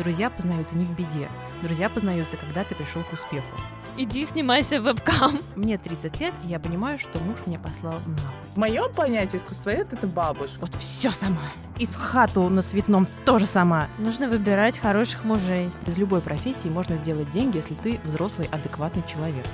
Друзья 0.00 0.30
познаются 0.30 0.78
не 0.78 0.86
в 0.86 0.96
беде. 0.96 1.28
Друзья 1.62 1.90
познаются, 1.90 2.38
когда 2.38 2.64
ты 2.64 2.74
пришел 2.74 3.02
к 3.02 3.12
успеху. 3.12 3.46
Иди 3.98 4.24
снимайся 4.24 4.80
в 4.80 4.84
вебкам. 4.84 5.38
Мне 5.56 5.76
30 5.76 6.18
лет, 6.20 6.32
и 6.42 6.48
я 6.48 6.58
понимаю, 6.58 6.98
что 6.98 7.18
муж 7.22 7.40
меня 7.46 7.58
послал 7.58 7.92
на. 8.06 8.32
В 8.54 8.56
моем 8.56 8.90
понятии 8.94 9.36
искусствовед— 9.36 9.92
это 9.92 10.06
бабушка. 10.06 10.56
Вот 10.60 10.74
все 10.76 11.10
сама. 11.10 11.52
И 11.78 11.84
в 11.84 11.96
хату 11.96 12.48
на 12.48 12.62
цветном 12.62 13.06
тоже 13.26 13.44
сама. 13.44 13.88
Нужно 13.98 14.30
выбирать 14.30 14.78
хороших 14.78 15.24
мужей. 15.24 15.68
Из 15.86 15.98
любой 15.98 16.22
профессии 16.22 16.68
можно 16.68 16.96
сделать 16.96 17.30
деньги, 17.30 17.58
если 17.58 17.74
ты 17.74 18.00
взрослый, 18.02 18.48
адекватный 18.50 19.04
человек. 19.06 19.44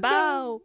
Бау! 0.00 0.62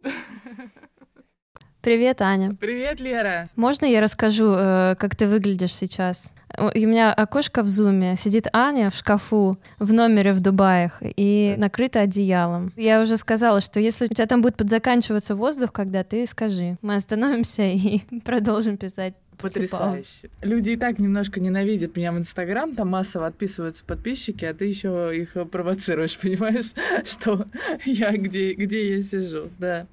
Привет, 1.81 2.21
Аня. 2.21 2.55
Привет, 2.57 3.02
Лера. 3.02 3.49
Можно 3.57 3.85
я 3.85 3.99
расскажу, 3.99 4.53
э, 4.55 4.95
как 4.98 5.17
ты 5.17 5.27
выглядишь 5.27 5.75
сейчас? 5.75 6.31
У 6.58 6.66
меня 6.66 7.11
окошко 7.11 7.61
в 7.61 7.67
зуме, 7.67 8.16
сидит 8.16 8.47
Аня 8.53 8.89
в 8.89 8.95
шкафу 8.95 9.55
в 9.80 9.91
номере 9.91 10.31
в 10.31 10.39
Дубаях 10.39 10.99
и 11.02 11.55
накрыта 11.58 12.02
одеялом. 12.02 12.67
Я 12.77 13.02
уже 13.02 13.17
сказала, 13.17 13.59
что 13.59 13.81
если 13.81 14.05
у 14.05 14.08
тебя 14.08 14.27
там 14.27 14.41
будет 14.41 14.55
подзаканчиваться 14.55 15.35
воздух, 15.35 15.73
когда 15.73 16.03
ты 16.05 16.25
скажи, 16.25 16.77
мы 16.81 16.95
остановимся 16.95 17.63
и 17.63 17.99
продолжим 18.23 18.77
писать. 18.77 19.16
Потрясающе. 19.38 20.30
Люди 20.42 20.72
и 20.72 20.78
так 20.78 21.00
немножко 21.00 21.40
ненавидят 21.40 21.96
меня 21.96 22.12
в 22.12 22.18
Инстаграм, 22.18 22.73
там 22.73 22.90
массово 22.90 23.28
отписываются 23.28 23.84
подписчики, 23.86 24.46
а 24.46 24.54
ты 24.54 24.66
еще 24.66 25.12
их 25.14 25.36
провоцируешь, 25.50 26.18
понимаешь, 26.22 26.73
что 27.06 27.48
я 27.86 28.12
где, 28.16 28.54
где 28.54 28.96
я 28.96 29.02
сижу, 29.02 29.50
да. 29.59 29.88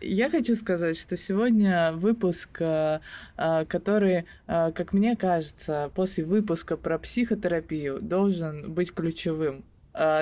Я 0.00 0.28
хочу 0.30 0.54
сказать, 0.54 0.98
что 0.98 1.16
сегодня 1.16 1.92
выпуск, 1.92 2.60
а, 2.60 3.00
а, 3.36 3.64
который, 3.64 4.26
а, 4.46 4.72
как 4.72 4.92
мне 4.92 5.16
кажется, 5.16 5.90
после 5.94 6.24
выпуска 6.24 6.76
про 6.76 6.98
психотерапию 6.98 8.00
должен 8.00 8.72
быть 8.72 8.92
ключевым 8.92 9.64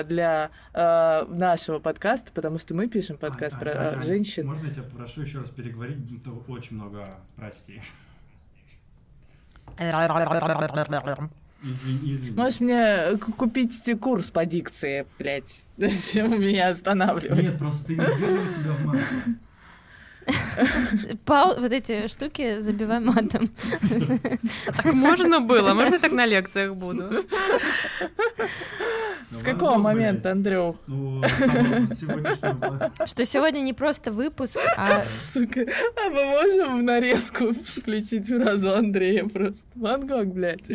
для 0.05 0.51
э, 0.73 1.25
нашего 1.27 1.79
подкаста, 1.79 2.31
потому 2.33 2.59
что 2.59 2.73
мы 2.73 2.87
пишем 2.87 3.17
подкаст 3.17 3.57
а, 3.57 3.59
про 3.59 3.71
а, 3.71 4.01
женщин. 4.01 4.47
Можно 4.47 4.67
я 4.67 4.73
тебя 4.73 4.83
попрошу 4.83 5.23
еще 5.23 5.39
раз 5.39 5.49
переговорить? 5.49 5.97
Очень 6.47 6.77
много 6.77 7.09
прости. 7.35 7.81
Можешь 12.35 12.59
мне 12.59 13.17
купить 13.37 13.99
курс 13.99 14.29
по 14.29 14.45
дикции, 14.45 15.05
блядь, 15.17 15.65
зачем 15.77 16.39
меня 16.39 16.69
останавливать? 16.69 17.41
Нет, 17.41 17.57
просто 17.57 17.87
ты 17.87 17.95
не 17.95 18.05
сдерживай 18.05 18.49
себя 18.49 18.71
в 18.73 18.85
массе. 18.85 19.05
Пау... 21.25 21.59
Вот 21.59 21.71
эти 21.71 22.07
штуки 22.07 22.59
забивай 22.59 22.99
матом. 23.01 23.49
Так 24.65 24.93
можно 24.93 25.39
было, 25.39 25.73
можно 25.73 25.99
так 25.99 26.11
на 26.11 26.25
лекциях 26.25 26.75
буду. 26.75 27.25
С 29.31 29.43
какого 29.43 29.77
момента, 29.77 30.31
Андрюх? 30.31 30.77
Ну, 30.87 31.21
Что 33.05 33.25
сегодня 33.25 33.59
не 33.59 33.73
просто 33.73 34.11
выпуск, 34.11 34.57
а... 34.77 35.03
Сука, 35.33 35.61
а 35.61 36.09
мы 36.09 36.23
можем 36.25 36.79
в 36.79 36.83
нарезку 36.83 37.53
включить 37.53 38.27
фразу 38.27 38.75
Андрея 38.75 39.25
просто? 39.25 39.63
Ван 39.75 40.07
Гог, 40.07 40.27
блядь. 40.27 40.69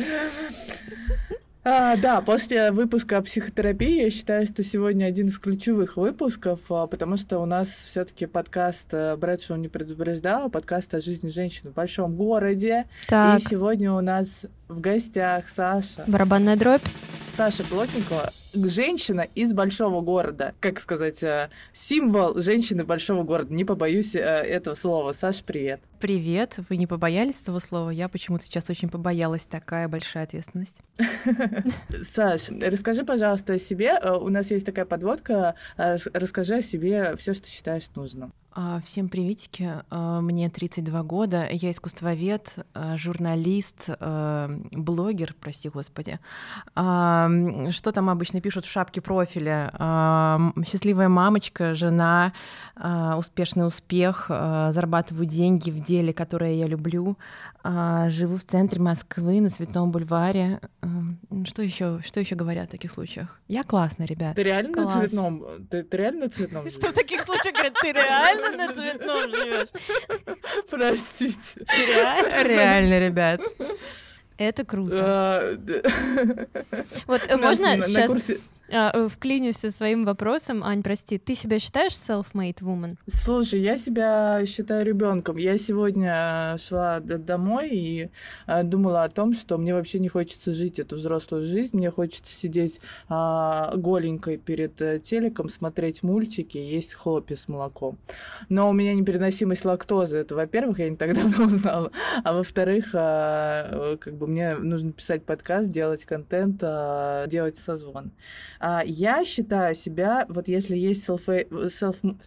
А, 1.63 1.97
да, 1.99 2.23
после 2.23 2.71
выпуска 2.71 3.21
психотерапии 3.21 4.05
я 4.05 4.11
считаю, 4.11 4.47
что 4.47 4.65
сегодня 4.65 5.05
один 5.05 5.27
из 5.27 5.39
ключевых 5.39 5.99
выпусков, 5.99 6.61
а, 6.71 6.87
потому 6.87 7.19
что 7.19 7.39
у 7.39 7.45
нас 7.45 7.69
все-таки 7.69 8.25
подкаст 8.25 8.87
э, 8.93 9.15
Брэдшоу 9.17 9.59
не 9.59 9.69
предупреждал, 9.69 10.49
подкаст 10.49 10.95
о 10.95 11.01
жизни 11.01 11.29
женщин 11.29 11.71
в 11.71 11.75
большом 11.75 12.17
городе. 12.17 12.87
Так. 13.09 13.41
И 13.41 13.45
сегодня 13.45 13.93
у 13.93 14.01
нас 14.01 14.47
в 14.69 14.81
гостях 14.81 15.51
Саша. 15.55 16.05
Барабанная 16.07 16.57
дробь. 16.57 16.81
Саша 17.37 17.63
Плотникова, 17.65 18.31
женщина 18.53 19.27
из 19.35 19.53
большого 19.53 20.01
города. 20.01 20.55
Как 20.61 20.81
сказать, 20.81 21.23
э, 21.23 21.51
символ 21.73 22.41
женщины 22.41 22.85
большого 22.85 23.23
города. 23.23 23.53
Не 23.53 23.65
побоюсь 23.65 24.15
э, 24.15 24.19
этого 24.19 24.75
слова. 24.75 25.13
Саша, 25.13 25.43
привет. 25.45 25.81
Привет. 26.01 26.59
Вы 26.69 26.77
не 26.77 26.87
побоялись 26.87 27.43
этого 27.43 27.59
слова? 27.59 27.91
Я 27.91 28.09
почему-то 28.09 28.45
сейчас 28.45 28.69
очень 28.71 28.89
побоялась. 28.89 29.43
Такая 29.43 29.89
большая 29.89 30.25
ответственность. 30.25 30.77
Саш, 32.15 32.49
расскажи, 32.49 33.05
пожалуйста, 33.05 33.55
о 33.55 33.59
себе. 33.59 33.99
Э, 34.03 34.13
у 34.13 34.29
нас 34.29 34.51
есть 34.51 34.67
такая 34.67 34.85
подводка. 34.85 35.55
Расскажи 35.77 36.57
о 36.57 36.63
себе 36.63 37.17
все, 37.17 37.35
что 37.35 37.49
считаешь 37.49 37.89
нужным. 37.95 38.33
А, 38.53 38.81
всем 38.85 39.09
приветики. 39.09 39.83
А, 39.91 40.21
мне 40.21 40.51
32 40.51 41.03
года. 41.03 41.49
Я 41.51 41.71
искусствовед, 41.71 42.59
а, 42.75 42.97
журналист, 42.97 43.89
блогер, 44.73 45.35
прости 45.41 45.69
господи. 45.69 46.19
Что 46.75 47.93
там 47.93 48.11
обычно 48.11 48.41
пишут 48.41 48.65
в 48.65 48.71
шапке 48.71 49.01
профиля? 49.01 49.71
Счастливая 50.67 51.09
мамочка, 51.09 51.75
жена, 51.75 52.33
успешный 52.77 53.67
успех, 53.67 54.27
зарабатываю 54.29 55.27
деньги 55.27 55.71
в 55.71 55.81
деле, 55.85 56.13
которое 56.13 56.55
я 56.55 56.67
люблю. 56.67 57.17
Живу 57.63 58.39
в 58.39 58.45
центре 58.45 58.81
Москвы, 58.81 59.41
на 59.41 59.51
Цветном 59.51 59.93
бульваре. 59.93 60.61
Что 61.45 61.63
еще? 61.63 62.01
Что 62.05 62.21
еще 62.21 62.35
говорят 62.35 62.69
в 62.69 62.71
таких 62.71 62.93
случаях? 62.93 63.39
Я 63.49 63.63
классная, 63.63 64.07
ребят. 64.07 64.35
Ты 64.37 64.43
реально 64.43 64.73
Класс. 64.73 64.95
на 64.95 65.01
цветном? 65.01 65.45
Ты, 65.71 65.83
ты 65.83 65.97
реально 65.97 66.27
на 66.27 66.31
цветном? 66.31 66.71
Что 66.71 66.89
в 66.89 66.93
таких 66.93 67.21
случаях 67.21 67.55
говорят? 67.55 67.75
Ты 67.81 67.93
реально 67.93 68.67
на 68.67 68.73
цветном 68.73 69.31
живешь? 69.31 69.69
Простите. 70.71 71.65
Реально? 72.43 72.99
Ребят. 72.99 73.41
Это 74.39 74.65
круто. 74.65 74.97
А, 74.99 75.59
вот 77.07 77.21
можно 77.39 77.81
сейчас 77.83 78.31
а, 78.31 78.35
вклинюсь 79.09 79.57
со 79.57 79.71
своим 79.71 80.05
вопросом. 80.05 80.63
Ань, 80.65 80.83
прости, 80.83 81.19
ты 81.19 81.35
себя 81.35 81.59
считаешь 81.59 81.93
self-made 81.93 82.61
woman? 82.63 82.97
Слушай, 83.13 83.61
я 83.61 83.77
себя 83.77 84.45
считаю 84.47 84.85
ребенком. 84.85 85.37
Я 85.37 85.59
сегодня 85.59 86.57
шла 86.59 87.01
домой 87.01 87.71
и 87.71 88.11
а, 88.47 88.63
думала 88.63 89.05
о 89.05 89.09
том, 89.09 89.35
что 89.35 89.59
мне 89.59 89.75
вообще 89.75 89.99
не 89.99 90.09
хочется 90.09 90.53
жить 90.53 90.79
эту 90.79 90.97
взрослую 90.97 91.43
жизнь. 91.43 91.77
Мне 91.77 91.91
хочется 91.91 92.33
сидеть 92.33 92.81
а, 93.09 93.73
голенькой 93.77 94.37
перед 94.37 94.81
э, 94.81 95.01
телеком, 95.01 95.49
смотреть 95.49 96.03
мультики, 96.03 96.59
есть 96.59 96.95
хлопья 96.95 97.37
с 97.37 97.49
молоком. 97.49 97.99
Но 98.49 98.69
у 98.69 98.73
меня 98.73 98.95
непереносимость 98.95 99.65
лактозы. 99.65 100.19
Это, 100.19 100.35
во-первых, 100.35 100.79
я 100.79 100.89
не 100.89 100.97
так 100.97 101.15
давно 101.15 101.47
узнала. 101.47 101.91
А 102.25 102.33
во-вторых, 102.33 102.91
а, 102.95 103.97
как 103.97 104.15
бы 104.15 104.27
мне 104.27 104.57
нужно 104.57 104.93
писать 104.93 105.25
подкаст, 105.25 105.71
делать 105.71 106.05
контент, 106.05 106.61
а, 106.63 107.27
делать 107.27 107.59
созвон. 107.59 108.13
А, 108.61 108.83
я 108.85 109.25
считаю 109.25 109.75
себя, 109.75 110.27
вот 110.29 110.47
если 110.47 110.77
есть 110.77 111.09
self, 111.09 111.27
self 111.27 112.19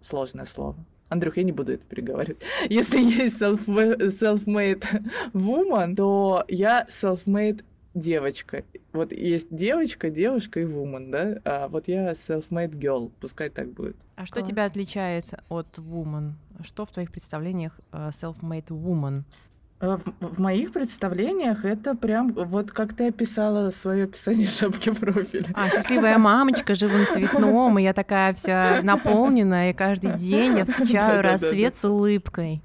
сложное 0.00 0.44
слово. 0.44 0.76
Андрюх, 1.08 1.36
я 1.36 1.42
не 1.42 1.52
буду 1.52 1.72
это 1.72 1.84
переговаривать. 1.84 2.42
Если 2.68 2.98
есть 2.98 3.40
self, 3.40 3.66
self-made 3.66 4.84
woman, 5.32 5.94
то 5.94 6.44
я 6.48 6.86
self-made 6.88 7.62
девочка. 7.94 8.64
Вот 8.92 9.12
есть 9.12 9.48
девочка, 9.50 10.10
девушка 10.10 10.60
и 10.60 10.64
woman, 10.64 11.10
да? 11.10 11.40
А 11.44 11.68
вот 11.68 11.88
я 11.88 12.12
self-made 12.12 12.72
girl, 12.72 13.12
пускай 13.20 13.50
так 13.50 13.72
будет. 13.72 13.96
А 14.16 14.26
что 14.26 14.42
тебя 14.42 14.64
отличает 14.64 15.26
от 15.48 15.78
woman? 15.78 16.32
Что 16.62 16.84
в 16.84 16.92
твоих 16.92 17.12
представлениях 17.12 17.78
э, 17.92 18.10
self-made 18.20 18.68
woman? 18.68 19.22
Э, 19.84 19.98
в, 20.20 20.36
в 20.36 20.40
моих 20.40 20.72
представлениях 20.72 21.64
это 21.64 21.94
прям 21.94 22.32
вот 22.32 22.72
как 22.72 22.94
ты 22.94 23.08
описала 23.08 23.70
свое 23.70 24.04
описание 24.04 24.46
шапки 24.58 24.90
профиля. 24.90 25.48
А, 25.54 25.68
счастливая 25.68 26.18
мамочка, 26.18 26.74
живу 26.74 26.98
на 26.98 27.06
цветном, 27.06 27.78
и 27.78 27.82
я 27.82 27.92
такая 27.92 28.32
вся 28.34 28.80
наполненная, 28.82 29.70
и 29.70 29.74
каждый 29.74 30.14
день 30.14 30.58
я 30.58 30.64
встречаю 30.64 31.22
рассвет 31.22 31.74
с 31.74 31.84
улыбкой. 31.84 32.62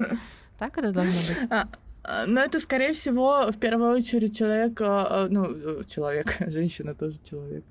Так 0.58 0.78
это 0.78 0.92
должно 0.92 1.14
быть? 1.14 1.52
А, 1.52 1.68
а, 2.04 2.26
ну, 2.26 2.42
это, 2.42 2.60
скорее 2.60 2.94
всего, 2.94 3.52
в 3.52 3.58
первую 3.58 3.98
очередь 3.98 4.38
человек, 4.38 4.80
а, 4.82 5.28
ну, 5.30 5.84
человек, 5.86 6.36
женщина 6.48 6.96
тоже 6.96 7.18
человек, 7.30 7.64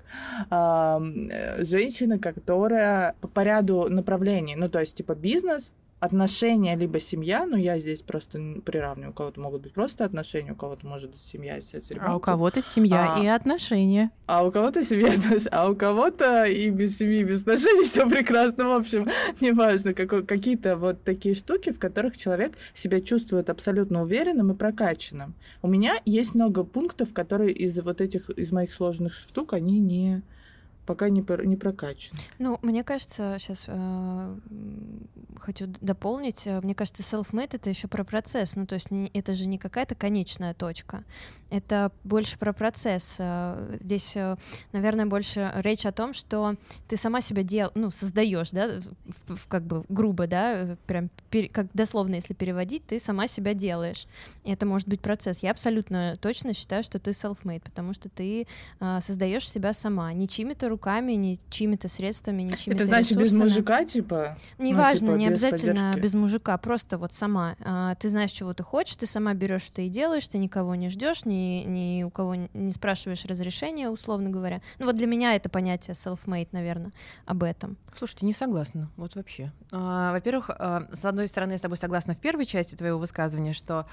женщина, 1.59 2.19
которая 2.19 3.15
по 3.33 3.41
ряду 3.41 3.89
направлений, 3.89 4.55
ну, 4.55 4.69
то 4.69 4.79
есть, 4.79 4.95
типа, 4.95 5.15
бизнес, 5.15 5.71
отношения 5.99 6.75
либо 6.75 6.99
семья, 6.99 7.45
ну 7.45 7.57
я 7.57 7.77
здесь 7.79 8.01
просто 8.01 8.39
приравниваю, 8.63 9.11
у 9.11 9.13
кого-то 9.13 9.41
могут 9.41 9.63
быть 9.63 9.73
просто 9.73 10.05
отношения, 10.05 10.53
у 10.53 10.55
кого-то 10.55 10.87
может 10.87 11.11
быть 11.11 11.19
семья 11.19 11.57
и 11.57 11.61
с 11.61 11.73
А 11.99 12.15
у 12.15 12.19
кого-то 12.19 12.61
семья 12.61 13.15
а, 13.15 13.23
и 13.23 13.27
отношения. 13.27 14.11
А 14.25 14.45
у 14.45 14.51
кого-то 14.51 14.83
семья, 14.83 15.13
а 15.51 15.69
у 15.69 15.75
кого-то 15.75 16.45
и 16.45 16.69
без 16.69 16.97
семьи, 16.97 17.19
и 17.19 17.23
без 17.23 17.41
отношений 17.41 17.83
все 17.83 18.07
прекрасно. 18.07 18.69
В 18.69 18.73
общем, 18.73 19.07
неважно, 19.41 19.93
как, 19.93 20.25
какие-то 20.25 20.77
вот 20.77 21.03
такие 21.03 21.35
штуки, 21.35 21.71
в 21.71 21.79
которых 21.79 22.17
человек 22.17 22.53
себя 22.73 23.01
чувствует 23.01 23.49
абсолютно 23.49 24.01
уверенным 24.03 24.51
и 24.51 24.55
прокачанным. 24.55 25.33
У 25.61 25.67
меня 25.67 25.95
есть 26.05 26.33
много 26.33 26.63
пунктов, 26.63 27.13
которые 27.13 27.51
из 27.51 27.77
вот 27.79 27.99
этих, 27.99 28.29
из 28.29 28.51
моих 28.51 28.73
сложных 28.73 29.13
штук, 29.13 29.53
они 29.53 29.79
не 29.79 30.21
пока 30.89 31.09
не, 31.09 31.23
не 31.45 31.55
прокачан. 31.55 32.17
Ну, 32.39 32.57
мне 32.63 32.83
кажется, 32.83 33.35
сейчас 33.37 33.65
э, 33.67 34.35
хочу 35.39 35.67
дополнить, 35.81 36.45
э, 36.45 36.59
мне 36.61 36.75
кажется, 36.75 37.03
self-made 37.03 37.49
это 37.53 37.69
еще 37.69 37.87
про 37.87 38.03
процесс, 38.03 38.55
ну, 38.55 38.65
то 38.65 38.75
есть 38.75 38.87
это 39.13 39.33
же 39.33 39.47
не 39.47 39.57
какая-то 39.57 39.95
конечная 39.95 40.53
точка, 40.53 41.03
это 41.49 41.91
больше 42.03 42.37
про 42.37 42.53
процесс. 42.53 43.15
Э, 43.19 43.77
здесь, 43.81 44.15
э, 44.15 44.35
наверное, 44.71 45.05
больше 45.05 45.51
речь 45.55 45.85
о 45.85 45.91
том, 45.91 46.13
что 46.13 46.55
ты 46.87 46.97
сама 46.97 47.21
себя 47.21 47.43
дел, 47.43 47.71
ну, 47.75 47.89
создаешь, 47.89 48.51
да, 48.51 48.79
в, 49.27 49.35
в, 49.35 49.47
как 49.47 49.63
бы 49.63 49.83
грубо, 49.89 50.27
да, 50.27 50.77
прям 50.85 51.09
пер, 51.29 51.49
как 51.49 51.67
дословно, 51.73 52.15
если 52.15 52.33
переводить, 52.33 52.85
ты 52.85 52.99
сама 52.99 53.27
себя 53.27 53.53
делаешь. 53.53 54.05
И 54.43 54.51
это 54.51 54.65
может 54.65 54.87
быть 54.87 55.01
процесс. 55.01 55.41
Я 55.41 55.51
абсолютно 55.51 56.13
точно 56.19 56.53
считаю, 56.53 56.83
что 56.83 56.99
ты 56.99 57.11
self-made, 57.11 57.61
потому 57.63 57.93
что 57.93 58.09
ты 58.09 58.47
э, 58.79 58.99
создаешь 59.01 59.49
себя 59.49 59.73
сама, 59.73 60.13
не 60.13 60.27
чьими-то 60.27 60.69
руками, 60.69 61.13
не 61.13 61.39
чьими-то 61.49 61.87
средствами, 61.87 62.43
не 62.43 62.55
чьими-то 62.55 62.83
Это 62.83 62.85
значит 62.85 63.17
ресурсами. 63.17 63.39
без 63.47 63.55
мужика, 63.55 63.85
типа? 63.85 64.37
Неважно, 64.57 65.07
ну, 65.07 65.13
типа, 65.13 65.19
не 65.19 65.27
обязательно 65.29 65.73
поддержки? 65.73 66.01
без 66.01 66.13
мужика, 66.13 66.57
просто 66.57 66.97
вот 66.97 67.13
сама. 67.13 67.55
А, 67.63 67.95
ты 67.95 68.09
знаешь, 68.09 68.31
чего 68.31 68.53
ты 68.53 68.63
хочешь, 68.63 68.95
ты 68.95 69.05
сама 69.05 69.33
берешь 69.33 69.69
это 69.69 69.81
и 69.81 69.89
делаешь, 69.89 70.27
ты 70.27 70.37
никого 70.37 70.75
не 70.75 70.89
ждешь, 70.89 71.25
ни, 71.25 71.63
ни 71.65 72.03
у 72.03 72.09
кого 72.09 72.35
не 72.35 72.71
спрашиваешь 72.71 73.25
разрешения, 73.25 73.89
условно 73.89 74.29
говоря. 74.29 74.59
Ну 74.77 74.85
вот 74.85 74.95
для 74.95 75.07
меня 75.07 75.35
это 75.35 75.49
понятие 75.49 75.93
self-made, 75.93 76.49
наверное, 76.51 76.91
об 77.25 77.43
этом. 77.43 77.77
Слушайте, 77.97 78.25
не 78.25 78.33
согласна, 78.33 78.89
вот 78.97 79.15
вообще. 79.15 79.51
А, 79.71 80.11
во-первых, 80.11 80.49
а, 80.49 80.87
с 80.91 81.05
одной 81.05 81.27
стороны, 81.27 81.53
я 81.53 81.57
с 81.57 81.61
тобой 81.61 81.77
согласна 81.77 82.13
в 82.13 82.19
первой 82.19 82.45
части 82.45 82.75
твоего 82.75 82.99
высказывания, 82.99 83.53
что 83.53 83.85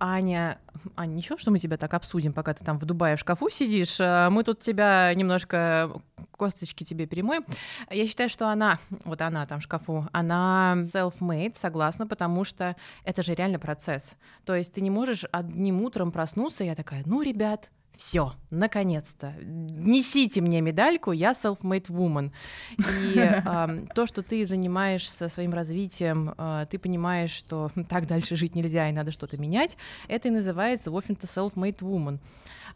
Аня, 0.00 0.58
Аня, 0.96 1.14
ничего, 1.14 1.38
что 1.38 1.50
мы 1.50 1.58
тебя 1.58 1.76
так 1.76 1.94
обсудим, 1.94 2.32
пока 2.32 2.52
ты 2.52 2.64
там 2.64 2.78
в 2.78 2.84
Дубае 2.84 3.16
в 3.16 3.20
шкафу 3.20 3.48
сидишь, 3.48 3.98
а, 4.00 4.28
мы 4.30 4.44
тут 4.44 4.60
тебя 4.60 5.12
немножко 5.14 5.92
косточки 6.36 6.84
тебе 6.84 7.06
перемоем. 7.06 7.44
Я 7.90 8.06
считаю, 8.06 8.28
что 8.28 8.48
она, 8.48 8.78
вот 9.04 9.20
она 9.22 9.46
там 9.46 9.60
в 9.60 9.62
шкафу, 9.62 10.08
она 10.12 10.73
self-made, 10.82 11.56
согласна, 11.58 12.06
потому 12.06 12.44
что 12.44 12.76
это 13.04 13.22
же 13.22 13.34
реально 13.34 13.58
процесс. 13.58 14.16
То 14.44 14.54
есть 14.54 14.72
ты 14.72 14.80
не 14.80 14.90
можешь 14.90 15.24
одним 15.32 15.82
утром 15.82 16.12
проснуться, 16.12 16.64
и 16.64 16.66
я 16.66 16.74
такая, 16.74 17.02
ну, 17.06 17.22
ребят, 17.22 17.70
все, 17.96 18.32
наконец-то. 18.50 19.34
Несите 19.40 20.40
мне 20.40 20.60
медальку, 20.60 21.12
я 21.12 21.32
self-made 21.32 21.86
woman. 21.86 22.32
И 22.78 23.14
э, 23.16 23.86
то, 23.94 24.06
что 24.06 24.22
ты 24.22 24.44
занимаешься 24.46 25.28
своим 25.28 25.54
развитием, 25.54 26.34
э, 26.36 26.66
ты 26.68 26.78
понимаешь, 26.78 27.30
что 27.30 27.70
так 27.88 28.06
дальше 28.06 28.36
жить 28.36 28.54
нельзя 28.54 28.88
и 28.88 28.92
надо 28.92 29.12
что-то 29.12 29.36
менять, 29.36 29.76
это 30.08 30.28
и 30.28 30.32
называется, 30.32 30.90
в 30.90 30.96
общем-то, 30.96 31.26
self-made 31.26 31.78
woman. 31.78 32.18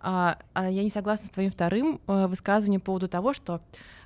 А 0.01 0.39
я 0.55 0.85
не 0.85 0.91
согласна 0.91 1.27
с 1.27 1.31
твоим 1.31 1.51
вторым 1.51 2.01
э, 2.07 2.27
высказыванием 2.29 2.81
по 2.81 2.87
поводу 2.87 3.09
того, 3.09 3.33
что 3.33 3.61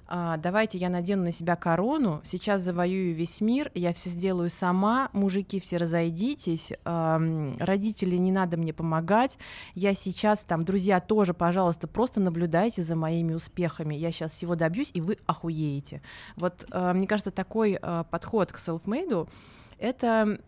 а, 0.06 0.36
давайте 0.36 0.78
я 0.78 0.88
надену 0.88 1.24
на 1.24 1.32
себя 1.32 1.56
корону, 1.56 2.20
сейчас 2.24 2.62
завоюю 2.62 3.14
весь 3.14 3.40
мир, 3.40 3.70
я 3.74 3.92
все 3.92 4.10
сделаю 4.10 4.50
сама, 4.50 5.08
мужики 5.12 5.60
все 5.60 5.76
разойдитесь, 5.76 6.72
эм, 6.84 7.56
родители 7.58 8.16
не 8.16 8.32
надо 8.32 8.56
мне 8.56 8.72
помогать, 8.72 9.38
я 9.74 9.94
сейчас 9.94 10.44
там, 10.44 10.64
друзья 10.64 11.00
тоже, 11.00 11.34
пожалуйста, 11.34 11.88
просто 11.88 12.20
наблюдайте 12.20 12.82
за 12.82 12.96
моими 12.96 13.34
успехами, 13.34 13.94
я 13.94 14.12
сейчас 14.12 14.32
всего 14.32 14.54
добьюсь, 14.54 14.90
и 14.92 15.00
вы 15.00 15.18
охуеете. 15.26 16.02
Вот 16.36 16.66
э, 16.70 16.92
мне 16.92 17.06
кажется, 17.06 17.30
такой 17.30 17.78
э, 17.80 18.04
подход 18.10 18.52
к 18.52 18.58
self-made 18.58 19.28
это, 19.82 20.38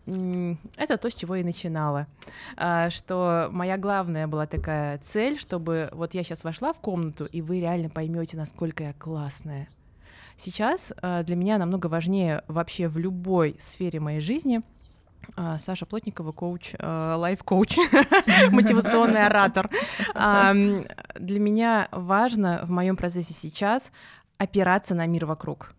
это 0.77 0.97
то, 0.97 1.09
с 1.09 1.13
чего 1.13 1.35
я 1.35 1.43
начинала. 1.43 2.07
А, 2.55 2.89
что 2.89 3.49
моя 3.51 3.77
главная 3.77 4.27
была 4.27 4.47
такая 4.47 4.97
цель, 4.99 5.37
чтобы 5.37 5.89
вот 5.91 6.13
я 6.13 6.23
сейчас 6.23 6.43
вошла 6.43 6.71
в 6.71 6.79
комнату, 6.79 7.25
и 7.25 7.41
вы 7.41 7.59
реально 7.59 7.89
поймете, 7.89 8.37
насколько 8.37 8.83
я 8.83 8.93
классная. 8.93 9.67
Сейчас 10.37 10.93
а, 11.01 11.23
для 11.23 11.35
меня 11.35 11.57
намного 11.57 11.87
важнее 11.87 12.43
вообще 12.47 12.87
в 12.87 12.97
любой 12.97 13.57
сфере 13.59 13.99
моей 13.99 14.21
жизни 14.21 14.61
а, 15.35 15.59
Саша 15.59 15.85
Плотникова, 15.85 16.31
коуч, 16.31 16.73
лайф-коуч, 16.79 17.77
мотивационный 18.51 19.25
оратор. 19.25 19.69
Для 20.13 21.39
меня 21.39 21.89
важно 21.91 22.61
в 22.63 22.71
моем 22.71 22.95
процессе 22.95 23.33
сейчас 23.33 23.91
опираться 24.37 24.95
на 24.95 25.05
мир 25.07 25.25
вокруг 25.25 25.73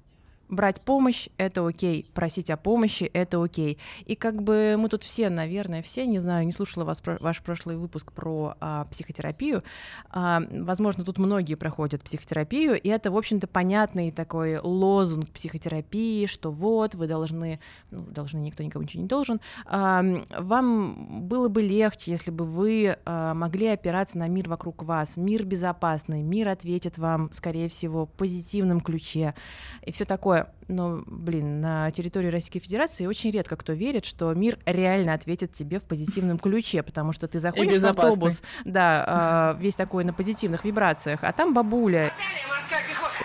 брать 0.49 0.81
помощь— 0.81 1.29
это 1.37 1.67
окей, 1.67 2.07
просить 2.15 2.51
о 2.51 2.57
помощи— 2.57 3.05
это 3.13 3.43
окей. 3.43 3.79
И 4.05 4.15
как 4.15 4.43
бы 4.43 4.77
мы 4.79 4.89
тут 4.89 5.03
все, 5.03 5.29
наверное, 5.29 5.83
все, 5.83 6.07
не 6.07 6.19
знаю, 6.19 6.47
не 6.47 6.53
слушала 6.53 6.85
вас, 6.85 7.03
ваш 7.05 7.43
прошлый 7.43 7.77
выпуск 7.77 8.13
про 8.13 8.55
а, 8.61 8.85
психотерапию, 8.85 9.63
а, 10.11 10.43
возможно, 10.51 11.05
тут 11.05 11.19
многие 11.19 11.55
проходят 11.55 12.03
психотерапию, 12.03 12.81
и 12.81 12.89
это, 12.89 13.11
в 13.11 13.17
общем-то, 13.17 13.47
понятный 13.47 14.11
такой 14.11 14.59
лозунг 14.59 15.31
психотерапии, 15.31 16.27
что 16.27 16.51
вот, 16.51 16.95
вы 16.95 17.07
должны, 17.07 17.61
ну, 17.91 18.03
должны, 18.03 18.39
никто 18.39 18.63
никому 18.63 18.85
ничего 18.85 19.03
не 19.03 19.09
должен, 19.09 19.41
а, 19.67 20.03
вам 20.39 21.27
было 21.29 21.49
бы 21.49 21.63
легче, 21.63 22.11
если 22.13 22.31
бы 22.31 22.45
вы 22.45 22.97
а, 23.05 23.35
могли 23.35 23.69
опираться 23.69 24.19
на 24.19 24.29
мир 24.29 24.49
вокруг 24.49 24.83
вас, 24.83 25.17
мир 25.17 25.45
безопасный, 25.45 26.23
мир 26.23 26.49
ответит 26.49 26.99
вам, 26.99 27.31
скорее 27.33 27.69
всего, 27.69 28.07
в 28.07 28.11
позитивном 28.11 28.81
ключе, 28.81 29.35
и 29.83 29.93
все 29.93 30.05
такое 30.05 30.36
такое, 30.37 30.53
но, 30.69 31.03
блин, 31.07 31.61
на 31.61 31.91
территории 31.91 32.29
Российской 32.29 32.59
Федерации 32.59 33.07
очень 33.07 33.31
редко 33.31 33.57
кто 33.57 33.73
верит, 33.73 34.05
что 34.05 34.33
мир 34.35 34.59
реально 34.67 35.15
ответит 35.15 35.53
тебе 35.53 35.79
в 35.79 35.85
позитивном 35.85 36.39
ключе, 36.39 36.83
потому 36.83 37.13
что 37.13 37.29
ты 37.29 37.39
заходишь 37.39 37.81
в 37.81 37.87
автобус, 37.87 38.43
да, 38.65 39.55
э, 39.57 39.63
весь 39.63 39.75
такой 39.75 40.05
на 40.05 40.13
позитивных 40.13 40.65
вибрациях, 40.65 41.21
а 41.23 41.33
там 41.33 41.55
бабуля 41.55 42.13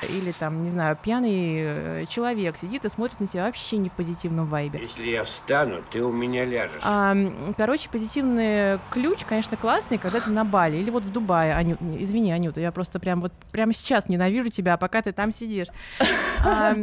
или 0.07 0.31
там, 0.31 0.63
не 0.63 0.69
знаю, 0.69 0.97
пьяный 1.01 1.55
э, 1.59 2.05
человек 2.07 2.57
сидит 2.57 2.85
и 2.85 2.89
смотрит 2.89 3.19
на 3.19 3.27
тебя 3.27 3.45
вообще 3.45 3.77
не 3.77 3.89
в 3.89 3.93
позитивном 3.93 4.47
вайбе. 4.47 4.79
Если 4.79 5.09
я 5.09 5.23
встану, 5.23 5.81
ты 5.91 6.03
у 6.03 6.11
меня 6.11 6.45
ляжешь. 6.45 6.81
А, 6.83 7.15
короче, 7.57 7.89
позитивный 7.89 8.79
ключ, 8.89 9.25
конечно, 9.25 9.57
классный, 9.57 9.97
когда 9.97 10.19
ты 10.19 10.29
на 10.29 10.45
Бали 10.45 10.77
или 10.77 10.89
вот 10.89 11.05
в 11.05 11.11
Дубае. 11.11 11.53
Аню, 11.55 11.77
извини, 11.99 12.31
Анюта, 12.31 12.61
я 12.61 12.71
просто 12.71 12.99
прям 12.99 13.21
вот 13.21 13.33
прямо 13.51 13.73
сейчас 13.73 14.07
ненавижу 14.09 14.49
тебя, 14.49 14.77
пока 14.77 15.01
ты 15.01 15.11
там 15.11 15.31
сидишь. 15.31 15.67
А, 16.43 16.75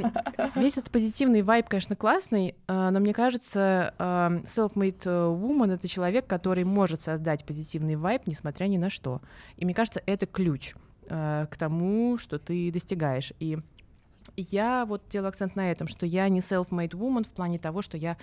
весь 0.54 0.78
этот 0.78 0.90
позитивный 0.90 1.42
вайб, 1.42 1.68
конечно, 1.68 1.96
классный, 1.96 2.54
а, 2.66 2.90
но 2.90 3.00
мне 3.00 3.12
кажется, 3.12 3.94
self-made 3.98 5.02
woman— 5.04 5.74
это 5.74 5.88
человек, 5.88 6.26
который 6.26 6.64
может 6.64 7.00
создать 7.02 7.44
позитивный 7.44 7.96
вайб, 7.96 8.22
несмотря 8.26 8.66
ни 8.66 8.76
на 8.76 8.90
что. 8.90 9.20
И 9.56 9.64
мне 9.64 9.74
кажется, 9.74 10.02
это 10.06 10.26
ключ 10.26 10.74
э, 11.08 11.46
к 11.50 11.56
тому, 11.56 12.18
что 12.18 12.38
ты 12.38 12.70
достигаешь. 12.70 13.32
И 13.40 13.58
я 14.36 14.84
вот 14.86 15.02
делаю 15.08 15.28
акцент 15.28 15.56
на 15.56 15.70
этом, 15.70 15.88
что 15.88 16.06
я 16.06 16.28
не 16.28 16.40
self-made 16.40 16.90
woman 16.90 17.24
в 17.26 17.32
плане 17.32 17.58
того, 17.58 17.82
что 17.82 17.96
я 17.96 18.16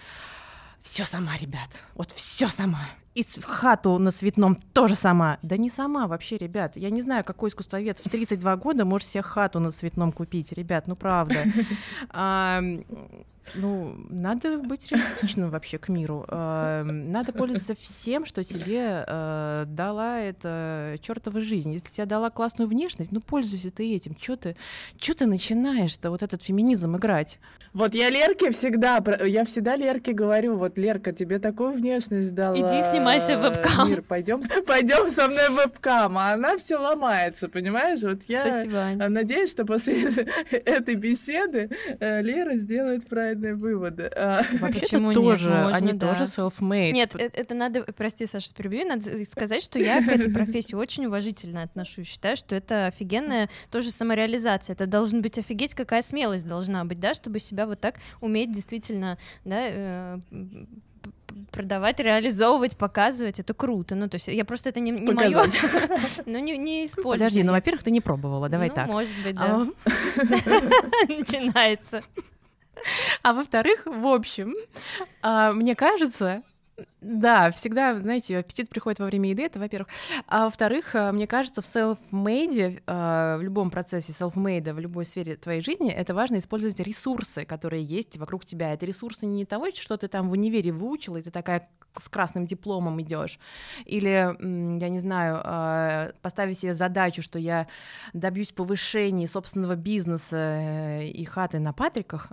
все 0.81 1.03
сама, 1.03 1.35
ребят, 1.37 1.83
вот 1.95 2.11
все 2.11 2.47
сама. 2.47 2.87
И 3.15 3.25
хату 3.43 3.97
на 3.97 4.11
цветном 4.11 4.55
тоже 4.55 4.95
сама. 4.95 5.39
Да 5.41 5.57
не 5.57 5.69
сама 5.69 6.05
вообще, 6.05 6.37
ребят. 6.37 6.75
Я 6.75 6.89
не 6.89 7.01
знаю, 7.01 7.23
какой 7.23 7.49
искусствовед 7.49 7.97
в 7.99 8.09
32 8.09 8.55
года 8.57 8.85
может 8.85 9.07
себе 9.07 9.23
хату 9.23 9.59
на 9.59 9.71
цветном 9.71 10.11
купить. 10.11 10.51
Ребят, 10.51 10.87
ну 10.87 10.95
правда. 10.95 11.45
Ну, 13.53 13.95
надо 14.09 14.57
быть 14.57 14.91
реалистичным 14.91 15.49
вообще 15.49 15.77
к 15.77 15.89
миру. 15.89 16.25
А, 16.27 16.83
надо 16.83 17.31
пользоваться 17.31 17.75
всем, 17.75 18.25
что 18.25 18.43
тебе 18.43 19.05
а, 19.07 19.65
дала 19.65 20.19
эта 20.19 20.97
чертова 21.01 21.39
жизнь. 21.41 21.73
Если 21.73 21.89
тебе 21.89 22.05
дала 22.05 22.29
классную 22.29 22.67
внешность, 22.67 23.11
ну 23.11 23.21
пользуйся 23.21 23.71
ты 23.71 23.95
этим. 23.95 24.15
Чё 24.15 24.35
ты, 24.35 24.55
чё 24.97 25.13
ты 25.13 25.25
начинаешь-то 25.25 26.09
вот 26.09 26.23
этот 26.23 26.43
феминизм 26.43 26.97
играть? 26.97 27.39
Вот 27.73 27.93
я 27.93 28.09
Лерке 28.09 28.51
всегда, 28.51 29.03
я 29.25 29.43
всегда 29.45 29.75
Лерке 29.75 30.13
говорю, 30.13 30.55
вот 30.55 30.77
Лерка, 30.77 31.11
тебе 31.11 31.39
такую 31.39 31.71
внешность 31.71 32.33
дала. 32.33 32.55
Иди 32.55 32.81
снимайся 32.81 33.37
в 33.37 33.41
вебкам. 33.41 33.89
Мир, 33.89 34.01
пойдем, 34.01 34.41
пойдем 34.65 35.09
со 35.09 35.27
мной 35.27 35.49
в 35.49 35.55
вебкам, 35.55 36.17
а 36.17 36.33
она 36.33 36.57
все 36.57 36.77
ломается, 36.77 37.49
понимаешь? 37.49 38.01
Вот 38.01 38.21
я 38.27 38.43
Спасибо, 38.49 38.77
Аня. 38.77 39.09
надеюсь, 39.09 39.51
что 39.51 39.65
после 39.65 40.09
этой 40.51 40.95
беседы 40.95 41.69
э, 41.99 42.21
Лера 42.21 42.53
сделает 42.53 43.07
правильные 43.35 43.55
выводы. 43.55 44.03
А, 44.15 44.41
Почему 44.61 45.13
тоже? 45.13 45.49
Нет, 45.49 45.63
можно, 45.63 45.77
Они 45.77 45.93
да. 45.93 46.09
тоже 46.09 46.23
self-made. 46.23 46.91
Нет, 46.91 47.15
это, 47.15 47.41
это 47.41 47.55
надо, 47.55 47.83
прости, 47.93 48.25
Саша, 48.25 48.53
перебью, 48.53 48.87
надо 48.87 49.25
сказать, 49.25 49.63
что 49.63 49.79
я 49.79 50.03
к 50.03 50.07
этой 50.07 50.31
профессии 50.31 50.75
очень 50.75 51.05
уважительно 51.05 51.63
отношусь. 51.63 52.07
Считаю, 52.07 52.35
что 52.35 52.55
это 52.55 52.87
офигенная 52.87 53.49
тоже 53.71 53.91
самореализация. 53.91 54.73
Это 54.73 54.87
должен 54.87 55.21
быть 55.21 55.37
офигеть, 55.37 55.73
какая 55.73 56.01
смелость 56.01 56.47
должна 56.47 56.83
быть, 56.85 56.99
да, 56.99 57.13
чтобы 57.13 57.39
себя 57.39 57.65
вот 57.65 57.79
так 57.79 57.95
уметь 58.21 58.51
действительно, 58.51 59.17
да, 59.43 59.59
э, 59.61 60.19
продавать, 61.51 61.99
реализовывать, 61.99 62.77
показывать, 62.77 63.39
это 63.39 63.53
круто. 63.53 63.95
Ну, 63.95 64.07
то 64.09 64.15
есть 64.15 64.27
я 64.27 64.45
просто 64.45 64.69
это 64.69 64.79
не, 64.79 64.91
не 64.91 65.11
мое, 65.11 65.43
ну, 66.25 66.39
не, 66.39 66.57
не 66.57 66.85
использую. 66.85 67.19
Подожди, 67.19 67.43
ну, 67.43 67.51
во-первых, 67.51 67.83
ты 67.83 67.91
не 67.91 68.01
пробовала, 68.01 68.49
давай 68.49 68.69
ну, 68.69 68.75
так. 68.75 68.87
может 68.87 69.15
быть, 69.23 69.35
да. 69.35 69.59
Начинается. 71.07 72.03
А 73.21 73.33
во-вторых, 73.33 73.81
в 73.85 74.07
общем, 74.07 74.53
а, 75.21 75.51
мне 75.51 75.75
кажется, 75.75 76.43
Да, 76.99 77.51
всегда, 77.51 77.97
знаете, 77.97 78.39
аппетит 78.39 78.69
приходит 78.69 78.99
во 78.99 79.05
время 79.05 79.29
еды, 79.29 79.43
это 79.43 79.59
во-первых. 79.59 79.87
А 80.27 80.45
во-вторых, 80.45 80.93
э, 80.93 81.11
мне 81.13 81.25
кажется, 81.25 81.61
в 81.61 81.65
self-made, 81.65 82.81
э, 82.85 83.37
в 83.37 83.41
любом 83.41 83.69
процессе 83.71 84.11
self-made, 84.11 84.73
в 84.73 84.79
любой 84.79 85.05
сфере 85.05 85.37
твоей 85.37 85.61
жизни, 85.61 85.91
это 85.91 86.13
важно 86.13 86.37
использовать 86.37 86.79
ресурсы, 86.79 87.45
которые 87.45 87.83
есть 87.83 88.17
вокруг 88.17 88.43
тебя. 88.43 88.73
Это 88.73 88.85
ресурсы 88.85 89.25
не 89.25 89.45
того, 89.45 89.67
что 89.73 89.95
ты 89.97 90.09
там 90.09 90.29
в 90.29 90.33
универе 90.33 90.71
выучила, 90.71 91.17
и 91.17 91.21
ты 91.21 91.31
такая 91.31 91.69
с 91.97 92.09
красным 92.09 92.45
дипломом 92.45 93.01
идешь. 93.01 93.39
Или, 93.85 94.09
я 94.79 94.89
не 94.89 94.99
знаю, 94.99 95.41
э, 95.45 96.11
поставить 96.21 96.59
себе 96.59 96.73
задачу, 96.73 97.21
что 97.21 97.39
я 97.39 97.67
добьюсь 98.13 98.51
повышения 98.51 99.27
собственного 99.27 99.75
бизнеса 99.75 100.99
и 101.01 101.23
хаты 101.23 101.59
на 101.59 101.71
Патриках, 101.71 102.31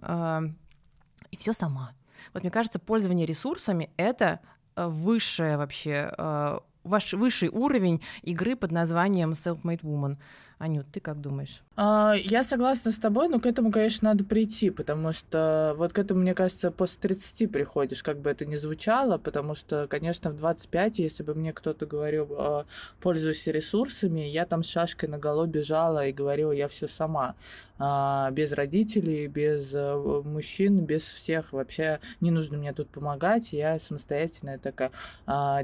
и 1.31 1.37
все 1.37 1.53
сама. 1.53 1.93
Вот 2.33 2.43
мне 2.43 2.51
кажется, 2.51 2.79
пользование 2.79 3.27
ресурсами— 3.27 3.91
это 3.97 4.41
э, 4.77 4.87
высшее 4.87 5.57
вообще, 5.57 6.13
э, 6.17 6.59
ваш 6.85 7.13
высший 7.13 7.49
уровень 7.49 8.03
игры 8.23 8.57
под 8.57 8.73
названием 8.73 9.33
Self-Made 9.33 9.83
Woman. 9.83 10.19
Анют, 10.63 10.87
ты 10.93 11.01
как 11.01 11.21
думаешь? 11.21 11.61
А, 11.75 12.15
я 12.17 12.45
согласна 12.45 12.93
с 12.93 12.99
тобой, 12.99 13.29
но 13.29 13.41
к 13.41 13.47
этому, 13.47 13.73
конечно, 13.73 14.11
надо 14.11 14.25
прийти, 14.25 14.71
потому 14.71 15.13
что 15.13 15.75
вот 15.77 15.93
к 15.93 15.99
этому, 15.99 16.21
мне 16.21 16.35
кажется, 16.35 16.71
после 16.71 17.01
30 17.01 17.51
приходишь, 17.51 18.05
как 18.05 18.21
бы 18.21 18.31
это 18.31 18.47
ни 18.47 18.55
звучало, 18.55 19.19
потому 19.19 19.57
что, 19.57 19.89
конечно, 19.89 20.31
в 20.31 20.37
25, 20.37 21.01
если 21.01 21.25
бы 21.25 21.35
мне 21.35 21.53
кто-то 21.53 21.85
говорил, 21.85 22.29
а, 22.39 22.65
пользуйся 23.01 23.51
ресурсами, 23.51 24.21
я 24.21 24.47
там 24.47 24.63
с 24.63 24.69
шашкой 24.69 25.09
на 25.09 25.19
голову 25.19 25.49
бежала 25.49 26.07
и 26.07 26.13
говорила, 26.13 26.53
я 26.53 26.69
все 26.69 26.87
сама, 26.87 27.35
а, 27.81 28.31
без 28.31 28.53
родителей, 28.53 29.27
без 29.27 29.75
э, 29.75 30.23
мужчин, 30.25 30.85
без 30.85 31.03
всех, 31.03 31.53
вообще 31.53 31.99
не 32.21 32.31
нужно 32.31 32.57
мне 32.57 32.73
тут 32.73 32.89
помогать, 32.89 33.53
я 33.53 33.81
самостоятельная 33.81 34.59
такая 34.59 34.93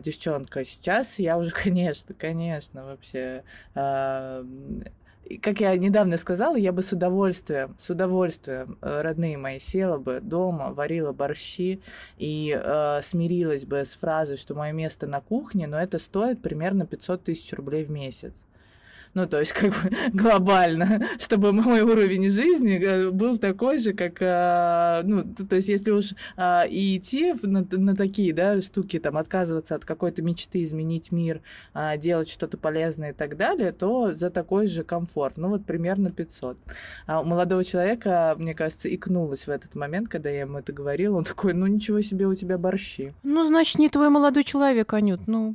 девчонка. 0.00 0.64
Сейчас 0.64 1.20
я 1.20 1.38
уже, 1.38 1.50
конечно, 1.54 2.14
конечно, 2.14 2.84
вообще 2.84 3.44
как 5.36 5.60
я 5.60 5.76
недавно 5.76 6.16
сказала, 6.16 6.56
я 6.56 6.72
бы 6.72 6.82
с 6.82 6.92
удовольствием, 6.92 7.76
с 7.78 7.90
удовольствием, 7.90 8.78
э, 8.80 9.02
родные 9.02 9.36
мои, 9.36 9.58
села 9.58 9.98
бы 9.98 10.20
дома, 10.20 10.72
варила 10.72 11.12
борщи 11.12 11.80
и 12.16 12.58
э, 12.58 13.00
смирилась 13.02 13.64
бы 13.64 13.84
с 13.84 13.90
фразой, 13.90 14.38
что 14.38 14.54
мое 14.54 14.72
место 14.72 15.06
на 15.06 15.20
кухне, 15.20 15.66
но 15.66 15.78
это 15.78 15.98
стоит 15.98 16.40
примерно 16.40 16.86
500 16.86 17.24
тысяч 17.24 17.52
рублей 17.52 17.84
в 17.84 17.90
месяц. 17.90 18.44
Ну, 19.14 19.26
то 19.26 19.40
есть, 19.40 19.52
как 19.54 19.70
бы 19.70 19.90
глобально, 20.12 21.06
чтобы 21.18 21.52
мой 21.52 21.80
уровень 21.80 22.28
жизни 22.28 22.78
э, 22.80 23.10
был 23.10 23.38
такой 23.38 23.78
же, 23.78 23.92
как, 23.92 24.20
э, 24.20 25.02
ну, 25.04 25.24
то 25.24 25.56
есть, 25.56 25.68
если 25.68 25.90
уж 25.90 26.14
э, 26.36 26.68
и 26.68 26.96
идти 26.96 27.34
на, 27.42 27.66
на 27.70 27.96
такие, 27.96 28.32
да, 28.32 28.60
штуки, 28.60 28.98
там, 28.98 29.16
отказываться 29.16 29.74
от 29.74 29.84
какой-то 29.84 30.22
мечты, 30.22 30.64
изменить 30.64 31.12
мир, 31.12 31.40
делать 31.98 32.28
что-то 32.28 32.56
полезное 32.56 33.10
и 33.10 33.14
так 33.14 33.36
далее, 33.36 33.72
то 33.72 34.14
за 34.14 34.30
такой 34.30 34.66
же 34.66 34.84
комфорт. 34.84 35.36
Ну, 35.36 35.48
вот 35.48 35.64
примерно 35.64 36.10
500. 36.10 36.58
А 37.06 37.20
у 37.20 37.24
молодого 37.24 37.64
человека, 37.64 38.34
мне 38.38 38.54
кажется, 38.54 38.92
икнулось 38.94 39.46
в 39.46 39.50
этот 39.50 39.74
момент, 39.74 40.08
когда 40.08 40.30
я 40.30 40.40
ему 40.40 40.58
это 40.58 40.72
говорила. 40.72 41.16
Он 41.16 41.24
такой, 41.24 41.54
ну, 41.54 41.66
ничего 41.66 42.00
себе 42.00 42.26
у 42.26 42.34
тебя 42.34 42.58
борщи. 42.58 43.10
Ну, 43.22 43.44
значит, 43.46 43.78
не 43.78 43.88
твой 43.88 44.10
молодой 44.10 44.44
человек, 44.44 44.92
Анют, 44.92 45.26
ну... 45.26 45.54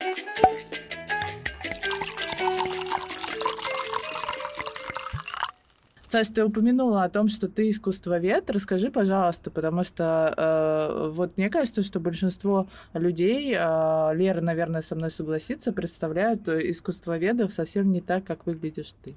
Саш, 6.14 6.28
ты 6.28 6.46
упомянула 6.46 7.06
о 7.06 7.10
том, 7.10 7.28
что 7.28 7.48
ты 7.48 7.72
искусствовед. 7.72 8.48
Расскажи, 8.52 8.92
пожалуйста, 8.92 9.50
потому 9.50 9.84
что 9.84 10.32
э, 10.38 11.10
вот 11.10 11.38
мне 11.38 11.50
кажется, 11.50 11.82
что 11.82 12.00
большинство 12.00 12.68
людей, 12.94 13.52
э, 13.58 14.12
Лера, 14.14 14.40
наверное, 14.40 14.84
со 14.84 14.94
мной 14.94 15.10
согласится, 15.10 15.72
представляют 15.72 16.48
искусствоведов 16.48 17.52
совсем 17.52 17.92
не 17.92 18.00
так, 18.00 18.26
как 18.26 18.46
выглядишь 18.46 18.94
ты. 19.04 19.16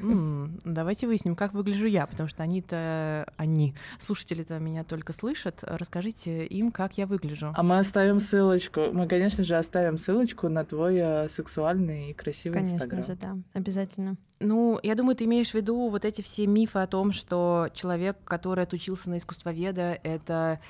Mm, 0.00 0.60
давайте 0.64 1.06
выясним, 1.06 1.36
как 1.36 1.54
выгляжу 1.54 1.86
я, 1.86 2.06
потому 2.06 2.28
что 2.28 2.42
они-то, 2.42 3.30
они, 3.36 3.74
слушатели-то 3.98 4.58
меня 4.58 4.84
только 4.84 5.12
слышат. 5.12 5.58
Расскажите 5.62 6.46
им, 6.46 6.72
как 6.72 6.98
я 6.98 7.06
выгляжу. 7.06 7.52
А 7.54 7.62
мы 7.62 7.78
оставим 7.78 8.20
ссылочку. 8.20 8.92
Мы, 8.92 9.06
конечно 9.06 9.44
же, 9.44 9.56
оставим 9.56 9.98
ссылочку 9.98 10.48
на 10.48 10.64
твой 10.64 10.96
э, 10.96 11.28
сексуальный 11.28 12.10
и 12.10 12.12
красивый 12.14 12.58
конечно 12.58 12.76
Инстаграм. 12.76 13.02
Конечно 13.02 13.14
же, 13.14 13.42
да, 13.52 13.58
обязательно. 13.58 14.16
Ну, 14.40 14.78
я 14.82 14.94
думаю, 14.94 15.16
ты 15.16 15.24
имеешь 15.24 15.50
в 15.50 15.54
виду 15.54 15.88
вот 15.88 16.04
эти 16.04 16.22
все 16.22 16.46
мифы 16.46 16.78
о 16.78 16.86
том, 16.86 17.12
что 17.12 17.68
человек, 17.74 18.16
который 18.24 18.64
отучился 18.64 19.10
на 19.10 19.18
искусствоведа, 19.18 19.98
это 20.02 20.60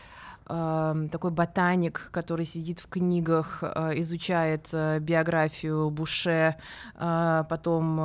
такой 0.48 1.30
ботаник, 1.30 2.08
который 2.10 2.46
сидит 2.46 2.80
в 2.80 2.88
книгах, 2.88 3.58
э, 3.62 4.00
изучает 4.00 4.68
э, 4.72 4.98
биографию 4.98 5.90
Буше, 5.90 6.56
э, 6.94 7.44
потом, 7.48 7.96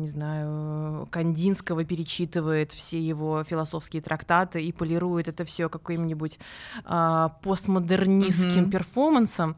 не 0.00 0.08
знаю, 0.08 1.06
Кандинского 1.10 1.84
перечитывает 1.84 2.72
все 2.72 3.00
его 3.00 3.44
философские 3.44 4.02
трактаты 4.02 4.62
и 4.62 4.72
полирует 4.72 5.28
это 5.28 5.44
все 5.44 5.68
каким-нибудь 5.68 6.38
постмодернистским 7.42 8.64
mm-hmm. 8.64 8.70
перформансом. 8.70 9.56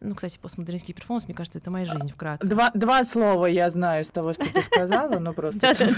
Ну, 0.00 0.14
кстати, 0.14 0.38
постмодернистский 0.38 0.94
перформанс, 0.94 1.26
мне 1.26 1.34
кажется, 1.34 1.60
это 1.60 1.70
моя 1.70 1.86
жизнь 1.86 2.10
вкратце. 2.12 2.48
Два, 2.48 2.70
два 2.74 3.04
слова 3.04 3.46
я 3.46 3.70
знаю 3.70 4.02
из 4.02 4.10
того, 4.10 4.32
что 4.32 4.52
ты 4.52 4.60
сказала, 4.60 5.20
но 5.20 5.32
просто... 5.32 5.66
Это 5.68 5.94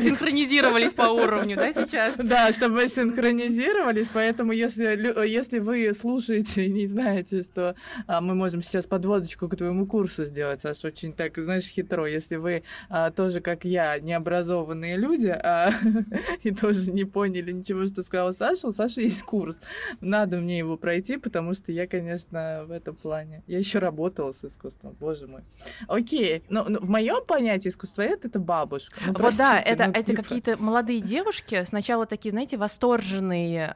синхронизировались 0.00 0.94
по 0.94 1.04
уровню, 1.04 1.56
да, 1.56 1.72
сейчас? 1.72 2.14
Да, 2.16 2.52
чтобы 2.52 2.88
синхронизировались, 2.88 4.08
поэтому 4.12 4.55
если, 4.56 5.28
если 5.28 5.58
вы 5.58 5.92
слушаете 5.94 6.66
и 6.66 6.72
не 6.72 6.86
знаете, 6.86 7.42
что 7.42 7.74
а, 8.06 8.20
мы 8.20 8.34
можем 8.34 8.62
сейчас 8.62 8.86
подводочку 8.86 9.48
к 9.48 9.56
твоему 9.56 9.86
курсу 9.86 10.24
сделать, 10.24 10.60
Саша, 10.62 10.88
очень 10.88 11.12
так, 11.12 11.36
знаешь, 11.36 11.66
хитро. 11.66 12.06
Если 12.06 12.36
вы 12.36 12.62
а, 12.88 13.10
тоже, 13.10 13.40
как 13.40 13.64
я, 13.64 13.98
необразованные 13.98 14.96
люди, 14.96 15.28
а, 15.28 15.70
и 16.42 16.50
тоже 16.50 16.92
не 16.92 17.04
поняли 17.04 17.52
ничего, 17.52 17.86
что 17.86 18.02
сказала 18.02 18.32
Саша, 18.32 18.68
у 18.68 18.72
Саши 18.72 19.02
есть 19.02 19.22
курс. 19.22 19.58
Надо 20.00 20.38
мне 20.38 20.58
его 20.58 20.76
пройти, 20.76 21.16
потому 21.16 21.54
что 21.54 21.72
я, 21.72 21.86
конечно, 21.86 22.64
в 22.66 22.70
этом 22.70 22.94
плане. 22.96 23.42
Я 23.46 23.58
еще 23.58 23.78
работала 23.78 24.32
с 24.32 24.44
искусством, 24.44 24.96
боже 24.98 25.26
мой. 25.26 25.42
Окей, 25.88 26.42
но, 26.48 26.64
но 26.68 26.80
в 26.80 26.88
моем 26.88 27.24
понятии 27.24 27.68
искусствовед 27.68 28.24
это 28.24 28.38
бабушка. 28.38 28.98
Ну, 29.06 29.14
вот 29.18 29.36
да, 29.36 29.60
это, 29.60 29.86
ну, 29.86 29.90
это 29.90 30.10
типа... 30.10 30.22
какие-то 30.22 30.56
молодые 30.56 31.00
девушки, 31.00 31.64
сначала 31.64 32.06
такие, 32.06 32.30
знаете, 32.30 32.56
восторженные, 32.56 33.74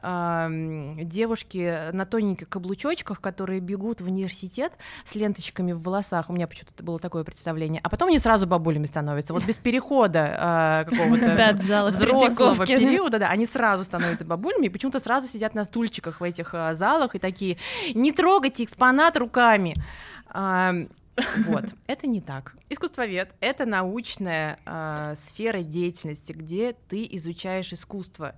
девушки 1.03 1.91
на 1.91 2.05
тоненьких 2.05 2.49
каблучочках, 2.49 3.21
которые 3.21 3.59
бегут 3.59 4.01
в 4.01 4.05
университет 4.05 4.73
с 5.05 5.15
ленточками 5.15 5.71
в 5.71 5.81
волосах. 5.81 6.29
У 6.29 6.33
меня 6.33 6.47
почему-то 6.47 6.83
было 6.83 6.99
такое 6.99 7.23
представление. 7.23 7.81
А 7.83 7.89
потом 7.89 8.09
они 8.09 8.19
сразу 8.19 8.47
бабулями 8.47 8.85
становятся. 8.85 9.33
Вот 9.33 9.45
без 9.45 9.57
перехода 9.57 10.85
э, 10.87 10.89
какого-то 10.89 11.31
взрослого 11.91 12.65
периода, 12.65 13.19
да, 13.19 13.29
они 13.29 13.45
сразу 13.45 13.83
становятся 13.83 14.25
бабулями 14.25 14.67
и 14.67 14.69
почему-то 14.69 14.99
сразу 14.99 15.27
сидят 15.27 15.55
на 15.55 15.63
стульчиках 15.63 16.19
в 16.19 16.23
этих 16.23 16.53
э, 16.53 16.75
залах 16.75 17.15
и 17.15 17.19
такие 17.19 17.57
«не 17.93 18.11
трогайте 18.11 18.63
экспонат 18.63 19.17
руками». 19.17 19.75
Вот, 21.47 21.65
это 21.87 22.07
не 22.07 22.21
так. 22.21 22.55
Искусствовед— 22.69 23.33
это 23.41 23.65
научная 23.65 24.59
э, 24.65 25.15
сфера 25.21 25.61
деятельности, 25.61 26.31
где 26.31 26.73
ты 26.73 27.07
изучаешь 27.11 27.73
искусство. 27.73 28.35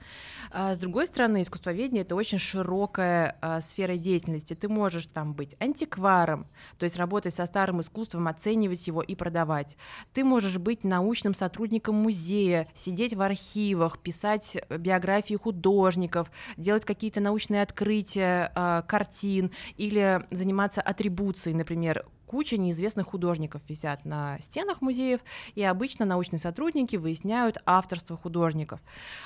А 0.52 0.74
с 0.74 0.78
другой 0.78 1.08
стороны, 1.08 1.42
искусствоведение— 1.42 2.02
это 2.04 2.16
очень 2.16 2.40
широкая 2.40 3.38
э, 3.42 3.62
сфера 3.62 3.98
деятельности. 3.98 4.54
Ты 4.54 4.70
можешь 4.70 5.08
там 5.08 5.34
быть 5.34 5.56
антикваром, 5.60 6.48
то 6.78 6.84
есть 6.84 6.98
работать 6.98 7.34
со 7.34 7.46
старым 7.46 7.82
искусством, 7.82 8.28
оценивать 8.28 8.88
его 8.88 9.02
и 9.02 9.16
продавать. 9.16 9.78
Ты 10.13 10.24
можешь 10.24 10.58
быть 10.58 10.84
научным 10.84 11.34
сотрудником 11.34 11.96
музея, 11.96 12.68
сидеть 12.74 13.13
в 13.13 13.22
архивах, 13.22 14.00
писать 14.00 14.58
биографии 14.70 15.36
художников, 15.36 16.32
делать 16.58 16.86
какие-то 16.86 17.20
научные 17.20 17.62
открытия 17.62 18.52
э, 18.56 18.84
картин 18.88 19.52
или 19.78 20.25
заниматься 20.32 20.82
атрибуцией, 20.82 21.56
например, 21.56 22.06
куча 22.34 22.58
неизвестных 22.58 23.06
художников 23.06 23.62
висят 23.70 24.06
на 24.06 24.40
стенах 24.40 24.82
музеев, 24.82 25.20
и 25.54 25.62
обычно 25.62 26.04
научные 26.04 26.40
сотрудники 26.40 26.96
выясняют 26.96 27.60
авторство 27.68 28.18
художников. 28.18 28.80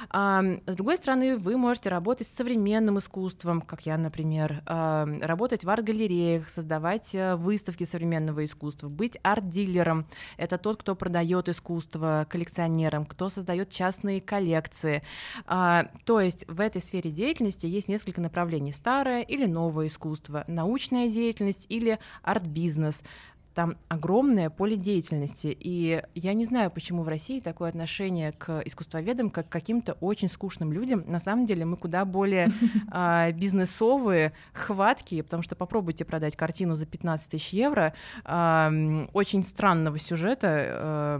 А, 0.09 0.43
с 0.65 0.75
другой 0.75 0.97
стороны, 0.97 1.37
вы 1.37 1.55
можете 1.55 1.87
работать 1.87 2.27
с 2.27 2.33
современным 2.33 2.99
искусством, 2.99 3.61
как 3.61 3.85
я, 3.85 3.97
например, 3.97 4.61
а, 4.65 5.07
работать 5.21 5.63
в 5.63 5.69
арт-галереях, 5.69 6.49
создавать 6.49 7.15
э, 7.15 7.35
выставки 7.37 7.85
современного 7.85 8.43
искусства, 8.43 8.89
быть 8.89 9.17
арт-дилером. 9.23 10.05
Это 10.35 10.57
тот, 10.57 10.81
кто 10.81 10.93
продает 10.93 11.47
искусство 11.47 12.27
коллекционерам, 12.29 13.05
кто 13.05 13.29
создает 13.29 13.69
частные 13.69 14.19
коллекции. 14.19 15.01
А, 15.45 15.85
то 16.03 16.19
есть 16.19 16.45
в 16.49 16.59
этой 16.59 16.81
сфере 16.81 17.09
деятельности 17.09 17.67
есть 17.67 17.87
несколько 17.87 18.19
направлений: 18.19 18.73
старое 18.73 19.21
или 19.21 19.45
новое 19.45 19.87
искусство, 19.87 20.43
научная 20.47 21.07
деятельность 21.07 21.67
или 21.69 21.99
арт-бизнес 22.21 22.96
because 23.01 23.11
там 23.57 23.75
огромное 23.87 24.51
поле 24.51 24.77
деятельности. 24.77 25.47
И 25.59 26.03
я 26.13 26.35
не 26.35 26.45
знаю, 26.45 26.69
почему 26.69 27.01
в 27.01 27.07
России 27.07 27.39
такое 27.39 27.69
отношение 27.69 28.31
к 28.31 28.61
искусствоведам, 28.65 29.31
как 29.31 29.49
к 29.49 29.51
каким-то 29.51 29.93
очень 29.93 30.29
скучным 30.29 30.71
людям. 30.71 31.03
На 31.07 31.19
самом 31.19 31.47
деле 31.47 31.65
мы 31.65 31.75
куда 31.75 32.05
более 32.05 32.51
э, 32.93 33.31
бизнесовые, 33.33 34.33
хваткие, 34.53 35.23
потому 35.23 35.41
что 35.41 35.55
попробуйте 35.55 36.05
продать 36.05 36.35
картину 36.35 36.75
за 36.75 36.85
15 36.85 37.31
тысяч 37.31 37.49
евро 37.49 37.95
э, 38.25 39.07
очень 39.13 39.43
странного 39.43 39.97
сюжета 39.97 41.19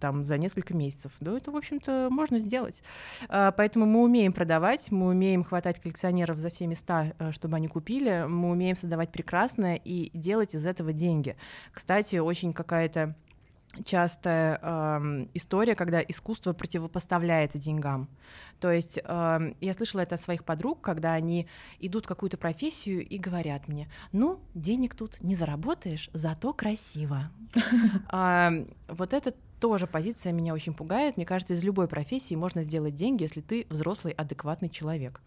там 0.00 0.24
за 0.24 0.38
несколько 0.38 0.76
месяцев. 0.76 1.12
Да, 1.20 1.36
это, 1.36 1.52
в 1.52 1.56
общем-то, 1.56 2.08
можно 2.10 2.40
сделать. 2.40 2.82
Э, 3.28 3.52
поэтому 3.56 3.86
мы 3.86 4.02
умеем 4.02 4.32
продавать, 4.32 4.90
мы 4.90 5.06
умеем 5.06 5.44
хватать 5.44 5.78
коллекционеров 5.78 6.38
за 6.38 6.50
все 6.50 6.66
места, 6.66 7.12
э, 7.20 7.30
чтобы 7.30 7.54
они 7.54 7.68
купили, 7.68 8.24
мы 8.26 8.50
умеем 8.50 8.74
создавать 8.74 9.12
прекрасное 9.12 9.76
и 9.76 10.10
делать 10.18 10.56
из 10.56 10.66
этого 10.66 10.92
деньги. 10.92 11.36
Кстати, 11.72 12.16
очень 12.16 12.52
какая-то 12.52 13.14
частая 13.84 14.58
э, 14.62 15.26
история, 15.34 15.74
когда 15.74 16.00
искусство 16.00 16.52
противопоставляется 16.52 17.58
деньгам. 17.58 18.08
То 18.60 18.70
есть 18.70 18.98
э, 19.02 19.54
я 19.60 19.74
слышала 19.74 20.02
это 20.02 20.14
от 20.14 20.20
своих 20.20 20.44
подруг, 20.44 20.80
когда 20.80 21.14
они 21.14 21.48
идут 21.80 22.04
в 22.04 22.08
какую-то 22.08 22.36
профессию 22.36 23.04
и 23.06 23.18
говорят 23.18 23.66
мне, 23.68 23.88
ну, 24.12 24.40
денег 24.54 24.94
тут 24.94 25.22
не 25.22 25.34
заработаешь, 25.34 26.10
зато 26.12 26.52
красиво. 26.52 27.30
Вот 28.88 29.12
это 29.12 29.34
тоже 29.60 29.86
позиция 29.86 30.32
меня 30.32 30.52
очень 30.54 30.74
пугает. 30.74 31.16
Мне 31.16 31.26
кажется, 31.26 31.54
из 31.54 31.64
любой 31.64 31.88
профессии 31.88 32.34
можно 32.34 32.62
сделать 32.64 32.94
деньги, 32.94 33.22
если 33.22 33.40
ты 33.40 33.66
взрослый, 33.70 34.12
адекватный 34.12 34.68
человек. 34.68 35.20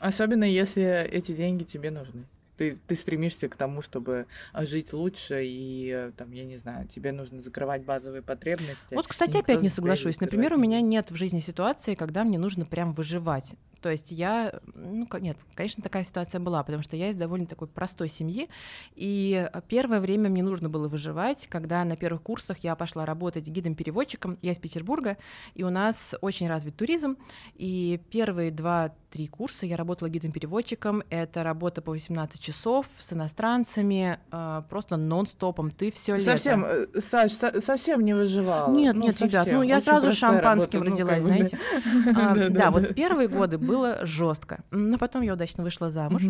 Особенно 0.00 0.44
если 0.44 1.08
эти 1.08 1.32
деньги 1.32 1.62
тебе 1.62 1.90
нужны 1.90 2.24
ты, 2.56 2.76
ты 2.76 2.94
стремишься 2.94 3.48
к 3.48 3.56
тому, 3.56 3.82
чтобы 3.82 4.26
а, 4.52 4.66
жить 4.66 4.92
лучше, 4.92 5.44
и 5.44 5.90
э, 5.90 6.12
там, 6.16 6.32
я 6.32 6.44
не 6.44 6.56
знаю, 6.56 6.86
тебе 6.86 7.12
нужно 7.12 7.42
закрывать 7.42 7.84
базовые 7.84 8.22
потребности. 8.22 8.94
Вот, 8.94 9.06
кстати, 9.06 9.36
опять 9.36 9.62
не 9.62 9.68
соглашусь. 9.68 10.20
Например, 10.20 10.54
у 10.54 10.58
меня 10.58 10.80
нет 10.80 11.10
в 11.10 11.16
жизни 11.16 11.40
ситуации, 11.40 11.94
когда 11.94 12.24
мне 12.24 12.38
нужно 12.38 12.64
прям 12.64 12.92
выживать. 12.94 13.54
То 13.84 13.90
есть 13.90 14.12
я, 14.12 14.58
ну 14.74 15.06
нет, 15.20 15.36
конечно, 15.54 15.82
такая 15.82 16.04
ситуация 16.04 16.40
была, 16.40 16.62
потому 16.64 16.82
что 16.82 16.96
я 16.96 17.10
из 17.10 17.16
довольно 17.16 17.44
такой 17.44 17.68
простой 17.68 18.08
семьи, 18.08 18.48
и 18.94 19.46
первое 19.68 20.00
время 20.00 20.30
мне 20.30 20.42
нужно 20.42 20.70
было 20.70 20.88
выживать, 20.88 21.46
когда 21.50 21.84
на 21.84 21.94
первых 21.94 22.22
курсах 22.22 22.60
я 22.60 22.76
пошла 22.76 23.04
работать 23.04 23.46
гидом-переводчиком, 23.46 24.38
я 24.40 24.52
из 24.52 24.58
Петербурга, 24.58 25.18
и 25.54 25.64
у 25.64 25.68
нас 25.68 26.14
очень 26.22 26.48
развит 26.48 26.76
туризм, 26.76 27.18
и 27.56 28.00
первые 28.10 28.50
два-три 28.50 29.26
курса 29.26 29.66
я 29.66 29.76
работала 29.76 30.08
гидом-переводчиком, 30.08 31.02
это 31.10 31.42
работа 31.42 31.82
по 31.82 31.92
18 31.92 32.40
часов 32.44 32.86
с 32.86 33.12
иностранцами, 33.12 34.18
э, 34.30 34.62
просто 34.68 34.96
нон-стопом, 34.96 35.70
ты 35.70 35.90
все 35.90 36.12
лето. 36.14 36.24
Совсем, 36.32 36.64
э, 36.64 36.86
Саш, 37.00 37.32
со- 37.32 37.60
совсем 37.60 38.04
не 38.04 38.14
выживала. 38.14 38.70
Нет, 38.72 38.94
ну, 38.94 39.04
нет, 39.04 39.18
совсем. 39.18 39.28
ребят, 39.28 39.48
ну 39.54 39.62
я 39.62 39.76
Очень 39.76 39.84
сразу 39.86 40.12
шампанским 40.12 40.82
работа, 40.82 41.02
родилась, 41.02 41.24
ну, 41.24 41.30
знаете. 41.30 41.58
А, 42.16 42.50
да, 42.50 42.70
вот 42.70 42.94
первые 42.94 43.28
годы 43.28 43.58
было 43.58 44.04
жестко, 44.04 44.60
но 44.70 44.98
потом 44.98 45.22
я 45.22 45.32
удачно 45.32 45.64
вышла 45.64 45.90
замуж, 45.90 46.22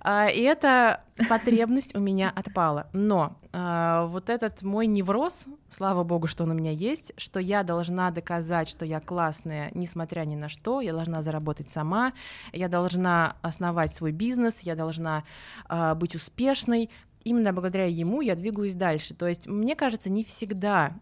а, 0.00 0.28
и 0.28 0.40
эта 0.40 1.00
потребность 1.28 1.94
у 1.94 1.98
меня 1.98 2.32
отпала. 2.34 2.86
Но 2.92 3.36
а, 3.52 4.06
вот 4.06 4.30
этот 4.30 4.62
мой 4.62 4.86
невроз, 4.86 5.44
слава 5.70 6.04
богу, 6.04 6.26
что 6.26 6.44
он 6.44 6.50
у 6.50 6.54
меня 6.54 6.70
есть, 6.70 7.12
что 7.16 7.40
я 7.40 7.62
должна 7.62 8.10
доказать, 8.10 8.68
что 8.68 8.84
я 8.84 9.00
классная, 9.00 9.70
несмотря 9.74 10.24
ни 10.24 10.36
на 10.36 10.48
что, 10.48 10.80
я 10.80 10.92
должна 10.92 11.22
заработать 11.22 11.68
сама, 11.68 12.12
я 12.52 12.68
должна 12.68 13.36
основать 13.42 13.94
свой 13.94 14.12
бизнес, 14.12 14.60
я 14.60 14.74
должна 14.74 15.24
быть 15.96 16.14
успешной, 16.14 16.90
именно 17.26 17.52
благодаря 17.52 17.86
ему 17.86 18.20
я 18.20 18.36
двигаюсь 18.36 18.74
дальше. 18.74 19.12
То 19.12 19.26
есть, 19.26 19.48
мне 19.48 19.74
кажется, 19.74 20.08
не 20.08 20.22
всегда 20.22 20.92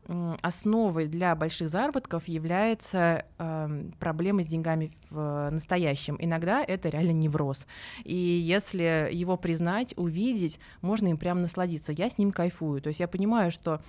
основой 0.41 1.07
для 1.07 1.37
больших 1.37 1.69
заработков 1.69 2.27
является 2.29 3.27
э, 3.39 3.85
проблема 4.01 4.43
с 4.43 4.47
деньгами 4.47 4.91
в 5.11 5.51
настоящем. 5.51 6.17
Иногда 6.19 6.65
это 6.65 6.89
реально 6.89 7.13
невроз. 7.13 7.67
И 8.05 8.17
если 8.17 9.11
его 9.13 9.37
признать, 9.37 9.93
увидеть, 9.99 10.59
можно 10.81 11.09
им 11.09 11.19
прям 11.19 11.39
насладиться. 11.41 11.93
Я 11.93 12.09
с 12.09 12.17
ним 12.17 12.33
кайфую. 12.33 12.81
То 12.81 12.89
есть 12.89 13.01
я 13.01 13.07
понимаю, 13.07 13.51
что 13.51 13.83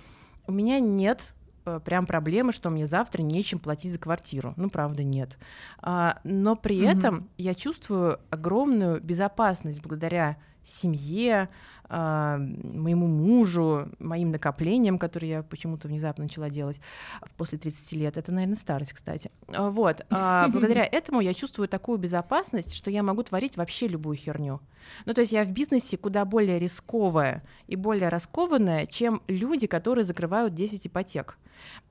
у 0.46 0.52
меня 0.52 0.80
нет 0.80 1.34
э, 1.64 1.80
прям 1.84 2.06
проблемы, 2.06 2.52
что 2.52 2.70
мне 2.70 2.86
завтра 2.86 3.22
нечем 3.22 3.58
платить 3.58 3.92
за 3.92 3.98
квартиру. 3.98 4.54
Ну, 4.56 4.70
правда, 4.70 5.02
нет. 5.02 5.38
А, 5.80 6.18
но 6.24 6.56
при 6.56 6.80
mm-hmm. 6.80 6.98
этом 6.98 7.28
я 7.36 7.54
чувствую 7.54 8.20
огромную 8.30 9.00
безопасность 9.00 9.82
благодаря 9.82 10.36
семье, 10.64 11.48
моему 11.88 13.06
мужу, 13.06 13.88
моим 13.98 14.30
накоплениям, 14.30 14.98
которые 14.98 15.30
я 15.30 15.42
почему-то 15.42 15.88
внезапно 15.88 16.24
начала 16.24 16.50
делать 16.50 16.80
после 17.36 17.58
30 17.58 17.92
лет. 17.92 18.16
Это, 18.16 18.32
наверное, 18.32 18.56
старость, 18.56 18.92
кстати. 18.92 19.30
А, 19.48 19.70
вот. 19.70 20.04
А, 20.10 20.48
благодаря 20.52 20.84
этому 20.84 21.20
я 21.20 21.34
чувствую 21.34 21.68
такую 21.68 21.98
безопасность, 21.98 22.74
что 22.74 22.90
я 22.90 23.02
могу 23.02 23.22
творить 23.22 23.56
вообще 23.56 23.88
любую 23.88 24.16
херню. 24.16 24.60
Ну, 25.04 25.14
то 25.14 25.20
есть 25.20 25.32
я 25.32 25.44
в 25.44 25.52
бизнесе 25.52 25.96
куда 25.96 26.24
более 26.24 26.58
рисковая 26.58 27.42
и 27.66 27.76
более 27.76 28.08
раскованная, 28.08 28.86
чем 28.86 29.22
люди, 29.26 29.66
которые 29.66 30.04
закрывают 30.04 30.54
10 30.54 30.86
ипотек. 30.86 31.38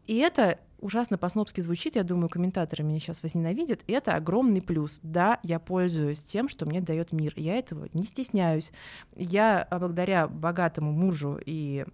И 0.08 0.17
это 0.17 0.60
ужасно 0.80 1.17
по-снобски 1.17 1.62
звучит, 1.62 1.95
я 1.95 2.04
думаю, 2.04 2.30
комментаторы 2.30 2.84
меня 2.84 2.99
сейчас 2.99 3.23
возненавидят, 3.23 3.82
это 3.88 4.15
огромный 4.15 4.62
плюс. 4.62 4.99
Да, 5.01 5.39
я 5.43 5.60
пользуюсь 5.60 6.19
тем, 6.19 6.47
что 6.47 6.65
мне 6.65 6.82
дает 6.82 7.12
мир, 7.12 7.34
я 7.36 7.56
этого 7.58 7.88
не 7.93 8.04
стесняюсь. 8.04 8.71
Я 9.15 9.63
а, 9.63 9.80
благодаря 9.80 10.28
богатому 10.28 10.91
мужу 10.91 11.39
и 11.43 11.86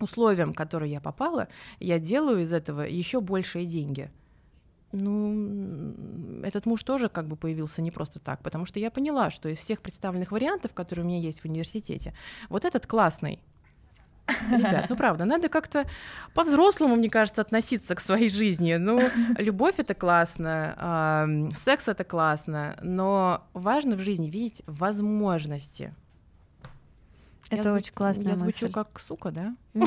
условиям, 0.00 0.52
в 0.52 0.56
которые 0.56 0.92
я 0.92 1.00
попала, 1.00 1.48
я 1.78 1.98
делаю 1.98 2.42
из 2.42 2.52
этого 2.52 2.82
еще 2.82 3.20
большие 3.20 3.66
деньги. 3.66 4.10
Ну, 4.92 5.94
этот 6.44 6.66
муж 6.66 6.82
тоже 6.84 7.08
как 7.08 7.26
бы 7.26 7.36
появился 7.36 7.82
не 7.82 7.90
просто 7.90 8.20
так, 8.20 8.42
потому 8.42 8.64
что 8.64 8.78
я 8.78 8.92
поняла, 8.92 9.30
что 9.30 9.48
из 9.48 9.58
всех 9.58 9.82
представленных 9.82 10.30
вариантов, 10.30 10.72
которые 10.72 11.04
у 11.04 11.08
меня 11.08 11.18
есть 11.18 11.40
в 11.40 11.46
университете, 11.46 12.14
вот 12.48 12.64
этот 12.64 12.86
классный, 12.86 13.40
Ребят, 14.26 14.86
ну 14.88 14.96
правда, 14.96 15.24
надо 15.24 15.48
как-то 15.48 15.86
по-взрослому, 16.34 16.96
мне 16.96 17.10
кажется, 17.10 17.42
относиться 17.42 17.94
к 17.94 18.00
своей 18.00 18.30
жизни. 18.30 18.74
Ну, 18.74 19.00
любовь 19.38 19.74
это 19.78 19.94
классно, 19.94 21.48
э, 21.50 21.54
секс 21.56 21.88
это 21.88 22.04
классно, 22.04 22.76
но 22.82 23.46
важно 23.52 23.96
в 23.96 24.00
жизни 24.00 24.30
видеть 24.30 24.62
возможности. 24.66 25.94
Это 27.50 27.68
я 27.68 27.74
очень 27.74 27.94
классно. 27.94 28.28
Я 28.28 28.36
звучу 28.36 28.70
как 28.70 28.98
сука, 28.98 29.30
да? 29.30 29.54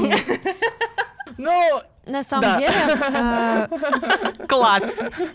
Ну, 1.37 1.81
на 2.07 2.23
самом 2.23 2.43
да. 2.43 2.59
деле... 2.59 3.67
Э, 4.41 4.47
Класс! 4.47 4.83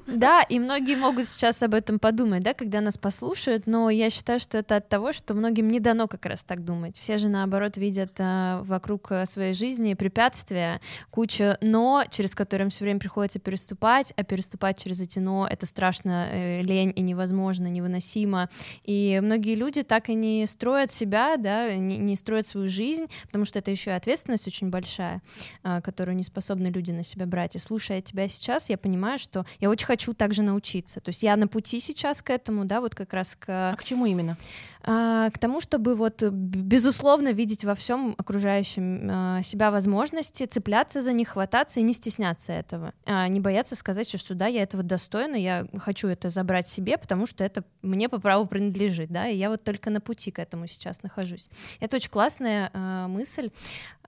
Да, 0.07 0.43
и 0.43 0.59
многие 0.59 0.97
могут 0.97 1.27
сейчас 1.27 1.63
об 1.63 1.75
этом 1.75 1.99
подумать, 1.99 2.43
да, 2.43 2.55
когда 2.55 2.81
нас 2.81 2.99
послушают, 2.99 3.67
но 3.67 3.91
я 3.91 4.11
считаю, 4.11 4.41
что 4.41 4.59
это 4.59 4.77
от 4.77 4.89
того, 4.89 5.13
что 5.13 5.35
многим 5.35 5.69
не 5.69 5.81
дано 5.81 6.09
как 6.09 6.27
раз 6.27 6.45
так 6.45 6.65
думать. 6.65 6.99
Все 6.99 7.19
же, 7.19 7.29
наоборот, 7.29 7.77
видят 7.77 8.13
э, 8.19 8.61
вокруг 8.63 9.13
э, 9.13 9.27
своей 9.27 9.53
жизни 9.53 9.95
препятствия, 9.95 10.81
куча 11.11 11.59
«но», 11.61 12.05
через 12.11 12.35
которые 12.35 12.67
им 12.67 12.71
все 12.71 12.85
время 12.85 13.01
приходится 13.01 13.39
переступать, 13.39 14.13
а 14.17 14.25
переступать 14.25 14.83
через 14.83 15.01
эти 15.01 15.19
«но»— 15.19 15.47
это 15.51 15.67
страшно, 15.67 16.29
э, 16.31 16.61
лень 16.61 16.93
и 16.95 17.03
невозможно, 17.03 17.67
невыносимо. 17.67 18.49
И 18.85 19.21
многие 19.23 19.55
люди 19.55 19.83
так 19.83 20.09
и 20.09 20.15
не 20.15 20.47
строят 20.47 20.91
себя, 20.91 21.37
да, 21.37 21.75
не, 21.75 21.99
не 21.99 22.17
строят 22.17 22.47
свою 22.47 22.69
жизнь, 22.69 23.07
потому 23.27 23.45
что 23.45 23.59
это 23.59 23.71
еще 23.71 23.91
и 23.91 23.95
ответственность 23.95 24.47
очень 24.47 24.71
большая, 24.71 25.23
которую 25.63 26.17
не 26.17 26.23
способны 26.23 26.62
способны 26.63 26.69
люди 26.69 26.93
на 26.93 27.03
себя 27.03 27.27
брать. 27.27 27.57
И 27.57 27.59
слушая 27.59 28.01
тебя 28.01 28.29
сейчас, 28.29 28.71
я 28.71 28.79
понимаю, 28.79 29.19
что 29.19 29.45
я 29.61 29.71
очень 29.71 29.87
хочу 29.87 30.15
также 30.15 30.43
научиться. 30.43 31.01
То 31.01 31.11
есть 31.11 31.23
я 31.23 31.37
на 31.37 31.49
пути 31.49 31.81
сейчас 31.81 32.23
к 32.23 32.31
этому, 32.31 32.65
да, 32.65 32.81
вот 32.81 32.95
как 32.95 33.13
раз 33.13 33.37
к... 33.37 33.49
А 33.49 33.77
к 33.77 33.85
чему 33.85 34.07
именно? 34.07 34.37
А, 34.85 35.31
к 35.31 35.39
тому, 35.39 35.61
чтобы 35.61 35.95
вот 35.95 36.23
безусловно 36.23 37.33
видеть 37.33 37.65
во 37.65 37.75
всем 37.75 38.15
окружающем 38.19 39.09
а, 39.11 39.43
себя 39.43 39.71
возможности, 39.71 40.45
цепляться 40.45 41.01
за 41.01 41.13
них, 41.13 41.29
хвататься 41.29 41.79
и 41.79 41.85
не 41.85 41.93
стесняться 41.93 42.53
этого, 42.53 42.93
а, 43.07 43.29
не 43.29 43.39
бояться 43.39 43.77
сказать, 43.77 44.09
что 44.19 44.35
да, 44.35 44.47
я 44.47 44.63
этого 44.63 44.83
достойна, 44.83 45.37
я 45.37 45.67
хочу 45.79 46.09
это 46.09 46.31
забрать 46.31 46.69
себе, 46.69 46.99
потому 46.99 47.27
что 47.27 47.45
это 47.45 47.65
мне 47.83 48.09
по 48.09 48.19
праву 48.19 48.47
принадлежит, 48.47 49.11
да, 49.11 49.29
и 49.29 49.37
я 49.37 49.51
вот 49.51 49.63
только 49.63 49.91
на 49.91 50.01
пути 50.01 50.33
к 50.33 50.41
этому 50.41 50.67
сейчас 50.67 51.03
нахожусь. 51.03 51.49
Это 51.79 51.97
очень 51.97 52.11
классная 52.11 52.71
мысль. 53.09 53.51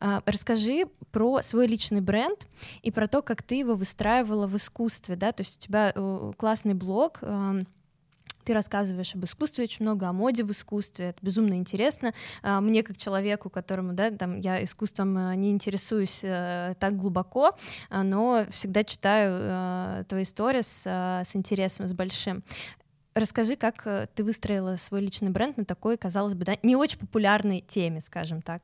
Расскажи 0.00 0.86
про 1.12 1.40
свой 1.40 1.66
личный 1.66 2.00
бренд 2.00 2.46
и 2.82 2.90
про 2.90 3.06
то, 3.06 3.22
как 3.22 3.42
ты 3.42 3.54
его 3.54 3.74
выстраивала 3.74 4.46
в 4.46 4.56
искусстве, 4.56 5.16
да, 5.16 5.32
то 5.32 5.42
есть 5.42 5.56
у 5.56 5.60
тебя 5.60 5.92
э, 5.94 6.32
классный 6.36 6.74
блог, 6.74 7.20
ты 8.44 8.52
рассказываешь 8.52 9.14
об 9.14 9.24
искусстве 9.24 9.64
очень 9.64 9.84
много, 9.84 10.08
о 10.08 10.12
моде 10.12 10.44
в 10.44 10.52
искусстве, 10.52 11.06
это 11.06 11.18
безумно 11.22 11.54
интересно. 11.54 12.12
А, 12.42 12.60
мне, 12.60 12.82
как 12.82 12.96
человеку, 12.96 13.50
которому, 13.50 13.92
да, 13.92 14.10
там, 14.10 14.38
я 14.38 14.62
искусством 14.62 15.16
э, 15.16 15.34
не 15.36 15.50
интересуюсь 15.50 16.20
э, 16.22 16.74
так 16.78 16.96
глубоко, 16.96 17.52
а, 17.90 18.02
но 18.02 18.46
всегда 18.50 18.84
читаю 18.84 19.38
э, 19.40 20.04
твои 20.08 20.22
истории 20.22 20.62
с, 20.62 20.86
с 20.86 21.36
интересом, 21.36 21.88
с 21.88 21.92
большим. 21.92 22.44
Расскажи, 23.14 23.54
как 23.56 24.08
ты 24.14 24.24
выстроила 24.24 24.76
свой 24.76 25.00
личный 25.00 25.30
бренд 25.30 25.56
на 25.56 25.64
такой, 25.64 25.96
казалось 25.96 26.34
бы, 26.34 26.44
да, 26.44 26.56
не 26.62 26.74
очень 26.74 26.98
популярной 26.98 27.60
теме, 27.60 28.00
скажем 28.00 28.42
так. 28.42 28.60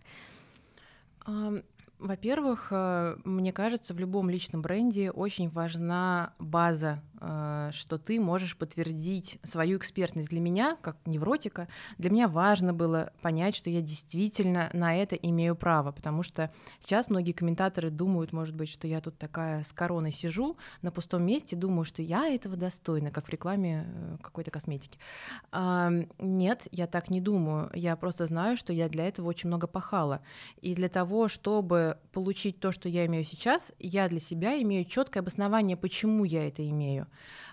Во-первых, 2.00 2.68
э, 2.70 3.16
мне 3.24 3.52
кажется, 3.52 3.92
в 3.92 3.98
любом 3.98 4.30
личном 4.30 4.62
бренде 4.62 5.10
очень 5.10 5.50
важна 5.50 6.32
база, 6.38 7.02
э, 7.20 7.70
что 7.74 7.98
ты 7.98 8.18
можешь 8.18 8.56
подтвердить 8.56 9.38
свою 9.42 9.76
экспертность. 9.76 10.30
Для 10.30 10.40
меня, 10.40 10.78
как 10.80 10.96
невротика, 11.04 11.68
для 11.98 12.08
меня 12.08 12.26
важно 12.26 12.72
было 12.72 13.12
понять, 13.20 13.54
что 13.54 13.68
я 13.68 13.82
действительно 13.82 14.70
на 14.72 14.96
это 14.96 15.14
имею 15.14 15.54
право, 15.56 15.92
потому 15.92 16.22
что 16.22 16.50
сейчас 16.78 17.10
многие 17.10 17.32
комментаторы 17.32 17.90
думают, 17.90 18.32
может 18.32 18.54
быть, 18.56 18.70
что 18.70 18.88
я 18.88 19.02
тут 19.02 19.18
такая 19.18 19.62
с 19.62 19.72
короной 19.72 20.10
сижу 20.10 20.56
на 20.80 20.90
пустом 20.90 21.22
месте, 21.22 21.54
думаю, 21.54 21.84
что 21.84 22.00
я 22.00 22.28
этого 22.28 22.56
достойна, 22.56 23.10
как 23.10 23.26
в 23.26 23.28
рекламе 23.28 23.84
э, 23.86 24.16
какой-то 24.22 24.50
косметики. 24.50 24.98
Нет, 25.52 26.68
я 26.70 26.86
так 26.86 27.10
не 27.10 27.20
думаю. 27.20 27.70
Я 27.74 27.96
просто 27.96 28.26
знаю, 28.26 28.56
что 28.56 28.72
я 28.72 28.88
для 28.88 29.06
этого 29.06 29.28
очень 29.28 29.48
много 29.48 29.66
пахала. 29.66 30.22
И 30.60 30.74
для 30.74 30.88
того, 30.88 31.28
чтобы 31.28 31.89
получить 32.12 32.60
то, 32.60 32.72
что 32.72 32.88
я 32.88 33.06
имею 33.06 33.24
сейчас, 33.24 33.72
я 33.78 34.08
для 34.08 34.20
себя 34.20 34.60
имею 34.62 34.84
четкое 34.84 35.22
обоснование, 35.22 35.76
почему 35.76 36.24
я 36.24 36.46
это 36.46 36.68
имею. 36.68 37.06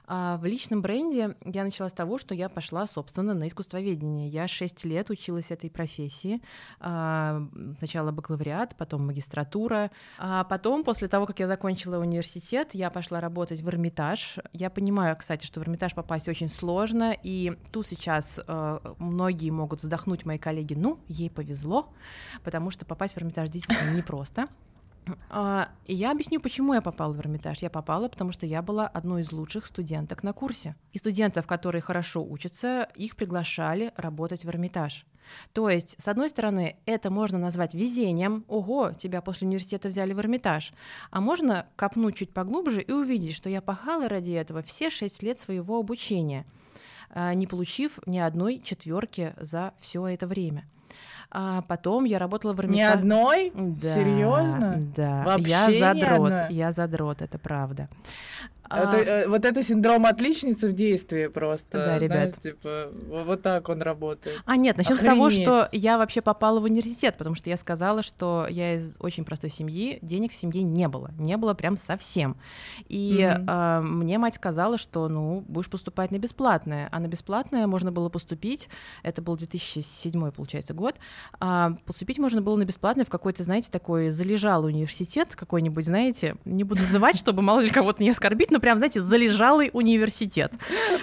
А 0.10 0.38
в 0.38 0.46
личном 0.46 0.82
бренде 0.82 1.36
я 1.44 1.64
начала 1.66 1.90
с 1.90 1.94
того, 1.94 2.18
что 2.18 2.34
я 2.34 2.48
пошла, 2.48 2.88
собственно, 2.88 3.34
на 3.34 3.50
искусствоведение. 3.50 4.30
Я 4.30 4.48
6 4.48 4.86
лет 4.86 5.10
училась 5.10 5.52
этой 5.52 5.70
профессии. 5.70 6.42
А, 6.80 7.46
сначала 7.78 8.12
бакалавриат, 8.12 8.78
потом 8.78 9.06
магистратура. 9.06 9.92
А 10.18 10.46
потом, 10.46 10.86
после 10.86 11.10
того, 11.10 11.26
как 11.26 11.42
я 11.42 11.48
закончила 11.48 11.98
университет, 11.98 12.70
я 12.72 12.90
пошла 12.90 13.20
работать 13.20 13.62
в 13.62 13.68
Эрмитаж. 13.68 14.38
Я 14.54 14.70
понимаю, 14.70 15.14
кстати, 15.18 15.46
что 15.46 15.60
в 15.60 15.64
Эрмитаж 15.64 15.94
попасть 15.94 16.30
очень 16.30 16.50
сложно, 16.50 17.14
и 17.22 17.58
тут 17.74 17.86
сейчас 17.86 18.40
э, 18.48 18.80
многие 19.00 19.50
могут 19.50 19.82
вздохнуть, 19.82 20.26
мои 20.26 20.38
коллеги, 20.38 20.74
ну, 20.74 21.00
ей 21.10 21.30
повезло, 21.30 21.94
потому 22.46 22.72
что 22.72 22.86
попасть 22.86 23.16
в 23.16 23.18
Эрмитаж 23.18 23.50
действительно 23.50 23.92
непросто. 23.92 24.27
А, 25.30 25.70
и 25.86 25.96
я 25.96 26.12
объясню, 26.12 26.40
почему 26.40 26.74
я 26.74 26.82
попала 26.82 27.14
в 27.14 27.20
Эрмитаж. 27.20 27.60
Я 27.60 27.70
попала, 27.70 28.08
потому 28.08 28.32
что 28.32 28.46
я 28.46 28.62
была 28.62 28.88
одной 28.88 29.22
из 29.22 29.32
лучших 29.32 29.66
студенток 29.66 30.24
на 30.24 30.34
курсе. 30.34 30.76
И 30.94 30.98
студентов, 30.98 31.48
которые 31.48 31.82
хорошо 31.82 32.24
учатся, 32.24 32.90
их 32.96 33.16
приглашали 33.16 33.92
работать 33.96 34.44
в 34.44 34.50
Эрмитаж. 34.50 35.06
То 35.54 35.70
есть, 35.70 35.96
с 36.02 36.08
одной 36.08 36.30
стороны, 36.30 36.78
это 36.86 37.10
можно 37.10 37.38
назвать 37.38 37.74
везением. 37.74 38.46
Ого, 38.48 38.92
тебя 38.94 39.22
после 39.22 39.48
университета 39.48 39.90
взяли 39.90 40.14
в 40.14 40.20
Эрмитаж. 40.20 40.72
А 41.12 41.20
можно 41.20 41.68
копнуть 41.76 42.16
чуть 42.16 42.34
поглубже 42.34 42.82
и 42.82 42.92
увидеть, 42.92 43.36
что 43.36 43.50
я 43.50 43.62
пахала 43.62 44.08
ради 44.08 44.32
этого 44.32 44.62
все 44.62 44.90
шесть 44.90 45.22
лет 45.24 45.40
своего 45.40 45.80
обучения, 45.80 46.46
а, 47.10 47.34
не 47.34 47.48
получив 47.48 48.00
ни 48.06 48.20
одной 48.20 48.60
четверки 48.60 49.34
за 49.38 49.74
все 49.80 50.08
это 50.08 50.28
время. 50.28 50.66
А 51.30 51.62
потом 51.64 52.06
я 52.06 52.20
работала 52.20 52.54
в 52.54 52.60
Эрмитаже. 52.60 52.78
Ни 52.78 53.00
одной? 53.00 53.52
Да, 53.54 53.96
Серьезно? 53.96 54.80
Да. 54.96 55.24
Вообще 55.26 55.50
я 55.50 55.94
задрот. 55.94 56.34
Я 56.50 56.72
задрот, 56.72 57.22
это 57.22 57.38
правда. 57.38 57.90
Это, 58.70 59.24
А, 59.26 59.30
вот 59.30 59.46
это 59.46 59.62
синдром 59.64 60.06
отличницы 60.06 60.68
в 60.68 60.74
действии 60.74 61.28
просто. 61.28 61.78
Да, 61.78 62.00
ребят. 62.00 62.18
Знаешь, 62.18 62.34
типа, 62.42 62.92
во- 63.08 63.24
вот 63.24 63.42
так 63.42 63.70
он 63.70 63.82
работает. 63.82 64.42
А 64.46 64.56
нет, 64.58 64.78
начнем 64.78 64.98
с 64.98 65.02
того, 65.02 65.30
что 65.30 65.70
я 65.72 65.98
вообще 65.98 66.22
попала 66.22 66.60
в 66.60 66.64
университет, 66.64 67.16
потому 67.18 67.36
что 67.36 67.50
я 67.50 67.58
сказала, 67.58 68.04
что 68.04 68.48
я 68.50 68.76
из 68.76 68.94
очень 69.00 69.26
простой 69.26 69.50
семьи, 69.50 70.00
денег 70.02 70.32
в 70.32 70.36
семье 70.36 70.64
не 70.64 70.88
было, 70.88 71.12
не 71.20 71.38
было 71.38 71.54
прям 71.54 71.78
совсем. 71.78 72.38
И 72.88 73.26
Мгм. 73.32 73.46
а, 73.48 73.82
мне 73.82 74.18
мать 74.18 74.36
сказала, 74.36 74.78
что 74.78 75.08
ну 75.08 75.42
будешь 75.48 75.70
поступать 75.70 76.12
на 76.12 76.18
бесплатное, 76.20 76.90
а 76.92 77.00
на 77.00 77.08
бесплатное 77.08 77.68
можно 77.68 77.92
было 77.92 78.10
поступить, 78.10 78.70
это 79.04 79.22
был 79.22 79.36
2007 79.38 80.32
получается 80.32 80.74
год, 80.74 80.96
а, 81.40 81.74
поступить 81.86 82.18
можно 82.20 82.42
было 82.42 82.56
на 82.56 82.66
бесплатное 82.66 83.06
в 83.06 83.10
какой-то, 83.10 83.44
знаете, 83.44 83.70
такой 83.72 84.10
залежалый 84.10 84.72
университет 84.74 85.36
какой-нибудь, 85.36 85.86
знаете, 85.86 86.36
не 86.46 86.64
буду 86.64 86.82
называть, 86.82 87.18
чтобы 87.18 87.42
мало 87.42 87.60
ли 87.62 87.70
кого-то 87.70 88.04
не 88.04 88.10
оскорбить, 88.10 88.52
но 88.58 88.62
прям, 88.62 88.78
знаете, 88.80 89.04
залежалый 89.04 89.70
университет. 89.72 90.52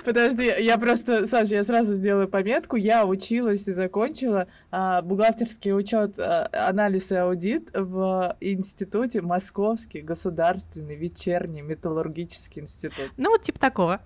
Подожди, 0.05 0.53
я 0.59 0.77
просто, 0.77 1.25
Саша, 1.29 1.55
я 1.55 1.63
сразу 1.63 1.95
сделаю 1.95 2.27
пометку. 2.29 2.75
Я 2.75 3.07
училась 3.07 3.69
и 3.69 3.73
закончила 3.73 4.49
а, 4.73 5.03
бухгалтерский 5.03 5.73
учет, 5.73 6.19
а, 6.19 6.49
анализ 6.53 7.13
и 7.13 7.15
аудит 7.15 7.71
в 7.73 8.37
институте 8.41 9.21
Московский 9.23 10.01
государственный 10.01 10.97
вечерний 10.97 11.63
металлургический 11.63 12.63
институт. 12.63 13.13
Ну 13.17 13.31
вот 13.31 13.43
типа 13.43 13.61
такого. 13.61 14.01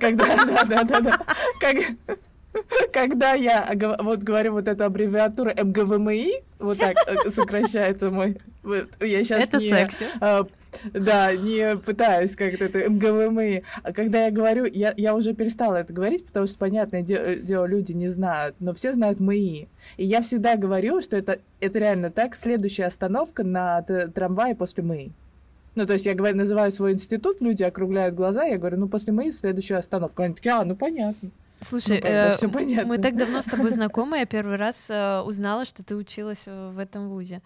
Когда, 0.00 0.24
да, 0.46 0.64
да, 0.64 0.82
да, 0.84 1.00
да. 1.00 1.18
Как- 1.60 2.18
Когда 2.92 3.34
я 3.34 3.70
вот 4.00 4.20
говорю 4.20 4.52
вот 4.52 4.68
эту 4.68 4.84
аббревиатуру 4.84 5.50
МГВМИ, 5.50 6.42
вот 6.58 6.78
так 6.78 6.96
э, 7.06 7.30
сокращается 7.30 8.10
мой... 8.10 8.38
Я 9.00 9.22
сейчас 9.24 9.44
это 9.44 9.58
не, 9.58 9.68
секси. 9.68 10.06
а, 10.20 10.46
да, 10.92 11.34
не 11.36 11.76
пытаюсь 11.76 12.34
как-то 12.34 12.64
это 12.64 12.88
МГВМИ. 12.88 13.62
А 13.82 13.92
когда 13.92 14.24
я 14.24 14.30
говорю, 14.30 14.64
я, 14.64 14.94
я 14.96 15.14
уже 15.14 15.34
перестала 15.34 15.76
это 15.76 15.92
говорить, 15.92 16.26
потому 16.26 16.46
что, 16.46 16.58
понятное 16.58 17.02
де- 17.02 17.36
дело, 17.36 17.66
люди 17.66 17.92
не 17.92 18.08
знают, 18.08 18.56
но 18.58 18.72
все 18.72 18.92
знают 18.92 19.20
МИИ. 19.20 19.68
И 19.96 20.04
я 20.04 20.20
всегда 20.22 20.56
говорю, 20.56 21.00
что 21.00 21.16
это, 21.16 21.40
это 21.60 21.78
реально 21.78 22.10
так, 22.10 22.34
следующая 22.34 22.86
остановка 22.86 23.44
на 23.44 23.82
трамвае 23.82 24.54
после 24.54 24.82
МИИ. 24.82 25.12
Ну, 25.74 25.86
то 25.86 25.92
есть 25.92 26.06
я 26.06 26.14
говорю, 26.14 26.38
называю 26.38 26.72
свой 26.72 26.92
институт, 26.92 27.42
люди 27.42 27.62
округляют 27.62 28.14
глаза, 28.14 28.44
я 28.44 28.56
говорю, 28.56 28.78
ну, 28.78 28.88
после 28.88 29.12
МИИ 29.12 29.30
следующая 29.30 29.76
остановка. 29.76 30.22
Они 30.24 30.34
такие, 30.34 30.54
а, 30.54 30.64
ну, 30.64 30.74
понятно. 30.74 31.30
Слушай, 31.60 32.00
Ну, 32.02 32.08
э, 32.08 32.30
всё 32.36 32.48
понятно. 32.50 32.86
мы 32.88 32.98
так 32.98 33.16
давно 33.16 33.40
с 33.42 33.46
тобой 33.46 33.70
знакомы, 33.70 34.18
я 34.18 34.26
первый 34.26 34.56
раз 34.56 34.86
э, 34.90 35.20
узнала, 35.20 35.64
что 35.64 35.82
ты 35.84 35.96
училась 35.96 36.42
э, 36.46 36.70
в 36.70 36.78
этом 36.78 37.08
вузе. 37.08 37.40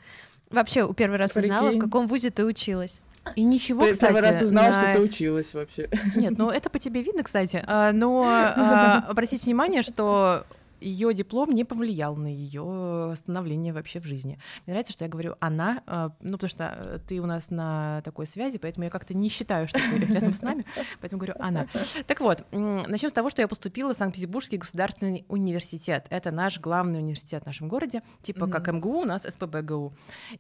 Вообще, 0.51 0.85
у 0.85 0.92
первый 0.94 1.16
раз 1.18 1.37
узнала, 1.37 1.66
в 1.66 1.70
Прикинь. 1.70 1.81
каком 1.81 2.07
вузе 2.09 2.31
ты 2.31 2.44
училась. 2.44 3.01
И 3.37 3.44
ничего, 3.44 3.85
Ты 3.87 3.92
кстати, 3.92 4.12
первый 4.14 4.29
раз 4.31 4.42
узнала, 4.42 4.66
на- 4.66 4.73
что 4.73 4.92
ты 4.94 5.01
училась 5.01 5.55
вообще. 5.55 5.88
Нет, 6.16 6.35
ну 6.38 6.51
это 6.51 6.70
по 6.70 6.79
тебе 6.79 7.03
видно, 7.03 7.23
кстати. 7.23 7.62
А, 7.66 7.92
Но 7.92 8.23
а, 8.27 9.05
обратите 9.09 9.44
внимание, 9.44 9.83
что 9.83 10.44
ее 10.80 11.14
диплом 11.14 11.50
не 11.52 11.64
повлиял 11.64 12.16
на 12.16 12.26
ее 12.26 13.14
становление 13.16 13.72
вообще 13.72 14.00
в 14.00 14.04
жизни. 14.04 14.38
Мне 14.66 14.74
нравится, 14.74 14.92
что 14.92 15.04
я 15.04 15.10
говорю 15.10 15.36
она, 15.40 15.82
а, 15.86 16.12
ну 16.20 16.32
потому 16.32 16.48
что 16.48 16.74
э, 16.76 16.98
ты 17.06 17.20
у 17.20 17.26
нас 17.26 17.50
на 17.50 18.02
такой 18.02 18.26
связи, 18.26 18.58
поэтому 18.58 18.84
я 18.84 18.90
как-то 18.90 19.14
не 19.14 19.28
считаю, 19.28 19.68
что 19.68 19.78
ты 19.78 19.98
рядом 19.98 20.32
с 20.32 20.42
нами, 20.42 20.64
поэтому 21.00 21.20
говорю 21.20 21.34
она. 21.38 21.66
Так 22.06 22.20
вот, 22.20 22.44
начнем 22.52 23.10
с 23.10 23.12
того, 23.12 23.30
что 23.30 23.42
я 23.42 23.48
поступила 23.48 23.94
в 23.94 23.96
Санкт-Петербургский 23.96 24.56
государственный 24.56 25.24
университет. 25.28 26.06
Это 26.10 26.30
наш 26.30 26.60
главный 26.60 26.98
университет 26.98 27.42
в 27.42 27.46
нашем 27.46 27.68
городе, 27.68 28.02
типа 28.22 28.46
как 28.46 28.68
МГУ, 28.68 29.00
у 29.00 29.04
нас 29.04 29.22
СПБГУ. 29.22 29.94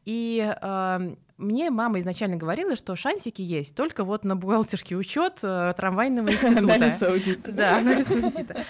И 0.04 0.54
а, 0.62 1.14
мне 1.40 1.70
мама 1.70 1.98
изначально 2.00 2.36
говорила, 2.36 2.76
что 2.76 2.94
шансики 2.94 3.42
есть 3.42 3.74
только 3.74 4.04
вот 4.04 4.24
на 4.24 4.36
бухгалтерский 4.36 4.96
учет 4.96 5.36
трамвайного 5.36 6.28
института. 6.30 6.58
Анализ 6.58 7.02
аудита. 7.02 7.52
Да, 7.52 7.78
анализ 7.78 8.10
аудита. 8.10 8.64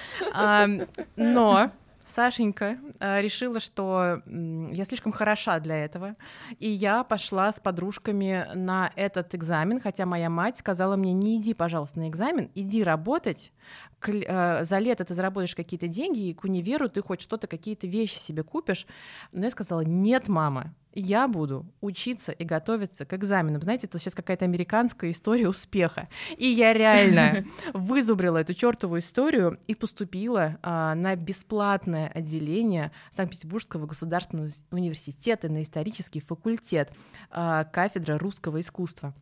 Но 1.16 1.70
Сашенька 2.10 2.78
а, 2.98 3.20
решила, 3.20 3.60
что 3.60 4.22
я 4.26 4.84
слишком 4.84 5.12
хороша 5.12 5.58
для 5.60 5.84
этого, 5.84 6.16
и 6.58 6.68
я 6.68 7.04
пошла 7.04 7.52
с 7.52 7.60
подружками 7.60 8.46
на 8.54 8.92
этот 8.96 9.34
экзамен, 9.34 9.80
хотя 9.80 10.06
моя 10.06 10.28
мать 10.28 10.58
сказала 10.58 10.96
мне, 10.96 11.12
не 11.12 11.38
иди, 11.38 11.54
пожалуйста, 11.54 12.00
на 12.00 12.08
экзамен, 12.08 12.50
иди 12.54 12.82
работать, 12.82 13.52
э, 13.58 13.59
за 14.02 14.78
лето 14.78 15.04
ты 15.04 15.14
заработаешь 15.14 15.54
какие-то 15.54 15.88
деньги, 15.88 16.28
и 16.28 16.34
к 16.34 16.44
универу 16.44 16.88
ты 16.88 17.02
хоть 17.02 17.20
что-то, 17.20 17.46
какие-то 17.46 17.86
вещи 17.86 18.18
себе 18.18 18.42
купишь. 18.42 18.86
Но 19.32 19.44
я 19.44 19.50
сказала, 19.50 19.82
нет, 19.82 20.28
мама, 20.28 20.74
я 20.94 21.28
буду 21.28 21.66
учиться 21.80 22.32
и 22.32 22.44
готовиться 22.44 23.04
к 23.04 23.14
экзаменам. 23.14 23.62
Знаете, 23.62 23.86
это 23.86 23.98
сейчас 23.98 24.14
какая-то 24.14 24.44
американская 24.44 25.10
история 25.10 25.48
успеха. 25.48 26.08
И 26.36 26.48
я 26.48 26.72
реально 26.72 27.44
вызубрила 27.74 28.38
эту 28.38 28.54
чертову 28.54 28.98
историю 28.98 29.58
и 29.66 29.74
поступила 29.74 30.58
а, 30.62 30.94
на 30.94 31.14
бесплатное 31.14 32.08
отделение 32.08 32.90
Санкт-Петербургского 33.12 33.86
государственного 33.86 34.50
университета 34.70 35.48
на 35.48 35.62
исторический 35.62 36.20
факультет 36.20 36.92
а, 37.30 37.64
кафедра 37.64 38.18
русского 38.18 38.60
искусства. 38.60 39.14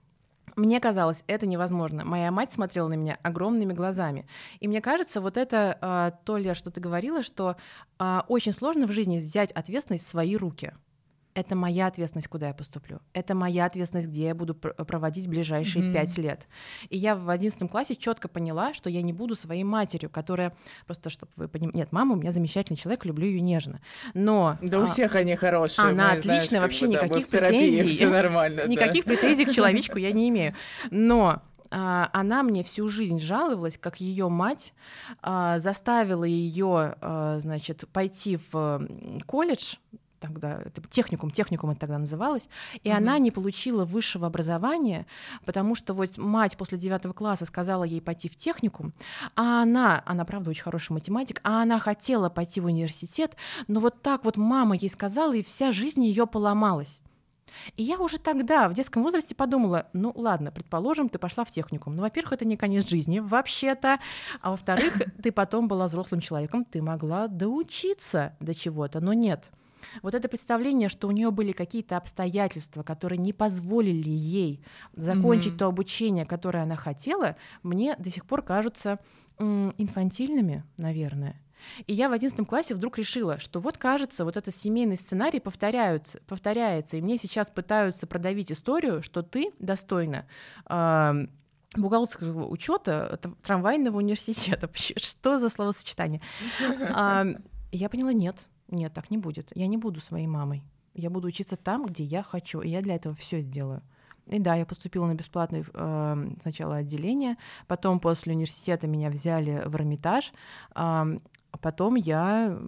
Мне 0.56 0.80
казалось, 0.80 1.22
это 1.26 1.46
невозможно. 1.46 2.04
Моя 2.04 2.30
мать 2.30 2.52
смотрела 2.52 2.88
на 2.88 2.94
меня 2.94 3.18
огромными 3.22 3.72
глазами. 3.72 4.26
И 4.60 4.68
мне 4.68 4.80
кажется, 4.80 5.20
вот 5.20 5.36
это 5.36 5.78
а, 5.80 6.10
то, 6.10 6.36
Лер, 6.36 6.56
что 6.56 6.70
ты 6.70 6.80
говорила, 6.80 7.22
что 7.22 7.56
а, 7.98 8.24
очень 8.28 8.52
сложно 8.52 8.86
в 8.86 8.92
жизни 8.92 9.18
взять 9.18 9.52
ответственность 9.52 10.06
в 10.06 10.08
свои 10.08 10.36
руки. 10.36 10.72
Это 11.38 11.54
моя 11.54 11.86
ответственность, 11.86 12.26
куда 12.26 12.48
я 12.48 12.52
поступлю. 12.52 12.98
Это 13.12 13.36
моя 13.36 13.66
ответственность, 13.66 14.08
где 14.08 14.24
я 14.24 14.34
буду 14.34 14.56
пр- 14.56 14.74
проводить 14.74 15.28
ближайшие 15.28 15.92
пять 15.92 16.18
лет. 16.18 16.48
И 16.88 16.98
я 16.98 17.14
в 17.14 17.30
одиннадцатом 17.30 17.68
классе 17.68 17.94
четко 17.94 18.26
поняла, 18.26 18.74
что 18.74 18.90
я 18.90 19.02
не 19.02 19.12
буду 19.12 19.36
своей 19.36 19.62
матерью, 19.62 20.10
которая 20.10 20.56
просто, 20.84 21.10
чтобы 21.10 21.30
вы 21.36 21.46
понимали, 21.46 21.76
нет, 21.76 21.92
мама 21.92 22.14
у 22.14 22.18
меня 22.18 22.32
замечательный 22.32 22.76
человек, 22.76 23.04
люблю 23.04 23.26
ее 23.26 23.40
нежно, 23.40 23.80
но 24.14 24.58
Да 24.60 24.80
у 24.80 24.82
а, 24.82 24.86
всех 24.86 25.14
они 25.14 25.36
хорошие. 25.36 25.84
она 25.86 25.90
мы, 26.14 26.20
знаешь, 26.22 26.24
отличная, 26.42 26.58
как 26.60 26.66
вообще 26.68 26.86
да, 26.86 26.92
никаких 26.92 27.28
претензий. 27.28 27.86
Все 27.86 28.08
нормально. 28.10 28.62
да. 28.62 28.68
Никаких 28.68 29.04
претензий 29.04 29.44
к 29.44 29.52
человечку 29.52 29.96
я 29.98 30.10
не 30.10 30.28
имею. 30.30 30.54
Но 30.90 31.40
а, 31.70 32.10
она 32.12 32.42
мне 32.42 32.64
всю 32.64 32.88
жизнь 32.88 33.20
жаловалась, 33.20 33.78
как 33.78 34.00
ее 34.00 34.28
мать 34.28 34.72
а, 35.22 35.60
заставила 35.60 36.24
ее, 36.24 36.96
а, 37.00 37.38
значит, 37.40 37.84
пойти 37.92 38.38
в 38.50 38.86
колледж, 39.26 39.76
тогда 40.20 40.60
это 40.64 40.82
техникум, 40.88 41.30
техникум 41.30 41.70
это 41.70 41.80
тогда 41.80 41.98
называлось, 41.98 42.48
и 42.82 42.88
mm-hmm. 42.88 42.92
она 42.92 43.18
не 43.18 43.30
получила 43.30 43.84
высшего 43.84 44.26
образования, 44.26 45.06
потому 45.44 45.74
что 45.74 45.94
вот 45.94 46.18
мать 46.18 46.56
после 46.56 46.78
девятого 46.78 47.12
класса 47.12 47.44
сказала 47.44 47.84
ей 47.84 48.00
пойти 48.00 48.28
в 48.28 48.36
техникум, 48.36 48.92
а 49.36 49.62
она, 49.62 50.02
она 50.06 50.24
правда 50.24 50.50
очень 50.50 50.62
хороший 50.62 50.92
математик, 50.92 51.40
а 51.44 51.62
она 51.62 51.78
хотела 51.78 52.28
пойти 52.28 52.60
в 52.60 52.66
университет, 52.66 53.36
но 53.66 53.80
вот 53.80 54.02
так 54.02 54.24
вот 54.24 54.36
мама 54.36 54.76
ей 54.76 54.90
сказала, 54.90 55.34
и 55.34 55.42
вся 55.42 55.72
жизнь 55.72 56.04
ее 56.04 56.26
поломалась. 56.26 57.00
И 57.76 57.82
я 57.82 57.98
уже 57.98 58.18
тогда, 58.18 58.68
в 58.68 58.74
детском 58.74 59.02
возрасте, 59.02 59.34
подумала, 59.34 59.88
ну 59.92 60.12
ладно, 60.14 60.50
предположим, 60.50 61.08
ты 61.08 61.18
пошла 61.18 61.44
в 61.44 61.50
техникум. 61.50 61.96
Ну, 61.96 62.02
во-первых, 62.02 62.34
это 62.34 62.44
не 62.44 62.56
конец 62.56 62.88
жизни, 62.88 63.18
вообще-то. 63.18 63.98
А 64.40 64.50
во-вторых, 64.50 65.00
ты 65.22 65.32
потом 65.32 65.68
была 65.68 65.86
взрослым 65.86 66.20
человеком, 66.20 66.64
ты 66.64 66.82
могла 66.82 67.28
доучиться 67.28 68.36
до 68.40 68.54
чего-то, 68.54 69.00
но 69.00 69.12
нет. 69.12 69.50
Вот 70.02 70.14
это 70.14 70.28
представление, 70.28 70.88
что 70.88 71.08
у 71.08 71.10
нее 71.10 71.30
были 71.30 71.52
какие-то 71.52 71.96
обстоятельства, 71.96 72.82
которые 72.82 73.18
не 73.18 73.32
позволили 73.32 74.10
ей 74.10 74.62
закончить 74.94 75.54
mm-hmm. 75.54 75.58
то 75.58 75.66
обучение, 75.66 76.26
которое 76.26 76.62
она 76.62 76.76
хотела, 76.76 77.36
мне 77.62 77.94
до 77.98 78.10
сих 78.10 78.26
пор 78.26 78.42
кажутся 78.42 78.98
инфантильными, 79.38 80.64
наверное. 80.76 81.40
И 81.86 81.94
я 81.94 82.08
в 82.08 82.12
одиннадцатом 82.12 82.46
классе 82.46 82.74
вдруг 82.74 82.98
решила, 82.98 83.38
что 83.38 83.60
вот 83.60 83.78
кажется, 83.78 84.24
вот 84.24 84.36
этот 84.36 84.54
семейный 84.54 84.96
сценарий 84.96 85.40
повторяются, 85.40 86.20
повторяется, 86.26 86.96
и 86.96 87.00
мне 87.00 87.18
сейчас 87.18 87.48
пытаются 87.48 88.06
продавить 88.06 88.52
историю, 88.52 89.02
что 89.02 89.22
ты 89.22 89.52
достойна 89.58 90.26
э, 90.68 91.26
бухгалтерского 91.76 92.46
учета 92.48 93.18
трамвайного 93.42 93.98
университета. 93.98 94.70
Что 94.74 95.38
за 95.38 95.48
словосочетание? 95.48 96.20
Я 97.70 97.90
поняла, 97.90 98.14
нет, 98.14 98.48
нет, 98.68 98.92
так 98.92 99.10
не 99.10 99.18
будет. 99.18 99.50
Я 99.54 99.66
не 99.66 99.76
буду 99.76 100.00
своей 100.00 100.26
мамой. 100.26 100.62
Я 100.94 101.10
буду 101.10 101.28
учиться 101.28 101.56
там, 101.56 101.86
где 101.86 102.04
я 102.04 102.22
хочу, 102.22 102.60
и 102.60 102.68
я 102.68 102.82
для 102.82 102.96
этого 102.96 103.14
все 103.14 103.40
сделаю. 103.40 103.82
И 104.26 104.38
да, 104.38 104.54
я 104.56 104.66
поступила 104.66 105.06
на 105.06 105.14
бесплатное 105.14 105.64
э, 105.72 106.30
сначала 106.42 106.76
отделение, 106.76 107.36
потом 107.66 107.98
после 107.98 108.34
университета 108.34 108.86
меня 108.86 109.08
взяли 109.08 109.62
в 109.64 109.74
Эрмитаж, 109.76 110.32
э, 110.74 111.18
потом 111.62 111.94
я 111.94 112.58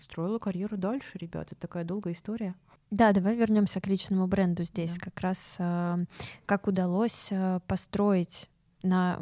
строила 0.00 0.38
карьеру 0.38 0.78
дальше, 0.78 1.18
ребят. 1.18 1.48
Это 1.52 1.60
такая 1.60 1.84
долгая 1.84 2.14
история. 2.14 2.54
Да, 2.90 3.12
давай 3.12 3.36
вернемся 3.36 3.80
к 3.80 3.86
личному 3.86 4.26
бренду 4.26 4.64
здесь. 4.64 4.94
Да. 4.94 5.04
Как 5.04 5.20
раз 5.20 5.56
э, 5.58 6.04
как 6.46 6.66
удалось 6.66 7.28
э, 7.30 7.60
построить 7.66 8.48
на 8.82 9.20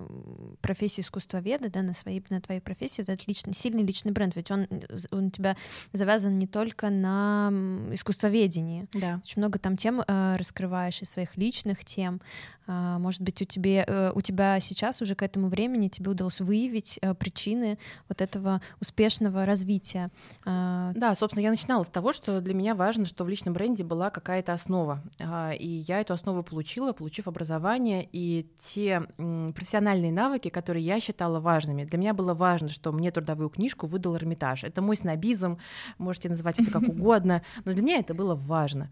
профессии 0.61 1.01
искусствоведа, 1.01 1.71
да, 1.71 1.83
на, 1.83 1.93
своей, 1.93 2.25
на 2.31 2.41
твоей 2.41 2.61
профессии, 2.61 3.03
вот 3.03 3.09
этот 3.09 3.27
личный, 3.27 3.55
сильный 3.55 3.83
личный 3.83 4.13
бренд, 4.13 4.37
ведь 4.37 4.51
он, 4.51 4.67
он 5.11 5.27
у 5.27 5.31
тебя 5.31 5.57
завязан 5.93 6.39
не 6.39 6.47
только 6.47 6.91
на 6.91 7.51
искусствоведении. 7.93 8.87
Да. 8.93 9.21
Очень 9.23 9.41
много 9.43 9.59
там 9.59 9.77
тем 9.77 10.03
э, 10.07 10.37
раскрываешь, 10.37 11.03
из 11.03 11.11
своих 11.11 11.37
личных 11.37 11.85
тем. 11.85 12.21
Э, 12.67 12.97
может 12.99 13.23
быть, 13.23 13.43
у, 13.43 13.45
тебе, 13.45 13.85
э, 13.87 14.13
у 14.15 14.21
тебя 14.21 14.61
сейчас 14.61 15.03
уже 15.03 15.15
к 15.15 15.23
этому 15.23 15.49
времени 15.49 15.89
тебе 15.89 16.11
удалось 16.11 16.41
выявить 16.41 16.99
э, 17.03 17.15
причины 17.15 17.79
вот 18.09 18.21
этого 18.21 18.61
успешного 18.81 19.47
развития. 19.47 20.09
Э, 20.45 20.93
да, 20.95 21.15
собственно, 21.15 21.43
я 21.43 21.51
начинала 21.51 21.85
с 21.85 21.89
того, 21.89 22.13
что 22.13 22.41
для 22.41 22.55
меня 22.55 22.75
важно, 22.75 23.07
что 23.07 23.25
в 23.25 23.29
личном 23.29 23.55
бренде 23.55 23.85
была 23.85 24.11
какая-то 24.11 24.53
основа. 24.53 25.03
Э, 25.19 25.57
и 25.57 25.67
я 25.89 26.01
эту 26.01 26.15
основу 26.15 26.43
получила, 26.43 26.93
получив 26.93 27.29
образование, 27.29 28.09
и 28.13 28.47
те 28.61 29.03
профессиональные 29.53 30.13
навыки, 30.13 30.49
которые 30.49 30.85
я 30.85 31.01
считала 31.01 31.41
важными. 31.41 31.85
Для 31.85 31.99
меня 31.99 32.15
было 32.15 32.35
важно, 32.35 32.69
что 32.69 32.93
мне 32.93 33.11
трудовую 33.11 33.51
книжку 33.51 33.87
выдал 33.87 34.17
Эрмитаж. 34.17 34.65
Это 34.65 34.83
мой 34.83 34.97
снобизм, 34.97 35.59
можете 35.99 36.29
называть 36.29 36.61
это 36.61 36.71
как 36.71 36.83
угодно, 36.89 37.43
но 37.65 37.73
для 37.73 37.83
меня 37.83 37.99
это 37.99 38.15
было 38.15 38.35
важно. 38.35 38.91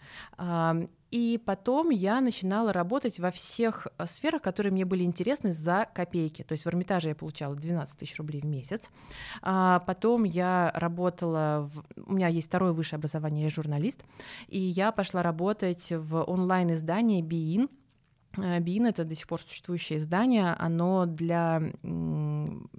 И 1.11 1.41
потом 1.45 1.91
я 1.91 2.21
начинала 2.21 2.73
работать 2.73 3.21
во 3.21 3.31
всех 3.31 3.87
э, 3.97 4.07
сферах, 4.07 4.43
которые 4.43 4.73
мне 4.73 4.85
были 4.85 5.05
интересны 5.05 5.53
за 5.53 5.87
копейки. 5.95 6.43
То 6.43 6.53
есть 6.53 6.65
в 6.65 6.69
Эрмитаже 6.69 7.11
я 7.11 7.15
получала 7.15 7.55
12 7.55 7.99
тысяч 7.99 8.19
рублей 8.19 8.41
в 8.41 8.47
месяц. 8.47 8.91
А 9.41 9.81
потом 9.87 10.25
я 10.25 10.73
работала... 10.75 11.71
В... 11.73 11.85
У 12.11 12.15
меня 12.15 12.29
есть 12.29 12.49
второе 12.49 12.73
высшее 12.73 12.99
образование, 12.99 13.45
я 13.45 13.51
журналист. 13.51 14.03
И 14.49 14.59
я 14.59 14.91
пошла 14.91 15.23
работать 15.23 15.91
в 15.91 16.23
онлайн-издании 16.25 17.23
«Биин», 17.23 17.69
Бин— 18.37 18.87
это 18.87 19.05
до 19.05 19.15
сих 19.15 19.27
пор 19.27 19.41
существующее 19.41 19.99
издание, 19.99 20.55
оно 20.59 21.07
для 21.07 21.63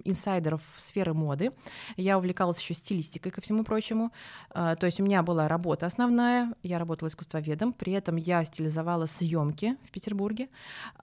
инсайдеров 0.04 0.62
сферы 0.78 1.14
моды. 1.14 1.52
Я 1.96 2.18
увлекалась 2.18 2.58
еще 2.58 2.74
стилистикой, 2.74 3.32
ко 3.32 3.40
всему 3.40 3.64
прочему. 3.64 4.12
А, 4.50 4.76
то 4.76 4.86
есть 4.86 5.00
у 5.00 5.04
меня 5.04 5.22
была 5.22 5.48
работа 5.48 5.86
основная, 5.86 6.54
я 6.62 6.78
работала 6.78 7.08
искусствоведом, 7.08 7.72
при 7.72 7.92
этом 7.92 8.16
я 8.16 8.44
стилизовала 8.44 9.06
съемки 9.06 9.76
в 9.84 9.90
Петербурге, 9.90 10.48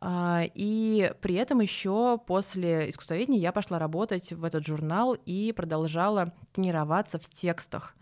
а, 0.01 0.43
и 0.53 1.13
при 1.21 1.35
этом 1.35 1.61
еще 1.61 2.19
после 2.25 2.89
искусствоведения 2.89 3.39
я 3.39 3.51
пошла 3.51 3.79
работать 3.79 4.31
в 4.33 4.43
этот 4.43 4.65
журнал 4.65 5.15
и 5.25 5.53
продолжала 5.55 6.33
тренироваться 6.53 7.19
в 7.19 7.29
текстах, 7.29 7.95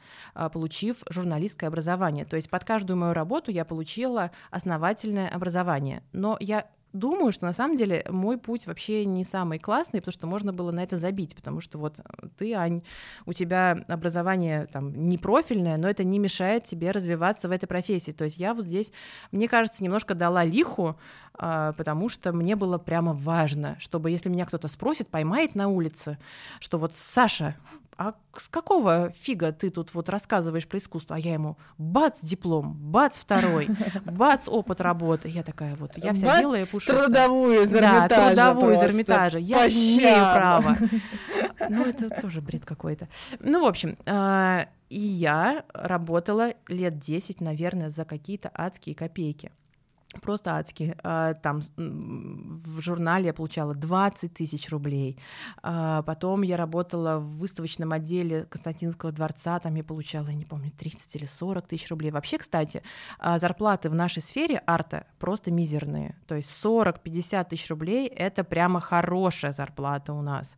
получив 0.51 1.03
журналистское 1.09 1.67
образование. 1.67 2.25
То 2.25 2.35
есть 2.35 2.49
под 2.49 2.63
каждую 2.63 2.97
мою 2.97 3.13
работу 3.13 3.51
я 3.51 3.65
получила 3.65 4.31
основательное 4.51 5.27
образование. 5.29 6.03
Но 6.11 6.37
я 6.43 6.67
думаю, 6.93 7.31
что 7.31 7.45
на 7.45 7.53
самом 7.53 7.75
деле 7.75 8.05
мой 8.09 8.37
путь 8.37 8.67
вообще 8.67 9.05
не 9.05 9.25
самый 9.25 9.57
классный, 9.57 9.99
потому 9.99 10.13
что 10.13 10.27
можно 10.27 10.53
было 10.53 10.71
на 10.71 10.83
это 10.83 10.95
забить, 10.95 11.35
потому 11.35 11.59
что 11.59 11.79
вот 11.79 11.99
ты, 12.37 12.53
Ань, 12.53 12.83
у 13.25 13.33
тебя 13.33 13.83
образование 13.87 14.67
там 14.67 15.09
не 15.09 15.17
профильное, 15.17 15.77
но 15.77 15.89
это 15.89 16.03
не 16.03 16.19
мешает 16.19 16.65
тебе 16.65 16.91
развиваться 16.91 17.49
в 17.49 17.51
этой 17.51 17.65
профессии. 17.65 18.11
То 18.11 18.25
есть 18.25 18.37
я 18.37 18.53
вот 18.53 18.65
здесь, 18.65 18.91
мне 19.31 19.47
кажется, 19.47 19.83
немножко 19.83 20.13
дала 20.13 20.43
лиху, 20.43 20.95
потому 21.37 22.09
что 22.09 22.31
мне 22.31 22.55
было 22.55 22.77
прямо 22.77 23.13
важно, 23.13 23.75
чтобы 23.79 24.11
если 24.11 24.29
меня 24.29 24.45
кто-то 24.45 24.67
спросит, 24.67 25.07
поймает 25.07 25.55
на 25.55 25.67
улице, 25.67 26.17
что 26.59 26.77
вот 26.77 26.95
Саша, 26.95 27.55
а 27.97 28.15
с 28.35 28.47
какого 28.47 29.11
фига 29.11 29.51
ты 29.51 29.69
тут 29.69 29.93
вот 29.93 30.09
рассказываешь 30.09 30.67
про 30.67 30.79
искусство? 30.79 31.15
А 31.15 31.19
я 31.19 31.33
ему, 31.33 31.57
бац, 31.77 32.13
диплом, 32.21 32.73
бац, 32.73 33.19
второй, 33.19 33.69
бац, 34.05 34.47
опыт 34.47 34.81
работы. 34.81 35.29
Я 35.29 35.43
такая 35.43 35.75
вот, 35.75 35.91
я 35.97 36.13
вся 36.13 36.27
бац, 36.27 36.39
белая 36.39 36.65
пушистая. 36.65 37.03
трудовую 37.03 37.63
из 37.63 37.75
Эрмитажа 37.75 38.09
Да, 38.09 38.27
трудовую 38.27 38.75
из 38.75 38.81
Эрмитажа. 38.81 39.37
Я 39.37 39.67
имею 39.67 40.35
право. 40.35 40.75
Ну, 41.69 41.85
это 41.85 42.09
тоже 42.09 42.41
бред 42.41 42.65
какой-то. 42.65 43.07
Ну, 43.39 43.63
в 43.63 43.65
общем, 43.65 43.97
а, 44.05 44.67
и 44.89 44.99
я 44.99 45.63
работала 45.73 46.55
лет 46.67 46.99
10, 46.99 47.39
наверное, 47.39 47.89
за 47.89 48.03
какие-то 48.03 48.51
адские 48.53 48.95
копейки 48.95 49.51
просто 50.21 50.57
адски. 50.57 50.95
А, 51.03 51.33
там 51.33 51.61
в 51.77 52.81
журнале 52.81 53.27
я 53.27 53.33
получала 53.33 53.73
20 53.73 54.33
тысяч 54.33 54.69
рублей. 54.69 55.19
А, 55.61 56.01
потом 56.03 56.41
я 56.41 56.57
работала 56.57 57.19
в 57.19 57.37
выставочном 57.37 57.91
отделе 57.93 58.45
Константинского 58.45 59.11
дворца, 59.11 59.59
там 59.59 59.75
я 59.75 59.83
получала, 59.83 60.27
я 60.27 60.35
не 60.35 60.45
помню, 60.45 60.71
30 60.71 61.15
или 61.15 61.25
40 61.25 61.67
тысяч 61.67 61.89
рублей. 61.89 62.11
Вообще, 62.11 62.37
кстати, 62.37 62.83
а, 63.19 63.39
зарплаты 63.39 63.89
в 63.89 63.95
нашей 63.95 64.21
сфере 64.21 64.61
арта 64.65 65.05
просто 65.19 65.51
мизерные. 65.51 66.15
То 66.27 66.35
есть 66.35 66.49
40-50 66.63 67.49
тысяч 67.49 67.69
рублей— 67.69 68.07
это 68.15 68.43
прямо 68.43 68.79
хорошая 68.79 69.51
зарплата 69.51 70.13
у 70.13 70.21
нас. 70.21 70.55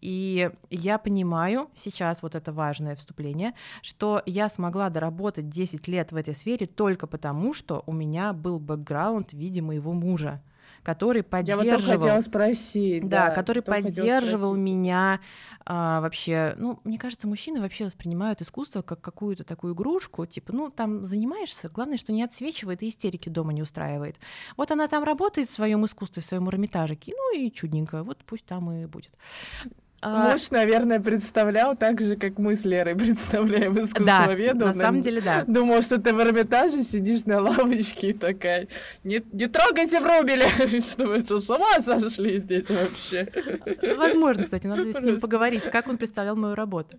И 0.00 0.50
я 0.70 0.98
понимаю 0.98 1.70
сейчас, 1.74 2.22
вот 2.22 2.34
это 2.34 2.52
важное 2.52 2.96
вступление, 2.96 3.54
что 3.82 4.22
я 4.26 4.48
смогла 4.48 4.90
доработать 4.90 5.48
10 5.48 5.88
лет 5.88 6.12
в 6.12 6.16
этой 6.16 6.34
сфере 6.34 6.66
только 6.66 7.06
потому, 7.06 7.54
что 7.54 7.82
у 7.86 7.92
меня 7.92 8.32
был 8.32 8.58
бэкграунд 8.58 8.95
бэкграунд 8.96 9.32
в 9.32 9.36
виде 9.36 9.62
моего 9.62 9.92
мужа 9.92 10.42
который 10.82 11.24
поддерживал... 11.24 11.66
Я 11.66 11.76
вот 11.78 11.84
хотела 11.84 12.20
спросить. 12.20 13.08
Да, 13.08 13.26
да 13.26 13.34
который 13.34 13.60
поддерживал 13.60 14.54
меня 14.54 15.18
а, 15.64 16.00
вообще... 16.00 16.54
Ну, 16.58 16.78
мне 16.84 16.96
кажется, 16.96 17.26
мужчины 17.26 17.60
вообще 17.60 17.86
воспринимают 17.86 18.40
искусство 18.40 18.82
как 18.82 19.00
какую-то 19.00 19.42
такую 19.42 19.74
игрушку, 19.74 20.26
типа, 20.26 20.52
ну, 20.52 20.70
там 20.70 21.04
занимаешься, 21.04 21.68
главное, 21.70 21.98
что 21.98 22.12
не 22.12 22.22
отсвечивает 22.22 22.84
и 22.84 22.88
истерики 22.88 23.28
дома 23.28 23.52
не 23.52 23.62
устраивает. 23.62 24.20
Вот 24.56 24.70
она 24.70 24.86
там 24.86 25.02
работает 25.02 25.48
в 25.48 25.52
своем 25.52 25.84
искусстве, 25.84 26.22
в 26.22 26.26
своем 26.26 26.48
эрмитажике, 26.48 27.14
ну 27.16 27.36
и 27.36 27.50
чудненько, 27.50 28.04
вот 28.04 28.18
пусть 28.24 28.46
там 28.46 28.70
и 28.70 28.86
будет. 28.86 29.10
А... 30.08 30.30
Муж, 30.30 30.50
наверное, 30.52 31.00
представлял 31.00 31.74
так 31.74 32.00
же, 32.00 32.14
как 32.14 32.38
мы 32.38 32.54
с 32.54 32.64
Лерой 32.64 32.94
представляем 32.94 33.76
искусствоведу. 33.76 34.60
Да, 34.60 34.66
на 34.66 34.74
самом 34.74 35.00
деле, 35.00 35.20
да. 35.20 35.42
Думал, 35.48 35.82
что 35.82 35.98
ты 35.98 36.14
в 36.14 36.20
Эрмитаже 36.20 36.84
сидишь 36.84 37.24
на 37.24 37.40
лавочке 37.40 38.10
и 38.10 38.12
такая, 38.12 38.68
не, 39.02 39.20
не 39.32 39.48
трогайте 39.48 39.98
Врубеля, 39.98 40.46
что 40.80 41.08
вы 41.08 41.24
что, 41.24 41.40
с 41.40 41.50
ума 41.50 41.80
сошли 41.80 42.38
здесь 42.38 42.70
вообще? 42.70 43.26
Возможно, 43.96 44.44
кстати, 44.44 44.68
надо 44.68 44.92
с 44.92 45.02
ним 45.02 45.20
поговорить, 45.20 45.64
как 45.64 45.88
он 45.88 45.98
представлял 45.98 46.36
мою 46.36 46.54
работу. 46.54 46.98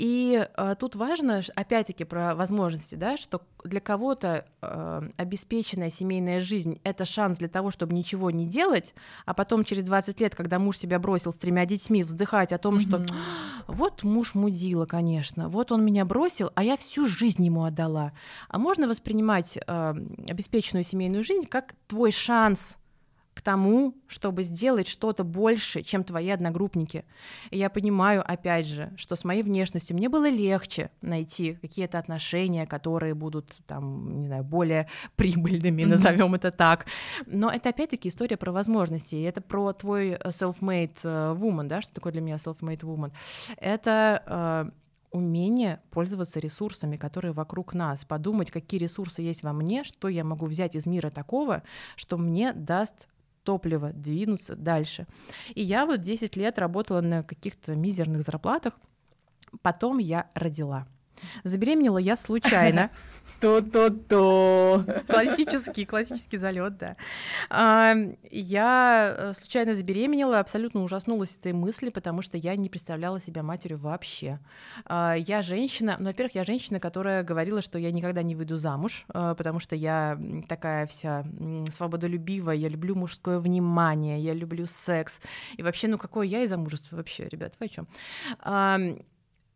И 0.00 0.48
э, 0.56 0.74
тут 0.78 0.96
важно, 0.96 1.42
опять-таки, 1.54 2.04
про 2.04 2.34
возможности, 2.34 2.94
да, 2.94 3.18
что 3.18 3.42
для 3.64 3.80
кого-то 3.80 4.46
э, 4.62 5.02
обеспеченная 5.18 5.90
семейная 5.90 6.40
жизнь— 6.40 6.80
это 6.84 7.04
шанс 7.04 7.36
для 7.36 7.48
того, 7.48 7.70
чтобы 7.70 7.92
ничего 7.92 8.30
не 8.30 8.46
делать, 8.46 8.94
а 9.26 9.34
потом 9.34 9.62
через 9.62 9.82
20 9.82 10.18
лет, 10.22 10.34
когда 10.34 10.58
муж 10.58 10.78
тебя 10.78 10.98
бросил 10.98 11.34
с 11.34 11.36
тремя 11.36 11.66
детьми, 11.66 12.02
вздыхать 12.02 12.50
о 12.54 12.56
том, 12.56 12.80
что 12.80 13.04
вот 13.66 14.02
муж 14.02 14.34
мудила, 14.34 14.86
конечно, 14.86 15.50
вот 15.50 15.70
он 15.70 15.84
меня 15.84 16.06
бросил, 16.06 16.50
а 16.54 16.64
я 16.64 16.78
всю 16.78 17.06
жизнь 17.06 17.44
ему 17.44 17.64
отдала. 17.64 18.12
А 18.48 18.58
можно 18.58 18.88
воспринимать 18.88 19.58
э, 19.58 19.94
обеспеченную 20.30 20.84
семейную 20.84 21.24
жизнь 21.24 21.46
как 21.46 21.74
твой 21.86 22.10
шанс 22.10 22.78
к 23.34 23.42
тому, 23.42 23.94
чтобы 24.06 24.42
сделать 24.42 24.88
что-то 24.88 25.24
больше, 25.24 25.82
чем 25.82 26.04
твои 26.04 26.30
одногруппники. 26.30 27.04
И 27.50 27.58
я 27.58 27.70
понимаю, 27.70 28.24
опять 28.26 28.66
же, 28.66 28.92
что 28.96 29.16
с 29.16 29.24
моей 29.24 29.42
внешностью 29.42 29.96
мне 29.96 30.08
было 30.08 30.28
легче 30.28 30.90
найти 31.00 31.54
какие-то 31.54 31.98
отношения, 31.98 32.66
которые 32.66 33.14
будут 33.14 33.58
там, 33.66 34.20
не 34.20 34.26
знаю, 34.26 34.44
более 34.44 34.88
прибыльными, 35.16 35.84
назовем 35.84 36.34
это 36.34 36.50
так. 36.50 36.86
Но 37.26 37.50
это 37.50 37.70
опять-таки 37.70 38.08
история 38.08 38.36
про 38.36 38.52
возможности, 38.52 39.14
и 39.14 39.22
это 39.22 39.40
про 39.40 39.72
твой 39.72 40.10
э, 40.10 40.18
self-made 40.28 40.98
э, 41.04 41.34
woman, 41.38 41.66
да, 41.66 41.80
что 41.80 41.94
такое 41.94 42.12
для 42.12 42.20
меня 42.20 42.36
self-made 42.36 42.80
woman. 42.80 43.12
Это 43.56 44.22
э, 44.26 44.70
умение 45.12 45.80
пользоваться 45.90 46.40
ресурсами, 46.40 46.96
которые 46.96 47.32
вокруг 47.32 47.74
нас, 47.74 48.04
подумать, 48.04 48.50
какие 48.50 48.80
ресурсы 48.80 49.22
есть 49.22 49.42
во 49.42 49.52
мне, 49.52 49.84
что 49.84 50.08
я 50.08 50.24
могу 50.24 50.46
взять 50.46 50.74
из 50.74 50.86
мира 50.86 51.10
такого, 51.10 51.62
что 51.96 52.18
мне 52.18 52.52
даст 52.52 53.08
топливо 53.50 53.90
двинуться 53.92 54.54
дальше. 54.54 55.06
И 55.56 55.62
я 55.62 55.84
вот 55.84 56.02
10 56.02 56.36
лет 56.36 56.56
работала 56.60 57.00
на 57.00 57.24
каких-то 57.24 57.74
мизерных 57.74 58.22
зарплатах, 58.22 58.78
потом 59.60 59.98
я 59.98 60.30
родила. 60.34 60.86
Забеременела 61.44 61.98
я 61.98 62.16
случайно. 62.16 62.90
То-то-то. 63.40 64.84
Классический, 65.08 65.86
классический 65.86 66.36
залет, 66.36 66.76
да. 66.76 66.96
А, 67.48 67.94
Я 68.30 69.14
э, 69.16 69.32
случайно 69.34 69.74
забеременела, 69.74 70.40
абсолютно 70.40 70.82
ужаснулась 70.82 71.36
этой 71.36 71.54
мысли, 71.54 71.88
потому 71.88 72.20
что 72.20 72.36
я 72.36 72.54
не 72.56 72.68
представляла 72.68 73.20
себя 73.20 73.42
матерью 73.42 73.78
вообще. 73.78 74.38
А, 74.84 75.14
Я 75.14 75.40
женщина, 75.42 75.96
ну, 75.98 76.06
во-первых, 76.06 76.34
я 76.34 76.44
женщина, 76.44 76.80
которая 76.80 77.22
говорила, 77.22 77.62
что 77.62 77.78
я 77.78 77.90
никогда 77.90 78.22
не 78.22 78.34
выйду 78.34 78.56
замуж, 78.56 79.06
э, 79.14 79.34
потому 79.36 79.58
что 79.58 79.74
я 79.74 80.18
такая 80.48 80.86
вся 80.86 81.24
свободолюбивая, 81.74 82.56
я 82.56 82.68
люблю 82.68 82.94
мужское 82.94 83.38
внимание, 83.38 84.20
я 84.20 84.34
люблю 84.34 84.66
секс. 84.66 85.18
И 85.56 85.62
вообще, 85.62 85.88
ну, 85.88 85.96
какое 85.96 86.26
я 86.26 86.42
из 86.42 86.50
замужества 86.50 86.96
вообще, 86.96 87.26
ребят, 87.28 87.54
вы 87.58 87.66
о 87.66 87.68
чем? 87.68 87.88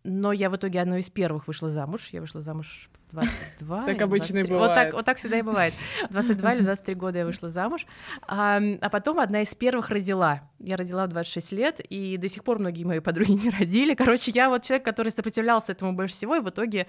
Но 0.05 0.33
я 0.33 0.51
в 0.51 0.57
итоге 0.57 0.83
одной 0.83 1.01
из 1.01 1.09
первых 1.09 1.47
вышла 1.47 1.71
замуж. 1.71 2.11
Я 2.13 2.21
вышла 2.21 2.43
замуж 2.43 2.91
в 3.09 3.13
22. 3.13 3.87
Так 3.87 4.03
обычно 4.03 4.39
и 4.39 4.47
23. 4.47 4.55
Вот 4.57 4.67
так, 4.67 4.75
бывает. 4.75 4.95
вот 4.95 5.05
так 5.07 5.17
всегда 5.17 5.39
и 5.39 5.43
бывает. 5.43 5.73
В 6.09 6.13
22 6.13 6.55
или 6.55 6.63
23 6.63 6.95
года 6.95 7.19
я 7.21 7.25
вышла 7.25 7.49
замуж. 7.49 7.87
А, 8.29 8.61
а 8.83 8.91
потом 8.91 9.19
одна 9.19 9.41
из 9.41 9.55
первых 9.55 9.89
родила. 9.89 10.43
Я 10.59 10.77
родила 10.77 11.07
в 11.07 11.09
26 11.09 11.53
лет, 11.53 11.81
и 11.81 12.19
до 12.19 12.29
сих 12.29 12.45
пор 12.45 12.59
многие 12.59 12.85
мои 12.85 13.01
подруги 13.01 13.31
не 13.45 13.49
родили. 13.49 13.95
Короче, 13.95 14.31
я 14.31 14.51
вот 14.51 14.63
человек, 14.63 14.85
который 14.85 15.11
сопротивлялся 15.11 15.73
этому 15.73 15.95
больше 15.95 16.15
всего, 16.15 16.37
и 16.37 16.41
в 16.41 16.51
итоге 16.51 16.87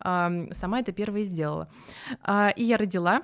ам, 0.00 0.52
сама 0.52 0.80
это 0.80 0.92
первое 0.92 1.22
сделала. 1.22 1.70
А, 2.22 2.50
и 2.50 2.64
я 2.64 2.76
родила. 2.76 3.22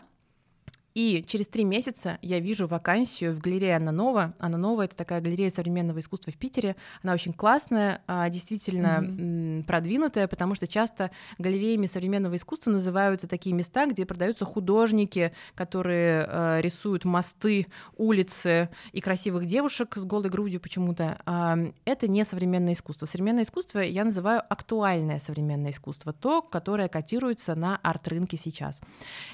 И 0.94 1.24
через 1.26 1.48
три 1.48 1.64
месяца 1.64 2.18
я 2.22 2.38
вижу 2.38 2.68
вакансию 2.68 3.32
в 3.32 3.40
галерее 3.40 3.74
Анна 3.74 3.90
Нова. 3.90 4.32
Анна 4.38 4.58
Нова— 4.58 4.82
это 4.84 4.94
такая 4.94 5.20
галерея 5.20 5.50
современного 5.50 5.98
искусства 5.98 6.32
в 6.32 6.36
Питере. 6.36 6.76
Она 7.02 7.14
очень 7.14 7.32
классная, 7.32 8.00
а, 8.06 8.28
действительно 8.28 8.98
м, 9.02 9.64
продвинутая, 9.64 10.28
потому 10.28 10.54
что 10.54 10.68
часто 10.68 11.10
галереями 11.38 11.86
современного 11.86 12.36
искусства 12.36 12.70
называются 12.70 13.26
такие 13.26 13.56
места, 13.56 13.86
где 13.86 14.06
продаются 14.06 14.44
художники, 14.44 15.32
которые 15.56 16.28
э, 16.28 16.60
рисуют 16.60 17.04
мосты, 17.04 17.66
улицы 17.96 18.68
и 18.92 19.00
красивых 19.00 19.46
девушек 19.46 19.96
с 19.96 20.04
голой 20.04 20.30
грудью 20.30 20.60
почему-то. 20.60 21.18
А, 21.26 21.58
Это 21.84 22.06
не 22.06 22.24
современное 22.24 22.74
искусство. 22.74 23.06
Современное 23.06 23.42
искусство 23.42 23.80
я 23.80 24.04
называю 24.04 24.42
актуальное 24.48 25.18
современное 25.18 25.72
искусство, 25.72 26.12
то, 26.12 26.40
которое 26.40 26.86
котируется 26.86 27.56
на 27.56 27.78
арт-рынке 27.82 28.36
сейчас. 28.36 28.80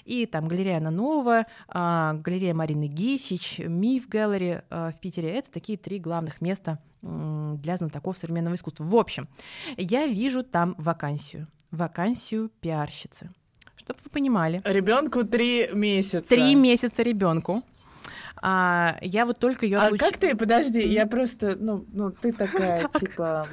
И 0.06 0.24
там 0.24 0.48
галерея 0.48 0.78
Анна 0.78 0.90
Нова, 0.90 1.40
а, 1.40 1.49
галерея 1.68 2.54
Марины 2.54 2.86
Гисич, 2.86 3.58
Миф 3.58 4.08
Gallery 4.08 4.64
а, 4.70 4.92
в 4.92 5.00
Питере. 5.00 5.30
Это 5.30 5.50
такие 5.50 5.78
три 5.78 5.98
главных 5.98 6.40
места 6.40 6.78
для 7.02 7.76
знатоков 7.76 8.18
современного 8.18 8.54
искусства. 8.54 8.84
В 8.84 8.94
общем, 8.94 9.28
я 9.76 10.06
вижу 10.06 10.42
там 10.42 10.74
вакансию. 10.78 11.46
Вакансию 11.70 12.50
пиарщицы. 12.60 13.30
Чтобы 13.76 14.00
вы 14.04 14.10
понимали. 14.10 14.60
Ребенку 14.64 15.24
три 15.24 15.70
месяца. 15.72 16.28
Три 16.28 16.54
месяца 16.54 17.02
ребенку. 17.02 17.62
А, 18.42 18.96
я 19.02 19.26
вот 19.26 19.38
только 19.38 19.66
ее 19.66 19.78
А 19.78 19.96
как 19.96 20.16
ты, 20.16 20.34
подожди, 20.34 20.80
я 20.80 21.06
просто, 21.06 21.56
ну, 21.58 21.84
ну 21.92 22.10
ты 22.10 22.32
такая, 22.32 22.88
типа... 22.98 23.46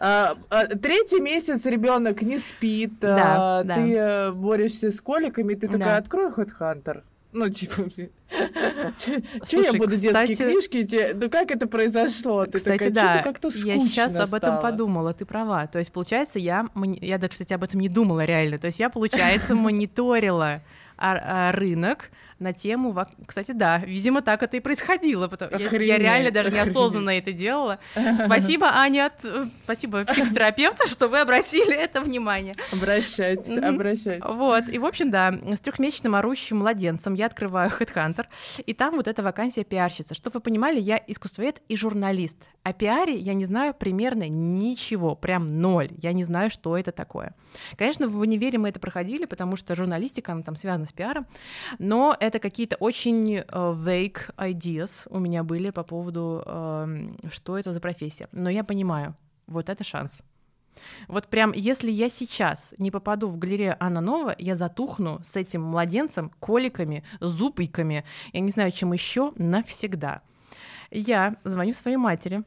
а, 0.00 0.36
а, 0.48 0.66
Третий 0.66 1.20
месяц 1.20 1.66
ребенок 1.66 2.22
не 2.22 2.38
спит, 2.38 2.92
Да, 3.00 3.58
а, 3.60 3.64
да. 3.64 3.74
ты 3.74 3.94
э, 3.94 4.32
борешься 4.32 4.90
с 4.90 5.00
коликами, 5.00 5.54
ты 5.54 5.68
Да. 5.68 5.78
такая, 5.78 5.96
открой 5.98 6.30
Headhunter. 6.30 7.02
Ну, 7.32 7.48
типа, 7.48 7.74
что 9.46 9.60
я 9.60 9.72
буду 9.74 9.94
детские 9.96 10.34
книжки? 10.36 11.12
Ну, 11.14 11.30
как 11.30 11.50
это 11.52 11.66
произошло? 11.68 12.44
Ты 12.46 12.58
Кстати, 12.58 12.88
такая, 12.88 12.90
да, 12.92 13.12
«Чё-то 13.14 13.24
как-то 13.24 13.48
я 13.58 13.78
сейчас 13.78 14.16
об 14.16 14.34
этом 14.34 14.56
стало». 14.56 14.60
подумала, 14.62 15.14
ты 15.14 15.24
права. 15.24 15.66
То 15.66 15.78
есть, 15.78 15.92
получается, 15.92 16.38
я, 16.38 16.66
я, 17.00 17.18
да, 17.18 17.28
кстати, 17.28 17.52
об 17.52 17.62
этом 17.62 17.80
не 17.80 17.88
думала 17.88 18.24
реально. 18.24 18.58
То 18.58 18.66
есть 18.66 18.80
я, 18.80 18.90
получается, 18.90 19.54
мониторила 19.54 20.62
а, 20.96 21.52
рынок 21.52 22.10
на 22.40 22.52
тему... 22.52 22.96
Кстати, 23.26 23.52
да, 23.52 23.78
видимо, 23.78 24.22
так 24.22 24.42
это 24.42 24.56
и 24.56 24.60
происходило. 24.60 25.28
потому- 25.28 25.52
Я, 25.58 25.70
я 25.70 25.98
реально 25.98 26.30
даже 26.30 26.48
охренеть. 26.48 26.66
неосознанно 26.68 27.10
это 27.10 27.32
делала. 27.32 27.78
Спасибо, 28.24 28.66
Аня, 28.74 29.06
от- 29.06 29.24
э, 29.24 29.46
спасибо 29.64 30.04
психотерапевту, 30.04 30.88
что 30.88 31.08
вы 31.08 31.20
обратили 31.20 31.74
это 31.74 32.00
внимание. 32.00 32.54
Обращайтесь, 32.72 33.56
обращайтесь. 33.56 34.24
Вот, 34.28 34.68
и, 34.68 34.78
в 34.78 34.84
общем, 34.84 35.10
да, 35.10 35.32
с 35.32 35.60
трехмесячным 35.60 36.14
орущим 36.14 36.58
младенцем 36.58 37.14
я 37.14 37.26
открываю 37.26 37.70
Headhunter, 37.70 38.26
и 38.64 38.74
там 38.74 38.96
вот 38.96 39.06
эта 39.08 39.22
вакансия 39.22 39.64
пиарщица. 39.64 40.14
Чтобы 40.14 40.34
вы 40.34 40.40
понимали, 40.40 40.80
я 40.80 40.96
искусствовед 41.06 41.60
и 41.68 41.76
журналист. 41.76 42.48
О 42.62 42.72
пиаре 42.72 43.16
я 43.16 43.34
не 43.34 43.44
знаю 43.46 43.74
примерно 43.74 44.28
ничего, 44.28 45.14
прям 45.14 45.46
ноль. 45.60 45.90
Я 46.02 46.12
не 46.12 46.24
знаю, 46.24 46.50
что 46.50 46.76
это 46.76 46.92
такое. 46.92 47.34
Конечно, 47.76 48.08
в 48.08 48.18
универе 48.18 48.58
мы 48.58 48.68
это 48.68 48.78
проходили, 48.80 49.24
потому 49.24 49.56
что 49.56 49.74
журналистика, 49.74 50.32
она 50.32 50.42
там 50.42 50.56
связана 50.56 50.86
с 50.86 50.92
пиаром, 50.92 51.26
но 51.78 52.16
это 52.18 52.29
какие-то 52.38 52.76
очень 52.76 53.36
э, 53.36 53.42
vague 53.44 54.34
ideas 54.36 55.06
у 55.10 55.18
меня 55.18 55.42
были 55.42 55.70
по 55.70 55.82
поводу, 55.82 56.42
эм, 56.46 57.18
что 57.30 57.58
это 57.58 57.72
за 57.72 57.80
профессия. 57.80 58.28
Но 58.32 58.50
я 58.50 58.64
понимаю, 58.64 59.14
вот 59.46 59.68
это 59.68 59.84
шанс. 59.84 60.22
Вот 61.08 61.26
прям, 61.28 61.52
если 61.52 61.90
я 61.90 62.08
сейчас 62.08 62.74
не 62.78 62.90
попаду 62.90 63.26
в 63.28 63.38
галерею 63.38 63.76
Анна 63.80 64.00
Нова, 64.00 64.34
я 64.38 64.56
затухну 64.56 65.20
с 65.24 65.36
этим 65.36 65.62
младенцем, 65.62 66.30
коликами, 66.40 67.04
зубиками, 67.20 68.04
я 68.32 68.40
не 68.40 68.50
знаю, 68.50 68.72
чем 68.72 68.92
еще, 68.92 69.32
навсегда. 69.36 70.22
Я 70.90 71.36
звоню 71.44 71.72
своей 71.72 71.96
матери 71.96 72.42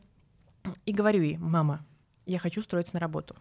и 0.85 0.93
говорю 0.93 1.21
ей, 1.21 1.37
мама, 1.37 1.85
я 2.25 2.39
хочу 2.39 2.61
устроиться 2.61 2.95
на 2.95 2.99
работу. 2.99 3.35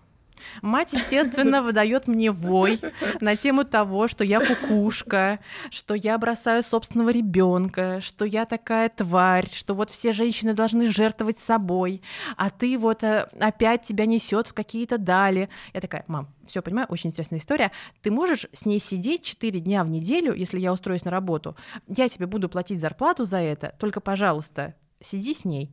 Мать, 0.63 0.93
естественно, 0.93 1.63
выдает 1.63 2.09
мне 2.09 2.31
вой 2.31 2.81
на 3.21 3.37
тему 3.37 3.65
того, 3.65 4.09
что 4.09 4.25
я 4.25 4.41
кукушка, 4.41 5.41
что 5.71 5.95
я 5.95 6.19
бросаю 6.19 6.63
собственного 6.63 7.11
ребенка, 7.11 8.01
что 8.01 8.25
я 8.25 8.45
такая 8.45 8.89
тварь, 8.89 9.49
что 9.53 9.75
вот 9.75 9.91
все 9.91 10.13
женщины 10.13 10.55
должны 10.55 10.87
жертвовать 10.87 11.39
собой, 11.39 12.03
а 12.37 12.51
ты 12.51 12.79
вот 12.79 13.03
э, 13.03 13.29
опять 13.41 13.83
тебя 13.83 14.07
несет 14.07 14.47
в 14.47 14.55
какие-то 14.55 14.99
дали. 14.99 15.49
Я 15.73 15.81
такая, 15.81 16.05
мам, 16.07 16.29
все 16.47 16.63
понимаю, 16.63 16.87
очень 16.91 17.11
интересная 17.11 17.39
история. 17.39 17.73
Ты 18.03 18.11
можешь 18.11 18.47
с 18.53 18.67
ней 18.67 18.79
сидеть 18.79 19.23
4 19.25 19.61
дня 19.61 19.85
в 19.85 19.89
неделю, 19.89 20.35
если 20.35 20.59
я 20.59 20.73
устроюсь 20.73 21.05
на 21.05 21.11
работу. 21.11 21.57
Я 21.89 22.09
тебе 22.09 22.27
буду 22.27 22.49
платить 22.49 22.81
зарплату 22.81 23.25
за 23.25 23.39
это, 23.39 23.75
только, 23.79 24.01
пожалуйста, 24.01 24.75
сиди 25.01 25.35
с 25.35 25.45
ней. 25.45 25.73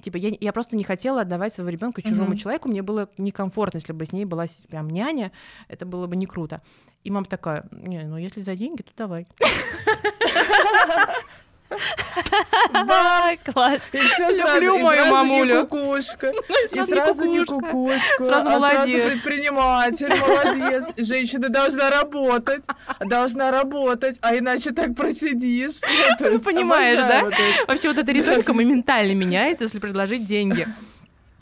Типа, 0.00 0.16
я, 0.16 0.32
я 0.40 0.52
просто 0.52 0.76
не 0.76 0.84
хотела 0.84 1.22
отдавать 1.22 1.54
своего 1.54 1.70
ребенка 1.70 2.02
чужому 2.02 2.30
Мгм. 2.30 2.36
человеку. 2.36 2.68
Мне 2.68 2.82
было 2.82 3.08
некомфортно, 3.18 3.78
если 3.78 3.92
бы 3.92 4.06
с 4.06 4.12
ней 4.12 4.24
была 4.24 4.46
прям 4.68 4.88
няня. 4.90 5.32
Это 5.68 5.86
было 5.86 6.06
бы 6.06 6.16
не 6.16 6.26
круто. 6.26 6.62
И 7.04 7.10
мама 7.10 7.26
такая: 7.26 7.64
не, 7.70 8.02
ну 8.04 8.16
если 8.16 8.42
за 8.42 8.56
деньги, 8.56 8.82
то 8.82 8.92
давай. 8.96 9.26
Класс. 13.52 13.82
И 13.92 13.98
всё 13.98 14.30
Люблю 14.30 14.42
сразу, 14.42 14.60
и 14.60 14.82
мою 14.82 14.98
сразу 14.98 15.10
мамулю. 15.12 15.56
Не 15.56 15.66
кукушка. 15.66 16.32
И 16.72 16.82
сразу 16.82 17.24
не 17.26 17.44
кукушка. 17.44 18.24
Сразу 18.24 18.48
а 18.48 18.52
молодец. 18.52 19.02
сразу 19.02 19.10
предприниматель, 19.10 20.08
молодец. 20.08 20.88
Женщина 20.96 21.48
должна 21.48 21.90
работать. 21.90 22.66
Должна 23.00 23.50
работать, 23.50 24.18
а 24.20 24.36
иначе 24.36 24.72
так 24.72 24.94
просидишь. 24.94 25.80
Ну, 26.18 26.40
понимаешь, 26.40 26.98
да? 26.98 27.30
Вообще 27.66 27.88
вот 27.88 27.98
эта 27.98 28.12
риторика 28.12 28.52
моментально 28.52 29.12
меняется, 29.12 29.64
если 29.64 29.78
предложить 29.78 30.26
деньги. 30.26 30.66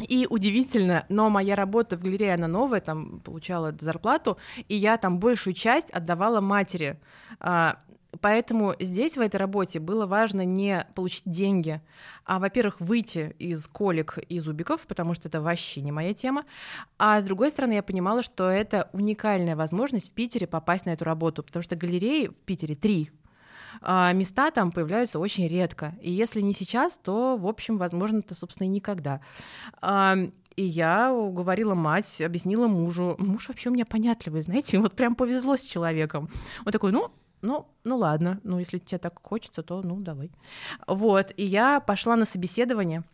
И 0.07 0.27
удивительно, 0.31 1.05
но 1.09 1.29
моя 1.29 1.57
работа 1.57 1.97
в 1.97 2.03
галерее, 2.03 2.35
она 2.35 2.47
новая, 2.47 2.81
там 2.81 3.19
получала 3.21 3.75
зарплату, 3.81 4.39
и 4.69 4.77
я 4.77 4.97
там 4.97 5.19
большую 5.19 5.55
часть 5.55 5.91
отдавала 5.91 6.41
матери. 6.41 7.01
А, 7.41 7.79
Поэтому 8.21 8.75
здесь, 8.81 9.17
в 9.17 9.21
этой 9.21 9.37
работе, 9.37 9.81
было 9.81 10.07
важно 10.07 10.45
не 10.45 10.87
получить 10.95 11.25
деньги, 11.27 11.83
а, 12.25 12.39
во-первых, 12.39 12.81
выйти 12.81 13.35
из 13.39 13.67
колик 13.67 14.19
и 14.29 14.39
зубиков, 14.41 14.87
потому 14.87 15.13
что 15.15 15.29
это 15.29 15.43
вообще 15.43 15.83
не 15.83 15.93
моя 15.93 16.15
тема. 16.15 16.45
А 16.99 17.21
с 17.21 17.25
другой 17.25 17.51
стороны, 17.51 17.75
я 17.75 17.83
понимала, 17.83 18.23
что 18.23 18.49
это 18.49 18.89
уникальная 18.93 19.57
возможность 19.57 20.11
в 20.11 20.15
Питере 20.15 20.47
попасть 20.47 20.87
на 20.87 20.91
эту 20.91 21.05
работу, 21.05 21.43
потому 21.43 21.63
что 21.63 21.77
галереи 21.77 22.29
в 22.29 22.45
Питере 22.45 22.75
три, 22.75 23.11
а 23.83 24.13
места 24.13 24.51
там 24.51 24.73
появляются 24.73 25.19
очень 25.19 25.47
редко. 25.47 25.95
И 26.01 26.11
если 26.11 26.41
не 26.41 26.55
сейчас, 26.55 26.97
то, 26.97 27.37
в 27.37 27.47
общем, 27.47 27.77
возможно, 27.77 28.19
это, 28.19 28.35
собственно, 28.35 28.67
и 28.67 28.71
никогда. 28.71 29.21
И 30.57 30.65
я 30.65 31.13
уговорила 31.13 31.75
мать, 31.75 32.21
объяснила 32.21 32.67
мужу. 32.67 33.15
Муж 33.19 33.49
вообще 33.49 33.69
у 33.69 33.73
меня 33.73 33.85
понятливый, 33.87 34.43
знаете, 34.43 34.79
вот 34.81 34.97
прям 34.97 35.15
повезло 35.15 35.57
с 35.57 35.63
человеком. 35.63 36.29
Он 36.65 36.73
такой, 36.73 36.91
ну, 36.91 37.13
ну, 37.43 37.67
ну 37.85 37.97
ладно, 37.97 38.41
ну 38.43 38.59
если 38.59 38.79
тебе 38.79 38.99
так 38.99 39.19
хочется, 39.23 39.63
то 39.63 39.83
ну 39.83 39.97
давай. 40.01 40.31
Вот, 40.87 41.33
и 41.37 41.45
я 41.45 41.81
пошла 41.81 42.17
на 42.17 42.25
собеседование, 42.25 43.05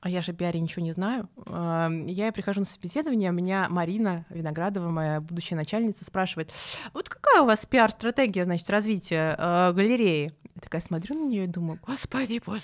а 0.00 0.08
я 0.08 0.22
же 0.22 0.32
пиаре 0.32 0.60
ничего 0.60 0.84
не 0.84 0.92
знаю. 0.92 1.28
Я 1.46 2.30
прихожу 2.32 2.60
на 2.60 2.66
собеседование, 2.66 3.32
меня 3.32 3.66
Марина 3.68 4.24
Виноградова, 4.28 4.88
моя 4.88 5.20
будущая 5.20 5.58
начальница, 5.58 6.04
спрашивает, 6.04 6.52
вот 6.92 7.08
какая 7.08 7.42
у 7.42 7.46
вас 7.46 7.66
пиар-стратегия, 7.66 8.44
значит, 8.44 8.68
развития 8.70 9.34
э, 9.36 9.72
галереи? 9.72 10.32
Я 10.54 10.60
такая 10.60 10.80
смотрю 10.80 11.16
на 11.16 11.28
нее 11.28 11.44
и 11.44 11.48
думаю, 11.48 11.80
господи 11.84 12.40
боже, 12.44 12.62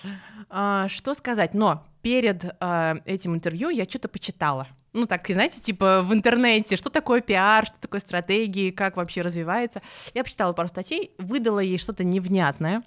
а, 0.48 0.88
что 0.88 1.14
сказать? 1.14 1.52
Но 1.52 1.84
перед 2.00 2.44
э, 2.44 2.94
этим 3.06 3.34
интервью 3.34 3.70
я 3.70 3.84
что-то 3.86 4.08
почитала. 4.08 4.68
Ну, 4.92 5.06
так, 5.06 5.26
знаете, 5.26 5.60
типа 5.60 6.02
в 6.02 6.12
интернете, 6.12 6.76
что 6.76 6.90
такое 6.90 7.22
пиар, 7.22 7.66
что 7.66 7.80
такое 7.80 8.00
стратегии, 8.00 8.70
как 8.70 8.96
вообще 8.96 9.22
развивается. 9.22 9.80
Я 10.12 10.22
почитала 10.22 10.52
пару 10.52 10.68
статей, 10.68 11.14
выдала 11.18 11.60
ей 11.60 11.78
что-то 11.78 12.04
невнятное. 12.04 12.82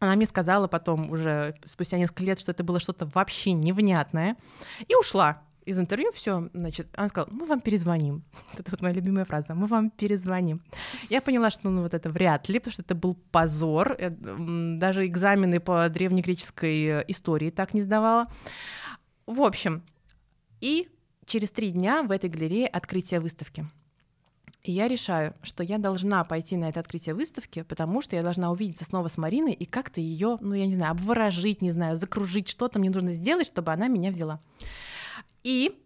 Она 0.00 0.16
мне 0.16 0.26
сказала 0.26 0.68
потом, 0.68 1.10
уже 1.10 1.54
спустя 1.64 1.98
несколько 1.98 2.24
лет, 2.24 2.40
что 2.40 2.50
это 2.50 2.64
было 2.64 2.80
что-то 2.80 3.06
вообще 3.06 3.52
невнятное, 3.52 4.36
и 4.88 4.94
ушла 4.94 5.42
из 5.64 5.78
интервью 5.78 6.10
все, 6.12 6.50
значит, 6.52 6.88
она 6.94 7.08
сказала, 7.08 7.30
мы 7.32 7.46
вам 7.46 7.60
перезвоним. 7.60 8.22
Это 8.58 8.70
вот 8.70 8.82
моя 8.82 8.94
любимая 8.94 9.24
фраза, 9.24 9.54
мы 9.54 9.66
вам 9.66 9.90
перезвоним. 9.90 10.62
Я 11.08 11.20
поняла, 11.20 11.50
что 11.50 11.70
ну 11.70 11.82
вот 11.82 11.94
это 11.94 12.10
вряд 12.10 12.48
ли, 12.48 12.58
потому 12.58 12.72
что 12.72 12.82
это 12.82 12.94
был 12.94 13.14
позор. 13.30 13.96
Э, 13.98 14.10
даже 14.10 15.06
экзамены 15.06 15.60
по 15.60 15.88
древнегреческой 15.88 16.84
э, 16.84 17.04
истории 17.08 17.50
так 17.50 17.74
не 17.74 17.80
сдавала. 17.80 18.26
В 19.26 19.40
общем, 19.40 19.82
и 20.60 20.88
через 21.26 21.50
три 21.50 21.70
дня 21.70 22.02
в 22.02 22.10
этой 22.10 22.30
галерее 22.30 22.66
открытие 22.66 23.20
выставки. 23.20 23.66
И 24.62 24.72
я 24.72 24.88
решаю, 24.88 25.34
что 25.42 25.62
я 25.62 25.76
должна 25.76 26.24
пойти 26.24 26.56
на 26.56 26.70
это 26.70 26.80
открытие 26.80 27.14
выставки, 27.14 27.62
потому 27.62 28.00
что 28.00 28.16
я 28.16 28.22
должна 28.22 28.50
увидеться 28.50 28.86
снова 28.86 29.08
с 29.08 29.18
Мариной 29.18 29.52
и 29.52 29.66
как-то 29.66 30.00
ее, 30.00 30.38
ну, 30.40 30.54
я 30.54 30.66
не 30.66 30.74
знаю, 30.74 30.92
обворожить, 30.92 31.60
не 31.60 31.70
знаю, 31.70 31.96
закружить, 31.96 32.48
что-то 32.48 32.78
мне 32.78 32.88
нужно 32.88 33.12
сделать, 33.12 33.46
чтобы 33.46 33.72
она 33.72 33.88
меня 33.88 34.10
взяла. 34.10 34.40
И 35.42 35.78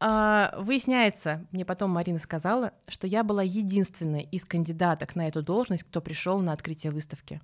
э, 0.00 0.48
выясняется, 0.58 1.46
мне 1.52 1.64
потом 1.64 1.90
Марина 1.90 2.18
сказала, 2.18 2.72
что 2.88 3.06
я 3.06 3.22
была 3.22 3.44
единственной 3.44 4.22
из 4.22 4.44
кандидаток 4.44 5.14
на 5.14 5.28
эту 5.28 5.40
должность, 5.40 5.84
кто 5.84 6.00
пришел 6.00 6.40
на 6.40 6.52
открытие 6.52 6.90
выставки 6.90 7.40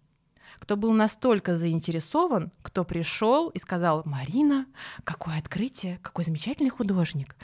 кто 0.61 0.77
был 0.77 0.93
настолько 0.93 1.57
заинтересован, 1.57 2.53
кто 2.63 2.85
пришел 2.85 3.49
и 3.49 3.59
сказал, 3.59 4.03
Марина, 4.05 4.67
какое 5.03 5.39
открытие, 5.39 5.99
какой 6.03 6.23
замечательный 6.23 6.71
художник. 6.71 7.35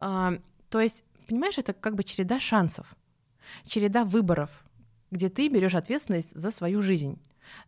А, 0.00 0.34
то 0.68 0.80
есть, 0.80 1.04
понимаешь, 1.26 1.56
это 1.56 1.72
как 1.72 1.94
бы 1.94 2.02
череда 2.02 2.38
шансов, 2.38 2.94
череда 3.64 4.04
выборов, 4.04 4.64
где 5.10 5.28
ты 5.28 5.48
берешь 5.48 5.74
ответственность 5.74 6.38
за 6.38 6.50
свою 6.50 6.82
жизнь. 6.82 7.18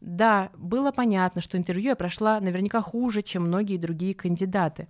Да, 0.01 0.51
было 0.59 0.93
понятно, 0.93 1.41
что 1.41 1.57
интервью 1.57 1.91
я 1.91 1.97
прошла 1.97 2.39
наверняка 2.41 2.83
хуже, 2.83 3.23
чем 3.23 3.45
многие 3.45 3.79
другие 3.79 4.15
кандидаты. 4.15 4.89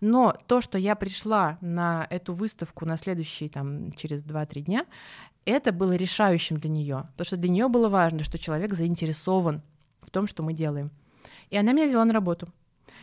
Но 0.00 0.36
то, 0.46 0.60
что 0.60 0.78
я 0.78 0.94
пришла 0.94 1.58
на 1.60 2.06
эту 2.10 2.32
выставку 2.32 2.84
на 2.86 2.96
следующий, 2.96 3.48
там, 3.48 3.92
через 3.92 4.22
2-3 4.22 4.60
дня, 4.60 4.86
это 5.48 5.72
было 5.72 5.92
решающим 5.92 6.58
для 6.58 6.70
нее, 6.70 7.08
потому 7.12 7.24
что 7.24 7.36
для 7.36 7.50
нее 7.50 7.68
было 7.68 7.88
важно, 7.88 8.24
что 8.24 8.38
человек 8.38 8.74
заинтересован 8.74 9.62
в 10.02 10.10
том, 10.10 10.26
что 10.26 10.42
мы 10.42 10.52
делаем. 10.52 10.90
И 11.50 11.56
она 11.56 11.72
меня 11.72 11.88
взяла 11.88 12.04
на 12.04 12.12
работу. 12.12 12.48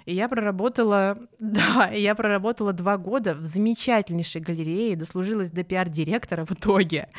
И 0.05 0.13
я 0.13 0.29
проработала, 0.29 1.17
да, 1.39 1.89
я 1.89 2.15
проработала 2.15 2.73
два 2.73 2.97
года 2.97 3.33
в 3.33 3.45
замечательнейшей 3.45 4.41
галерее, 4.41 4.95
дослужилась 4.95 5.51
до 5.51 5.63
пиар-директора 5.63 6.45
в 6.45 6.51
итоге, 6.51 7.09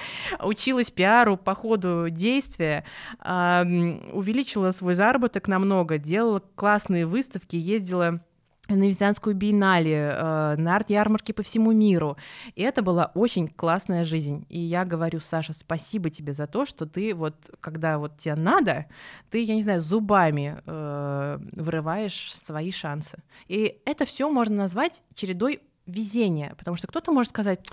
училась 0.41 0.91
пиару 0.91 1.37
по 1.37 1.55
ходу 1.55 2.09
действия, 2.11 2.85
увеличила 3.20 4.70
свой 4.70 4.95
заработок 4.95 5.49
намного, 5.49 5.99
делала 5.99 6.43
классные 6.55 7.07
выставки, 7.07 7.57
ездила 7.57 8.20
на 8.69 8.83
Венецианскую 8.83 9.35
биеннале, 9.35 10.12
э, 10.12 10.57
на 10.59 10.77
арт-ярмарке 10.77 11.33
по 11.33 11.43
всему 11.43 11.73
миру. 11.73 12.17
И 12.55 12.62
это 12.62 12.83
была 12.83 13.12
очень 13.14 13.49
классная 13.49 14.05
жизнь. 14.05 14.47
И 14.49 14.59
я 14.59 14.85
говорю, 14.85 15.21
Саша, 15.21 15.53
спасибо 15.53 16.11
тебе 16.11 16.33
за 16.33 16.47
то, 16.47 16.67
что 16.67 16.87
ты 16.87 17.14
вот, 17.14 17.35
когда 17.61 17.99
вот 17.99 18.19
тебе 18.19 18.35
надо, 18.35 18.87
ты, 19.31 19.43
я 19.43 19.55
не 19.55 19.62
знаю, 19.62 19.81
зубами 19.81 20.61
э, 20.67 21.39
вырываешь 21.53 22.35
свои 22.35 22.73
шансы. 22.73 23.23
И 23.49 23.79
это 23.85 24.05
все 24.05 24.29
можно 24.31 24.57
назвать 24.57 25.03
чередой 25.14 25.61
везение, 25.87 26.55
потому 26.59 26.76
что 26.76 26.87
кто-то 26.87 27.12
может 27.12 27.30
сказать, 27.30 27.66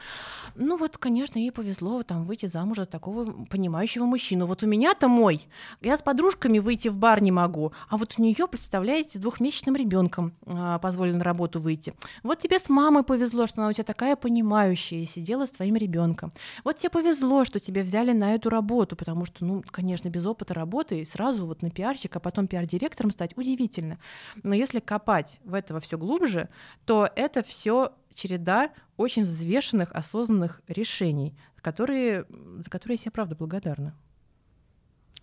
ну 0.56 0.78
вот, 0.78 0.98
конечно, 0.98 1.40
ей 1.40 1.52
повезло 1.52 2.04
там 2.04 2.26
выйти 2.26 2.46
замуж 2.46 2.78
за 2.78 2.86
такого 2.86 3.46
понимающего 3.46 4.06
мужчину. 4.06 4.46
Вот 4.46 4.64
у 4.64 4.68
меня-то 4.68 5.08
мой, 5.08 5.48
я 5.82 5.98
с 5.98 6.02
подружками 6.02 6.60
выйти 6.60 6.88
в 6.88 6.98
бар 6.98 7.22
не 7.22 7.32
могу, 7.32 7.74
а 7.90 7.98
вот 7.98 8.16
у 8.18 8.22
нее, 8.22 8.48
представляете, 8.48 9.18
с 9.18 9.22
двухмесячным 9.22 9.76
ребенком 9.76 10.34
э, 10.46 10.80
позволено 10.82 11.20
на 11.20 11.24
работу 11.24 11.60
выйти. 11.60 11.94
Вот 12.22 12.40
тебе 12.40 12.60
с 12.60 12.70
мамой 12.70 13.04
повезло, 13.04 13.48
что 13.48 13.62
она 13.62 13.70
у 13.70 13.74
тебя 13.74 13.84
такая 13.84 14.16
понимающая 14.16 15.00
и 15.00 15.06
сидела 15.06 15.46
с 15.46 15.52
твоим 15.52 15.76
ребенком. 15.76 16.32
Вот 16.64 16.78
тебе 16.78 16.90
повезло, 16.90 17.46
что 17.46 17.60
тебя 17.60 17.84
взяли 17.84 18.12
на 18.12 18.36
эту 18.36 18.50
работу, 18.50 18.96
потому 18.96 19.26
что, 19.26 19.46
ну, 19.46 19.64
конечно, 19.72 20.10
без 20.10 20.26
опыта 20.26 20.54
работы 20.54 21.06
сразу 21.06 21.46
вот 21.46 21.62
на 21.62 21.72
пиарщик, 21.72 22.16
а 22.16 22.20
потом 22.20 22.48
пиар-директором 22.48 23.12
стать 23.12 23.36
удивительно. 23.38 23.98
Но 24.44 24.54
если 24.54 24.80
копать 24.80 25.40
в 25.44 25.54
этого 25.54 25.80
все 25.80 25.98
глубже, 25.98 26.50
то 26.86 27.10
это 27.16 27.44
все 27.44 27.94
череда 28.14 28.72
очень 28.98 29.24
взвешенных, 29.24 29.92
осознанных 29.92 30.62
решений, 30.68 31.38
которые, 31.62 32.26
за 32.30 32.70
которые 32.70 32.96
я 32.96 33.02
себе 33.02 33.12
правда 33.12 33.36
благодарна. 33.36 33.96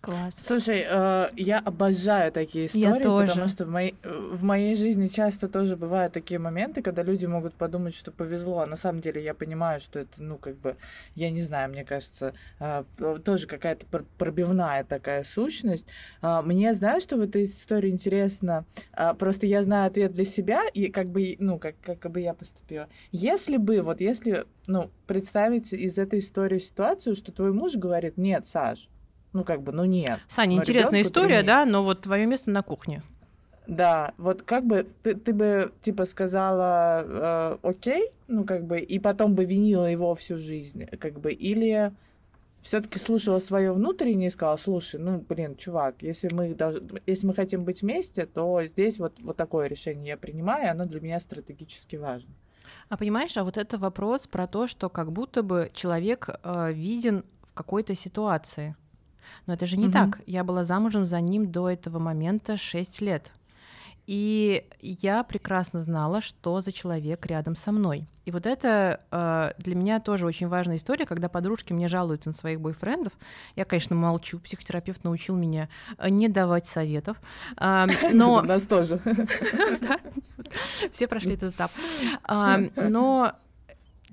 Класс. 0.01 0.35
Слушай, 0.47 0.83
э, 0.89 1.29
я 1.37 1.59
обожаю 1.59 2.31
такие 2.31 2.65
истории, 2.65 2.83
я 2.83 2.99
тоже. 2.99 3.27
потому 3.27 3.47
что 3.47 3.65
в 3.65 3.69
моей, 3.69 3.95
в 4.03 4.43
моей 4.43 4.73
жизни 4.73 5.07
часто 5.07 5.47
тоже 5.47 5.77
бывают 5.77 6.11
такие 6.11 6.39
моменты, 6.39 6.81
когда 6.81 7.03
люди 7.03 7.27
могут 7.27 7.53
подумать, 7.53 7.93
что 7.93 8.11
повезло, 8.11 8.61
а 8.61 8.65
на 8.65 8.77
самом 8.77 9.01
деле 9.01 9.23
я 9.23 9.35
понимаю, 9.35 9.79
что 9.79 9.99
это, 9.99 10.23
ну, 10.23 10.37
как 10.39 10.57
бы, 10.57 10.75
я 11.13 11.29
не 11.29 11.41
знаю, 11.41 11.69
мне 11.69 11.85
кажется, 11.85 12.33
э, 12.59 12.83
тоже 13.23 13.45
какая-то 13.45 13.85
пробивная 14.17 14.83
такая 14.83 15.23
сущность. 15.23 15.85
Э, 16.23 16.41
мне, 16.43 16.73
знаешь, 16.73 17.03
что 17.03 17.17
в 17.17 17.21
этой 17.21 17.45
истории 17.45 17.91
интересно? 17.91 18.65
Э, 18.93 19.13
просто 19.13 19.45
я 19.45 19.61
знаю 19.61 19.85
ответ 19.85 20.13
для 20.13 20.25
себя, 20.25 20.63
и 20.73 20.87
как 20.87 21.09
бы, 21.09 21.35
ну, 21.37 21.59
как, 21.59 21.75
как 21.79 22.11
бы 22.11 22.21
я 22.21 22.33
поступила. 22.33 22.89
Если 23.11 23.57
бы, 23.57 23.83
вот 23.83 24.01
если, 24.01 24.45
ну, 24.65 24.89
представить 25.05 25.73
из 25.73 25.99
этой 25.99 26.19
истории 26.19 26.57
ситуацию, 26.57 27.15
что 27.15 27.31
твой 27.31 27.53
муж 27.53 27.75
говорит, 27.75 28.17
нет, 28.17 28.47
Саш, 28.47 28.89
ну, 29.33 29.43
как 29.43 29.61
бы, 29.61 29.71
ну 29.71 29.85
нет. 29.85 30.19
Саня, 30.27 30.57
интересная 30.57 31.01
история, 31.01 31.43
да, 31.43 31.65
но 31.65 31.83
вот 31.83 32.01
твое 32.01 32.25
место 32.25 32.51
на 32.51 32.61
кухне. 32.61 33.01
Да, 33.67 34.13
вот 34.17 34.41
как 34.41 34.65
бы 34.65 34.87
ты, 35.03 35.13
ты 35.13 35.33
бы 35.33 35.71
типа 35.81 36.05
сказала 36.05 37.03
э, 37.05 37.57
окей, 37.61 38.09
ну 38.27 38.43
как 38.43 38.65
бы, 38.65 38.79
и 38.79 38.99
потом 38.99 39.35
бы 39.35 39.45
винила 39.45 39.85
его 39.85 40.13
всю 40.15 40.37
жизнь, 40.37 40.85
как 40.99 41.19
бы, 41.19 41.31
или 41.31 41.93
все-таки 42.61 42.99
слушала 42.99 43.39
свое 43.39 43.71
внутреннее 43.71 44.27
и 44.27 44.31
сказала, 44.31 44.57
слушай, 44.57 44.99
ну 44.99 45.23
блин, 45.27 45.55
чувак, 45.55 45.95
если 46.01 46.33
мы 46.33 46.53
даже, 46.53 46.83
если 47.05 47.27
мы 47.27 47.33
хотим 47.33 47.63
быть 47.63 47.81
вместе, 47.81 48.25
то 48.25 48.63
здесь 48.65 48.99
вот 48.99 49.13
вот 49.21 49.37
такое 49.37 49.67
решение 49.67 50.09
я 50.09 50.17
принимаю, 50.17 50.65
и 50.65 50.69
оно 50.69 50.85
для 50.85 50.99
меня 50.99 51.19
стратегически 51.19 51.95
важно. 51.95 52.33
А 52.89 52.97
понимаешь, 52.97 53.37
а 53.37 53.43
вот 53.43 53.57
это 53.57 53.77
вопрос 53.77 54.27
про 54.27 54.47
то, 54.47 54.67
что 54.67 54.89
как 54.89 55.11
будто 55.11 55.43
бы 55.43 55.71
человек 55.73 56.29
э, 56.43 56.73
виден 56.73 57.23
в 57.43 57.53
какой-то 57.53 57.95
ситуации. 57.95 58.75
Но 59.45 59.53
это 59.53 59.65
же 59.65 59.77
не 59.77 59.85
угу. 59.85 59.93
так. 59.93 60.21
Я 60.25 60.43
была 60.43 60.63
замужем 60.63 61.05
за 61.05 61.19
ним 61.21 61.51
до 61.51 61.69
этого 61.69 61.99
момента 61.99 62.57
6 62.57 63.01
лет. 63.01 63.31
И 64.07 64.65
я 64.81 65.23
прекрасно 65.23 65.79
знала, 65.79 66.21
что 66.21 66.59
за 66.61 66.71
человек 66.71 67.25
рядом 67.27 67.55
со 67.55 67.71
мной. 67.71 68.07
И 68.25 68.31
вот 68.31 68.45
это 68.45 68.99
э, 69.11 69.51
для 69.57 69.75
меня 69.75 69.99
тоже 69.99 70.25
очень 70.25 70.47
важная 70.47 70.77
история, 70.77 71.05
когда 71.05 71.29
подружки 71.29 71.73
мне 71.73 71.87
жалуются 71.87 72.29
на 72.29 72.33
своих 72.33 72.61
бойфрендов. 72.61 73.13
Я, 73.55 73.65
конечно, 73.65 73.95
молчу. 73.95 74.39
Психотерапевт 74.39 75.03
научил 75.03 75.35
меня 75.35 75.69
э, 75.97 76.09
не 76.09 76.27
давать 76.27 76.65
советов. 76.65 77.17
Э, 77.57 77.87
но... 78.13 78.41
Нас 78.41 78.63
тоже. 78.63 78.99
Все 80.91 81.07
прошли 81.07 81.33
этот 81.33 81.55
этап. 81.55 81.71
Э, 82.27 82.69
но 82.75 83.33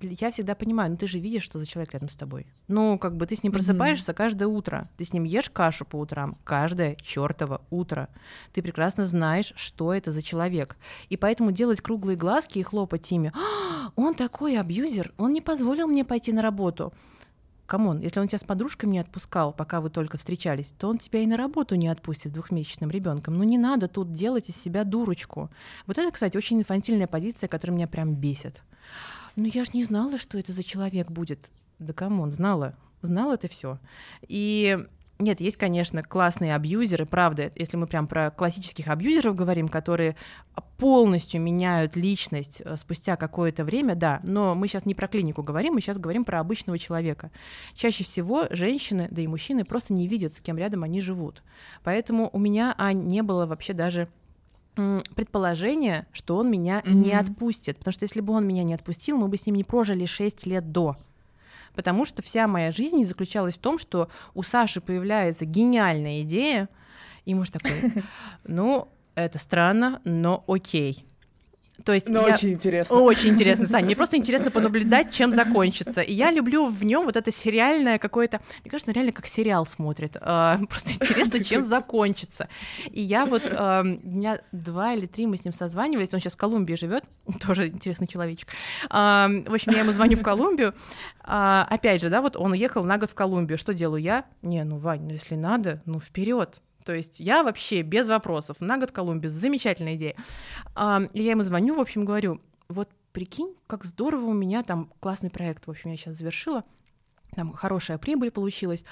я 0.03 0.31
всегда 0.31 0.55
понимаю, 0.55 0.91
ну 0.91 0.97
ты 0.97 1.07
же 1.07 1.19
видишь, 1.19 1.43
что 1.43 1.59
за 1.59 1.67
человек 1.67 1.93
рядом 1.93 2.09
с 2.09 2.17
тобой. 2.17 2.47
Ну, 2.69 2.99
как 2.99 3.17
бы 3.17 3.27
ты 3.27 3.37
с 3.37 3.43
ним 3.43 3.53
просыпаешься 3.53 4.13
mm-hmm. 4.13 4.17
каждое 4.17 4.49
утро, 4.49 4.89
ты 4.97 5.05
с 5.05 5.13
ним 5.13 5.25
ешь 5.25 5.51
кашу 5.51 5.85
по 5.85 5.97
утрам, 5.97 6.37
каждое 6.45 6.97
чертово 6.97 7.63
утро. 7.71 8.09
Ты 8.53 8.63
прекрасно 8.63 9.07
знаешь, 9.07 9.53
что 9.57 9.93
это 9.93 10.13
за 10.13 10.23
человек. 10.23 10.77
И 11.09 11.17
поэтому 11.17 11.53
делать 11.53 11.81
круглые 11.81 12.17
глазки 12.17 12.59
и 12.59 12.63
хлопать 12.63 13.11
ими, 13.11 13.33
«А, 13.35 13.93
он 13.97 14.15
такой 14.15 14.59
абьюзер, 14.59 15.13
он 15.19 15.33
не 15.33 15.41
позволил 15.41 15.87
мне 15.87 16.05
пойти 16.05 16.33
на 16.33 16.43
работу. 16.43 16.93
Come 17.69 17.87
on, 17.87 18.01
если 18.01 18.19
он 18.19 18.29
тебя 18.29 18.39
с 18.39 18.45
подружками 18.45 18.93
не 18.93 18.99
отпускал, 18.99 19.53
пока 19.53 19.83
вы 19.83 19.91
только 19.91 20.17
встречались, 20.17 20.73
то 20.79 20.89
он 20.89 20.97
тебя 20.97 21.21
и 21.21 21.27
на 21.27 21.37
работу 21.37 21.75
не 21.75 21.89
отпустит 21.89 22.33
двухмесячным 22.33 22.91
ребенком. 22.91 23.37
Ну 23.37 23.45
не 23.45 23.59
надо 23.59 23.89
тут 23.89 24.11
делать 24.11 24.49
из 24.49 24.57
себя 24.57 24.85
дурочку. 24.85 25.51
Вот 25.87 25.99
это, 25.99 26.11
кстати, 26.11 26.39
очень 26.39 26.59
инфантильная 26.59 27.07
позиция, 27.07 27.47
которая 27.47 27.77
меня 27.77 27.87
прям 27.87 28.15
бесит. 28.15 28.63
Ну 29.39 29.45
я 29.45 29.65
ж 29.65 29.73
не 29.73 29.85
знала, 29.85 30.19
что 30.19 30.37
это 30.37 30.53
за 30.53 30.65
человек 30.65 31.13
будет. 31.13 31.49
Да 31.79 31.93
come 31.93 32.25
on, 32.25 32.33
знала? 32.33 32.75
Знала 33.03 33.35
это 33.35 33.47
все. 33.47 33.79
И 34.27 34.77
нет, 35.21 35.41
есть, 35.41 35.57
конечно, 35.57 36.03
классные 36.03 36.57
абьюзеры, 36.57 37.07
правда, 37.07 37.53
если 37.55 37.77
мы 37.77 37.87
прям 37.87 38.09
про 38.09 38.33
классических 38.33 38.89
абьюзеров 38.89 39.37
говорим, 39.37 39.69
которые 39.69 40.17
полностью 40.77 41.41
меняют 41.41 41.95
личность 41.95 42.63
э, 42.65 42.77
спустя 42.77 43.15
какое-то 43.15 43.63
время, 43.63 43.95
да, 43.95 44.21
но 44.25 44.57
мы 44.57 44.67
сейчас 44.67 44.87
не 44.87 44.95
про 44.95 45.07
клинику 45.07 45.45
говорим, 45.45 45.75
мы 45.75 45.83
сейчас 45.83 45.99
говорим 45.99 46.25
про 46.25 46.41
обычного 46.41 46.77
человека. 46.77 47.31
Чаще 47.75 48.03
всего 48.03 48.47
женщины, 48.51 49.07
да 49.13 49.23
и 49.23 49.29
мужчины 49.29 49.65
просто 49.65 49.95
не 49.95 50.09
видят, 50.09 50.35
с 50.35 50.41
кем 50.41 50.59
рядом 50.59 50.83
они 50.83 51.01
живут. 51.01 51.45
Поэтому 51.85 52.29
у 52.33 52.41
меня 52.41 52.75
а, 52.77 52.93
не 52.93 53.23
было 53.23 53.47
вообще 53.47 53.73
даже 53.73 54.09
предположение, 55.15 56.07
что 56.13 56.37
он 56.37 56.51
меня 56.51 56.81
mm-hmm. 56.81 56.93
не 56.93 57.13
отпустит. 57.13 57.79
Потому 57.79 57.93
что 57.93 58.05
если 58.05 58.21
бы 58.21 58.33
он 58.33 58.47
меня 58.47 58.63
не 58.63 58.75
отпустил, 58.75 59.17
мы 59.17 59.29
бы 59.29 59.37
с 59.37 59.47
ним 59.47 59.57
не 59.57 59.65
прожили 59.65 60.05
6 60.05 60.47
лет 60.47 60.73
до. 60.73 60.97
Потому 61.75 62.05
что 62.05 62.23
вся 62.23 62.49
моя 62.49 62.71
жизнь 62.71 63.05
заключалась 63.05 63.55
в 63.55 63.61
том, 63.61 63.79
что 63.79 64.09
у 64.35 64.43
Саши 64.43 64.81
появляется 64.81 65.45
гениальная 65.45 66.23
идея, 66.23 66.69
и 67.25 67.35
муж 67.35 67.51
такой, 67.51 67.93
ну, 68.45 68.89
это 69.15 69.39
странно, 69.39 70.01
но 70.05 70.45
окей. 70.47 71.05
То 71.85 71.93
есть 71.93 72.09
Но 72.09 72.27
я... 72.27 72.35
очень 72.35 72.51
интересно. 72.51 72.97
Очень 72.97 73.31
интересно, 73.31 73.67
Саня. 73.67 73.87
Мне 73.87 73.97
просто 73.97 74.17
интересно 74.19 74.51
понаблюдать, 74.51 75.13
чем 75.13 75.31
закончится. 75.31 76.01
И 76.01 76.13
я 76.13 76.31
люблю 76.31 76.67
в 76.67 76.85
нем 76.85 77.05
вот 77.05 77.17
это 77.17 77.31
сериальное 77.33 77.99
какое-то... 77.99 78.41
Мне 78.63 78.71
кажется, 78.71 78.93
реально 78.93 79.13
как 79.13 79.27
сериал 79.27 79.65
смотрит. 79.67 80.17
А, 80.21 80.59
просто 80.69 80.93
интересно, 80.93 81.43
чем 81.43 81.63
закончится. 81.63 82.49
И 82.91 83.01
я 83.01 83.27
вот... 83.27 83.43
А, 83.51 83.85
дня 83.85 84.41
два 84.53 84.95
или 84.95 85.07
три 85.07 85.27
мы 85.27 85.37
с 85.37 85.45
ним 85.45 85.55
созванивались. 85.55 86.13
Он 86.13 86.21
сейчас 86.21 86.35
в 86.35 86.37
Колумбии 86.37 86.75
живет. 86.75 87.05
Тоже 87.47 87.69
интересный 87.69 88.07
человечек. 88.07 88.49
А, 88.91 89.29
в 89.29 89.55
общем, 89.55 89.73
я 89.73 89.81
ему 89.81 89.93
звоню 89.93 90.17
в 90.17 90.23
Колумбию. 90.23 90.75
Опять 91.23 92.01
же, 92.01 92.09
да, 92.09 92.23
вот 92.23 92.37
он 92.37 92.53
уехал 92.53 92.85
на 92.85 92.99
год 92.99 93.11
в 93.11 93.15
Колумбию. 93.15 93.59
Что 93.59 93.75
делаю 93.75 94.03
я? 94.03 94.25
Не, 94.43 94.65
ну, 94.65 94.79
Вань, 94.79 95.03
ну 95.05 95.11
если 95.11 95.35
надо, 95.35 95.83
ну 95.85 96.01
вперед 96.01 96.61
то 96.89 96.95
есть 96.95 97.21
я 97.21 97.43
вообще 97.43 97.83
без 97.83 98.09
вопросов. 98.09 98.63
На 98.63 98.79
год 98.79 98.93
Колумбия, 98.93 99.29
замечательная 99.29 99.97
идея. 99.97 100.17
И 101.13 101.23
я 101.23 101.33
ему 101.33 101.43
звоню, 101.43 101.75
в 101.75 101.81
общем, 101.81 102.07
говорю, 102.07 102.41
вот 102.71 102.89
прикинь, 103.13 103.55
как 103.67 103.85
здорово 103.85 104.25
у 104.25 104.33
меня 104.33 104.63
там 104.63 104.91
классный 104.99 105.29
проект, 105.29 105.67
в 105.67 105.71
общем, 105.71 105.91
я 105.91 105.99
сейчас 105.99 106.17
завершила, 106.17 106.65
там 107.37 107.53
хорошая 107.53 107.99
прибыль 107.99 108.31
получилась. 108.31 108.85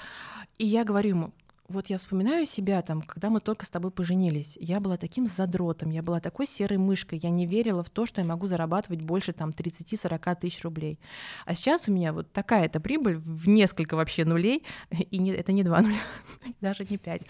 И 0.59 0.67
я 0.67 0.83
говорю 0.83 1.09
ему, 1.09 1.33
вот 1.69 1.87
я 1.87 1.97
вспоминаю 1.97 2.45
себя 2.45 2.81
там, 2.81 3.01
когда 3.01 3.29
мы 3.29 3.41
только 3.41 3.65
с 3.65 3.69
тобой 3.69 3.91
поженились. 3.91 4.57
Я 4.59 4.79
была 4.79 4.97
таким 4.97 5.25
задротом, 5.25 5.89
я 5.89 6.01
была 6.01 6.19
такой 6.19 6.47
серой 6.47 6.77
мышкой, 6.77 7.19
я 7.21 7.29
не 7.29 7.45
верила 7.45 7.83
в 7.83 7.89
то, 7.89 8.05
что 8.05 8.21
я 8.21 8.27
могу 8.27 8.47
зарабатывать 8.47 9.01
больше 9.01 9.33
там 9.33 9.49
30-40 9.49 10.39
тысяч 10.39 10.63
рублей. 10.63 10.99
А 11.45 11.55
сейчас 11.55 11.87
у 11.87 11.91
меня 11.91 12.13
вот 12.13 12.31
такая-то 12.31 12.79
прибыль 12.79 13.17
в 13.17 13.49
несколько 13.49 13.95
вообще 13.95 14.23
нулей, 14.23 14.63
и 14.91 15.17
не, 15.17 15.31
это 15.31 15.51
не 15.51 15.63
два 15.63 15.81
нуля, 15.81 15.99
даже 16.61 16.85
не 16.89 16.97
пять. 16.97 17.27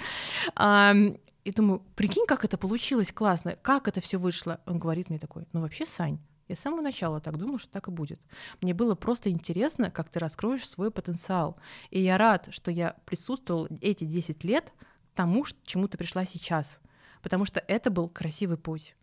И 1.43 1.51
думаю, 1.51 1.81
прикинь, 1.95 2.25
как 2.27 2.43
это 2.43 2.57
получилось 2.57 3.13
классно, 3.13 3.55
как 3.61 3.87
это 3.87 4.01
все 4.01 4.17
вышло. 4.17 4.59
Он 4.65 4.79
говорит 4.79 5.09
мне 5.09 5.17
такой, 5.17 5.47
ну 5.53 5.61
вообще, 5.61 5.85
Сань, 5.85 6.19
я 6.47 6.55
с 6.55 6.59
самого 6.59 6.81
начала 6.81 7.19
так 7.19 7.37
думала, 7.37 7.59
что 7.59 7.69
так 7.71 7.87
и 7.87 7.91
будет. 7.91 8.21
Мне 8.61 8.73
было 8.73 8.95
просто 8.95 9.29
интересно, 9.29 9.91
как 9.91 10.09
ты 10.09 10.19
раскроешь 10.19 10.67
свой 10.67 10.91
потенциал. 10.91 11.57
И 11.89 12.01
я 12.01 12.17
рад, 12.17 12.47
что 12.51 12.71
я 12.71 12.95
присутствовал 13.05 13.67
эти 13.81 14.05
10 14.05 14.43
лет 14.43 14.71
тому, 15.13 15.45
чему 15.65 15.87
ты 15.87 15.97
пришла 15.97 16.25
сейчас. 16.25 16.79
Потому 17.21 17.45
что 17.45 17.59
это 17.67 17.89
был 17.89 18.07
красивый 18.07 18.57
путь. 18.57 18.95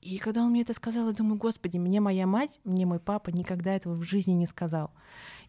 И 0.00 0.18
когда 0.18 0.42
он 0.42 0.50
мне 0.50 0.60
это 0.60 0.74
сказал, 0.74 1.08
я 1.08 1.14
думаю, 1.14 1.38
господи, 1.38 1.78
мне 1.78 1.98
моя 1.98 2.26
мать, 2.26 2.60
мне 2.62 2.84
мой 2.84 3.00
папа 3.00 3.30
никогда 3.30 3.74
этого 3.74 3.94
в 3.94 4.02
жизни 4.02 4.32
не 4.32 4.46
сказал. 4.46 4.92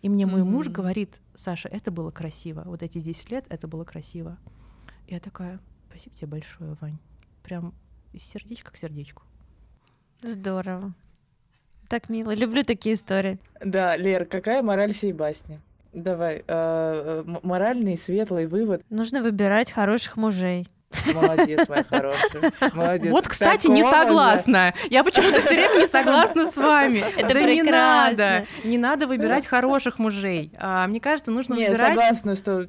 И 0.01 0.07
мне 0.07 0.25
мой 0.25 0.41
mm-hmm. 0.41 0.45
муж 0.45 0.69
говорит, 0.69 1.19
Саша, 1.33 1.67
это 1.67 1.91
было 1.91 2.09
красиво. 2.09 2.63
Вот 2.65 2.81
эти 2.81 2.99
10 2.99 3.31
лет 3.31 3.45
это 3.49 3.67
было 3.67 3.83
красиво. 3.83 4.37
Я 5.07 5.19
такая, 5.19 5.59
спасибо 5.89 6.15
тебе 6.15 6.27
большое, 6.27 6.77
Вань. 6.79 6.97
Прям 7.43 7.73
из 8.13 8.23
сердечка 8.23 8.71
к 8.71 8.77
сердечку. 8.77 9.23
Здорово. 10.21 10.93
Так 11.87 12.09
мило. 12.09 12.31
Люблю 12.31 12.63
такие 12.63 12.95
истории. 12.95 13.37
Да, 13.63 13.95
Лер, 13.95 14.25
какая 14.25 14.61
мораль 14.61 14.93
всей 14.93 15.13
басни? 15.13 15.59
Давай, 15.93 16.37
э, 16.37 16.43
э 16.47 17.23
моральный 17.43 17.97
светлый 17.97 18.47
вывод. 18.47 18.83
Нужно 18.89 19.21
выбирать 19.21 19.71
хороших 19.71 20.17
мужей. 20.17 20.67
Молодец, 21.13 21.67
моя 21.67 21.83
хорошая. 21.89 22.51
Молодец. 22.73 23.11
Вот, 23.11 23.27
кстати, 23.27 23.67
не 23.67 23.83
согласна. 23.83 24.73
Я 24.89 25.03
почему-то 25.03 25.41
все 25.41 25.55
время 25.55 25.81
не 25.81 25.87
согласна 25.87 26.51
с 26.51 26.55
вами. 26.55 27.03
Это 27.17 27.33
да 27.33 27.41
не 27.43 27.63
надо. 27.63 28.45
Не 28.63 28.77
надо 28.77 29.07
выбирать 29.07 29.47
хороших 29.47 29.99
мужей. 29.99 30.51
А, 30.57 30.87
мне 30.87 30.99
кажется, 30.99 31.31
нужно 31.31 31.55
не, 31.55 31.67
выбирать... 31.67 31.89
согласна, 31.89 32.35
что 32.35 32.67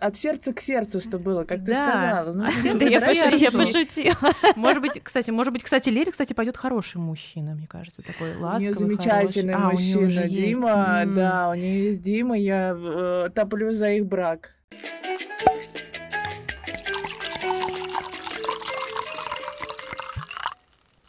от 0.00 0.16
сердца 0.16 0.52
к 0.52 0.60
сердцу, 0.60 1.00
что 1.00 1.18
было, 1.18 1.44
как 1.44 1.64
ты 1.64 1.72
сказала. 1.74 2.32
Ну, 2.32 2.44
я 2.86 3.50
пошутила. 3.50 4.32
Может 4.56 4.82
быть, 4.82 5.00
кстати, 5.02 5.30
может 5.30 5.52
быть, 5.52 5.62
кстати, 5.62 5.88
Лере, 5.90 6.10
кстати, 6.12 6.32
пойдет 6.32 6.56
хороший 6.56 6.98
мужчина, 6.98 7.54
мне 7.54 7.66
кажется, 7.66 8.02
такой 8.02 8.36
ласковый, 8.36 8.56
У 8.56 8.60
нее 8.60 8.72
замечательный 8.74 9.56
мужчина, 9.56 10.28
Дима, 10.28 11.02
да, 11.06 11.50
у 11.50 11.54
нее 11.54 11.84
есть 11.84 12.02
Дима, 12.02 12.38
я 12.38 12.76
э, 12.76 13.30
топлю 13.34 13.72
за 13.72 13.92
их 13.92 14.06
брак. 14.06 14.50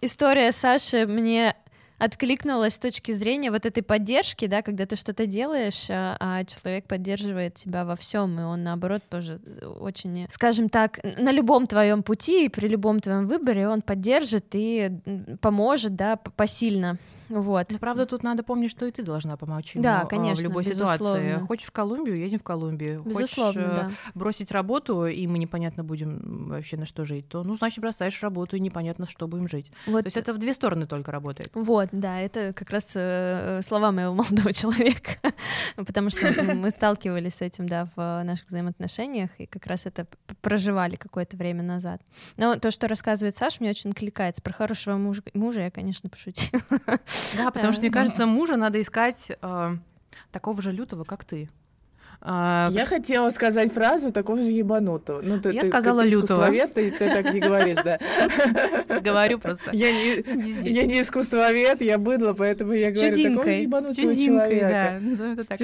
история 0.05 0.51
Саши 0.51 1.05
мне 1.07 1.55
откликнулась 1.97 2.75
с 2.75 2.79
точки 2.79 3.11
зрения 3.11 3.51
вот 3.51 3.65
этой 3.65 3.83
поддержки, 3.83 4.47
да, 4.47 4.61
когда 4.61 4.85
ты 4.85 4.95
что-то 4.95 5.25
делаешь, 5.25 5.87
а, 5.89 6.17
а 6.19 6.43
человек 6.43 6.87
поддерживает 6.87 7.55
тебя 7.55 7.85
во 7.85 7.95
всем, 7.95 8.39
и 8.39 8.43
он 8.43 8.63
наоборот 8.63 9.03
тоже 9.09 9.39
очень, 9.79 10.27
скажем 10.29 10.69
так, 10.69 10.99
на 11.17 11.31
любом 11.31 11.67
твоем 11.67 12.03
пути 12.03 12.45
и 12.45 12.49
при 12.49 12.67
любом 12.67 12.99
твоем 12.99 13.27
выборе 13.27 13.67
он 13.67 13.81
поддержит 13.81 14.45
и 14.53 14.91
поможет, 15.41 15.95
да, 15.95 16.17
посильно. 16.17 16.97
Вот. 17.29 17.71
Но, 17.71 17.77
правда, 17.77 18.05
тут 18.05 18.23
надо 18.23 18.43
помнить, 18.43 18.71
что 18.71 18.85
и 18.85 18.91
ты 18.91 19.03
должна 19.03 19.37
помочь 19.37 19.73
ему 19.73 19.83
да, 19.83 20.01
а, 20.01 20.05
конечно, 20.05 20.41
в 20.41 20.43
любой 20.43 20.63
безусловно. 20.63 20.97
ситуации. 20.97 21.45
Хочешь 21.45 21.67
в 21.67 21.71
Колумбию, 21.71 22.17
едем 22.17 22.39
в 22.39 22.43
Колумбию. 22.43 23.03
Безусловно, 23.03 23.61
Хочешь 23.61 23.75
да. 23.75 23.91
бросить 24.13 24.51
работу, 24.51 25.05
и 25.05 25.27
мы 25.27 25.39
непонятно 25.39 25.83
будем 25.83 26.49
вообще 26.49 26.77
на 26.77 26.85
что 26.85 27.03
жить, 27.03 27.27
то, 27.27 27.43
ну, 27.43 27.55
значит, 27.55 27.79
бросаешь 27.79 28.21
работу, 28.23 28.55
и 28.55 28.59
непонятно, 28.59 29.07
что 29.07 29.27
будем 29.27 29.47
жить. 29.47 29.71
Вот. 29.85 30.01
То 30.01 30.07
есть 30.07 30.17
это 30.17 30.33
в 30.33 30.37
две 30.37 30.53
стороны 30.53 30.87
только 30.87 31.11
работает. 31.11 31.49
Вот, 31.53 31.89
да, 31.91 32.19
это 32.19 32.53
как 32.53 32.69
раз 32.69 32.93
э, 32.95 33.61
слова 33.63 33.91
моего 33.91 34.13
молодого 34.13 34.53
человека, 34.53 35.11
потому 35.75 36.09
что 36.09 36.31
мы 36.53 36.69
сталкивались 36.71 37.35
с 37.35 37.41
этим, 37.41 37.67
да, 37.67 37.89
в 37.95 38.23
наших 38.23 38.47
взаимоотношениях, 38.47 39.31
и 39.37 39.45
как 39.45 39.65
раз 39.67 39.85
это 39.85 40.07
проживали 40.41 40.95
какое-то 40.95 41.37
время 41.37 41.63
назад. 41.63 42.01
Но 42.37 42.55
то, 42.55 42.71
что 42.71 42.87
рассказывает 42.87 43.35
Саша, 43.35 43.57
мне 43.59 43.69
очень 43.69 43.93
кликается. 43.93 44.41
Про 44.41 44.53
хорошего 44.53 44.97
мужа, 44.97 45.21
мужа 45.33 45.61
я, 45.61 45.71
конечно, 45.71 46.09
пошутила. 46.09 46.61
Да, 47.37 47.51
потому 47.51 47.73
что, 47.73 47.81
мне 47.81 47.91
кажется, 47.91 48.25
мужа 48.25 48.55
надо 48.55 48.81
искать 48.81 49.31
э, 49.41 49.75
такого 50.31 50.61
же 50.61 50.71
лютого, 50.71 51.03
как 51.03 51.25
ты. 51.25 51.49
А, 52.27 52.69
я 52.71 52.85
хотела 52.85 53.29
сказать 53.29 53.71
фразу 53.71 54.11
такого 54.11 54.39
же 54.39 54.45
ебанутого. 54.45 55.21
Ну, 55.21 55.39
ты, 55.39 55.51
я 55.51 55.61
ты, 55.61 55.67
сказала 55.67 56.01
ты, 56.01 56.09
лютого. 56.09 56.49
Ты, 56.49 56.91
ты 56.91 56.91
так 56.91 57.31
не 57.31 57.39
говоришь, 57.39 57.77
да. 57.83 57.99
Говорю 59.01 59.37
просто. 59.37 59.69
Я 59.73 59.91
не, 59.91 60.69
я 60.69 60.87
не 60.87 61.01
искусствовед, 61.01 61.81
я 61.81 61.97
быдло, 61.99 62.33
поэтому 62.33 62.73
я 62.73 62.91
говорю 62.91 63.15
такого 63.15 63.43
же 63.43 63.61
ебанутого 63.61 64.15
человека. 64.15 64.67
да, 64.67 64.99
назовем 64.99 65.33
это 65.33 65.45
так. 65.45 65.59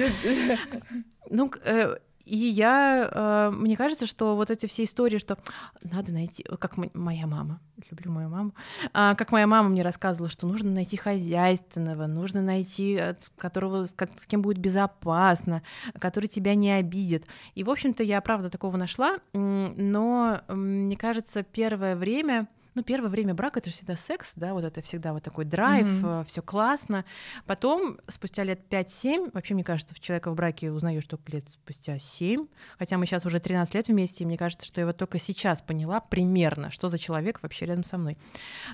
Ну, 1.30 1.50
э, 1.64 1.96
и 2.24 2.36
я, 2.36 3.08
э, 3.10 3.50
мне 3.50 3.76
кажется, 3.76 4.06
что 4.06 4.36
вот 4.36 4.50
эти 4.50 4.66
все 4.66 4.84
истории, 4.84 5.18
что 5.18 5.38
надо 5.82 6.12
найти, 6.12 6.44
как 6.58 6.76
моя 6.94 7.26
мама, 7.26 7.60
люблю 7.90 8.12
мою 8.12 8.28
маму, 8.28 8.54
а, 8.92 9.14
как 9.14 9.32
моя 9.32 9.46
мама 9.46 9.68
мне 9.68 9.82
рассказывала, 9.82 10.28
что 10.28 10.46
нужно 10.46 10.70
найти 10.70 10.96
хозяйственного, 10.96 12.06
нужно 12.06 12.42
найти, 12.42 12.96
э, 13.00 13.14
которого, 13.36 13.86
с 13.86 13.94
кем 14.26 14.42
будет 14.42 14.58
безопасно, 14.58 15.62
который 15.98 16.26
тебя 16.26 16.54
не 16.54 16.72
обидит. 16.72 17.26
И, 17.54 17.64
в 17.64 17.70
общем-то, 17.70 18.02
я, 18.02 18.20
правда, 18.20 18.50
такого 18.50 18.76
нашла, 18.76 19.18
но 19.32 20.40
мне 20.48 20.96
кажется, 20.96 21.42
первое 21.42 21.96
время 21.96 22.48
ну, 22.74 22.82
первое 22.82 23.10
время 23.10 23.34
брака 23.34 23.60
это 23.60 23.70
всегда 23.70 23.96
секс, 23.96 24.32
да, 24.36 24.54
вот 24.54 24.64
это 24.64 24.80
всегда 24.82 25.12
вот 25.12 25.22
такой 25.22 25.44
драйв, 25.44 25.86
mm-hmm. 25.86 26.22
Э, 26.22 26.24
все 26.24 26.42
классно. 26.42 27.04
Потом, 27.46 27.98
спустя 28.08 28.44
лет 28.44 28.60
5-7, 28.70 29.30
вообще, 29.32 29.54
мне 29.54 29.64
кажется, 29.64 29.94
в 29.94 30.00
человека 30.00 30.30
в 30.30 30.34
браке 30.34 30.70
узнаешь 30.70 31.04
только 31.04 31.32
лет 31.32 31.48
спустя 31.48 31.98
7, 31.98 32.46
хотя 32.78 32.98
мы 32.98 33.06
сейчас 33.06 33.26
уже 33.26 33.40
13 33.40 33.74
лет 33.74 33.88
вместе, 33.88 34.24
и 34.24 34.26
мне 34.26 34.38
кажется, 34.38 34.66
что 34.66 34.80
я 34.80 34.86
вот 34.86 34.96
только 34.96 35.18
сейчас 35.18 35.60
поняла 35.60 36.00
примерно, 36.00 36.70
что 36.70 36.88
за 36.88 36.98
человек 36.98 37.42
вообще 37.42 37.66
рядом 37.66 37.84
со 37.84 37.98
мной. 37.98 38.16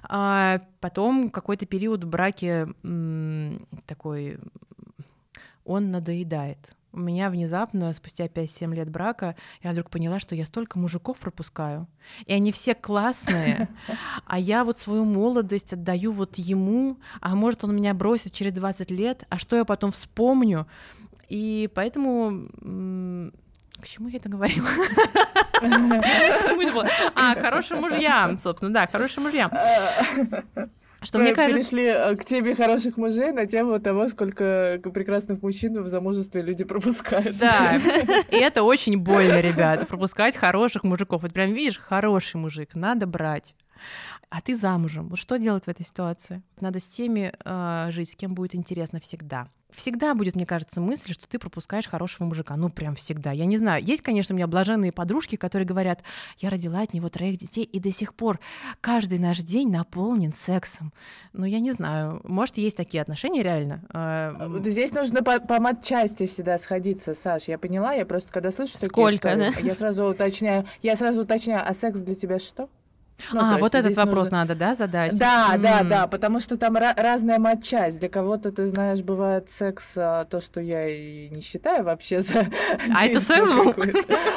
А 0.02 0.60
потом 0.80 1.30
какой-то 1.30 1.66
период 1.66 2.04
в 2.04 2.08
браке 2.08 2.68
м- 2.84 3.66
такой, 3.86 4.38
он 5.64 5.90
надоедает 5.90 6.77
у 6.92 7.00
меня 7.00 7.30
внезапно, 7.30 7.92
спустя 7.92 8.26
5-7 8.26 8.74
лет 8.74 8.88
брака, 8.88 9.36
я 9.62 9.72
вдруг 9.72 9.90
поняла, 9.90 10.18
что 10.18 10.34
я 10.34 10.46
столько 10.46 10.78
мужиков 10.78 11.18
пропускаю. 11.18 11.86
И 12.26 12.32
они 12.32 12.52
все 12.52 12.74
классные, 12.74 13.68
а 14.26 14.38
я 14.38 14.64
вот 14.64 14.78
свою 14.78 15.04
молодость 15.04 15.72
отдаю 15.72 16.12
вот 16.12 16.36
ему, 16.36 16.98
а 17.20 17.34
может 17.34 17.64
он 17.64 17.76
меня 17.76 17.94
бросит 17.94 18.32
через 18.32 18.52
20 18.52 18.90
лет, 18.90 19.24
а 19.28 19.38
что 19.38 19.56
я 19.56 19.64
потом 19.64 19.90
вспомню? 19.90 20.66
И 21.28 21.68
поэтому 21.74 22.48
к 23.80 23.86
чему 23.86 24.08
я 24.08 24.18
это 24.18 24.28
говорила? 24.28 24.68
А, 27.14 27.34
хорошим 27.34 27.80
мужьям, 27.80 28.38
собственно, 28.38 28.72
да, 28.72 28.86
хорошим 28.86 29.24
мужьям. 29.24 29.50
Что 31.00 31.18
мне 31.18 31.32
кажется... 31.32 31.56
Перешли 31.56 31.84
э, 31.84 32.16
к 32.16 32.24
теме 32.24 32.54
хороших 32.54 32.96
мужей 32.96 33.32
на 33.32 33.46
тему 33.46 33.78
того, 33.78 34.08
сколько 34.08 34.80
прекрасных 34.82 35.42
мужчин 35.42 35.82
в 35.82 35.86
замужестве 35.88 36.42
люди 36.42 36.64
пропускают. 36.64 37.38
Да, 37.38 37.78
и 38.30 38.36
это 38.36 38.62
очень 38.62 38.98
больно, 38.98 39.40
ребята, 39.40 39.86
пропускать 39.86 40.36
хороших 40.36 40.84
мужиков. 40.84 41.22
Вот 41.22 41.32
прям 41.32 41.52
видишь, 41.52 41.78
хороший 41.78 42.36
мужик, 42.36 42.74
надо 42.74 43.06
брать. 43.06 43.54
А 44.28 44.40
ты 44.40 44.56
замужем. 44.56 45.08
Вот 45.08 45.18
что 45.18 45.38
делать 45.38 45.64
в 45.64 45.68
этой 45.68 45.86
ситуации? 45.86 46.42
Надо 46.60 46.80
с 46.80 46.84
теми 46.84 47.32
э, 47.44 47.90
жить, 47.92 48.10
с 48.10 48.16
кем 48.16 48.34
будет 48.34 48.54
интересно 48.54 49.00
всегда 49.00 49.48
всегда 49.70 50.14
будет, 50.14 50.34
мне 50.34 50.46
кажется, 50.46 50.80
мысль, 50.80 51.12
что 51.12 51.28
ты 51.28 51.38
пропускаешь 51.38 51.86
хорошего 51.86 52.26
мужика. 52.26 52.56
Ну, 52.56 52.70
прям 52.70 52.94
всегда. 52.94 53.32
Я 53.32 53.44
не 53.44 53.58
знаю. 53.58 53.84
Есть, 53.84 54.02
конечно, 54.02 54.34
у 54.34 54.36
меня 54.36 54.46
блаженные 54.46 54.92
подружки, 54.92 55.36
которые 55.36 55.66
говорят, 55.66 56.02
я 56.38 56.50
родила 56.50 56.80
от 56.80 56.94
него 56.94 57.08
троих 57.08 57.36
детей, 57.36 57.64
и 57.64 57.78
до 57.78 57.92
сих 57.92 58.14
пор 58.14 58.40
каждый 58.80 59.18
наш 59.18 59.38
день 59.38 59.70
наполнен 59.70 60.32
сексом. 60.32 60.92
Ну, 61.32 61.44
я 61.44 61.60
не 61.60 61.72
знаю. 61.72 62.20
Может, 62.24 62.58
есть 62.58 62.76
такие 62.76 63.02
отношения 63.02 63.42
реально? 63.42 63.84
А, 63.90 64.50
здесь 64.64 64.92
нужно 64.92 65.22
по, 65.22 65.38
по 65.40 65.60
матчасти 65.60 66.26
всегда 66.26 66.58
сходиться, 66.58 67.14
Саш. 67.14 67.44
Я 67.44 67.58
поняла, 67.58 67.92
я 67.92 68.06
просто 68.06 68.32
когда 68.32 68.50
слышу 68.50 68.78
Сколько, 68.78 69.28
такие 69.28 69.50
истории, 69.50 69.62
да? 69.62 69.68
я 69.68 69.74
сразу 69.74 70.04
уточняю, 70.06 70.66
я 70.82 70.96
сразу 70.96 71.22
уточняю, 71.22 71.62
а 71.66 71.74
секс 71.74 72.00
для 72.00 72.14
тебя 72.14 72.38
что? 72.38 72.68
Ну, 73.32 73.40
а, 73.40 73.58
вот 73.58 73.74
этот 73.74 73.96
вопрос 73.96 74.26
нужно... 74.26 74.38
надо, 74.38 74.54
да, 74.54 74.74
задать? 74.74 75.18
Да, 75.18 75.54
mm. 75.54 75.58
да, 75.58 75.82
да, 75.82 76.06
потому 76.06 76.40
что 76.40 76.56
там 76.56 76.76
разная 76.76 77.38
матчасть. 77.38 77.98
Для 77.98 78.08
кого-то, 78.08 78.52
ты 78.52 78.66
знаешь, 78.66 79.00
бывает 79.02 79.50
секс, 79.50 79.92
а, 79.96 80.24
то, 80.24 80.40
что 80.40 80.60
я 80.60 80.88
и 80.88 81.28
не 81.28 81.40
считаю 81.40 81.84
вообще 81.84 82.22
за... 82.22 82.46
А 82.94 83.06
это 83.06 83.20
секс 83.20 83.50
был? 83.50 83.74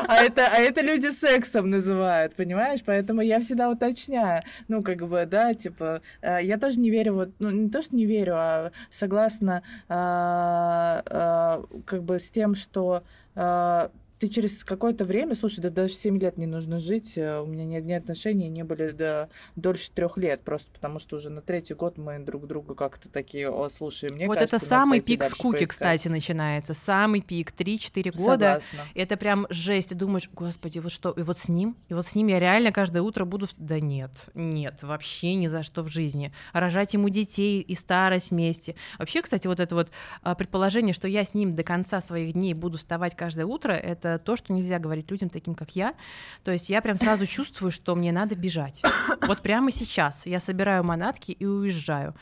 А 0.08 0.16
это, 0.18 0.48
а 0.48 0.58
это 0.58 0.82
люди 0.82 1.08
сексом 1.12 1.70
называют, 1.70 2.36
понимаешь? 2.36 2.82
Поэтому 2.86 3.22
я 3.22 3.40
всегда 3.40 3.70
уточняю. 3.70 4.44
Ну, 4.68 4.82
как 4.82 5.08
бы, 5.08 5.26
да, 5.26 5.54
типа, 5.54 6.02
а, 6.22 6.40
я 6.40 6.58
тоже 6.58 6.80
не 6.80 6.90
верю, 6.90 7.16
вот, 7.16 7.30
ну, 7.40 7.50
не 7.50 7.70
то, 7.70 7.82
что 7.82 7.96
не 7.96 8.06
верю, 8.06 8.34
а 8.36 8.72
согласна 8.92 9.64
а, 9.88 11.04
а, 11.06 11.64
как 11.86 12.04
бы 12.04 12.20
с 12.20 12.30
тем, 12.30 12.56
что 12.56 13.04
а, 13.36 13.92
ты 14.22 14.28
через 14.28 14.64
какое-то 14.64 15.04
время, 15.04 15.34
слушай, 15.34 15.62
да 15.62 15.72
даже 15.72 15.94
7 15.94 16.20
лет 16.20 16.38
не 16.38 16.46
нужно 16.46 16.78
жить, 16.78 17.18
э, 17.18 17.40
у 17.40 17.48
меня 17.48 17.66
ни, 17.66 17.84
ни 17.84 17.92
отношения 17.92 18.50
не 18.50 18.64
были 18.64 18.92
до, 18.92 19.30
дольше 19.56 19.90
трех 19.90 20.16
лет, 20.16 20.44
просто 20.44 20.70
потому 20.72 21.00
что 21.00 21.16
уже 21.16 21.32
на 21.32 21.42
третий 21.42 21.74
год 21.74 21.98
мы 21.98 22.20
друг 22.20 22.46
друга 22.46 22.76
как-то 22.76 23.10
такие, 23.10 23.50
о, 23.50 23.68
слушай, 23.70 24.12
мне 24.12 24.28
Вот 24.28 24.36
кажется, 24.36 24.58
это 24.58 24.66
самый 24.66 25.02
пик 25.02 25.24
скуки, 25.24 25.66
поискать. 25.66 25.70
кстати, 25.70 26.08
начинается, 26.08 26.76
самый 26.76 27.22
пик, 27.22 27.52
3-4 27.52 28.12
года, 28.12 28.62
Согласна. 28.62 28.92
это 28.94 29.18
прям 29.18 29.48
жесть, 29.50 29.90
ты 29.90 29.96
думаешь, 29.96 30.30
господи, 30.32 30.78
вот 30.78 30.92
что, 30.92 31.10
и 31.14 31.24
вот 31.24 31.40
с 31.40 31.50
ним, 31.50 31.76
и 31.90 31.96
вот 31.96 32.06
с 32.06 32.14
ним 32.14 32.28
я 32.28 32.40
реально 32.40 32.72
каждое 32.72 33.02
утро 33.02 33.26
буду, 33.26 33.48
да 33.58 33.80
нет, 33.80 34.12
нет, 34.36 34.84
вообще 34.84 35.34
ни 35.34 35.48
за 35.48 35.64
что 35.64 35.82
в 35.82 35.90
жизни, 35.90 36.32
рожать 36.54 36.94
ему 36.94 37.10
детей 37.10 37.60
и 37.60 37.74
старость 37.74 38.30
вместе. 38.30 38.76
Вообще, 39.00 39.24
кстати, 39.24 39.48
вот 39.48 39.60
это 39.60 39.74
вот 39.74 39.90
а, 40.22 40.36
предположение, 40.36 40.94
что 40.94 41.08
я 41.08 41.26
с 41.26 41.34
ним 41.34 41.56
до 41.56 41.64
конца 41.64 42.02
своих 42.02 42.34
дней 42.34 42.54
буду 42.54 42.78
вставать 42.78 43.16
каждое 43.16 43.48
утро, 43.48 43.72
это 43.72 44.11
то, 44.18 44.36
что 44.36 44.54
нельзя 44.54 44.80
говорить 44.80 45.10
людям 45.12 45.30
таким, 45.30 45.56
как 45.56 45.76
я. 45.76 45.94
То 46.44 46.52
есть 46.52 46.70
я 46.70 46.82
прям 46.82 46.98
сразу 46.98 47.26
чувствую, 47.26 47.72
что 47.72 47.96
мне 47.96 48.12
надо 48.12 48.36
бежать. 48.36 48.82
Вот 49.28 49.42
прямо 49.42 49.72
сейчас 49.72 50.26
я 50.26 50.40
собираю 50.40 50.84
манатки 50.84 51.32
и 51.32 51.46
уезжаю. 51.46 52.16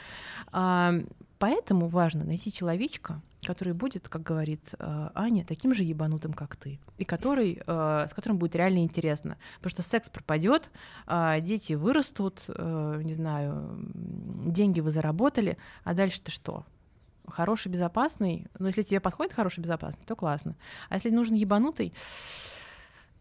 А, 0.52 0.94
поэтому 1.38 1.88
важно 1.88 2.24
найти 2.24 2.52
человечка, 2.52 3.22
который 3.46 3.74
будет, 3.74 4.10
как 4.10 4.24
говорит 4.24 4.76
э, 4.78 5.10
Аня, 5.16 5.46
таким 5.46 5.74
же 5.74 5.84
ебанутым, 5.84 6.34
как 6.34 6.56
ты, 6.56 6.80
и 6.98 7.06
который, 7.06 7.62
э, 7.66 8.08
с 8.10 8.14
которым 8.14 8.38
будет 8.38 8.56
реально 8.56 8.80
интересно. 8.80 9.38
Потому 9.58 9.72
что 9.72 9.82
секс 9.82 10.10
пропадет, 10.10 10.72
э, 11.08 11.40
дети 11.42 11.74
вырастут, 11.74 12.44
э, 12.48 13.02
не 13.04 13.14
знаю, 13.14 13.80
деньги 13.94 14.82
вы 14.82 14.92
заработали, 14.92 15.58
а 15.84 15.94
дальше-то 15.94 16.32
что? 16.32 16.66
Хороший, 17.30 17.70
безопасный, 17.70 18.48
но 18.58 18.68
если 18.68 18.84
тебе 18.84 19.00
подходит 19.00 19.34
хороший, 19.34 19.62
безопасный, 19.62 20.04
то 20.06 20.16
классно. 20.16 20.56
А 20.90 20.96
если 20.96 21.10
нужен 21.10 21.36
ебанутый, 21.36 21.94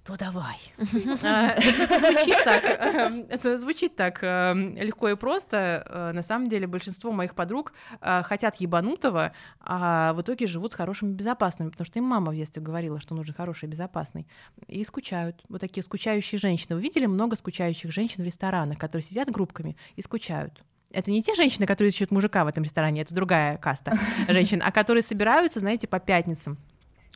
то 0.08 0.16
давай. 0.16 0.56
А, 1.22 1.48
это 1.50 2.00
звучит 2.00 2.44
так, 2.44 2.64
эм, 2.64 3.26
это 3.28 3.58
звучит 3.58 3.96
так 3.96 4.20
эм, 4.22 4.74
легко 4.76 5.10
и 5.10 5.16
просто. 5.16 5.84
Э, 5.86 6.12
на 6.12 6.22
самом 6.22 6.48
деле 6.48 6.66
большинство 6.66 7.12
моих 7.12 7.34
подруг 7.34 7.74
э, 8.00 8.22
хотят 8.22 8.56
ебанутого, 8.56 9.32
а 9.60 10.14
в 10.14 10.22
итоге 10.22 10.46
живут 10.46 10.72
с 10.72 10.76
хорошими 10.76 11.12
безопасными, 11.12 11.68
потому 11.68 11.84
что 11.84 11.98
им 11.98 12.06
мама 12.06 12.32
в 12.32 12.36
детстве 12.36 12.62
говорила, 12.62 13.00
что 13.00 13.14
нужен 13.14 13.34
хороший 13.34 13.66
и 13.66 13.68
безопасный. 13.68 14.26
И 14.66 14.82
скучают. 14.84 15.42
Вот 15.50 15.60
такие 15.60 15.82
скучающие 15.82 16.38
женщины. 16.38 16.76
Вы 16.76 16.82
видели 16.82 17.04
много 17.04 17.36
скучающих 17.36 17.92
женщин 17.92 18.22
в 18.22 18.26
ресторанах, 18.26 18.78
которые 18.78 19.04
сидят 19.04 19.28
группками 19.28 19.76
и 19.96 20.00
скучают. 20.00 20.64
Это 20.90 21.10
не 21.10 21.22
те 21.22 21.34
женщины, 21.34 21.66
которые 21.66 21.90
ищут 21.90 22.10
мужика 22.10 22.44
в 22.44 22.48
этом 22.48 22.64
ресторане, 22.64 23.02
это 23.02 23.14
другая 23.14 23.58
каста 23.58 23.98
женщин, 24.28 24.62
а 24.64 24.72
которые 24.72 25.02
собираются, 25.02 25.60
знаете, 25.60 25.86
по 25.86 26.00
пятницам. 26.00 26.56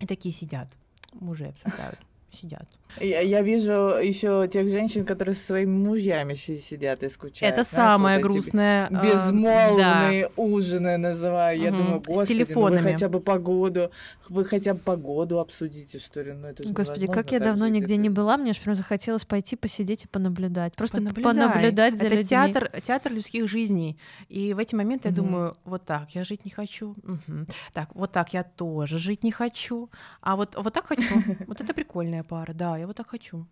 И 0.00 0.06
такие 0.06 0.34
сидят, 0.34 0.68
мужи 1.14 1.46
обсуждают, 1.46 1.98
сидят. 2.34 2.66
Я, 3.00 3.20
я 3.20 3.40
вижу 3.40 3.72
еще 3.72 4.48
тех 4.52 4.68
женщин, 4.68 5.04
которые 5.04 5.34
со 5.34 5.46
своими 5.46 5.70
мужьями 5.70 6.34
сидят 6.34 7.02
и 7.02 7.08
скучают. 7.08 7.54
Это 7.54 7.68
знаешь, 7.68 7.92
самое 7.92 8.18
вот 8.18 8.22
грустное. 8.24 8.86
А, 8.88 9.02
безмолвные 9.02 10.22
да. 10.22 10.28
ужины 10.36 10.98
называю. 10.98 11.60
Я 11.60 11.70
угу. 11.70 11.78
думаю, 11.78 12.02
господи, 12.06 12.24
С 12.24 12.28
телефонами. 12.28 12.80
ну 12.80 12.86
вы 12.86 12.92
хотя 12.92 13.08
бы 13.08 13.20
погоду, 13.20 13.90
вы 14.28 14.44
хотя 14.44 14.74
бы 14.74 14.80
погоду 14.80 15.40
обсудите, 15.40 15.98
что 15.98 16.22
ли? 16.22 16.32
Ну, 16.32 16.48
это 16.48 16.62
же 16.62 16.70
Господи, 16.70 17.06
как 17.06 17.32
я 17.32 17.40
давно 17.40 17.66
жить, 17.66 17.74
нигде 17.76 17.94
это... 17.94 18.02
не 18.02 18.10
была, 18.10 18.36
мне 18.36 18.50
аж 18.50 18.60
прям 18.60 18.76
захотелось 18.76 19.24
пойти 19.24 19.56
посидеть 19.56 20.04
и 20.04 20.08
понаблюдать. 20.08 20.74
Просто 20.74 20.98
Понаблюдай. 20.98 21.34
понаблюдать 21.34 21.96
за 21.96 22.06
это 22.06 22.16
людьми. 22.16 22.28
театр, 22.28 22.70
театр 22.84 23.12
людских 23.12 23.48
жизней. 23.48 23.98
И 24.28 24.52
в 24.52 24.58
эти 24.58 24.74
моменты 24.74 25.08
угу. 25.08 25.16
я 25.16 25.22
думаю, 25.22 25.54
вот 25.64 25.84
так, 25.84 26.10
я 26.14 26.24
жить 26.24 26.44
не 26.44 26.50
хочу. 26.50 26.90
Угу. 26.90 27.46
Так, 27.72 27.94
вот 27.94 28.12
так 28.12 28.34
я 28.34 28.42
тоже 28.42 28.98
жить 28.98 29.24
не 29.24 29.32
хочу. 29.32 29.90
А 30.20 30.36
вот, 30.36 30.56
вот 30.56 30.72
так 30.74 30.86
хочу. 30.86 31.02
Вот 31.46 31.60
это 31.60 31.74
прикольная 31.74 32.21
пара, 32.24 32.52
да 32.54 32.76
я 32.76 32.86
вот 32.86 32.96
так 32.96 33.08
хочу 33.08 33.46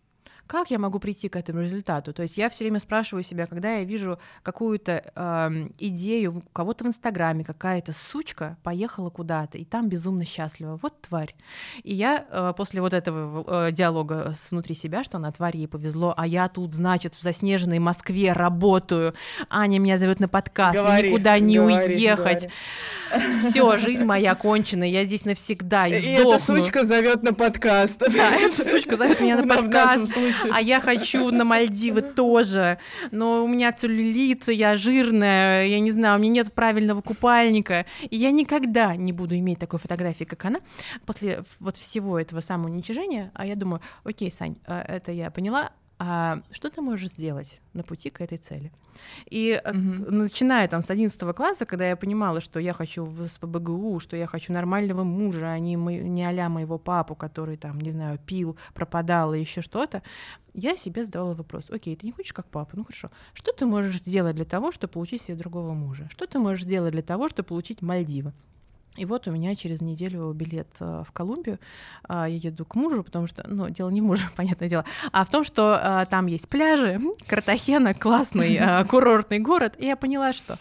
как 0.50 0.72
я 0.72 0.80
могу 0.80 0.98
прийти 0.98 1.28
к 1.28 1.36
этому 1.36 1.62
результату? 1.62 2.12
То 2.12 2.22
есть 2.22 2.36
я 2.36 2.50
все 2.50 2.64
время 2.64 2.80
спрашиваю 2.80 3.22
себя, 3.22 3.46
когда 3.46 3.76
я 3.76 3.84
вижу 3.84 4.18
какую-то 4.42 5.04
э, 5.14 5.68
идею 5.78 6.38
у 6.38 6.40
кого-то 6.52 6.82
в 6.82 6.88
Инстаграме, 6.88 7.44
какая-то 7.44 7.92
сучка 7.92 8.56
поехала 8.64 9.10
куда-то, 9.10 9.58
и 9.58 9.64
там 9.64 9.88
безумно 9.88 10.24
счастлива. 10.24 10.76
Вот 10.82 11.00
тварь. 11.02 11.36
И 11.84 11.94
я 11.94 12.26
э, 12.28 12.52
после 12.56 12.80
вот 12.80 12.94
этого 12.94 13.68
э, 13.68 13.70
диалога 13.70 14.34
с 14.36 14.50
внутри 14.50 14.74
себя, 14.74 15.04
что 15.04 15.18
она 15.18 15.30
тварь, 15.30 15.56
ей 15.56 15.68
повезло, 15.68 16.14
а 16.16 16.26
я 16.26 16.48
тут, 16.48 16.74
значит, 16.74 17.14
в 17.14 17.22
заснеженной 17.22 17.78
Москве 17.78 18.32
работаю, 18.32 19.14
Аня 19.50 19.78
меня 19.78 19.98
зовет 19.98 20.18
на 20.18 20.26
подкаст, 20.26 20.76
говори, 20.76 21.10
никуда 21.10 21.38
не 21.38 21.58
говори, 21.58 21.94
уехать. 21.94 22.48
Все, 23.30 23.76
жизнь 23.76 24.04
моя 24.04 24.34
кончена, 24.34 24.82
я 24.82 25.04
здесь 25.04 25.24
навсегда 25.24 25.86
и, 25.86 25.92
и 25.92 26.08
эта 26.10 26.40
сучка 26.40 26.84
зовет 26.84 27.22
на 27.22 27.34
подкаст. 27.34 27.98
Да, 27.98 28.34
эта 28.34 28.64
сучка 28.64 28.96
зовет 28.96 29.20
меня 29.20 29.36
на 29.36 29.46
подкаст. 29.46 30.12
А 30.52 30.60
я 30.60 30.80
хочу 30.80 31.30
на 31.30 31.44
Мальдивы 31.44 32.02
тоже, 32.02 32.78
но 33.10 33.44
у 33.44 33.48
меня 33.48 33.72
целлюлит, 33.72 34.48
я 34.48 34.76
жирная, 34.76 35.66
я 35.66 35.80
не 35.80 35.90
знаю, 35.90 36.18
у 36.18 36.22
меня 36.22 36.34
нет 36.34 36.52
правильного 36.52 37.02
купальника, 37.02 37.86
и 38.08 38.16
я 38.16 38.30
никогда 38.30 38.96
не 38.96 39.12
буду 39.12 39.36
иметь 39.36 39.58
такой 39.58 39.78
фотографии, 39.78 40.24
как 40.24 40.44
она, 40.44 40.60
после 41.06 41.42
вот 41.58 41.76
всего 41.76 42.18
этого 42.18 42.40
самоуничижения, 42.40 43.30
а 43.34 43.46
я 43.46 43.56
думаю, 43.56 43.80
окей, 44.04 44.30
Сань, 44.30 44.56
а, 44.66 44.82
это 44.82 45.12
я 45.12 45.30
поняла, 45.30 45.70
а 46.02 46.40
что 46.50 46.70
ты 46.70 46.80
можешь 46.80 47.10
сделать 47.10 47.60
на 47.74 47.82
пути 47.82 48.08
к 48.08 48.22
этой 48.22 48.38
цели? 48.38 48.72
И 49.26 49.60
mm-hmm. 49.62 50.10
начиная 50.10 50.66
там 50.66 50.80
с 50.80 50.88
11 50.88 51.36
класса, 51.36 51.66
когда 51.66 51.86
я 51.86 51.94
понимала, 51.94 52.40
что 52.40 52.58
я 52.58 52.72
хочу 52.72 53.04
в 53.04 53.28
СПБГУ, 53.28 54.00
что 54.00 54.16
я 54.16 54.26
хочу 54.26 54.54
нормального 54.54 55.04
мужа, 55.04 55.52
а 55.52 55.58
не, 55.58 55.76
мы, 55.76 55.96
не 55.98 56.24
а 56.24 56.48
моего 56.48 56.78
папу, 56.78 57.14
который 57.14 57.58
там, 57.58 57.78
не 57.78 57.90
знаю, 57.90 58.18
пил, 58.18 58.56
пропадал 58.72 59.34
и 59.34 59.40
еще 59.40 59.60
что-то, 59.60 60.02
я 60.54 60.74
себе 60.74 61.04
задавала 61.04 61.34
вопрос, 61.34 61.64
окей, 61.68 61.94
ты 61.96 62.06
не 62.06 62.12
хочешь 62.12 62.32
как 62.32 62.46
папа? 62.46 62.70
Ну 62.78 62.84
хорошо, 62.84 63.10
что 63.34 63.52
ты 63.52 63.66
можешь 63.66 63.98
сделать 63.98 64.36
для 64.36 64.46
того, 64.46 64.72
чтобы 64.72 64.94
получить 64.94 65.20
себе 65.20 65.36
другого 65.36 65.74
мужа? 65.74 66.08
Что 66.10 66.26
ты 66.26 66.38
можешь 66.38 66.64
сделать 66.64 66.92
для 66.92 67.02
того, 67.02 67.28
чтобы 67.28 67.48
получить 67.48 67.82
Мальдивы? 67.82 68.32
И 68.96 69.04
вот 69.04 69.28
у 69.28 69.30
меня 69.30 69.54
через 69.54 69.80
неделю 69.80 70.32
билет 70.32 70.68
э, 70.80 71.04
в 71.06 71.12
Колумбию. 71.12 71.60
А, 72.02 72.28
я 72.28 72.36
еду 72.36 72.64
к 72.64 72.74
мужу, 72.74 73.04
потому 73.04 73.28
что, 73.28 73.48
ну, 73.48 73.70
дело 73.70 73.88
не 73.88 74.00
мужа, 74.00 74.26
понятное 74.36 74.68
дело, 74.68 74.84
а 75.12 75.24
в 75.24 75.30
том, 75.30 75.44
что 75.44 75.78
а, 75.80 76.06
там 76.06 76.26
есть 76.26 76.48
пляжи, 76.48 77.00
Картахена, 77.26 77.94
классный 77.94 78.56
а, 78.58 78.84
курортный 78.88 79.38
город. 79.38 79.76
И 79.78 79.86
я 79.86 79.96
поняла, 79.96 80.32
что 80.32 80.58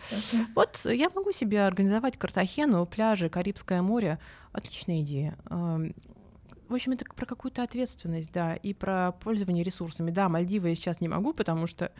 вот 0.55 0.79
я 0.85 1.09
могу 1.09 1.31
себе 1.31 1.65
организовать 1.65 2.17
Картахену, 2.17 2.85
пляжи, 2.85 3.29
Карибское 3.29 3.81
море. 3.81 4.19
Отличная 4.51 5.01
идея. 5.01 5.37
В 5.47 6.73
общем, 6.73 6.91
это 6.91 7.05
про 7.15 7.25
какую-то 7.25 7.63
ответственность, 7.63 8.31
да, 8.31 8.55
и 8.55 8.73
про 8.73 9.11
пользование 9.11 9.63
ресурсами. 9.63 10.11
Да, 10.11 10.29
Мальдивы 10.29 10.69
я 10.69 10.75
сейчас 10.75 11.01
не 11.01 11.07
могу, 11.07 11.33
потому 11.33 11.65
что... 11.67 11.91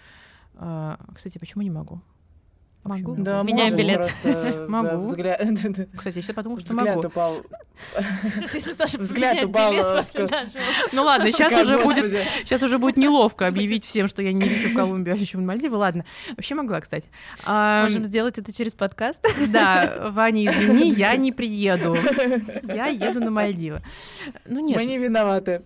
Кстати, 0.53 1.37
почему 1.37 1.63
не 1.63 1.69
могу? 1.71 2.01
Могу. 2.83 3.15
Да, 3.17 3.43
Меняем 3.43 3.75
билет. 3.75 4.09
Могу. 4.67 5.09
Взгляд... 5.09 5.39
Кстати, 5.95 6.15
я 6.15 6.21
сейчас 6.21 6.35
подумала, 6.35 6.59
что 6.59 6.73
взгляд 6.73 6.95
могу. 6.95 7.07
упал. 7.07 7.37
Если 8.41 8.73
Саша 8.73 8.97
Взгляд 8.99 9.43
упал. 9.43 9.73
э, 9.73 10.01
Ну 10.91 11.03
ладно, 11.03 11.31
сейчас 11.31 11.53
уже 11.65 11.77
будет, 11.77 12.23
сейчас 12.43 12.63
уже 12.63 12.77
будет 12.77 12.97
неловко 12.97 13.47
объявить 13.47 13.83
всем, 13.85 14.07
что 14.07 14.21
я 14.21 14.33
не 14.33 14.41
лечу 14.47 14.69
в 14.69 14.75
Колумбию, 14.75 15.15
а 15.15 15.17
лечу 15.17 15.37
в 15.37 15.41
Мальдивы. 15.41 15.77
Ладно, 15.77 16.05
вообще 16.35 16.55
могла, 16.55 16.81
кстати. 16.81 17.09
Можем 17.45 18.03
сделать 18.05 18.37
это 18.37 18.53
через 18.53 18.75
подкаст. 18.75 19.25
Да, 19.49 20.09
Ваня, 20.11 20.51
извини, 20.51 20.91
я 20.91 21.15
не 21.15 21.31
приеду. 21.31 21.97
Я 22.63 22.87
еду 22.87 23.19
на 23.19 23.31
Мальдивы. 23.31 23.81
Ну 24.45 24.59
нет, 24.59 24.77
Мы 24.77 24.85
не 24.85 24.97
виноваты. 24.97 25.63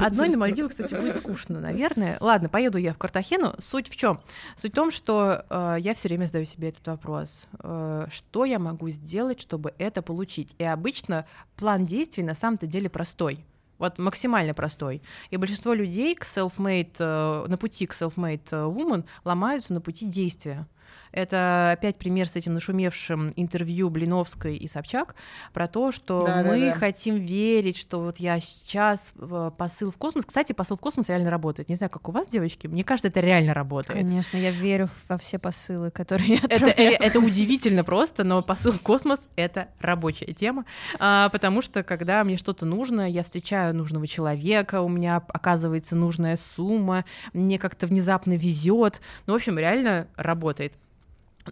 Одной 0.00 0.28
на 0.28 0.38
Мальдивы, 0.38 0.68
кстати, 0.68 0.94
будет 0.94 1.16
скучно, 1.16 1.60
наверное. 1.60 2.16
Ладно, 2.20 2.48
поеду 2.48 2.78
я 2.78 2.92
в 2.92 2.98
Картахену. 2.98 3.54
Суть 3.60 3.88
в 3.88 3.96
чем? 3.96 4.20
Суть 4.56 4.72
в 4.72 4.74
том, 4.74 4.90
что 4.90 5.44
э, 5.48 5.76
я 5.80 5.94
все 5.94 6.08
время 6.08 6.26
задаю 6.46 6.52
себе 6.52 6.68
этот 6.68 6.86
вопрос: 6.86 7.46
э, 7.62 8.06
что 8.08 8.44
я 8.44 8.58
могу 8.58 8.88
сделать, 8.90 9.40
чтобы 9.40 9.74
это 9.78 10.02
получить? 10.02 10.54
И 10.58 10.64
обычно 10.64 11.26
план 11.56 11.84
действий 11.84 12.24
на 12.24 12.34
самом-то 12.34 12.66
деле 12.66 12.88
простой. 12.88 13.44
Вот 13.78 13.98
максимально 13.98 14.54
простой. 14.54 15.02
И 15.30 15.36
большинство 15.36 15.74
людей 15.74 16.14
к 16.14 16.22
self-made, 16.22 16.96
э, 16.98 17.46
на 17.48 17.56
пути 17.56 17.86
к 17.86 17.92
self-made 17.92 18.48
э, 18.50 18.64
woman 18.64 19.04
ломаются 19.24 19.74
на 19.74 19.80
пути 19.80 20.06
действия. 20.06 20.66
Это 21.16 21.70
опять 21.72 21.96
пример 21.96 22.28
с 22.28 22.36
этим 22.36 22.52
нашумевшим 22.52 23.32
интервью 23.36 23.88
Блиновской 23.88 24.54
и 24.54 24.68
Собчак 24.68 25.14
про 25.54 25.66
то, 25.66 25.90
что 25.90 26.24
Да, 26.26 26.42
да, 26.42 26.48
мы 26.50 26.60
да. 26.66 26.74
хотим 26.74 27.16
верить, 27.16 27.78
что 27.78 28.00
вот 28.02 28.18
я 28.18 28.38
сейчас 28.38 29.14
э, 29.18 29.50
посыл 29.56 29.90
в 29.90 29.96
космос. 29.96 30.26
Кстати, 30.26 30.52
посыл 30.52 30.76
в 30.76 30.80
космос 30.80 31.08
реально 31.08 31.30
работает. 31.30 31.70
Не 31.70 31.74
знаю, 31.74 31.88
как 31.88 32.06
у 32.10 32.12
вас, 32.12 32.26
девочки, 32.26 32.66
мне 32.66 32.84
кажется, 32.84 33.08
это 33.08 33.20
реально 33.20 33.54
работает. 33.54 33.98
Конечно, 33.98 34.36
я 34.36 34.50
верю 34.50 34.90
во 35.08 35.16
все 35.16 35.38
посылы, 35.38 35.90
которые 35.90 36.34
я 36.34 36.40
Это, 36.50 36.66
э, 36.66 36.96
это 37.00 37.18
удивительно 37.18 37.82
просто, 37.82 38.22
но 38.22 38.42
посыл 38.42 38.72
в 38.72 38.82
космос— 38.82 39.26
это 39.36 39.68
рабочая 39.80 40.34
тема, 40.34 40.66
А, 40.98 41.30
потому 41.30 41.62
что 41.62 41.82
когда 41.82 42.22
мне 42.24 42.36
что-то 42.36 42.66
нужно, 42.66 43.10
я 43.10 43.22
встречаю 43.22 43.74
нужного 43.74 44.06
человека, 44.06 44.82
у 44.82 44.88
меня 44.88 45.22
оказывается 45.28 45.96
нужная 45.96 46.36
сумма, 46.36 47.06
мне 47.32 47.58
как-то 47.58 47.86
внезапно 47.86 48.34
везет, 48.34 49.00
ну, 49.26 49.32
в 49.32 49.36
общем, 49.36 49.58
реально 49.58 50.08
работает. 50.16 50.74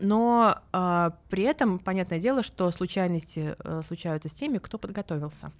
Но 0.00 0.58
а, 0.72 1.16
при 1.28 1.44
этом, 1.44 1.78
понятное 1.78 2.18
дело, 2.20 2.42
что 2.42 2.70
случайности 2.70 3.54
э, 3.58 3.82
случаются 3.86 4.28
с 4.28 4.32
теми, 4.32 4.58
кто 4.58 4.78
подготовился. 4.78 5.52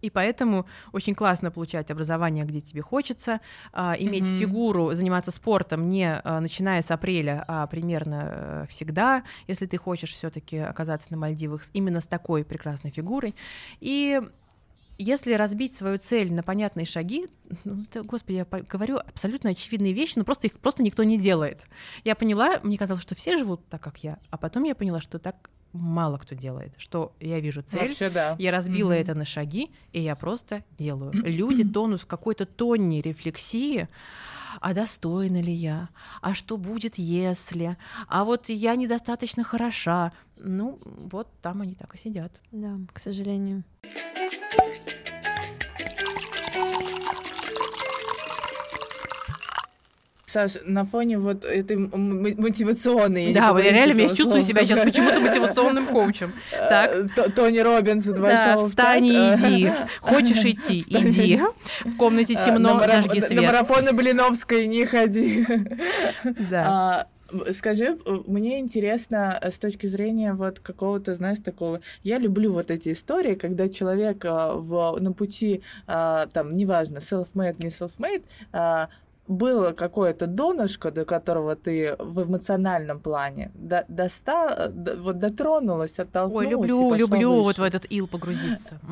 И 0.00 0.10
поэтому 0.10 0.66
очень 0.92 1.14
классно 1.14 1.50
получать 1.50 1.90
образование, 1.90 2.44
где 2.44 2.60
тебе 2.60 2.82
хочется, 2.82 3.40
а, 3.72 3.94
иметь 3.98 4.24
Мгм. 4.24 4.38
фигуру, 4.38 4.94
заниматься 4.94 5.30
спортом 5.30 5.88
не 5.88 6.14
а, 6.16 6.40
начиная 6.40 6.82
с 6.82 6.90
апреля, 6.90 7.44
а 7.48 7.66
примерно 7.66 8.28
э, 8.30 8.66
всегда, 8.68 9.24
если 9.46 9.66
ты 9.66 9.76
хочешь 9.76 10.12
все-таки 10.12 10.58
оказаться 10.58 11.08
на 11.10 11.16
Мальдивах 11.18 11.62
именно 11.72 12.00
с 12.00 12.06
такой 12.06 12.44
прекрасной 12.44 12.90
фигурой. 12.90 13.34
И 13.80 14.20
если 15.02 15.32
разбить 15.34 15.74
свою 15.74 15.98
цель 15.98 16.32
на 16.32 16.42
понятные 16.42 16.86
шаги, 16.86 17.26
ну, 17.64 17.82
это, 17.82 18.02
господи, 18.02 18.36
я 18.36 18.44
говорю 18.44 18.98
абсолютно 18.98 19.50
очевидные 19.50 19.92
вещи, 19.92 20.14
но 20.16 20.24
просто 20.24 20.46
их 20.46 20.58
просто 20.58 20.82
никто 20.82 21.02
не 21.02 21.18
делает. 21.18 21.64
Я 22.04 22.14
поняла, 22.14 22.60
мне 22.62 22.76
казалось, 22.78 23.02
что 23.02 23.14
все 23.14 23.36
живут 23.38 23.66
так, 23.68 23.82
как 23.82 23.98
я, 24.04 24.18
а 24.30 24.36
потом 24.36 24.64
я 24.64 24.74
поняла, 24.74 25.00
что 25.00 25.18
так 25.18 25.50
мало 25.72 26.18
кто 26.18 26.34
делает, 26.34 26.72
что 26.78 27.12
я 27.20 27.38
вижу 27.40 27.62
цель, 27.62 27.88
Вообще, 27.88 28.10
да. 28.10 28.34
я 28.38 28.50
разбила 28.50 28.90
Мгм. 28.90 28.98
это 29.00 29.14
на 29.14 29.24
шаги, 29.24 29.70
и 29.92 30.00
я 30.00 30.16
просто 30.16 30.64
делаю. 30.78 31.12
Люди 31.24 31.64
тонут 31.64 32.00
в 32.00 32.06
какой-то 32.06 32.44
тонне 32.44 33.00
рефлексии. 33.00 33.88
А 34.60 34.74
достойна 34.74 35.40
ли 35.40 35.52
я? 35.52 35.88
А 36.20 36.34
что 36.34 36.56
будет, 36.56 36.96
если? 36.96 37.76
А 38.08 38.24
вот 38.24 38.48
я 38.48 38.76
недостаточно 38.76 39.44
хороша. 39.44 40.12
Ну, 40.36 40.78
вот 40.84 41.28
там 41.42 41.60
они 41.60 41.74
так 41.74 41.94
и 41.94 41.98
сидят. 41.98 42.32
Да, 42.50 42.74
к 42.92 42.98
сожалению. 42.98 43.64
Саш, 50.32 50.52
на 50.64 50.84
фоне 50.84 51.18
вот 51.18 51.44
этой 51.44 51.76
мотивационной... 51.76 53.32
да, 53.34 53.52
вот 53.52 53.62
я 53.62 53.72
реально 53.72 54.00
я 54.02 54.08
чувствую 54.08 54.42
себя 54.42 54.64
сейчас 54.64 54.80
почему-то 54.80 55.20
мотивационным 55.20 55.86
коучем. 55.86 56.32
Так. 56.50 56.94
Э, 56.94 57.30
Тони 57.30 57.58
Робинс, 57.58 58.04
два 58.04 58.28
Да, 58.28 58.56
встань 58.56 59.06
и 59.06 59.12
иди. 59.12 59.72
Хочешь 60.00 60.44
идти, 60.44 60.78
иди. 60.88 61.40
В 61.84 61.96
комнате 61.96 62.34
Э, 62.34 62.44
темно, 62.44 62.74
на 62.74 62.86
зажги 62.86 63.20
На 63.20 63.26
свет. 63.26 63.42
марафоны 63.44 63.92
Блиновской 63.92 64.66
не 64.66 64.84
ходи. 64.86 65.46
Да. 66.24 66.64
А, 66.66 67.06
Скажи, 67.52 67.96
э, 68.04 68.16
мне 68.26 68.58
интересно 68.58 69.38
э, 69.40 69.50
с 69.50 69.58
точки 69.58 69.86
зрения 69.86 70.32
вот 70.34 70.58
какого-то, 70.58 71.14
знаешь, 71.14 71.38
такого... 71.38 71.80
Я 72.02 72.18
люблю 72.18 72.52
вот 72.52 72.70
эти 72.70 72.92
истории, 72.92 73.34
когда 73.34 73.68
человек 73.68 74.24
а, 74.24 74.54
в, 74.54 74.98
на 75.00 75.12
пути, 75.12 75.62
а, 75.86 76.26
там, 76.26 76.52
неважно, 76.52 76.98
self-made, 76.98 77.62
не 77.62 77.68
self-made, 77.68 78.24
а, 78.52 78.88
было 79.30 79.72
какое-то 79.72 80.26
донышко, 80.26 80.90
до 80.90 81.04
которого 81.04 81.54
ты 81.54 81.94
в 81.98 82.24
эмоциональном 82.24 82.98
плане 83.00 83.50
до- 83.54 83.84
доста, 83.88 84.68
д- 84.74 84.96
вот 84.96 85.18
дотронулась, 85.18 85.98
оттолкнулась 85.98 86.46
Ой, 86.46 86.50
люблю, 86.50 86.94
люблю 86.94 87.34
вот 87.34 87.46
выше. 87.58 87.60
в 87.60 87.64
этот 87.64 87.86
ил 87.90 88.06
погрузиться. 88.08 88.80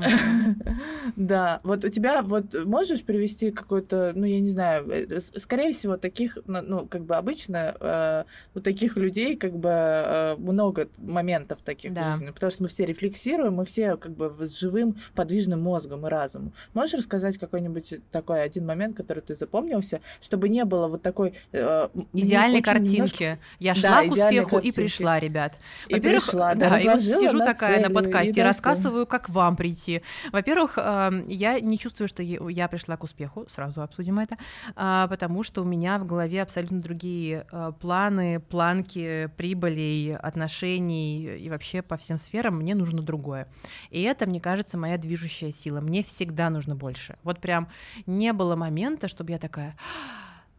Да, 1.16 1.59
вот 1.64 1.84
у 1.84 1.89
тебя 1.89 2.22
вот 2.22 2.64
можешь 2.64 3.03
привести 3.03 3.51
какой-то, 3.51 4.12
ну 4.14 4.24
я 4.24 4.41
не 4.41 4.51
знаю, 4.51 4.89
э, 4.91 5.20
с- 5.20 5.41
скорее 5.41 5.72
всего 5.72 5.97
таких, 5.97 6.39
ну, 6.47 6.61
ну, 6.62 6.86
как 6.86 7.05
бы 7.05 7.16
обычно 7.16 7.74
э, 7.80 8.24
у 8.55 8.61
таких 8.61 8.97
людей 8.97 9.36
как 9.36 9.53
бы 9.57 9.68
э, 9.70 10.36
много 10.36 10.89
моментов 10.99 11.59
таких 11.64 11.93
потому 12.34 12.51
что 12.51 12.62
мы 12.62 12.68
все 12.68 12.84
рефлексируем, 12.84 13.55
мы 13.55 13.64
все 13.64 13.97
как 13.97 14.12
бы 14.12 14.32
с 14.47 14.57
живым 14.59 14.97
подвижным 15.14 15.61
мозгом 15.62 16.07
и 16.07 16.11
разумом. 16.11 16.53
Можешь 16.74 16.95
рассказать 17.01 17.39
какой-нибудь 17.39 18.01
такой 18.12 18.43
один 18.43 18.66
момент, 18.66 18.97
который 18.97 19.20
ты 19.22 19.34
запомнился, 19.34 20.01
чтобы 20.28 20.50
не 20.50 20.64
было 20.66 20.88
вот 20.88 21.02
такой 21.02 21.32
э, 21.52 21.88
Идеальной 22.12 22.58
очень 22.60 22.72
немножко- 22.72 22.72
картинки. 22.72 23.38
Я 23.58 23.74
Да, 23.74 23.80
шла 23.80 24.02
к 24.02 24.06
идеальной 24.08 24.10
успеху 24.42 24.48
и 24.48 24.52
картинки. 24.52 24.76
пришла, 24.76 25.18
ребят. 25.20 25.58
И 25.88 25.94
Во-первых, 25.94 26.24
пришла, 26.24 26.54
да, 26.54 26.70
да, 26.70 26.78
и 26.78 26.84
вот 26.86 27.00
сижу 27.00 27.38
на 27.38 27.46
такая 27.46 27.76
на 27.78 27.82
цели, 27.84 27.94
подкасте 27.94 28.28
и 28.28 28.32
и 28.32 28.36
да, 28.36 28.44
рассказываю, 28.44 29.06
как 29.06 29.30
вам 29.30 29.56
прийти. 29.56 30.02
Во-первых, 30.32 30.74
эм, 30.76 31.26
я 31.28 31.58
не 31.60 31.78
чувствую, 31.78 32.08
что 32.08 32.22
я 32.22 32.68
пришла 32.68 32.98
к 32.98 33.04
успеху, 33.04 33.46
сразу 33.48 33.80
обсудим 33.82 34.18
это, 34.18 34.36
а, 34.76 35.08
потому 35.08 35.42
что 35.42 35.62
у 35.62 35.64
меня 35.64 35.98
в 35.98 36.04
голове 36.06 36.42
абсолютно 36.42 36.82
другие 36.82 37.46
э, 37.50 37.72
планы, 37.80 38.40
планки 38.40 39.30
прибылей, 39.38 40.14
отношений 40.14 41.36
и 41.38 41.48
вообще 41.48 41.80
по 41.80 41.96
всем 41.96 42.18
сферам 42.18 42.56
мне 42.58 42.74
нужно 42.74 43.00
другое. 43.00 43.48
И 43.90 44.02
это, 44.02 44.26
мне 44.26 44.40
кажется, 44.40 44.76
моя 44.76 44.98
движущая 44.98 45.52
сила. 45.52 45.80
Мне 45.80 46.02
всегда 46.02 46.50
нужно 46.50 46.74
больше. 46.76 47.16
Вот 47.22 47.40
прям 47.40 47.68
не 48.06 48.32
было 48.34 48.56
момента, 48.56 49.08
чтобы 49.08 49.32
я 49.32 49.38
такая 49.38 49.74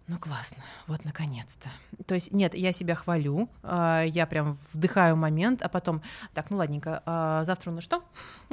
Ну 0.10 0.18
классно, 0.18 0.64
вот 0.88 1.06
наконец-то. 1.06 1.70
То 2.08 2.16
есть 2.16 2.32
нет, 2.32 2.56
я 2.56 2.72
себя 2.72 2.96
хвалю, 2.96 3.48
э, 3.62 4.06
я 4.08 4.26
прям 4.26 4.58
вдыхаю 4.74 5.16
момент, 5.16 5.62
а 5.62 5.70
потом, 5.70 6.02
так, 6.34 6.50
ну 6.50 6.58
ладненько, 6.58 7.04
э, 7.06 7.44
завтра 7.46 7.70
у 7.70 7.76
нас 7.76 7.84
что? 7.84 8.04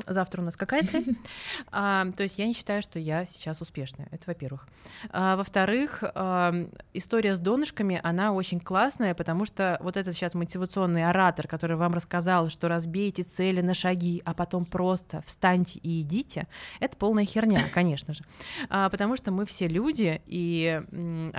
Завтра 0.07 0.43
у 0.43 0.45
нас 0.45 0.55
какая 0.55 0.87
цель? 0.87 1.17
А, 1.73 2.07
то 2.13 2.23
есть 2.23 2.39
я 2.39 2.47
не 2.47 2.53
считаю, 2.53 2.83
что 2.83 2.99
я 2.99 3.25
сейчас 3.25 3.61
успешная, 3.61 4.09
это 4.11 4.25
во-первых. 4.27 4.69
А, 5.11 5.37
во-вторых, 5.37 6.03
э, 6.03 6.69
история 6.93 7.35
с 7.35 7.39
донышками, 7.39 8.01
она 8.03 8.33
очень 8.33 8.61
классная, 8.61 9.15
потому 9.15 9.47
что 9.47 9.79
вот 9.81 9.97
этот 9.97 10.15
сейчас 10.15 10.35
мотивационный 10.35 11.09
оратор, 11.09 11.49
который 11.49 11.77
вам 11.77 11.95
рассказал, 11.95 12.51
что 12.51 12.69
разбейте 12.69 13.23
цели 13.23 13.63
на 13.63 13.73
шаги, 13.73 14.23
а 14.27 14.35
потом 14.35 14.67
просто 14.67 15.23
встаньте 15.25 15.79
и 15.79 16.03
идите, 16.03 16.49
это 16.81 16.99
полная 16.99 17.25
херня, 17.25 17.65
конечно 17.73 18.13
же. 18.13 18.25
А, 18.69 18.91
потому 18.91 19.17
что 19.17 19.31
мы 19.31 19.47
все 19.47 19.69
люди, 19.69 20.21
и 20.27 20.83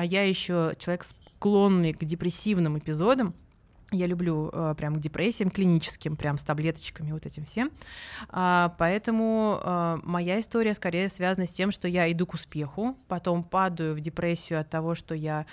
я 0.08 0.24
еще 0.24 0.74
человек 0.80 1.05
склонный 1.38 1.93
к 1.93 2.03
депрессивным 2.03 2.78
эпизодам, 2.80 3.34
я 3.91 4.05
люблю 4.05 4.49
э, 4.51 4.76
прям 4.78 4.95
к 4.95 4.99
депрессиям 4.99 5.49
клиническим, 5.49 6.18
прям 6.18 6.38
с 6.38 6.43
таблеточками, 6.43 7.14
вот 7.14 7.26
этим 7.26 7.45
всем. 7.45 7.72
А, 8.30 8.76
поэтому 8.78 9.62
э, 9.64 9.99
моя 10.03 10.41
история 10.41 10.74
скорее 10.74 11.08
связана 11.08 11.45
с 11.45 11.51
тем, 11.51 11.72
что 11.72 11.88
я 11.88 12.12
иду 12.12 12.26
к 12.26 12.34
успеху, 12.34 12.97
потом 13.08 13.43
падаю 13.43 13.95
в 13.95 14.01
депрессию 14.01 14.60
от 14.60 14.70
того, 14.70 14.93
что 14.93 15.16
я 15.16 15.45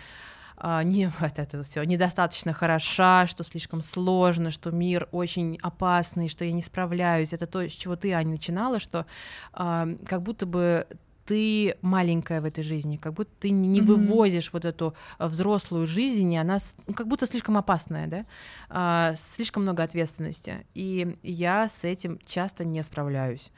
а, 0.56 0.82
не, 0.82 1.06
вот 1.20 1.38
это 1.38 1.62
все 1.62 1.84
недостаточно 1.84 2.52
хороша, 2.52 3.26
что 3.26 3.44
слишком 3.44 3.82
сложно, 3.82 4.50
что 4.50 4.70
мир 4.70 5.08
очень 5.12 5.58
опасный, 5.62 6.28
что 6.28 6.44
я 6.44 6.52
не 6.52 6.62
справляюсь. 6.62 7.32
Это 7.32 7.46
то, 7.46 7.60
с 7.60 7.72
чего 7.72 7.96
ты, 7.96 8.12
Аня, 8.12 8.30
начинала, 8.30 8.80
что 8.80 9.06
а, 9.52 9.88
как 10.06 10.22
будто 10.22 10.46
бы 10.46 10.86
ты 11.26 11.76
маленькая 11.82 12.40
в 12.40 12.44
этой 12.44 12.62
жизни, 12.62 12.96
как 12.96 13.14
будто 13.14 13.30
ты 13.40 13.50
не 13.50 13.80
mm-hmm. 13.80 13.84
вывозишь 13.84 14.52
вот 14.52 14.64
эту 14.64 14.94
э, 15.18 15.26
взрослую 15.26 15.86
жизнь, 15.86 16.32
и 16.32 16.36
она 16.36 16.58
ну, 16.86 16.94
как 16.94 17.08
будто 17.08 17.26
слишком 17.26 17.56
опасная, 17.56 18.06
да, 18.06 18.26
а, 18.68 19.14
слишком 19.34 19.62
много 19.62 19.82
ответственности. 19.82 20.66
И 20.74 21.16
я 21.22 21.68
с 21.68 21.84
этим 21.84 22.18
часто 22.26 22.64
не 22.64 22.82
справляюсь. 22.82 23.50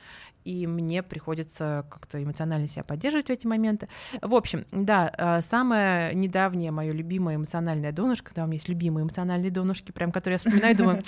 И 0.44 0.68
мне 0.68 1.02
приходится 1.02 1.84
как-то 1.90 2.22
эмоционально 2.22 2.68
себя 2.68 2.84
поддерживать 2.84 3.26
в 3.26 3.30
эти 3.30 3.48
моменты. 3.48 3.88
В 4.22 4.34
общем, 4.34 4.64
да, 4.70 5.12
э, 5.18 5.42
самое 5.42 6.14
недавнее 6.14 6.70
мое 6.70 6.92
любимое 6.92 7.34
эмоциональное 7.34 7.90
донышко, 7.90 8.32
да, 8.32 8.44
у 8.44 8.46
меня 8.46 8.54
есть 8.54 8.68
любимые 8.68 9.02
эмоциональные 9.02 9.50
донышки, 9.50 9.90
прям 9.90 10.12
которые 10.12 10.34
я 10.34 10.38
вспоминаю 10.38 10.74
и 10.74 10.76
думаю, 10.76 11.02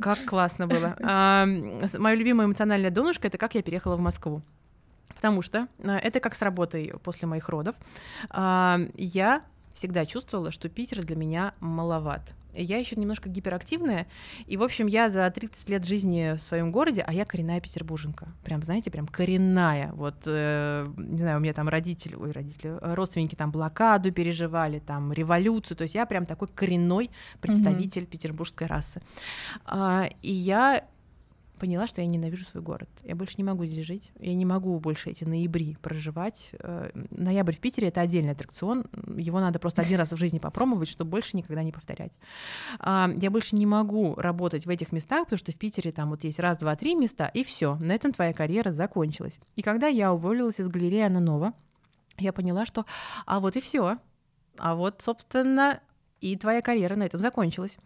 как 0.00 0.22
классно 0.26 0.66
было. 0.66 0.94
Мое 1.00 2.14
любимое 2.14 2.46
эмоциональное 2.46 2.90
донышко— 2.90 3.28
это 3.28 3.38
как 3.38 3.54
я 3.54 3.62
переехала 3.62 3.96
в 3.96 4.00
Москву. 4.00 4.42
Потому 5.16 5.42
что 5.42 5.68
э, 5.78 5.96
это 5.96 6.20
как 6.20 6.34
с 6.34 6.42
работой 6.42 6.92
после 7.02 7.28
моих 7.28 7.48
родов. 7.48 7.76
А, 8.30 8.78
я 8.94 9.42
всегда 9.72 10.06
чувствовала, 10.06 10.50
что 10.50 10.68
Питер 10.68 11.04
для 11.04 11.16
меня 11.16 11.54
маловат. 11.60 12.34
Я 12.52 12.78
еще 12.78 12.96
немножко 12.96 13.28
гиперактивная, 13.28 14.08
и, 14.46 14.56
в 14.56 14.62
общем, 14.62 14.88
я 14.88 15.08
за 15.08 15.30
30 15.30 15.68
лет 15.68 15.84
жизни 15.86 16.36
в 16.36 16.40
своем 16.40 16.72
городе, 16.72 17.04
а 17.06 17.12
я 17.12 17.24
коренная 17.24 17.60
петербурженка. 17.60 18.28
Прям, 18.44 18.62
знаете, 18.62 18.90
прям 18.90 19.06
коренная. 19.06 19.92
Вот, 19.92 20.16
э, 20.26 20.92
не 20.96 21.18
знаю, 21.18 21.38
у 21.38 21.40
меня 21.40 21.52
там 21.52 21.68
родители, 21.68 22.16
ой, 22.16 22.32
родители, 22.32 22.76
родственники 22.80 23.36
там 23.36 23.52
блокаду 23.52 24.10
переживали, 24.10 24.80
там 24.80 25.12
революцию, 25.12 25.76
то 25.76 25.82
есть 25.82 25.94
я 25.94 26.06
прям 26.06 26.26
такой 26.26 26.48
коренной 26.48 27.10
представитель 27.40 28.02
mm-hmm. 28.02 28.06
петербургской 28.06 28.66
расы. 28.66 29.00
А, 29.64 30.08
и 30.20 30.32
я 30.32 30.84
поняла, 31.60 31.86
что 31.86 32.00
я 32.00 32.06
ненавижу 32.06 32.44
свой 32.44 32.62
город. 32.62 32.88
Я 33.04 33.14
больше 33.14 33.34
не 33.38 33.44
могу 33.44 33.64
здесь 33.66 33.84
жить. 33.84 34.10
Я 34.18 34.34
не 34.34 34.44
могу 34.44 34.78
больше 34.80 35.10
эти 35.10 35.24
ноябри 35.24 35.76
проживать. 35.80 36.50
Э, 36.58 36.90
ноябрь 37.10 37.52
в 37.52 37.60
Питере— 37.60 37.88
это 37.88 38.00
отдельный 38.00 38.32
аттракцион. 38.32 38.86
Его 39.16 39.38
надо 39.38 39.58
просто 39.58 39.82
один 39.82 39.98
раз 39.98 40.10
в 40.10 40.16
жизни 40.16 40.38
попробовать, 40.38 40.88
чтобы 40.88 41.10
больше 41.10 41.36
никогда 41.36 41.62
не 41.62 41.70
повторять. 41.70 42.12
А, 42.78 43.10
я 43.20 43.30
больше 43.30 43.54
не 43.54 43.66
могу 43.66 44.14
работать 44.16 44.66
в 44.66 44.70
этих 44.70 44.90
местах, 44.90 45.24
потому 45.24 45.38
что 45.38 45.52
в 45.52 45.58
Питере 45.58 45.92
там 45.92 46.10
вот 46.10 46.24
есть 46.24 46.40
раз, 46.40 46.58
два, 46.58 46.74
три 46.74 46.94
места, 46.94 47.30
и 47.32 47.44
все. 47.44 47.76
На 47.76 47.92
этом 47.92 48.12
твоя 48.12 48.32
карьера 48.32 48.72
закончилась. 48.72 49.38
И 49.54 49.62
когда 49.62 49.86
я 49.86 50.12
уволилась 50.12 50.58
из 50.58 50.68
галереи 50.68 51.02
Ананова, 51.02 51.52
я 52.18 52.32
поняла, 52.32 52.66
что 52.66 52.86
а 53.26 53.38
вот 53.38 53.56
и 53.56 53.60
все. 53.60 53.98
А 54.58 54.74
вот, 54.74 55.02
собственно, 55.02 55.80
и 56.20 56.36
твоя 56.36 56.60
карьера 56.60 56.96
на 56.96 57.04
этом 57.04 57.20
закончилась. 57.20 57.78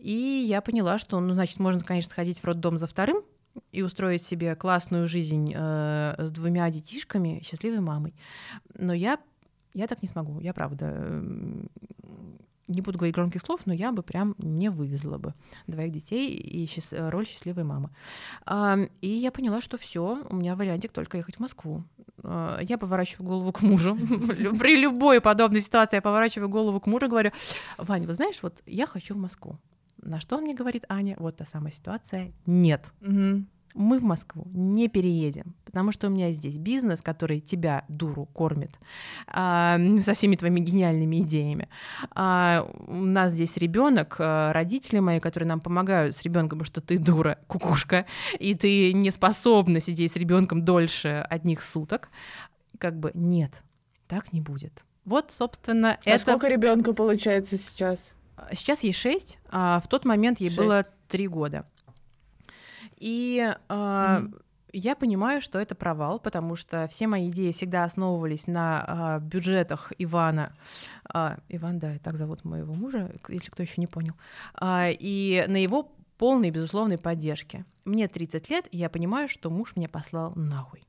И 0.00 0.44
я 0.46 0.60
поняла, 0.60 0.98
что, 0.98 1.20
ну, 1.20 1.34
значит, 1.34 1.58
можно, 1.58 1.82
конечно, 1.82 2.10
сходить 2.10 2.38
в 2.38 2.44
роддом 2.44 2.78
за 2.78 2.86
вторым 2.86 3.22
и 3.72 3.82
устроить 3.82 4.22
себе 4.22 4.54
классную 4.54 5.06
жизнь 5.08 5.52
э, 5.54 6.14
с 6.18 6.30
двумя 6.30 6.70
детишками, 6.70 7.42
счастливой 7.44 7.80
мамой. 7.80 8.14
Но 8.74 8.92
я, 8.92 9.18
я 9.74 9.86
так 9.86 10.02
не 10.02 10.08
смогу, 10.08 10.40
я 10.40 10.54
правда 10.54 11.12
не 12.70 12.80
буду 12.82 12.98
говорить 12.98 13.14
громких 13.14 13.42
слов, 13.42 13.62
но 13.66 13.74
я 13.74 13.90
бы 13.90 14.02
прям 14.02 14.34
не 14.38 14.70
вывезла 14.70 15.18
бы 15.18 15.34
двоих 15.66 15.92
детей 15.92 16.36
и 16.36 16.66
счаст... 16.66 16.94
роль 16.96 17.26
счастливой 17.26 17.64
мамы. 17.64 17.90
И 19.00 19.08
я 19.08 19.32
поняла, 19.32 19.60
что 19.60 19.76
все, 19.76 20.24
у 20.30 20.36
меня 20.36 20.54
вариантик 20.54 20.92
только 20.92 21.16
ехать 21.16 21.36
в 21.36 21.40
Москву. 21.40 21.84
А, 22.22 22.60
я 22.62 22.78
поворачиваю 22.78 23.28
голову 23.28 23.52
к 23.52 23.62
мужу. 23.62 23.96
При 24.58 24.76
любой 24.76 25.20
подобной 25.20 25.60
ситуации 25.60 25.96
я 25.96 26.02
поворачиваю 26.02 26.48
голову 26.48 26.80
к 26.80 26.86
мужу 26.86 27.06
и 27.06 27.08
говорю, 27.08 27.32
Вань, 27.78 28.06
вы 28.06 28.14
знаешь, 28.14 28.38
вот 28.42 28.62
я 28.66 28.86
хочу 28.86 29.14
в 29.14 29.18
Москву. 29.18 29.58
На 30.02 30.20
что 30.20 30.36
он 30.36 30.44
мне 30.44 30.54
говорит, 30.54 30.84
Аня, 30.88 31.16
вот 31.18 31.36
та 31.36 31.44
самая 31.44 31.72
ситуация, 31.72 32.32
нет. 32.46 32.92
Угу 33.00 33.44
мы 33.74 33.98
в 33.98 34.02
Москву 34.02 34.46
не 34.52 34.88
переедем, 34.88 35.54
потому 35.64 35.92
что 35.92 36.08
у 36.08 36.10
меня 36.10 36.32
здесь 36.32 36.58
бизнес, 36.58 37.02
который 37.02 37.40
тебя, 37.40 37.84
дуру, 37.88 38.26
кормит 38.26 38.78
а, 39.26 39.78
со 40.02 40.14
всеми 40.14 40.36
твоими 40.36 40.60
гениальными 40.60 41.20
идеями. 41.20 41.68
А, 42.14 42.68
у 42.86 42.94
нас 42.94 43.32
здесь 43.32 43.56
ребенок, 43.56 44.16
а, 44.18 44.52
родители 44.52 44.98
мои, 44.98 45.20
которые 45.20 45.48
нам 45.48 45.60
помогают 45.60 46.16
с 46.16 46.22
ребенком, 46.22 46.64
что 46.64 46.80
ты 46.80 46.98
дура, 46.98 47.38
кукушка, 47.46 48.06
и 48.38 48.54
ты 48.54 48.92
не 48.92 49.10
способна 49.10 49.80
сидеть 49.80 50.12
с 50.12 50.16
ребенком 50.16 50.64
дольше 50.64 51.24
одних 51.30 51.62
суток. 51.62 52.10
Как 52.78 52.98
бы 52.98 53.12
нет, 53.14 53.62
так 54.08 54.32
не 54.32 54.40
будет. 54.40 54.84
Вот, 55.04 55.30
собственно, 55.30 55.98
а 56.04 56.10
это... 56.10 56.22
сколько 56.22 56.48
ребенка 56.48 56.92
получается 56.92 57.56
сейчас? 57.56 58.12
Сейчас 58.52 58.82
ей 58.82 58.92
шесть, 58.92 59.38
а 59.48 59.80
в 59.80 59.88
тот 59.88 60.04
момент 60.04 60.40
ей 60.40 60.48
6. 60.50 60.58
было 60.58 60.86
три 61.08 61.26
года. 61.28 61.66
И 62.96 63.38
э, 63.42 63.54
mm-hmm. 63.68 64.40
я 64.72 64.94
понимаю, 64.94 65.40
что 65.40 65.58
это 65.58 65.74
провал, 65.74 66.18
потому 66.20 66.54
что 66.54 66.86
все 66.88 67.06
мои 67.06 67.30
идеи 67.30 67.52
всегда 67.52 67.84
основывались 67.84 68.46
на 68.46 69.20
э, 69.22 69.24
бюджетах 69.24 69.92
Ивана. 69.98 70.52
Э, 71.12 71.36
Иван, 71.48 71.78
да, 71.78 71.98
так 72.02 72.16
зовут 72.16 72.44
моего 72.44 72.74
мужа, 72.74 73.10
если 73.28 73.50
кто 73.50 73.62
еще 73.62 73.80
не 73.80 73.86
понял. 73.86 74.14
Э, 74.60 74.92
и 74.92 75.44
на 75.48 75.56
его 75.56 75.92
полной, 76.18 76.50
безусловной 76.50 76.98
поддержке. 76.98 77.64
Мне 77.86 78.06
30 78.06 78.50
лет, 78.50 78.68
и 78.70 78.76
я 78.76 78.90
понимаю, 78.90 79.26
что 79.26 79.48
муж 79.48 79.74
меня 79.74 79.88
послал 79.88 80.32
нахуй. 80.36 80.82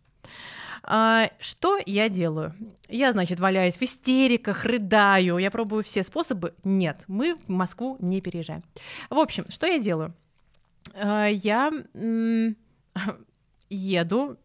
А, 0.84 1.30
что 1.40 1.80
я 1.86 2.10
делаю? 2.10 2.54
Я, 2.90 3.12
значит, 3.12 3.40
валяюсь 3.40 3.78
в 3.78 3.82
истериках, 3.82 4.66
рыдаю, 4.66 5.38
я 5.38 5.52
пробую 5.52 5.84
все 5.84 6.04
способы. 6.04 6.54
Нет, 6.64 7.04
мы 7.08 7.36
в 7.36 7.50
Москву 7.50 7.98
не 8.00 8.22
переезжаем. 8.22 8.64
В 9.10 9.20
общем, 9.20 9.46
что 9.50 9.68
я 9.68 9.80
делаю? 9.80 10.14
А, 10.94 11.28
я 11.28 11.72
еду 13.70 14.38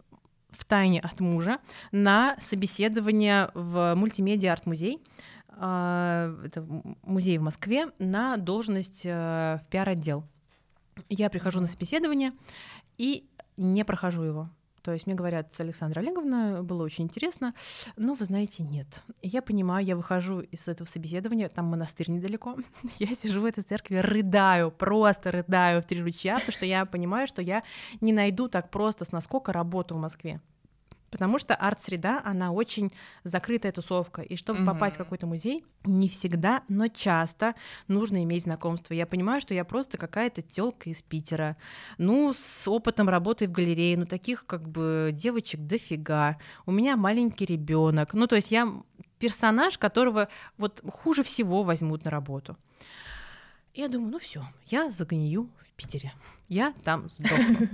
в 0.51 0.65
тайне 0.65 1.01
от 1.01 1.21
мужа 1.21 1.59
на 1.93 2.37
собеседование 2.41 3.51
в 3.55 3.95
мультимедиа 3.95 4.53
арт-музей. 4.53 5.03
А, 5.49 6.35
это 6.45 6.67
музей 7.03 7.39
в 7.39 7.43
Москве 7.43 7.89
на 7.99 8.37
должность 8.37 9.03
э, 9.05 9.59
в 9.63 9.69
пиар-отдел. 9.71 10.25
Я 11.09 11.31
прихожу 11.31 11.61
на 11.61 11.67
собеседование 11.67 12.33
и 12.99 13.29
не 13.57 13.85
прохожу 13.85 14.23
его. 14.23 14.51
То 14.87 14.93
есть 14.93 15.07
мне 15.07 15.17
говорят, 15.17 15.53
Александра 15.59 15.99
Олеговна, 15.99 16.63
было 16.63 16.85
очень 16.85 17.07
интересно, 17.07 17.55
но 17.97 18.15
вы 18.15 18.25
знаете, 18.25 18.63
нет. 18.63 19.03
я 19.21 19.43
понимаю, 19.43 19.85
я 19.85 19.97
выхожу 19.97 20.43
из 20.43 20.69
этого 20.69 20.87
собеседования, 20.87 21.49
там 21.49 21.65
монастырь 21.65 22.09
недалеко, 22.09 22.57
я 23.01 23.09
сижу 23.09 23.41
в 23.41 23.47
этой 23.47 23.65
церкви, 23.65 23.97
рыдаю, 23.97 24.71
просто 24.71 25.33
рыдаю 25.33 25.83
в 25.83 25.87
три 25.87 26.01
ручья, 26.01 26.35
потому 26.37 26.53
что 26.53 26.67
я 26.67 26.85
понимаю, 26.85 27.27
что 27.27 27.43
я 27.43 27.65
не 28.01 28.13
найду 28.13 28.47
так 28.47 28.71
просто 28.71 29.05
с 29.05 29.11
наскока 29.11 29.53
работу 29.53 29.97
в 29.97 29.99
Москве. 29.99 30.41
Потому 31.17 31.39
что 31.39 31.55
арт-среда, 31.55 32.21
она 32.27 32.53
очень 32.53 32.93
закрытая 33.25 33.73
тусовка. 33.73 34.21
И 34.21 34.37
чтобы 34.37 34.59
угу. 34.59 34.67
попасть 34.67 34.97
в 34.97 34.99
какой-то 34.99 35.27
музей, 35.27 35.65
не 35.85 36.11
всегда, 36.11 36.63
но 36.69 36.89
часто 36.89 37.55
нужно 37.89 38.23
иметь 38.23 38.43
знакомство. 38.43 38.93
Я 38.93 39.07
понимаю, 39.07 39.41
что 39.41 39.55
я 39.55 39.65
просто 39.65 39.97
какая-то 39.97 40.43
тёлка 40.43 40.91
из 40.91 41.01
Питера. 41.01 41.57
Ну, 41.97 42.35
с 42.35 42.69
опытом 42.69 43.09
работы 43.09 43.47
в 43.47 43.51
галерее. 43.51 43.97
Ну, 43.97 44.05
таких 44.05 44.45
как 44.45 44.69
бы 44.69 45.11
девочек 45.15 45.61
дофига. 45.63 46.37
У 46.67 46.71
меня 46.71 46.99
маленький 46.99 47.47
ребенок. 47.47 48.13
Ну, 48.13 48.27
то 48.27 48.37
есть 48.37 48.51
я 48.51 48.71
персонаж, 49.19 49.79
которого 49.79 50.29
вот 50.59 50.83
хуже 50.87 51.23
всего 51.23 51.63
возьмут 51.63 52.05
на 52.05 52.11
работу. 52.11 52.59
Я 53.77 53.89
думаю, 53.89 54.11
ну 54.13 54.19
все, 54.19 54.43
я 54.65 54.91
загнию 54.91 55.51
в 55.59 55.71
Питере. 55.73 56.11
Я 56.49 56.73
там 56.83 57.11
сдохну. 57.11 57.69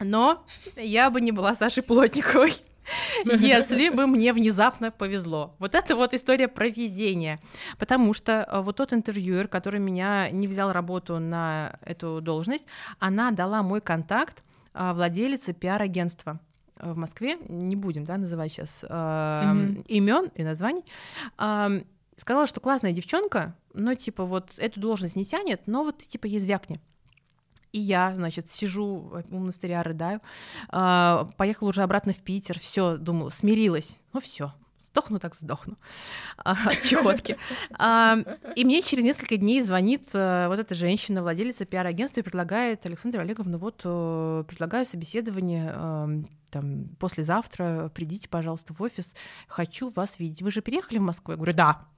Но 0.00 0.44
я 0.76 1.10
бы 1.10 1.20
не 1.20 1.30
была 1.30 1.54
Сашей 1.54 1.84
Плотниковой. 1.84 2.52
если 3.24 3.90
бы 3.90 4.08
мне 4.08 4.32
внезапно 4.32 4.90
повезло. 4.90 5.54
Вот 5.60 5.76
это 5.76 5.94
вот 5.94 6.12
история 6.14 6.48
про 6.48 6.66
везение. 6.66 7.38
Потому 7.78 8.12
что 8.12 8.32
э, 8.32 8.60
вот 8.62 8.76
тот 8.76 8.92
интервьюер, 8.92 9.46
который 9.46 9.78
меня 9.78 10.28
не 10.32 10.48
взял 10.48 10.72
работу 10.72 11.20
на 11.20 11.78
эту 11.82 12.20
должность, 12.20 12.64
она 12.98 13.30
дала 13.30 13.62
мой 13.62 13.80
контакт 13.80 14.42
э, 14.74 14.92
владелице 14.92 15.52
пиар-агентства 15.52 16.40
в 16.80 16.96
Москве, 16.96 17.38
не 17.48 17.76
будем 17.76 18.04
да, 18.04 18.16
называть 18.16 18.50
сейчас 18.50 18.82
э, 18.82 18.88
mm-hmm. 18.88 19.86
имен 19.86 20.30
и 20.34 20.42
названий, 20.42 20.84
э, 21.38 21.82
сказала, 22.22 22.46
что 22.46 22.60
классная 22.60 22.92
девчонка, 22.92 23.54
но 23.74 23.94
типа 23.94 24.24
вот 24.24 24.52
эту 24.56 24.80
должность 24.80 25.16
не 25.16 25.24
тянет, 25.24 25.66
но 25.66 25.82
вот 25.82 25.98
типа 25.98 26.26
ей 26.26 26.38
звякни. 26.38 26.80
И 27.72 27.80
я, 27.80 28.14
значит, 28.14 28.48
сижу 28.48 28.84
у 29.30 29.34
монастыря, 29.34 29.82
рыдаю. 29.82 30.20
А, 30.68 31.28
поехала 31.36 31.70
уже 31.70 31.82
обратно 31.82 32.12
в 32.12 32.18
Питер. 32.18 32.60
Все, 32.60 32.96
думала, 32.96 33.30
смирилась. 33.30 34.00
Ну 34.12 34.20
все, 34.20 34.52
сдохну, 34.90 35.18
так 35.18 35.34
сдохну 35.34 35.76
а, 36.36 36.52
от 36.66 36.82
чехотки. 36.82 37.36
А, 37.72 38.18
и 38.54 38.64
мне 38.64 38.82
через 38.82 39.02
несколько 39.02 39.36
дней 39.36 39.60
звонит 39.62 40.10
а, 40.14 40.48
вот 40.48 40.60
эта 40.60 40.74
женщина, 40.76 41.22
владелица 41.22 41.64
пиар-агентства, 41.64 42.20
и 42.20 42.22
предлагает, 42.22 42.86
Александра 42.86 43.22
Олеговна, 43.22 43.58
вот 43.58 43.80
а, 43.84 44.44
предлагаю 44.44 44.86
собеседование 44.86 45.72
а, 45.74 46.08
там, 46.50 46.88
послезавтра, 47.00 47.90
придите, 47.94 48.28
пожалуйста, 48.28 48.74
в 48.74 48.82
офис, 48.82 49.14
хочу 49.48 49.88
вас 49.88 50.20
видеть. 50.20 50.42
Вы 50.42 50.52
же 50.52 50.60
переехали 50.60 50.98
в 50.98 51.02
Москву? 51.02 51.32
Я 51.32 51.36
говорю, 51.36 51.54
да. 51.54 51.86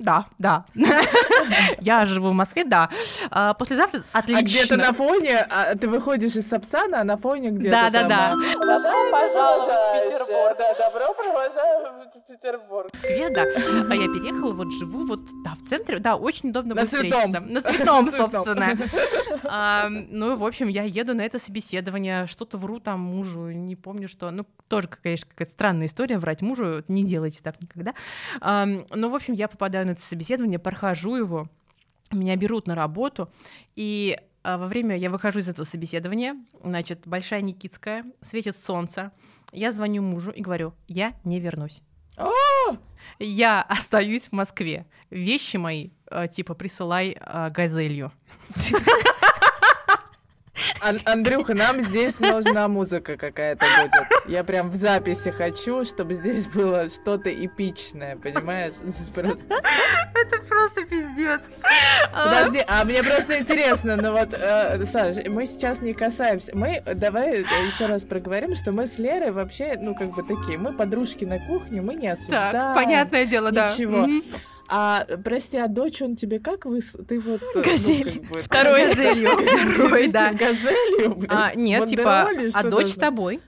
Да, 0.00 0.26
да. 0.38 0.64
Я 1.80 2.04
живу 2.04 2.30
в 2.30 2.32
Москве, 2.32 2.64
да. 2.64 2.90
А, 3.30 3.54
послезавтра 3.54 4.02
отлично. 4.12 4.40
А 4.40 4.42
где-то 4.42 4.76
на 4.76 4.92
фоне, 4.92 5.38
а, 5.48 5.76
ты 5.76 5.88
выходишь 5.88 6.34
из 6.34 6.48
Сапсана, 6.48 7.02
а 7.02 7.04
на 7.04 7.16
фоне 7.16 7.50
где-то 7.50 7.70
Да, 7.70 7.90
да, 7.90 8.02
да. 8.02 8.30
Добро 8.30 9.10
пожаловать 9.12 9.68
в 9.68 10.02
Петербург. 10.02 10.56
Да, 10.58 10.74
добро 10.74 11.14
провожаю 11.14 12.10
в 12.12 12.26
Петербург. 12.26 12.90
В 12.92 12.94
Москве, 12.94 13.30
да. 13.30 13.42
А 13.42 13.94
я 13.94 14.06
переехала, 14.08 14.52
вот 14.52 14.72
живу 14.72 15.06
вот, 15.06 15.20
да, 15.44 15.54
в 15.54 15.68
центре, 15.68 16.00
да, 16.00 16.16
очень 16.16 16.50
удобно 16.50 16.74
На 16.74 16.86
цветном. 16.86 17.46
На 17.52 17.60
цветном, 17.60 18.10
собственно. 18.10 18.76
А, 19.44 19.88
ну, 19.88 20.34
в 20.36 20.44
общем, 20.44 20.66
я 20.68 20.82
еду 20.82 21.14
на 21.14 21.22
это 21.22 21.38
собеседование, 21.38 22.26
что-то 22.26 22.58
вру 22.58 22.80
там 22.80 22.98
мужу, 23.00 23.50
не 23.50 23.76
помню 23.76 24.08
что. 24.08 24.32
Ну, 24.32 24.44
тоже, 24.66 24.88
конечно, 24.88 25.28
какая-то 25.30 25.52
странная 25.52 25.86
история, 25.86 26.18
врать 26.18 26.42
мужу, 26.42 26.82
не 26.88 27.04
делайте 27.04 27.40
так 27.42 27.62
никогда. 27.62 27.94
А, 28.40 28.66
ну, 28.66 29.08
в 29.08 29.14
общем, 29.14 29.34
я 29.34 29.46
попадаю 29.46 29.83
на 29.84 29.90
это 29.92 30.02
собеседование, 30.02 30.58
прохожу 30.58 31.16
его, 31.16 31.48
меня 32.10 32.36
берут 32.36 32.66
на 32.66 32.74
работу, 32.74 33.30
и 33.76 34.18
а, 34.42 34.58
во 34.58 34.66
время 34.66 34.96
я 34.96 35.10
выхожу 35.10 35.40
из 35.40 35.48
этого 35.48 35.66
собеседования, 35.66 36.36
значит, 36.62 37.06
Большая 37.06 37.40
Никитская, 37.40 38.04
светит 38.20 38.56
солнце, 38.56 39.12
я 39.52 39.72
звоню 39.72 40.02
мужу 40.02 40.30
и 40.30 40.42
говорю, 40.42 40.74
я 40.88 41.14
не 41.24 41.40
вернусь. 41.40 41.80
А! 42.16 42.30
Я 43.18 43.62
остаюсь 43.62 44.28
в 44.28 44.32
Москве. 44.32 44.86
Вещи 45.10 45.56
мои, 45.56 45.90
а, 46.10 46.28
типа, 46.28 46.54
присылай 46.54 47.16
газелью. 47.50 48.12
Ан- 50.84 51.00
Андрюха, 51.06 51.54
нам 51.54 51.80
здесь 51.80 52.20
нужна 52.20 52.68
музыка 52.68 53.16
какая-то 53.16 53.64
будет. 53.64 54.28
Я 54.28 54.44
прям 54.44 54.70
в 54.70 54.74
записи 54.74 55.30
хочу, 55.30 55.84
чтобы 55.84 56.14
здесь 56.14 56.46
было 56.48 56.90
что-то 56.90 57.30
эпичное, 57.30 58.16
понимаешь? 58.16 58.74
Просто... 59.14 59.44
Это 60.14 60.38
просто 60.48 60.84
пиздец. 60.84 61.50
Подожди, 62.12 62.62
а 62.66 62.84
мне 62.84 63.02
просто 63.02 63.38
интересно, 63.38 63.96
ну 63.96 64.12
вот, 64.12 64.32
э, 64.32 64.84
Саш, 64.86 65.16
мы 65.26 65.46
сейчас 65.46 65.80
не 65.82 65.92
касаемся. 65.92 66.52
Мы, 66.54 66.82
давай 66.94 67.40
еще 67.40 67.86
раз 67.86 68.04
проговорим, 68.04 68.54
что 68.54 68.72
мы 68.72 68.86
с 68.86 68.98
Лерой 68.98 69.32
вообще, 69.32 69.76
ну, 69.80 69.94
как 69.94 70.10
бы 70.14 70.22
такие, 70.22 70.56
мы 70.56 70.72
подружки 70.72 71.24
на 71.24 71.38
кухне, 71.40 71.82
мы 71.82 71.94
не 71.94 72.08
осуждаем. 72.08 72.52
Так, 72.52 72.74
понятное 72.74 73.26
дело, 73.26 73.50
да. 73.52 73.72
Ничего. 73.72 74.06
А, 74.76 75.06
прости, 75.24 75.56
а 75.56 75.68
дочь 75.68 76.02
он 76.02 76.16
тебе 76.16 76.40
как 76.40 76.64
вы... 76.64 76.80
Ты 76.80 77.20
вот... 77.20 77.40
ну, 77.54 77.62
Газель. 77.62 78.18
как 78.20 78.30
бы- 78.32 78.40
Второй 78.40 78.86
газелью. 78.88 79.30
Второй, 79.74 80.08
да. 80.08 80.32
Газелью, 80.32 81.14
блядь, 81.14 81.30
А, 81.32 81.52
нет, 81.54 81.88
типа, 81.88 82.28
а 82.54 82.62
дочь 82.64 82.88
с 82.88 82.94
тобой. 82.96 83.40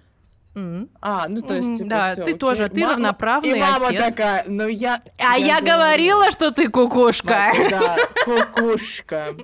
М. 0.55 0.89
А, 1.03 1.27
ну 1.29 1.43
то 1.43 1.55
есть, 1.55 1.79
типа, 1.79 1.91
да, 1.91 2.07
всё, 2.12 2.16
ты 2.16 2.31
окей. 2.31 2.35
тоже, 2.39 2.68
ты 2.68 2.81
Мама- 2.81 2.93
равноправный 2.95 3.51
И 3.51 3.61
мама 3.61 3.89
отец. 3.89 4.05
такая, 4.05 4.45
ну 4.47 4.68
я... 4.68 5.03
А 5.18 5.37
я 5.37 5.61
думала, 5.61 5.74
говорила, 5.79 6.31
что 6.31 6.51
ты 6.53 6.68
кукушка. 6.68 7.53
Да, 7.70 7.97
кукушка. 8.24 9.35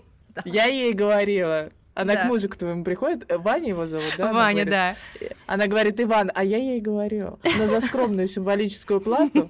Я 0.44 0.66
ей 0.66 0.92
говорила. 0.92 1.70
Она 1.94 2.14
Да. 2.14 2.22
к 2.22 2.24
мужу 2.28 2.48
к 2.48 2.56
твоему 2.56 2.84
приходит, 2.84 3.30
э, 3.30 3.36
Ваня 3.36 3.68
его 3.68 3.86
зовут, 3.86 4.14
да? 4.16 4.30
она 4.30 4.32
Ваня, 4.32 4.64
говорит? 4.64 4.96
да. 5.20 5.26
Она 5.46 5.66
говорит, 5.66 6.00
Иван, 6.00 6.30
а 6.34 6.42
я 6.42 6.56
ей 6.56 6.80
говорю, 6.80 7.38
но 7.58 7.66
за 7.66 7.82
скромную 7.82 8.28
символическую 8.28 9.00
плату 9.02 9.46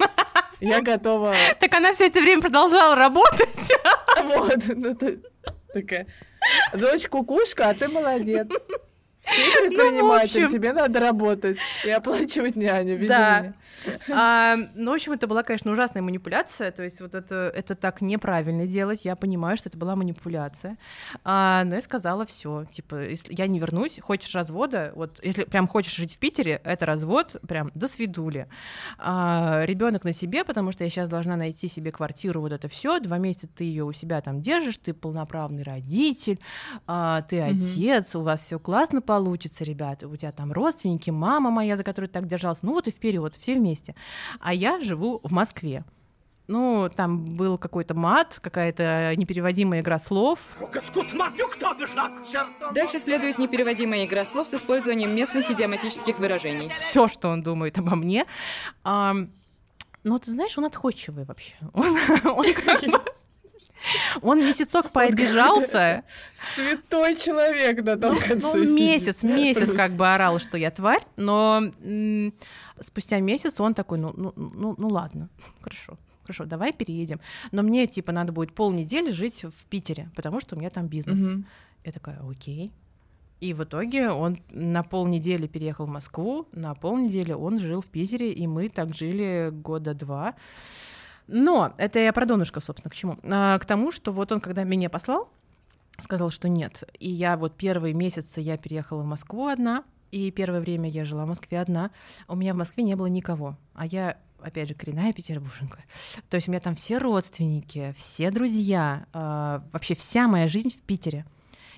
я 0.62 0.80
готова... 0.80 1.34
Так 1.60 1.74
она 1.74 1.92
все 1.92 2.06
это 2.06 2.20
время 2.20 2.42
продолжала 2.42 2.94
работать. 2.94 3.72
Вот, 4.22 4.58
ну 4.68 4.96
такая, 5.72 6.06
дочь 6.74 7.08
кукушка, 7.08 7.70
а 7.70 7.74
ты 7.74 7.88
молодец. 7.88 8.48
Ты 9.24 9.68
предприниматель, 9.68 10.44
общем. 10.44 10.48
тебе 10.48 10.72
надо 10.72 10.98
работать 10.98 11.58
и 11.84 11.90
оплачивать 11.90 12.56
няню. 12.56 13.06
Да. 13.06 13.54
А, 14.10 14.56
ну, 14.74 14.90
в 14.90 14.94
общем, 14.94 15.12
это 15.12 15.26
была, 15.26 15.42
конечно, 15.42 15.70
ужасная 15.70 16.02
манипуляция. 16.02 16.72
То 16.72 16.82
есть 16.82 17.00
вот 17.00 17.14
это, 17.14 17.52
это 17.54 17.74
так 17.74 18.00
неправильно 18.00 18.66
делать. 18.66 19.04
Я 19.04 19.14
понимаю, 19.14 19.56
что 19.56 19.68
это 19.68 19.78
была 19.78 19.94
манипуляция. 19.94 20.76
А, 21.24 21.62
но 21.64 21.76
я 21.76 21.82
сказала 21.82 22.26
все. 22.26 22.64
Типа, 22.72 23.02
если 23.08 23.34
я 23.34 23.46
не 23.46 23.60
вернусь, 23.60 24.00
хочешь 24.00 24.34
развода, 24.34 24.92
вот 24.96 25.20
если 25.22 25.44
прям 25.44 25.68
хочешь 25.68 25.94
жить 25.94 26.16
в 26.16 26.18
Питере, 26.18 26.60
это 26.64 26.84
развод, 26.84 27.36
прям 27.46 27.70
до 27.74 27.86
свидули. 27.88 28.48
А, 28.98 29.62
ребенок 29.66 30.04
на 30.04 30.12
тебе, 30.12 30.44
потому 30.44 30.72
что 30.72 30.84
я 30.84 30.90
сейчас 30.90 31.08
должна 31.08 31.36
найти 31.36 31.68
себе 31.68 31.92
квартиру, 31.92 32.40
вот 32.40 32.52
это 32.52 32.68
все. 32.68 32.98
Два 32.98 33.18
месяца 33.18 33.46
ты 33.46 33.64
ее 33.64 33.84
у 33.84 33.92
себя 33.92 34.20
там 34.20 34.40
держишь, 34.40 34.78
ты 34.78 34.94
полноправный 34.94 35.62
родитель, 35.62 36.40
а, 36.86 37.22
ты 37.22 37.40
отец, 37.40 38.14
у 38.16 38.22
вас 38.22 38.44
все 38.44 38.58
классно 38.58 39.00
получится, 39.12 39.62
ребята, 39.64 40.08
у 40.08 40.16
тебя 40.16 40.32
там 40.32 40.52
родственники, 40.52 41.10
мама 41.10 41.50
моя, 41.50 41.76
за 41.76 41.84
которую 41.84 42.08
ты 42.08 42.14
так 42.14 42.26
держался, 42.26 42.60
ну 42.62 42.72
вот 42.72 42.88
и 42.88 42.90
вперед, 42.90 43.34
все 43.38 43.54
вместе. 43.56 43.94
А 44.40 44.54
я 44.54 44.80
живу 44.80 45.20
в 45.22 45.32
Москве. 45.32 45.84
Ну, 46.48 46.88
там 46.96 47.24
был 47.36 47.58
какой-то 47.58 47.94
мат, 47.94 48.38
какая-то 48.42 49.12
непереводимая 49.16 49.80
игра 49.80 49.98
слов. 49.98 50.38
Дальше 52.74 52.98
следует 52.98 53.38
непереводимая 53.38 54.06
игра 54.06 54.24
слов 54.24 54.48
с 54.48 54.54
использованием 54.54 55.14
местных 55.14 55.50
идиоматических 55.50 56.18
выражений. 56.18 56.70
Все, 56.80 57.06
что 57.06 57.28
он 57.28 57.42
думает 57.42 57.78
обо 57.78 57.94
мне. 57.94 58.24
Ам, 58.82 59.30
но 60.04 60.18
ты 60.18 60.30
знаешь, 60.30 60.56
он 60.56 60.64
отходчивый 60.64 61.24
вообще. 61.24 61.54
Он, 61.74 61.86
он 62.24 62.46
как 62.54 62.80
бы- 62.80 63.02
он 64.20 64.40
месяцок 64.40 64.92
пообижался. 64.92 66.04
Святой 66.54 67.14
человек 67.16 67.84
том 67.96 68.14
конце 68.16 68.34
Ну, 68.36 68.52
сидит. 68.64 68.70
месяц, 68.70 69.22
месяц 69.22 69.72
как 69.74 69.92
бы 69.92 70.12
орал, 70.12 70.38
что 70.38 70.56
я 70.56 70.70
тварь, 70.70 71.04
но 71.16 71.62
спустя 72.80 73.20
месяц 73.20 73.60
он 73.60 73.74
такой, 73.74 73.98
ну, 73.98 74.12
ну, 74.16 74.32
ну, 74.36 74.74
ну 74.78 74.88
ладно, 74.88 75.28
хорошо. 75.60 75.98
Хорошо, 76.22 76.44
давай 76.44 76.72
переедем. 76.72 77.20
Но 77.50 77.62
мне, 77.62 77.86
типа, 77.88 78.12
надо 78.12 78.30
будет 78.32 78.54
полнедели 78.54 79.10
жить 79.10 79.42
в 79.42 79.64
Питере, 79.68 80.08
потому 80.14 80.40
что 80.40 80.54
у 80.54 80.58
меня 80.58 80.70
там 80.70 80.86
бизнес. 80.86 81.18
Мгм. 81.18 81.46
Я 81.84 81.90
такая, 81.92 82.20
окей. 82.30 82.70
И 83.40 83.54
в 83.54 83.64
итоге 83.64 84.10
он 84.10 84.38
на 84.52 84.84
полнедели 84.84 85.48
переехал 85.48 85.86
в 85.86 85.88
Москву, 85.88 86.46
на 86.52 86.76
полнедели 86.76 87.32
он 87.32 87.58
жил 87.58 87.80
в 87.80 87.86
Питере, 87.86 88.32
и 88.32 88.46
мы 88.46 88.68
так 88.68 88.94
жили 88.94 89.50
года 89.50 89.94
два. 89.94 90.34
Но 91.26 91.72
это 91.76 91.98
я 91.98 92.12
про 92.12 92.26
донышко, 92.26 92.60
собственно, 92.60 92.90
к 92.90 92.94
чему? 92.94 93.18
А, 93.22 93.58
к 93.58 93.64
тому, 93.64 93.90
что 93.90 94.12
вот 94.12 94.32
он, 94.32 94.40
когда 94.40 94.64
меня 94.64 94.90
послал, 94.90 95.28
сказал, 96.02 96.30
что 96.30 96.48
нет. 96.48 96.82
И 96.98 97.10
я 97.10 97.36
вот 97.36 97.56
первые 97.56 97.94
месяцы 97.94 98.40
я 98.40 98.56
переехала 98.56 99.02
в 99.02 99.06
Москву 99.06 99.46
одна, 99.46 99.84
и 100.10 100.30
первое 100.30 100.60
время 100.60 100.90
я 100.90 101.04
жила 101.04 101.24
в 101.24 101.28
Москве 101.28 101.60
одна. 101.60 101.90
У 102.28 102.36
меня 102.36 102.54
в 102.54 102.56
Москве 102.56 102.84
не 102.84 102.94
было 102.96 103.06
никого. 103.06 103.56
А 103.74 103.86
я, 103.86 104.18
опять 104.40 104.68
же, 104.68 104.74
коренная 104.74 105.12
петербурженка. 105.12 105.78
То 106.28 106.36
есть 106.36 106.48
у 106.48 106.50
меня 106.50 106.60
там 106.60 106.74
все 106.74 106.98
родственники, 106.98 107.94
все 107.96 108.30
друзья, 108.30 109.06
а, 109.12 109.64
вообще 109.72 109.94
вся 109.94 110.28
моя 110.28 110.48
жизнь 110.48 110.70
в 110.70 110.78
Питере. 110.78 111.24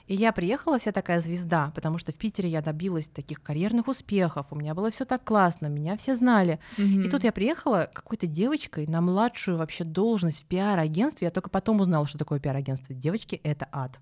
И 0.06 0.14
я 0.14 0.32
приехала 0.32 0.78
вся 0.78 0.92
такая 0.92 1.20
звезда, 1.20 1.72
потому 1.74 1.98
что 1.98 2.12
в 2.12 2.16
Питере 2.16 2.48
я 2.48 2.60
добилась 2.60 3.08
таких 3.08 3.42
карьерных 3.42 3.88
успехов, 3.88 4.48
у 4.50 4.56
меня 4.56 4.74
было 4.74 4.90
все 4.90 5.04
так 5.04 5.24
классно, 5.24 5.66
меня 5.66 5.96
все 5.96 6.14
знали. 6.14 6.58
И 6.76 7.08
тут 7.08 7.24
я 7.24 7.32
приехала 7.32 7.90
какой-то 7.92 8.26
девочкой 8.26 8.86
на 8.86 9.00
младшую 9.00 9.58
вообще 9.58 9.84
должность 9.84 10.42
в 10.42 10.46
пиар-агентстве. 10.46 11.26
Я 11.26 11.30
только 11.30 11.50
потом 11.50 11.80
узнала, 11.80 12.06
что 12.06 12.18
такое 12.18 12.38
пиар-агентство. 12.38 12.94
Девочки, 12.94 13.40
это 13.42 13.68
ад. 13.72 13.98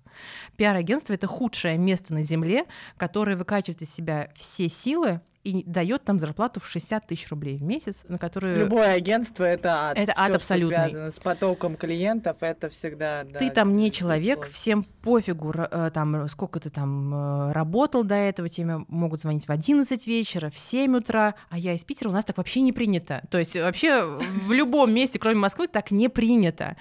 Пиар-агентство— 0.57 1.13
это 1.13 1.27
худшее 1.27 1.77
место 1.77 2.13
на 2.13 2.23
Земле, 2.23 2.65
которое 2.97 3.35
выкачивает 3.35 3.81
из 3.81 3.93
себя 3.93 4.31
все 4.35 4.69
силы 4.69 5.21
и 5.43 5.63
дает 5.63 6.03
там 6.03 6.19
зарплату 6.19 6.59
в 6.59 6.67
60 6.67 7.07
тысяч 7.07 7.29
рублей 7.29 7.57
в 7.57 7.63
месяц, 7.63 8.03
на 8.07 8.17
которую... 8.17 8.59
Любое 8.59 8.93
агентство 8.93 9.43
это 9.43 9.89
ад. 9.89 9.97
Это 9.97 10.13
ад 10.15 10.41
Всё. 10.41 10.57
Что 10.57 10.67
связано 10.67 11.11
с 11.11 11.15
потоком 11.15 11.75
клиентов, 11.75 12.37
это 12.41 12.69
всегда. 12.69 13.23
да, 13.23 13.39
ты 13.39 13.49
там 13.49 13.75
не 13.75 13.91
человек, 13.91 14.37
сложно. 14.37 14.53
всем 14.53 14.83
пофигу, 15.01 15.53
э, 15.55 15.91
там, 15.93 16.27
сколько 16.29 16.59
ты 16.59 16.69
там 16.69 17.13
э, 17.13 17.51
работал 17.51 18.03
до 18.03 18.15
этого, 18.15 18.47
тебе 18.47 18.77
могут 18.87 19.21
звонить 19.21 19.47
в 19.47 19.51
11 19.51 20.07
вечера, 20.07 20.49
в 20.49 20.57
7 20.57 20.97
утра, 20.97 21.35
а 21.49 21.57
я 21.57 21.73
из 21.73 21.83
Питера, 21.83 22.09
у 22.09 22.13
нас 22.13 22.25
так 22.25 22.37
вообще 22.37 22.61
не 22.61 22.71
принято. 22.71 23.23
То 23.29 23.37
есть 23.37 23.55
вообще 23.55 24.03
в 24.05 24.51
любом 24.51 24.93
месте, 24.93 25.19
кроме 25.19 25.37
Москвы, 25.37 25.67
так 25.67 25.91
не 25.91 26.07
принято. 26.09 26.77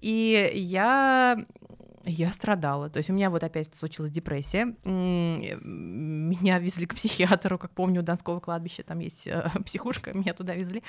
И 0.00 0.50
я 0.54 1.44
я 2.10 2.30
страдала. 2.30 2.88
То 2.88 2.98
есть 2.98 3.10
у 3.10 3.12
меня 3.12 3.30
вот 3.30 3.44
опять 3.44 3.74
случилась 3.74 4.10
депрессия. 4.10 4.74
Меня 4.84 6.58
везли 6.58 6.86
к 6.86 6.94
психиатру, 6.94 7.58
как 7.58 7.70
помню, 7.72 8.00
у 8.00 8.04
Донского 8.04 8.40
кладбища, 8.40 8.82
там 8.82 8.98
есть 9.00 9.26
э, 9.26 9.48
психушка, 9.64 10.16
меня 10.16 10.32
туда 10.32 10.54
везли. 10.54 10.82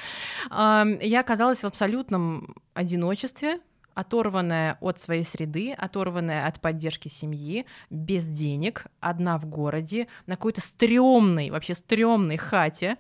Я 0.50 1.20
оказалась 1.20 1.60
в 1.60 1.66
абсолютном 1.66 2.56
одиночестве, 2.74 3.60
оторванная 3.94 4.78
от 4.80 5.00
своей 5.00 5.24
среды, 5.24 5.74
оторванная 5.74 6.48
от 6.48 6.62
поддержки 6.62 7.10
семьи, 7.10 7.66
без 7.90 8.26
денег, 8.26 8.86
одна 9.02 9.38
в 9.38 9.46
городе, 9.46 10.08
на 10.26 10.36
какой-то 10.36 10.62
стрёмной, 10.62 11.50
вообще 11.50 11.74
стрёмной 11.74 12.38
хате, 12.38 12.98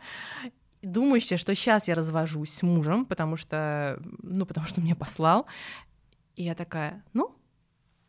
думающая, 0.81 1.37
что 1.37 1.55
сейчас 1.55 1.87
я 1.87 1.95
развожусь 1.95 2.53
с 2.53 2.63
мужем, 2.63 3.05
потому 3.05 3.37
что, 3.37 4.01
ну, 4.21 4.45
потому 4.45 4.67
что 4.67 4.81
меня 4.81 4.95
послал. 4.95 5.45
И 6.35 6.43
я 6.43 6.55
такая, 6.55 7.03
ну, 7.13 7.38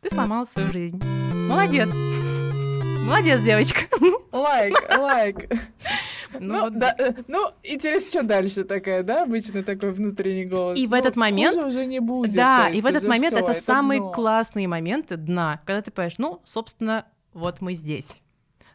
ты 0.01 0.09
сломала 0.09 0.45
свою 0.45 0.71
жизнь. 0.71 1.01
Молодец. 1.47 1.89
Молодец, 3.05 3.39
девочка. 3.41 3.81
Лайк, 4.31 4.75
лайк. 4.97 5.49
Ну, 6.33 6.39
Ну, 6.39 6.61
вот 6.61 6.77
да, 6.79 6.95
э, 6.97 7.13
ну, 7.27 7.51
интересно, 7.61 8.09
что 8.09 8.23
дальше 8.23 8.63
такая, 8.63 9.03
да, 9.03 9.23
обычно 9.23 9.63
такой 9.63 9.91
внутренний 9.91 10.45
голос. 10.45 10.79
И 10.79 10.87
в 10.87 10.91
Ну, 10.91 10.95
этот 10.95 11.17
момент- 11.17 11.55
хуже 11.55 11.67
уже 11.67 11.85
не 11.85 11.99
будет. 11.99 12.33
Да, 12.33 12.63
то 12.67 12.69
и 12.69 12.75
есть 12.77 12.83
в 12.83 12.85
этот 12.87 13.03
момент 13.03 13.35
всё, 13.35 13.43
это, 13.45 13.61
самые 13.61 13.99
дно. 13.99 14.11
классные 14.11 14.67
моменты 14.67 15.17
дна, 15.17 15.59
когда 15.65 15.81
ты 15.81 15.91
понимаешь, 15.91 16.17
ну, 16.17 16.41
собственно, 16.45 17.05
вот 17.33 17.59
мы 17.61 17.73
здесь. 17.73 18.21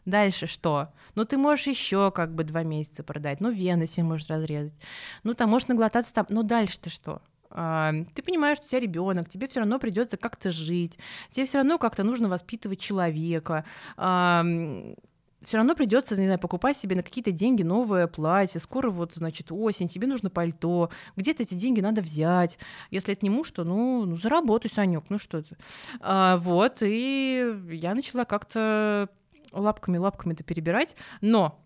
Дальше 0.05 0.45
что? 0.45 0.89
Ну, 1.15 1.25
ты 1.25 1.35
можешь 1.37 1.65
еще 1.67 2.11
как 2.11 2.33
бы 2.35 2.43
два 2.43 2.61
месяца 2.63 3.03
продать, 3.03 3.41
ну, 3.41 3.49
вены 3.49 3.87
себе 3.87 4.03
можешь 4.03 4.29
разрезать, 4.29 4.75
ну, 5.23 5.33
там 5.33 5.49
можешь 5.49 5.67
наглотаться 5.67 6.13
там, 6.13 6.27
ну, 6.29 6.43
дальше-то 6.43 6.89
что? 6.91 7.21
А, 7.59 7.91
ты 8.13 8.21
понимаешь, 8.21 8.57
что 8.57 8.67
у 8.67 8.69
тебя 8.69 8.79
ребенок, 8.81 9.27
тебе 9.29 9.47
все 9.47 9.61
равно 9.61 9.79
придется 9.79 10.15
как-то 10.15 10.51
жить, 10.51 10.99
тебе 11.31 11.47
все 11.47 11.57
равно 11.57 11.79
как-то 11.79 12.03
нужно 12.03 12.29
воспитывать 12.29 12.79
человека, 12.79 13.65
все 13.95 15.57
равно 15.57 15.75
придется, 15.75 16.15
не 16.19 16.25
знаю, 16.25 16.39
покупать 16.39 16.77
себе 16.77 16.95
на 16.95 17.01
какие-то 17.01 17.31
деньги 17.31 17.63
новое 17.63 18.07
платье. 18.07 18.59
Скоро 18.59 18.89
вот, 18.89 19.13
значит, 19.15 19.51
осень, 19.51 19.87
тебе 19.87 20.05
нужно 20.07 20.29
пальто. 20.29 20.89
Где-то 21.15 21.43
эти 21.43 21.53
деньги 21.53 21.79
надо 21.79 22.01
взять. 22.01 22.59
Если 22.91 23.13
это 23.13 23.23
не 23.23 23.29
муж, 23.29 23.49
то 23.51 23.63
ну, 23.63 24.05
ну 24.05 24.17
заработай, 24.17 24.69
Санек, 24.69 25.05
ну 25.09 25.17
что 25.17 25.41
ты. 25.41 25.55
А, 25.99 26.37
вот, 26.37 26.79
и 26.81 27.55
я 27.71 27.95
начала 27.95 28.25
как-то 28.25 29.09
лапками-лапками 29.51 30.33
это 30.33 30.43
перебирать. 30.43 30.95
Но 31.21 31.59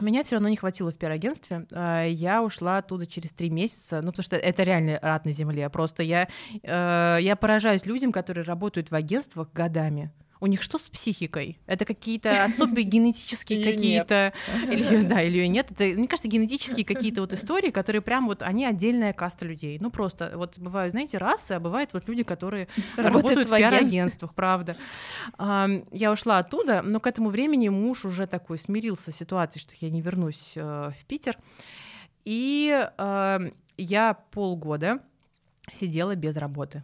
меня 0.00 0.24
все 0.24 0.36
равно 0.36 0.48
не 0.48 0.56
хватило 0.56 0.90
в 0.90 0.96
пиар-агентстве. 0.96 1.66
А, 1.72 2.04
Я 2.06 2.42
ушла 2.42 2.78
оттуда 2.78 3.06
через 3.06 3.32
три 3.32 3.50
месяца, 3.50 4.00
ну, 4.00 4.08
потому 4.10 4.24
что 4.24 4.36
это 4.36 4.62
реально 4.62 4.98
рад 5.02 5.26
на 5.26 5.32
земле. 5.32 5.68
Просто 5.68 6.02
я, 6.02 6.28
э, 6.62 7.18
я 7.20 7.36
поражаюсь 7.36 7.84
людям, 7.84 8.10
которые 8.10 8.44
работают 8.44 8.90
в 8.90 8.94
агентствах 8.94 9.52
годами. 9.52 10.10
У 10.42 10.46
них 10.46 10.60
что 10.60 10.78
с 10.78 10.88
психикой? 10.88 11.60
Это 11.66 11.84
какие-то 11.84 12.42
особые 12.42 12.82
генетические 12.82 13.62
какие-то... 13.62 14.32
Да, 15.08 15.22
или 15.22 15.38
ее 15.38 15.46
нет. 15.46 15.70
Это, 15.70 15.84
мне 15.84 16.08
кажется, 16.08 16.28
генетические 16.28 16.84
какие-то 16.84 17.20
вот 17.20 17.32
истории, 17.32 17.70
которые 17.70 18.02
прям 18.02 18.26
вот, 18.26 18.42
они 18.42 18.66
отдельная 18.66 19.12
каста 19.12 19.46
людей. 19.46 19.78
Ну, 19.78 19.92
просто 19.92 20.32
вот 20.34 20.58
бывают, 20.58 20.90
знаете, 20.90 21.18
расы, 21.18 21.52
а 21.52 21.60
бывают 21.60 21.92
вот 21.92 22.08
люди, 22.08 22.24
которые 22.24 22.66
работают 22.96 23.46
в 23.46 23.56
пиар-агентствах, 23.56 24.34
правда. 24.34 24.76
Я 25.38 26.10
ушла 26.10 26.38
оттуда, 26.38 26.82
но 26.82 26.98
к 26.98 27.06
этому 27.06 27.28
времени 27.28 27.68
муж 27.68 28.04
уже 28.04 28.26
такой 28.26 28.58
смирился 28.58 29.12
с 29.12 29.16
ситуацией, 29.16 29.62
что 29.62 29.74
я 29.80 29.90
не 29.90 30.00
вернусь 30.00 30.54
э, 30.56 30.90
в 30.90 31.04
Питер. 31.06 31.38
И 32.24 32.84
ам, 32.98 33.52
я 33.76 34.14
полгода 34.32 34.98
сидела 35.72 36.16
без 36.16 36.36
работы. 36.36 36.82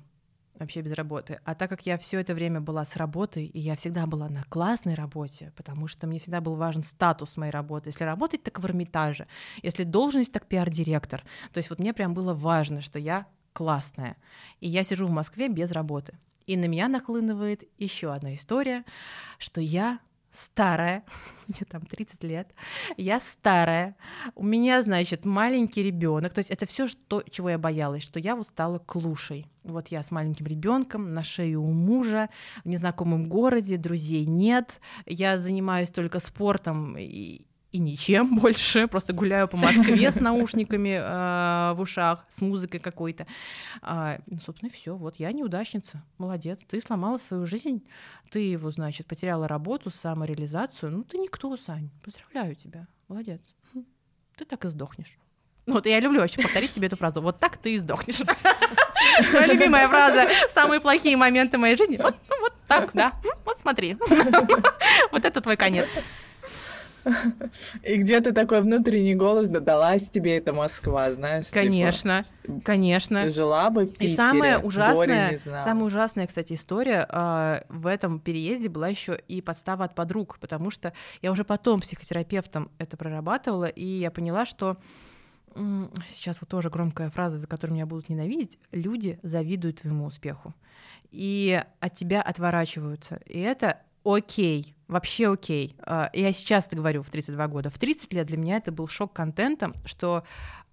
Вообще 0.58 0.80
без 0.80 0.92
работы. 0.92 1.40
А 1.44 1.54
так 1.54 1.70
как 1.70 1.86
я 1.86 1.96
все 1.98 2.20
это 2.20 2.34
время 2.34 2.60
была 2.60 2.84
с 2.84 2.96
работой, 2.96 3.46
и 3.46 3.60
я 3.60 3.76
всегда 3.76 4.06
была 4.06 4.28
на 4.28 4.42
классной 4.42 4.94
работе, 4.94 5.52
потому 5.56 5.86
что 5.86 6.08
мне 6.08 6.18
всегда 6.18 6.40
был 6.40 6.56
важен 6.56 6.82
статус 6.82 7.36
моей 7.36 7.52
работы. 7.52 7.90
Если 7.90 8.02
работать, 8.02 8.42
так 8.42 8.58
в 8.58 8.66
Эрмитаже. 8.66 9.28
Если 9.62 9.84
должность, 9.84 10.32
так 10.32 10.46
пиар-директор. 10.46 11.22
То 11.52 11.58
есть 11.58 11.70
вот 11.70 11.78
мне 11.78 11.94
прям 11.94 12.12
было 12.12 12.34
важно, 12.34 12.80
что 12.80 12.98
я 12.98 13.26
классная. 13.52 14.16
И 14.60 14.68
я 14.68 14.82
сижу 14.82 15.06
в 15.06 15.10
Москве 15.10 15.48
без 15.48 15.70
работы. 15.70 16.18
И 16.46 16.56
на 16.56 16.64
меня 16.64 16.88
нахлынывает 16.88 17.64
еще 17.78 18.12
одна 18.12 18.34
история, 18.34 18.84
что 19.38 19.60
я 19.60 20.00
старая, 20.32 21.04
мне 21.48 21.60
там 21.68 21.82
30 21.82 22.24
лет, 22.24 22.54
я 22.96 23.20
старая, 23.20 23.96
у 24.34 24.44
меня, 24.44 24.82
значит, 24.82 25.24
маленький 25.24 25.82
ребенок, 25.82 26.32
то 26.32 26.40
есть 26.40 26.50
это 26.50 26.66
все, 26.66 26.88
что, 26.88 27.22
чего 27.30 27.50
я 27.50 27.58
боялась, 27.58 28.02
что 28.02 28.18
я 28.18 28.36
вот 28.36 28.46
стала 28.46 28.78
клушей. 28.78 29.46
Вот 29.64 29.88
я 29.88 30.02
с 30.02 30.10
маленьким 30.10 30.46
ребенком 30.46 31.12
на 31.12 31.22
шее 31.22 31.58
у 31.58 31.70
мужа 31.70 32.30
в 32.64 32.68
незнакомом 32.68 33.28
городе, 33.28 33.76
друзей 33.76 34.24
нет, 34.24 34.80
я 35.04 35.36
занимаюсь 35.36 35.90
только 35.90 36.20
спортом 36.20 36.96
и, 36.96 37.42
и 37.70 37.78
ничем 37.78 38.36
больше, 38.40 38.86
просто 38.86 39.12
гуляю 39.12 39.48
по 39.48 39.56
Москве 39.56 40.10
с 40.10 40.16
наушниками 40.16 40.98
э, 41.00 41.74
в 41.74 41.80
ушах, 41.80 42.24
с 42.28 42.40
музыкой 42.40 42.80
какой-то. 42.80 43.26
А, 43.82 44.18
ну, 44.26 44.38
собственно, 44.38 44.70
все. 44.70 44.96
Вот 44.96 45.16
я 45.16 45.32
неудачница. 45.32 46.02
Молодец. 46.16 46.58
Ты 46.66 46.80
сломала 46.80 47.18
свою 47.18 47.46
жизнь. 47.46 47.86
Ты 48.30 48.40
его, 48.40 48.70
значит, 48.70 49.06
потеряла 49.06 49.48
работу, 49.48 49.90
самореализацию. 49.90 50.92
Ну, 50.92 51.04
ты 51.04 51.18
никто, 51.18 51.56
Сань. 51.56 51.90
Поздравляю 52.02 52.54
тебя. 52.54 52.86
Молодец. 53.08 53.40
Хм. 53.74 53.84
Ты 54.36 54.44
так 54.44 54.64
и 54.64 54.68
сдохнешь. 54.68 55.18
Вот 55.66 55.84
я 55.84 56.00
люблю 56.00 56.20
вообще 56.20 56.40
повторить 56.40 56.70
себе 56.70 56.86
эту 56.86 56.96
фразу. 56.96 57.20
Вот 57.20 57.38
так 57.38 57.58
ты 57.58 57.74
и 57.74 57.78
сдохнешь. 57.78 58.20
Моя 59.32 59.46
любимая 59.46 59.88
фраза 59.88 60.28
самые 60.48 60.80
плохие 60.80 61.16
моменты 61.16 61.58
моей 61.58 61.76
жизни. 61.76 61.98
Вот, 61.98 62.16
ну, 62.30 62.40
вот 62.40 62.54
так, 62.66 62.90
да. 62.94 63.12
Вот 63.44 63.58
смотри. 63.60 63.96
Вот 65.10 65.24
это 65.24 65.40
твой 65.40 65.56
конец. 65.56 65.88
И 67.82 67.96
где-то 67.96 68.32
такой 68.32 68.60
внутренний 68.60 69.14
голос, 69.14 69.48
да 69.48 69.60
далась 69.60 70.08
тебе 70.08 70.36
эта 70.36 70.52
Москва, 70.52 71.10
знаешь? 71.12 71.46
типа, 71.46 71.60
Конечно, 71.60 72.24
конечно. 72.64 73.30
жила 73.30 73.70
бы 73.70 73.84
в 73.86 73.92
Питере, 73.92 74.12
И 74.12 74.16
самое 74.16 74.58
ужасное, 74.58 75.38
знала. 75.38 75.64
самая 75.64 75.84
ужасная, 75.84 76.26
кстати, 76.26 76.52
история 76.54 77.06
а, 77.08 77.64
в 77.68 77.86
этом 77.86 78.20
переезде 78.20 78.68
была 78.68 78.88
еще 78.88 79.18
и 79.28 79.40
подстава 79.40 79.84
от 79.84 79.94
подруг, 79.94 80.38
потому 80.40 80.70
что 80.70 80.92
я 81.22 81.32
уже 81.32 81.44
потом 81.44 81.80
психотерапевтом 81.80 82.70
это 82.78 82.96
прорабатывала, 82.96 83.66
и 83.66 83.84
я 83.84 84.10
поняла, 84.10 84.44
что 84.44 84.76
сейчас 86.10 86.40
вот 86.40 86.48
тоже 86.50 86.70
громкая 86.70 87.10
фраза, 87.10 87.36
за 87.38 87.46
которую 87.46 87.74
меня 87.74 87.86
будут 87.86 88.08
ненавидеть, 88.08 88.58
люди 88.70 89.18
завидуют 89.22 89.80
твоему 89.80 90.04
успеху 90.04 90.54
и 91.10 91.62
от 91.80 91.94
тебя 91.94 92.20
отворачиваются, 92.22 93.18
и 93.26 93.40
это 93.40 93.78
окей, 94.04 94.74
вообще 94.88 95.30
окей. 95.30 95.76
А, 95.80 96.10
Я 96.12 96.32
сейчас 96.32 96.66
это 96.66 96.76
говорю 96.76 97.02
в 97.02 97.10
32 97.10 97.48
года. 97.48 97.70
В 97.70 97.78
30 97.78 98.12
лет 98.12 98.26
для 98.26 98.36
меня 98.36 98.56
это 98.56 98.72
был 98.72 98.88
шок 98.88 99.12
контентом, 99.12 99.74
что 99.84 100.24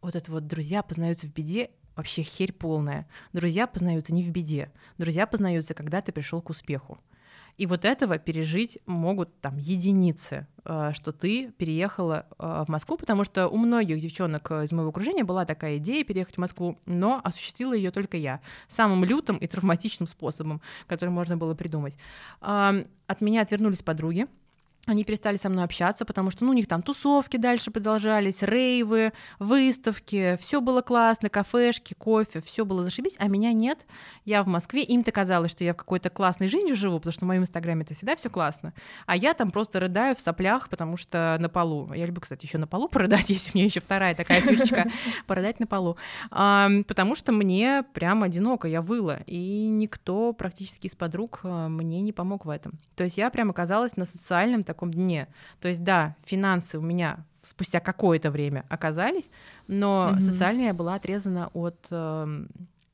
вот 0.01 0.15
это 0.15 0.31
вот 0.31 0.47
друзья 0.47 0.81
познаются 0.81 1.27
в 1.27 1.33
беде, 1.33 1.69
вообще 1.95 2.23
херь 2.23 2.53
полная. 2.53 3.07
Друзья 3.33 3.67
познаются 3.67 4.13
не 4.13 4.23
в 4.23 4.31
беде. 4.31 4.71
Друзья 4.97 5.27
познаются, 5.27 5.73
когда 5.73 6.01
ты 6.01 6.11
пришел 6.11 6.41
к 6.41 6.49
успеху. 6.49 6.97
И 7.57 7.65
вот 7.65 7.85
этого 7.85 8.17
пережить 8.17 8.79
могут 8.85 9.39
там 9.41 9.57
единицы, 9.57 10.47
э, 10.65 10.91
что 10.93 11.11
ты 11.11 11.51
переехала 11.57 12.25
э, 12.37 12.63
в 12.65 12.69
Москву, 12.69 12.97
потому 12.97 13.23
что 13.23 13.47
у 13.47 13.57
многих 13.57 13.99
девчонок 13.99 14.51
из 14.51 14.71
моего 14.71 14.89
окружения 14.89 15.23
была 15.23 15.45
такая 15.45 15.77
идея 15.77 16.03
переехать 16.03 16.35
в 16.35 16.39
Москву, 16.39 16.77
но 16.85 17.21
осуществила 17.23 17.73
ее 17.73 17.91
только 17.91 18.17
я, 18.17 18.41
самым 18.67 19.05
лютым 19.05 19.37
и 19.37 19.47
травматичным 19.47 20.07
способом, 20.07 20.61
который 20.87 21.09
можно 21.09 21.37
было 21.37 21.53
придумать. 21.55 21.95
От 22.41 23.21
меня 23.21 23.41
отвернулись 23.41 23.83
подруги, 23.83 24.27
они 24.85 25.03
перестали 25.03 25.37
со 25.37 25.49
мной 25.49 25.63
общаться, 25.63 26.05
потому 26.05 26.31
что 26.31 26.45
ну, 26.45 26.51
у 26.51 26.53
них 26.53 26.67
там 26.67 26.81
тусовки 26.81 27.37
дальше 27.37 27.71
продолжались, 27.71 28.41
рейвы, 28.41 29.13
выставки, 29.39 30.37
все 30.39 30.61
было 30.61 30.81
классно, 30.81 31.29
кафешки, 31.29 31.93
кофе, 31.93 32.41
все 32.41 32.65
было 32.65 32.83
зашибись, 32.83 33.15
а 33.19 33.27
меня 33.27 33.53
нет. 33.53 33.85
Я 34.25 34.43
в 34.43 34.47
Москве, 34.47 34.83
им-то 34.83 35.11
казалось, 35.11 35.51
что 35.51 35.63
я 35.63 35.73
в 35.73 35.77
какой-то 35.77 36.09
классной 36.09 36.47
жизнью 36.47 36.75
живу, 36.75 36.97
потому 36.97 37.13
что 37.13 37.25
в 37.25 37.27
моем 37.27 37.43
инстаграме 37.43 37.83
это 37.83 37.93
всегда 37.93 38.15
все 38.15 38.29
классно, 38.29 38.73
а 39.05 39.15
я 39.15 39.33
там 39.33 39.51
просто 39.51 39.79
рыдаю 39.79 40.15
в 40.15 40.19
соплях, 40.19 40.69
потому 40.69 40.97
что 40.97 41.37
на 41.39 41.49
полу. 41.49 41.91
Я 41.93 42.05
люблю, 42.05 42.21
кстати, 42.21 42.45
еще 42.45 42.57
на 42.57 42.67
полу 42.67 42.87
порыдать, 42.89 43.29
есть 43.29 43.53
у 43.53 43.57
меня 43.57 43.65
еще 43.65 43.81
вторая 43.81 44.15
такая 44.15 44.41
фишечка, 44.41 44.89
порыдать 45.27 45.59
на 45.59 45.67
полу, 45.67 45.97
потому 46.29 47.15
что 47.15 47.31
мне 47.31 47.83
прям 47.93 48.23
одиноко, 48.23 48.67
я 48.67 48.81
выла, 48.81 49.19
и 49.25 49.67
никто 49.67 50.33
практически 50.33 50.87
из 50.87 50.95
подруг 50.95 51.39
а, 51.43 51.67
мне 51.67 52.01
не 52.01 52.11
помог 52.11 52.45
в 52.45 52.49
этом. 52.49 52.73
То 52.95 53.03
есть 53.03 53.17
я 53.17 53.29
прям 53.29 53.49
оказалась 53.49 53.95
на 53.97 54.05
социальном 54.05 54.63
таком 54.63 54.74
таком 54.75 54.91
дне. 54.93 55.27
То 55.59 55.67
есть, 55.67 55.83
да, 55.83 56.15
финансы 56.25 56.77
у 56.77 56.81
меня 56.81 57.17
спустя 57.41 57.79
какое-то 57.79 58.31
время 58.31 58.65
оказались, 58.69 59.29
но 59.67 60.11
Мгм. 60.11 60.21
социально 60.21 60.61
я 60.63 60.73
была 60.73 60.95
отрезана 60.95 61.49
от 61.53 61.87
эм, 61.91 62.47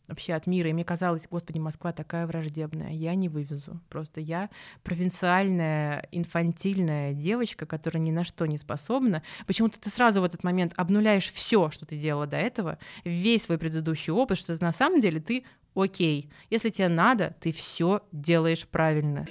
вообще 0.07 0.33
от 0.33 0.45
мира. 0.45 0.69
И 0.69 0.73
мне 0.73 0.83
казалось, 0.83 1.25
господи, 1.31 1.57
Москва 1.57 1.93
такая 1.93 2.27
враждебная, 2.27 2.91
я 2.91 3.15
не 3.15 3.29
вывезу. 3.29 3.79
Просто 3.89 4.19
я 4.19 4.49
провинциальная, 4.83 6.05
инфантильная 6.11 7.13
девочка, 7.13 7.65
которая 7.65 8.01
ни 8.03 8.11
на 8.11 8.23
что 8.25 8.45
не 8.45 8.57
способна. 8.57 9.23
Почему-то 9.47 9.79
ты 9.79 9.89
сразу 9.89 10.19
в 10.21 10.25
этот 10.25 10.43
момент 10.43 10.73
обнуляешь 10.75 11.29
все, 11.31 11.69
что 11.69 11.85
ты 11.85 11.97
делала 11.97 12.27
до 12.27 12.37
этого, 12.37 12.77
весь 13.05 13.43
свой 13.43 13.57
предыдущий 13.57 14.11
опыт, 14.11 14.37
что 14.37 14.55
на 14.61 14.73
самом 14.73 14.99
деле 14.99 15.19
ты 15.21 15.45
окей. 15.75 16.29
Если 16.49 16.69
тебе 16.69 16.89
надо, 16.89 17.33
ты 17.39 17.53
все 17.53 18.01
делаешь 18.11 18.67
правильно. 18.67 19.25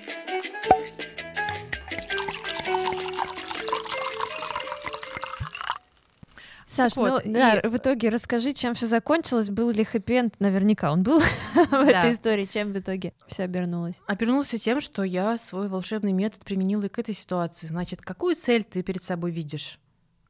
Саш, 6.83 6.95
Так 6.95 7.05
вот, 7.11 7.25
ну 7.25 7.33
да, 7.35 7.55
и- 7.61 7.67
в 7.69 7.77
итоге 7.77 8.09
расскажи, 8.09 8.53
чем 8.53 8.75
все 8.75 8.87
закончилось, 8.87 9.51
был 9.51 9.71
ли 9.71 9.85
хэппи-энд, 9.85 10.35
наверняка 10.39 10.93
он 10.93 11.03
был 11.03 11.21
в 11.55 11.71
Да. 11.71 11.83
этой 12.01 12.11
истории, 12.11 12.45
чем 12.47 12.73
в 12.73 12.79
итоге 12.79 13.13
все 13.27 13.45
обернулось. 13.45 14.01
Обернулось 14.07 14.49
всё 14.49 14.59
тем, 14.59 14.81
что 14.81 15.03
я 15.03 15.39
свой 15.39 15.69
волшебный 15.69 16.13
метод 16.13 16.45
применила 16.45 16.85
и 16.85 16.89
к 16.89 16.99
этой 16.99 17.15
ситуации. 17.15 17.67
Значит, 17.67 18.01
какую 18.03 18.35
цель 18.37 18.65
ты 18.65 18.83
перед 18.83 19.03
собой 19.03 19.31
видишь? 19.31 19.79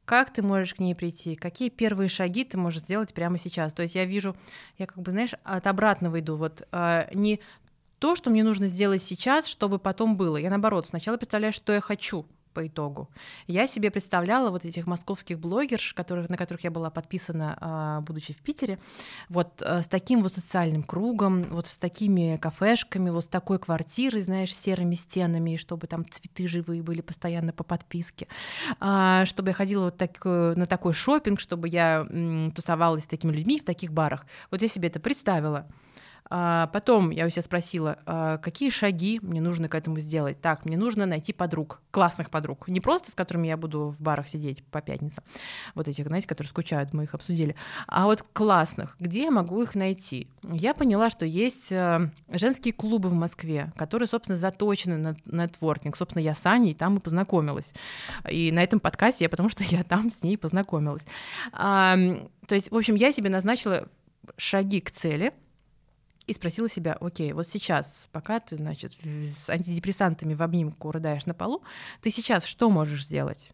Как 0.05 0.33
ты 0.33 0.41
можешь 0.41 0.73
к 0.73 0.79
ней 0.79 0.93
прийти? 0.95 1.35
Какие 1.35 1.69
первые 1.69 2.09
шаги 2.09 2.43
ты 2.43 2.57
можешь 2.57 2.81
сделать 2.81 3.13
прямо 3.13 3.37
сейчас? 3.37 3.71
То 3.71 3.83
есть 3.83 3.95
я 3.95 4.03
вижу, 4.05 4.35
я 4.77 4.85
как 4.87 4.97
бы, 4.97 5.11
знаешь, 5.11 5.31
от 5.43 5.67
обратного 5.67 6.19
иду. 6.19 6.35
Вот 6.35 6.67
а, 6.71 7.07
не 7.13 7.39
то, 7.99 8.15
что 8.15 8.29
мне 8.29 8.43
нужно 8.43 8.67
сделать 8.67 9.01
сейчас, 9.03 9.45
чтобы 9.45 9.77
потом 9.79 10.17
было. 10.17 10.35
Я 10.37 10.49
наоборот, 10.49 10.87
сначала 10.87 11.17
представляю, 11.17 11.53
что 11.53 11.71
я 11.71 11.79
хочу 11.81 12.25
по 12.51 12.67
итогу. 12.67 13.09
Я 13.47 13.67
себе 13.67 13.91
представляла 13.91 14.49
вот 14.49 14.65
этих 14.65 14.87
московских 14.87 15.39
блогерш, 15.39 15.93
которых, 15.93 16.29
на 16.29 16.37
которых 16.37 16.63
я 16.63 16.71
была 16.71 16.89
подписана, 16.89 17.57
а, 17.59 18.01
будучи 18.01 18.33
в 18.33 18.37
Питере, 18.37 18.79
вот 19.29 19.61
э, 19.61 19.81
с 19.81 19.87
таким 19.87 20.21
вот 20.23 20.33
социальным 20.33 20.83
кругом, 20.83 21.43
вот 21.45 21.65
с 21.65 21.77
такими 21.77 22.37
кафешками, 22.37 23.09
вот 23.09 23.25
с 23.25 23.27
такой 23.27 23.59
квартирой, 23.59 24.21
знаешь, 24.21 24.53
с 24.53 24.59
серыми 24.59 24.95
стенами, 24.95 25.51
и 25.51 25.57
чтобы 25.57 25.87
там 25.87 26.05
цветы 26.09 26.47
живые 26.47 26.83
были 26.83 27.01
постоянно 27.01 27.53
по 27.53 27.63
подписке, 27.63 28.27
а, 28.79 29.25
чтобы 29.25 29.49
я 29.49 29.53
ходила 29.53 29.85
вот 29.85 29.97
так, 29.97 30.19
э, 30.23 30.53
на 30.55 30.65
такой 30.65 30.93
шопинг, 30.93 31.39
чтобы 31.39 31.69
я 31.69 32.05
тусовалась 32.55 33.03
с 33.03 33.07
такими 33.07 33.31
людьми 33.31 33.59
в 33.59 33.65
таких 33.65 33.91
барах. 33.91 34.25
Вот 34.49 34.61
я 34.61 34.67
себе 34.67 34.87
это 34.87 34.99
представила. 34.99 35.67
А, 36.33 36.67
Потом 36.67 37.09
я 37.09 37.25
у 37.25 37.29
себя 37.29 37.41
спросила, 37.41 37.99
а, 38.05 38.37
какие 38.37 38.69
шаги 38.69 39.19
мне 39.21 39.41
нужно 39.41 39.67
к 39.67 39.75
этому 39.75 39.99
сделать. 39.99 40.39
Так, 40.39 40.63
мне 40.63 40.77
нужно 40.77 41.05
найти 41.05 41.33
подруг, 41.33 41.81
классных 41.91 42.29
подруг. 42.29 42.69
Не 42.69 42.79
просто 42.79 43.11
с 43.11 43.13
которыми 43.13 43.47
я 43.47 43.57
буду 43.57 43.89
в 43.89 44.01
барах 44.01 44.29
сидеть 44.29 44.63
по 44.63 44.81
пятницам, 44.81 45.25
вот 45.75 45.89
этих, 45.89 46.07
знаете, 46.07 46.27
которые 46.27 46.49
скучают, 46.49 46.93
мы 46.93 47.03
их 47.03 47.13
обсудили, 47.13 47.57
а 47.85 48.05
вот 48.05 48.23
классных. 48.31 48.95
Где 48.97 49.23
я 49.23 49.31
могу 49.31 49.61
их 49.61 49.75
найти? 49.75 50.29
Я 50.41 50.73
поняла, 50.73 51.09
что 51.09 51.25
есть 51.25 51.69
э, 51.69 52.09
женские 52.29 52.73
клубы 52.73 53.09
в 53.09 53.13
Москве, 53.13 53.73
которые, 53.75 54.07
собственно, 54.07 54.37
заточены 54.37 54.97
на 54.97 55.17
нетворкинг. 55.25 55.97
Собственно, 55.97 56.23
я 56.23 56.33
с 56.33 56.45
Аней 56.45 56.73
там 56.73 56.95
и 56.95 57.01
познакомилась. 57.01 57.73
И 58.29 58.53
на 58.53 58.63
этом 58.63 58.79
подкасте 58.79 59.25
я, 59.25 59.29
потому 59.29 59.49
что 59.49 59.65
я 59.65 59.83
там 59.83 60.09
с 60.09 60.23
ней 60.23 60.37
познакомилась. 60.37 61.03
То 61.51 62.29
есть, 62.49 62.71
в 62.71 62.77
общем, 62.77 62.95
я 62.95 63.11
себе 63.11 63.29
назначила 63.29 63.89
шаги 64.37 64.79
к 64.79 64.91
цели, 64.91 65.33
и 66.31 66.33
спросила 66.33 66.69
себя, 66.69 66.93
окей, 66.93 67.33
вот 67.33 67.45
сейчас, 67.47 68.07
пока 68.13 68.39
ты, 68.39 68.55
значит, 68.55 68.93
с 69.03 69.49
антидепрессантами 69.49 70.33
в 70.33 70.41
обнимку 70.41 70.89
рыдаешь 70.89 71.25
на 71.25 71.33
полу, 71.33 71.61
ты 72.01 72.09
сейчас 72.09 72.45
что 72.45 72.69
можешь 72.69 73.05
сделать? 73.05 73.51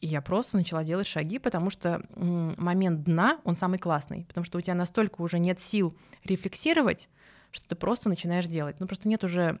И 0.00 0.06
я 0.06 0.22
просто 0.22 0.56
начала 0.56 0.84
делать 0.84 1.08
шаги, 1.08 1.40
потому 1.40 1.70
что 1.70 2.04
момент 2.14 3.02
дна, 3.02 3.40
он 3.44 3.56
самый 3.56 3.80
классный, 3.80 4.24
потому 4.26 4.44
что 4.44 4.58
у 4.58 4.60
тебя 4.60 4.74
настолько 4.74 5.22
уже 5.22 5.40
нет 5.40 5.60
сил 5.60 5.96
рефлексировать, 6.22 7.08
что 7.50 7.68
ты 7.68 7.74
просто 7.74 8.08
начинаешь 8.08 8.46
делать. 8.46 8.78
Ну, 8.78 8.86
просто 8.86 9.08
нет 9.08 9.24
уже 9.24 9.60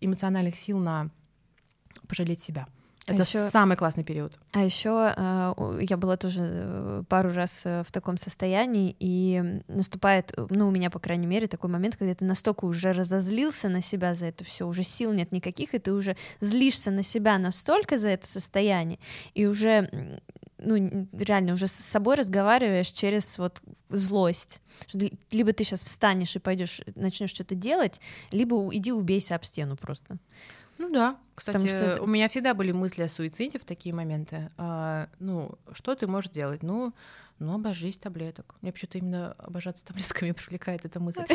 эмоциональных 0.00 0.56
сил 0.56 0.78
на 0.78 1.10
пожалеть 2.06 2.40
себя. 2.40 2.68
А 3.08 3.14
Это 3.14 3.22
ещё- 3.22 3.50
самый 3.50 3.76
классный 3.76 4.04
период. 4.04 4.38
А 4.52 4.62
еще 4.62 4.88
я 5.80 5.96
была 5.96 6.16
тоже 6.16 6.42
э, 6.42 7.02
пару 7.08 7.32
раз 7.32 7.62
э, 7.64 7.82
в 7.86 7.90
таком 7.90 8.18
состоянии, 8.18 8.94
и 9.00 9.62
наступает, 9.68 10.32
э, 10.36 10.46
ну, 10.50 10.68
у 10.68 10.70
меня, 10.70 10.90
по 10.90 10.98
крайней 10.98 11.26
мере, 11.26 11.46
такой 11.46 11.70
момент, 11.70 11.96
когда 11.96 12.14
ты 12.14 12.24
настолько 12.24 12.66
уже 12.66 12.92
разозлился 12.92 13.68
на 13.68 13.80
себя 13.80 14.14
за 14.14 14.26
это 14.26 14.44
все, 14.44 14.66
уже 14.66 14.82
сил 14.82 15.12
нет 15.12 15.32
никаких, 15.32 15.74
и 15.74 15.78
ты 15.78 15.92
уже 15.92 16.16
злишься 16.40 16.90
на 16.90 17.02
себя 17.02 17.38
настолько 17.38 17.96
за 17.98 18.10
это 18.10 18.26
состояние, 18.28 18.98
и 19.34 19.46
уже 19.46 20.20
ну, 20.60 21.06
реально 21.12 21.52
уже 21.52 21.68
с 21.68 21.72
собой 21.72 22.16
разговариваешь 22.16 22.88
через 22.88 23.38
вот 23.38 23.62
злость. 23.90 24.60
Либо 25.30 25.52
ты 25.52 25.62
сейчас 25.62 25.84
встанешь 25.84 26.34
и 26.34 26.40
пойдешь, 26.40 26.80
начнешь 26.96 27.30
что-то 27.30 27.54
делать, 27.54 28.00
либо 28.32 28.68
иди 28.74 28.90
убейся 28.92 29.36
об 29.36 29.44
стену 29.44 29.76
просто. 29.76 30.18
Ну 30.78 30.90
да, 30.90 31.16
кстати, 31.34 31.56
Потому 31.56 31.68
что 31.68 32.02
у 32.02 32.06
меня 32.06 32.28
всегда 32.28 32.54
были 32.54 32.72
мысли 32.72 33.02
о 33.02 33.08
суициде 33.08 33.58
в 33.58 33.64
такие 33.64 33.94
моменты. 33.94 34.50
А, 34.56 35.08
ну, 35.18 35.58
что 35.72 35.94
ты 35.94 36.06
можешь 36.06 36.30
делать? 36.30 36.62
Ну, 36.62 36.94
ну, 37.38 37.54
обожись 37.54 37.98
таблеток. 37.98 38.56
Мне 38.60 38.72
почему-то 38.72 38.98
именно 38.98 39.32
обожаться 39.38 39.84
таблетками 39.86 40.32
привлекает 40.32 40.84
эта 40.84 41.00
мысль. 41.00 41.24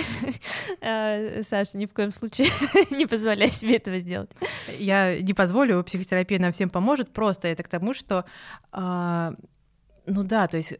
Э, 0.82 1.44
Саша, 1.44 1.78
ни 1.78 1.86
в 1.86 1.94
коем 1.94 2.12
случае 2.12 2.48
не 2.92 3.06
позволяй 3.06 3.50
себе 3.50 3.78
этого 3.78 3.98
сделать. 3.98 4.32
Я 4.80 5.22
не 5.22 5.34
позволю, 5.34 5.84
психотерапия 5.84 6.40
нам 6.40 6.52
всем 6.52 6.70
поможет, 6.70 7.12
просто 7.12 7.48
это 7.50 7.64
к 7.64 7.68
тому, 7.68 7.94
что, 7.94 8.26
а, 8.72 9.34
ну 10.06 10.24
да, 10.24 10.48
то 10.48 10.58
есть 10.58 10.74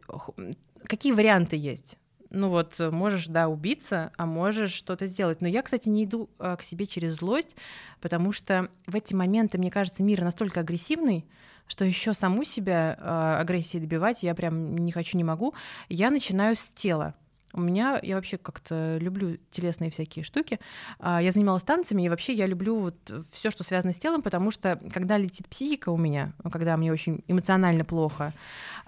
какие 0.84 1.12
варианты 1.12 1.56
есть? 1.56 1.98
Ну 2.34 2.48
вот, 2.48 2.80
э, 2.80 2.90
можешь, 2.90 3.28
да, 3.28 3.48
убиться, 3.48 4.10
а 4.16 4.26
можешь 4.26 4.72
что-то 4.72 5.06
сделать. 5.06 5.40
Но 5.40 5.48
я, 5.48 5.62
кстати, 5.62 5.88
не 5.88 6.04
иду 6.04 6.28
а, 6.38 6.56
к 6.56 6.62
себе 6.62 6.86
через 6.86 7.14
злость, 7.14 7.56
потому 8.00 8.32
что 8.32 8.68
в 8.86 8.96
эти 8.96 9.14
моменты, 9.14 9.56
мне 9.56 9.70
кажется, 9.70 10.02
мир 10.02 10.22
настолько 10.22 10.60
агрессивный, 10.60 11.26
что 11.68 11.84
еще 11.84 12.12
саму 12.12 12.44
себя 12.44 12.98
а, 12.98 13.40
агрессией 13.40 13.80
добивать 13.80 14.22
я 14.22 14.34
прям 14.34 14.76
не 14.76 14.90
хочу, 14.90 15.16
не 15.16 15.24
могу. 15.24 15.54
Я 15.88 16.10
начинаю 16.10 16.56
с 16.56 16.68
тела. 16.68 17.14
У 17.52 17.60
меня, 17.60 18.00
я 18.02 18.16
вообще 18.16 18.36
как-то 18.36 18.98
люблю 19.00 19.38
телесные 19.52 19.92
всякие 19.92 20.24
штуки. 20.24 20.58
А, 20.98 21.22
Я 21.22 21.30
занималась 21.30 21.62
танцами, 21.62 22.02
и 22.02 22.08
вообще 22.08 22.32
я 22.32 22.48
люблю 22.48 22.76
вот 22.80 22.96
все, 23.32 23.52
что 23.52 23.62
связано 23.62 23.92
с 23.92 23.98
телом, 23.98 24.22
потому 24.22 24.50
что 24.50 24.80
когда 24.92 25.16
летит 25.18 25.46
психика 25.46 25.90
у 25.90 25.96
меня, 25.96 26.32
когда 26.50 26.76
мне 26.76 26.92
очень 26.92 27.22
эмоционально 27.28 27.84
плохо, 27.84 28.32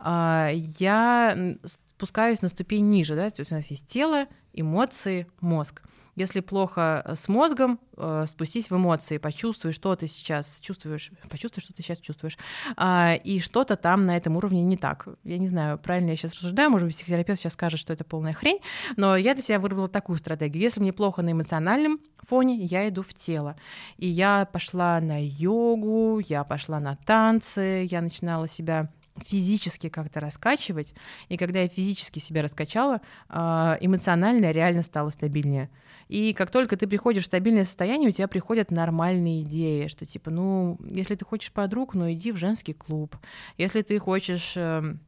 я 0.05 1.57
спускаюсь 1.97 2.43
на 2.43 2.49
ступень 2.51 2.91
ниже, 2.91 3.17
да, 3.17 3.31
то 3.31 3.41
есть 3.41 3.53
у 3.53 3.55
нас 3.55 3.71
есть 3.71 3.87
тело, 3.87 4.27
эмоции, 4.53 5.27
мозг. 5.41 5.83
Если 6.15 6.41
плохо 6.41 7.03
э, 7.05 7.15
с 7.15 7.29
мозгом, 7.29 7.79
э, 7.97 8.25
спустись 8.27 8.71
в 8.71 8.77
эмоции, 8.77 9.19
почувствуй, 9.19 9.73
что 9.73 9.95
ты 9.97 10.07
сейчас 10.07 10.61
чувствуешь, 10.61 11.11
почувствуй, 11.29 11.63
что 11.63 11.75
ты 11.75 11.83
сейчас 11.83 11.99
чувствуешь, 11.99 12.39
а, 12.77 13.15
и 13.23 13.39
что-то 13.39 13.77
там 13.77 14.07
на 14.07 14.17
этом 14.17 14.37
уровне 14.37 14.63
не 14.63 14.79
так. 14.79 15.09
Я 15.25 15.37
не 15.37 15.47
знаю, 15.47 15.79
правильно 15.79 16.11
я 16.11 16.17
сейчас 16.17 16.33
рассуждаю, 16.33 16.71
может 16.71 16.89
быть, 16.89 16.97
психотерапевт 16.97 17.39
сейчас 17.39 17.53
скажет, 17.53 17.79
что 17.79 17.93
это 17.93 18.05
полная 18.05 18.33
хрень, 18.33 18.61
но 18.97 19.15
я 19.15 19.35
для 19.35 19.43
себя 19.43 19.59
выработала 19.59 19.91
такую 19.91 20.17
стратегию. 20.17 20.63
Если 20.63 20.81
мне 20.81 20.95
плохо 20.95 21.21
на 21.21 21.33
эмоциональном 21.33 22.01
фоне, 22.19 22.65
я 22.65 22.89
иду 22.89 23.03
в 23.03 23.13
тело. 23.13 23.57
И 23.99 24.09
я 24.09 24.47
пошла 24.51 25.01
на 25.01 25.19
йогу, 25.23 26.21
я 26.27 26.45
пошла 26.45 26.81
на 26.81 26.97
танцы, 26.97 27.87
я 27.91 28.01
начинала 28.01 28.49
себя 28.49 28.91
физически 29.25 29.89
как-то 29.89 30.21
раскачивать. 30.21 30.95
И 31.29 31.37
когда 31.37 31.61
я 31.61 31.69
физически 31.69 32.19
себя 32.19 32.43
раскачала, 32.43 33.01
а, 33.29 33.79
эмоционально 33.81 34.51
реально 34.51 34.83
стало 34.83 35.11
стабильнее. 35.11 35.71
И 36.09 36.33
как 36.33 36.51
только 36.51 36.77
ты 36.77 36.87
приходишь 36.87 37.25
в 37.25 37.27
стабильное 37.27 37.65
состояние, 37.65 38.11
у 38.11 38.13
тебя 38.13 38.29
приходят 38.29 38.71
нормальные 38.71 39.43
идеи, 39.43 39.89
что 39.89 40.07
типа, 40.07 40.31
ну, 40.31 40.79
если 40.89 41.17
ты 41.17 41.25
хочешь 41.25 41.53
подруг, 41.53 41.95
ну 41.95 42.13
иди 42.13 42.31
в 42.31 42.37
женский 42.37 42.75
клуб. 42.75 43.17
Если 43.59 43.83
ты 43.83 43.99
хочешь 43.99 44.53
эм, 44.57 45.01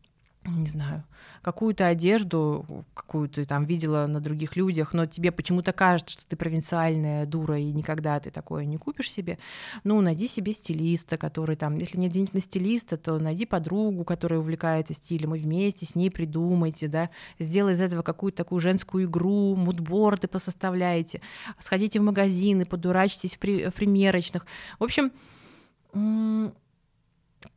не 0.50 0.66
знаю, 0.66 1.04
какую-то 1.42 1.86
одежду, 1.86 2.84
какую 2.94 3.28
ты 3.28 3.44
там 3.44 3.64
видела 3.64 4.06
на 4.06 4.20
других 4.20 4.56
людях, 4.56 4.92
но 4.94 5.06
тебе 5.06 5.32
почему-то 5.32 5.72
кажется, 5.72 6.12
что 6.12 6.26
ты 6.26 6.36
провинциальная 6.36 7.26
дура 7.26 7.58
и 7.58 7.72
никогда 7.72 8.18
ты 8.20 8.30
такое 8.30 8.64
не 8.64 8.76
купишь 8.76 9.10
себе, 9.10 9.38
ну, 9.84 10.00
найди 10.00 10.28
себе 10.28 10.52
стилиста, 10.52 11.16
который 11.16 11.56
там, 11.56 11.76
если 11.76 11.98
нет 11.98 12.12
денег 12.12 12.34
на 12.34 12.40
стилиста, 12.40 12.96
то 12.96 13.18
найди 13.18 13.46
подругу, 13.46 14.04
которая 14.04 14.40
увлекается 14.40 14.94
стилем, 14.94 15.34
и 15.34 15.38
вместе 15.38 15.86
с 15.86 15.94
ней 15.94 16.10
придумайте, 16.10 16.88
да, 16.88 17.10
сделай 17.38 17.74
из 17.74 17.80
этого 17.80 18.02
какую-то 18.02 18.38
такую 18.38 18.60
женскую 18.60 19.04
игру, 19.04 19.54
мудборды 19.56 20.28
посоставляйте, 20.28 21.20
сходите 21.58 22.00
в 22.00 22.02
магазины, 22.02 22.64
подурачьтесь 22.64 23.36
в, 23.36 23.38
при- 23.38 23.68
в 23.70 23.74
примерочных. 23.74 24.46
В 24.78 24.84
общем, 24.84 25.12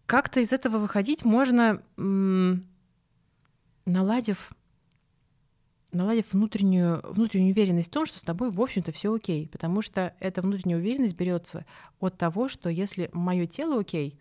как-то 0.06 0.40
из 0.40 0.52
этого 0.52 0.78
выходить 0.78 1.24
можно, 1.26 1.82
наладив 3.86 4.52
наладив 5.92 6.34
внутреннюю, 6.34 7.02
внутреннюю 7.04 7.52
уверенность 7.52 7.90
в 7.90 7.94
том, 7.94 8.06
что 8.06 8.20
с 8.20 8.24
тобой, 8.24 8.50
в 8.50 8.62
общем-то, 8.62 8.92
все 8.92 9.14
окей. 9.14 9.48
Потому 9.48 9.82
что 9.82 10.14
эта 10.20 10.42
внутренняя 10.42 10.78
уверенность 10.78 11.16
берется 11.16 11.66
от 12.00 12.18
того, 12.18 12.48
что 12.48 12.70
если 12.70 13.10
мое 13.14 13.46
тело 13.46 13.80
окей, 13.80 14.18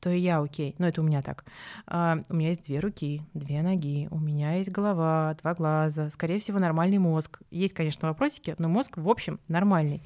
то 0.00 0.10
и 0.10 0.18
я 0.18 0.40
окей. 0.40 0.74
Ну, 0.78 0.86
это 0.86 1.00
у 1.00 1.04
меня 1.04 1.22
так. 1.22 1.46
А, 1.86 2.18
у 2.28 2.34
меня 2.34 2.50
есть 2.50 2.64
две 2.64 2.78
руки, 2.78 3.22
две 3.32 3.62
ноги, 3.62 4.06
у 4.10 4.18
меня 4.18 4.56
есть 4.56 4.70
голова, 4.70 5.34
два 5.42 5.54
глаза, 5.54 6.10
скорее 6.10 6.38
всего, 6.40 6.58
нормальный 6.58 6.98
мозг. 6.98 7.40
Есть, 7.50 7.72
конечно, 7.72 8.08
вопросики, 8.08 8.54
но 8.58 8.68
мозг, 8.68 8.98
в 8.98 9.08
общем, 9.08 9.40
нормальный. 9.48 10.02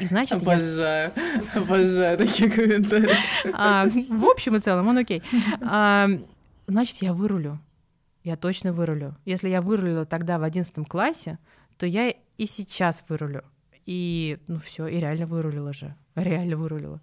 И 0.00 0.06
значит, 0.06 0.40
обожаю, 0.40 1.12
я... 1.16 1.60
обожаю 1.60 2.18
такие 2.18 2.48
комментарии. 2.48 3.10
А, 3.52 3.88
в 3.88 4.24
общем 4.24 4.54
и 4.54 4.60
целом, 4.60 4.86
он 4.86 4.98
окей. 4.98 5.20
А, 5.62 6.06
значит, 6.68 6.98
я 6.98 7.12
вырулю. 7.12 7.58
Я 8.22 8.36
точно 8.36 8.72
вырулю. 8.72 9.16
Если 9.24 9.48
я 9.48 9.62
вырулила 9.62 10.04
тогда 10.04 10.38
в 10.38 10.42
одиннадцатом 10.42 10.84
классе, 10.84 11.38
то 11.78 11.86
я 11.86 12.10
и 12.10 12.46
сейчас 12.46 13.04
вырулю. 13.08 13.42
И 13.86 14.38
ну 14.46 14.58
все, 14.60 14.86
и 14.86 15.00
реально 15.00 15.26
вырулила 15.26 15.72
же. 15.72 15.94
Реально 16.14 16.56
вырулила. 16.56 17.00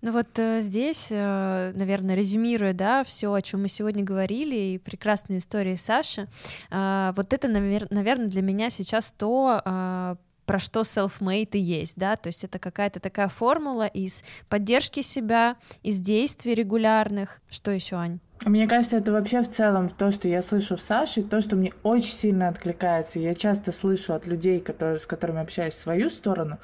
Ну 0.00 0.12
вот 0.12 0.38
э, 0.38 0.60
здесь, 0.60 1.08
э, 1.10 1.72
наверное, 1.74 2.14
резюмируя, 2.16 2.72
да, 2.72 3.04
все, 3.04 3.32
о 3.32 3.42
чем 3.42 3.62
мы 3.62 3.68
сегодня 3.68 4.02
говорили, 4.02 4.56
и 4.56 4.78
прекрасные 4.78 5.38
истории 5.38 5.74
Саши, 5.74 6.28
э, 6.70 7.12
вот 7.14 7.32
это, 7.32 7.48
навер- 7.48 7.86
наверное, 7.90 8.28
для 8.28 8.42
меня 8.42 8.70
сейчас 8.70 9.12
то, 9.12 9.62
э, 9.64 10.16
про 10.46 10.58
что 10.58 10.80
self-made 10.80 11.50
и 11.52 11.58
есть, 11.58 11.96
да, 11.96 12.16
то 12.16 12.28
есть 12.28 12.42
это 12.42 12.58
какая-то 12.58 13.00
такая 13.00 13.28
формула 13.28 13.86
из 13.86 14.24
поддержки 14.48 15.00
себя, 15.02 15.56
из 15.82 16.00
действий 16.00 16.54
регулярных. 16.54 17.42
Что 17.50 17.70
еще, 17.70 17.96
Ань? 17.96 18.18
Мне 18.44 18.68
кажется, 18.68 18.96
это 18.96 19.12
вообще 19.12 19.42
в 19.42 19.50
целом 19.50 19.88
то, 19.88 20.12
что 20.12 20.28
я 20.28 20.42
слышу 20.42 20.76
в 20.76 20.80
Саше, 20.80 21.22
то, 21.22 21.40
что 21.40 21.56
мне 21.56 21.72
очень 21.82 22.14
сильно 22.14 22.48
откликается. 22.48 23.18
Я 23.18 23.34
часто 23.34 23.72
слышу 23.72 24.14
от 24.14 24.26
людей, 24.26 24.60
которые, 24.60 25.00
с 25.00 25.06
которыми 25.06 25.40
общаюсь 25.40 25.74
свою 25.74 26.08
сторону, 26.08 26.58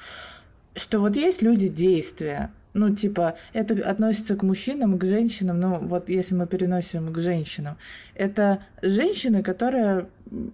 что 0.75 0.99
вот 0.99 1.15
есть 1.15 1.41
люди 1.41 1.67
действия, 1.67 2.51
ну, 2.75 2.93
типа, 2.93 3.37
это 3.53 3.73
относится 3.89 4.35
к 4.35 4.43
мужчинам, 4.43 4.99
к 4.99 5.05
женщинам, 5.05 5.61
ну, 5.61 5.75
вот 5.79 6.09
если 6.09 6.35
мы 6.35 6.45
переносим 6.45 7.11
к 7.13 7.19
женщинам. 7.19 7.77
Это 8.15 8.59
женщины, 8.81 9.43
которые 9.43 10.07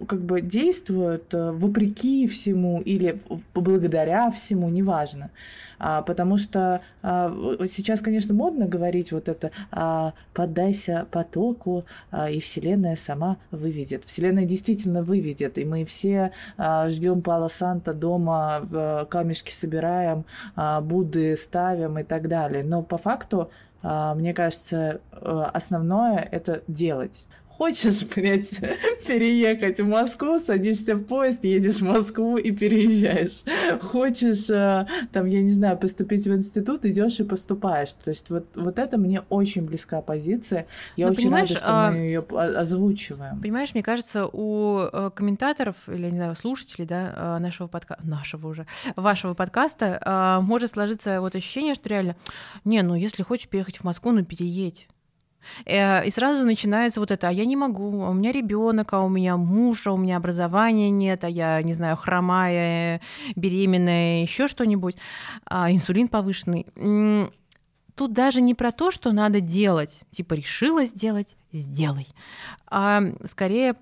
как 0.07 0.21
бы 0.21 0.41
действуют 0.41 1.33
э, 1.33 1.51
вопреки 1.51 2.27
всему 2.27 2.81
или 2.81 3.21
благодаря 3.53 4.29
всему, 4.29 4.69
неважно. 4.69 5.29
А, 5.79 6.01
потому 6.01 6.38
что 6.38 6.81
а, 7.01 7.33
сейчас, 7.67 8.01
конечно, 8.01 8.33
модно 8.33 8.67
говорить 8.67 9.11
вот 9.11 9.29
это 9.29 9.51
а, 9.71 10.13
«поддайся 10.33 11.07
потоку, 11.09 11.85
а, 12.11 12.29
и 12.29 12.39
Вселенная 12.39 12.95
сама 12.95 13.38
выведет». 13.49 14.03
Вселенная 14.03 14.45
действительно 14.45 15.01
выведет, 15.01 15.57
и 15.57 15.65
мы 15.65 15.85
все 15.85 16.33
а, 16.57 16.89
ждем 16.89 17.21
Пала 17.21 17.47
Санта 17.47 17.93
дома, 17.93 18.59
в, 18.61 19.07
камешки 19.09 19.51
собираем, 19.51 20.25
а, 20.55 20.81
Будды 20.81 21.35
ставим 21.35 21.97
и 21.97 22.03
так 22.03 22.27
далее. 22.27 22.63
Но 22.63 22.83
по 22.83 22.97
факту 22.97 23.49
а, 23.83 24.13
мне 24.13 24.33
кажется, 24.33 25.01
э, 25.11 25.45
основное 25.53 26.17
это 26.31 26.61
делать. 26.67 27.25
Хочешь, 27.61 28.03
блядь, 28.15 28.59
переехать 29.05 29.79
в 29.79 29.85
Москву, 29.85 30.39
садишься 30.39 30.95
в 30.95 31.03
поезд, 31.03 31.43
едешь 31.43 31.75
в 31.75 31.83
Москву 31.83 32.38
и 32.38 32.49
переезжаешь. 32.49 33.43
Хочешь, 33.83 34.49
э, 34.49 34.88
там, 35.13 35.27
я 35.27 35.43
не 35.43 35.51
знаю, 35.51 35.77
поступить 35.77 36.25
в 36.25 36.33
институт, 36.33 36.88
идешь 36.88 37.19
и 37.19 37.23
поступаешь. 37.23 37.93
То 38.03 38.09
есть 38.09 38.31
вот, 38.31 38.47
вот 38.55 38.79
это 38.79 38.97
мне 38.97 39.21
очень 39.29 39.67
близка 39.67 40.01
позиция. 40.01 40.65
Я 40.95 41.05
Но 41.05 41.13
ну, 41.13 41.19
очень 41.19 41.31
рада, 41.31 41.47
что 41.47 41.61
а... 41.63 41.91
мы 41.91 41.97
ее 41.97 42.21
озвучиваем. 42.21 43.39
Понимаешь, 43.39 43.75
мне 43.75 43.83
кажется, 43.83 44.25
у 44.25 44.79
э, 44.79 45.11
комментаторов 45.13 45.75
или, 45.85 46.09
не 46.09 46.17
знаю, 46.17 46.35
слушателей, 46.35 46.88
да, 46.88 47.13
э, 47.15 47.38
нашего 47.38 47.67
подкаста, 47.67 48.03
нашего 48.07 48.47
уже, 48.47 48.65
вашего 48.95 49.35
подкаста, 49.35 50.39
может 50.41 50.71
сложиться 50.71 51.21
вот 51.21 51.35
ощущение, 51.35 51.75
что 51.75 51.89
реально, 51.89 52.15
не, 52.65 52.81
ну 52.81 52.95
если 52.95 53.21
хочешь 53.21 53.47
переехать 53.47 53.77
в 53.77 53.83
Москву, 53.83 54.11
ну 54.11 54.25
переедь. 54.25 54.88
Э, 55.65 56.05
и 56.05 56.11
сразу 56.11 56.43
начинается 56.43 56.99
вот 56.99 57.11
это, 57.11 57.30
а 57.30 57.31
я 57.31 57.45
не 57.45 57.55
могу, 57.55 58.03
а 58.03 58.09
у 58.09 58.13
меня 58.13 58.31
ребенок, 58.31 58.93
а 58.93 59.01
у 59.01 59.09
меня 59.09 59.38
муж, 59.38 59.88
а 59.88 59.93
у 59.93 59.97
меня 59.97 60.18
образования 60.18 60.89
нет, 60.89 61.23
а 61.23 61.30
я, 61.30 61.61
не 61.61 61.73
знаю, 61.73 61.97
хромая, 61.97 63.01
беременная, 63.35 64.22
еще 64.23 64.47
что-нибудь, 64.47 64.95
а 65.45 65.72
инсулин 65.72 66.07
повышенный. 66.07 66.65
Тут 67.95 68.13
даже 68.13 68.41
не 68.41 68.55
про 68.55 68.72
то, 68.72 68.89
что 68.89 69.11
надо 69.11 69.41
делать, 69.41 70.01
типа 70.11 70.34
решила 70.34 70.85
сделать, 70.85 71.35
сделай, 71.51 72.07
а 72.68 73.01
скорее 73.26 73.76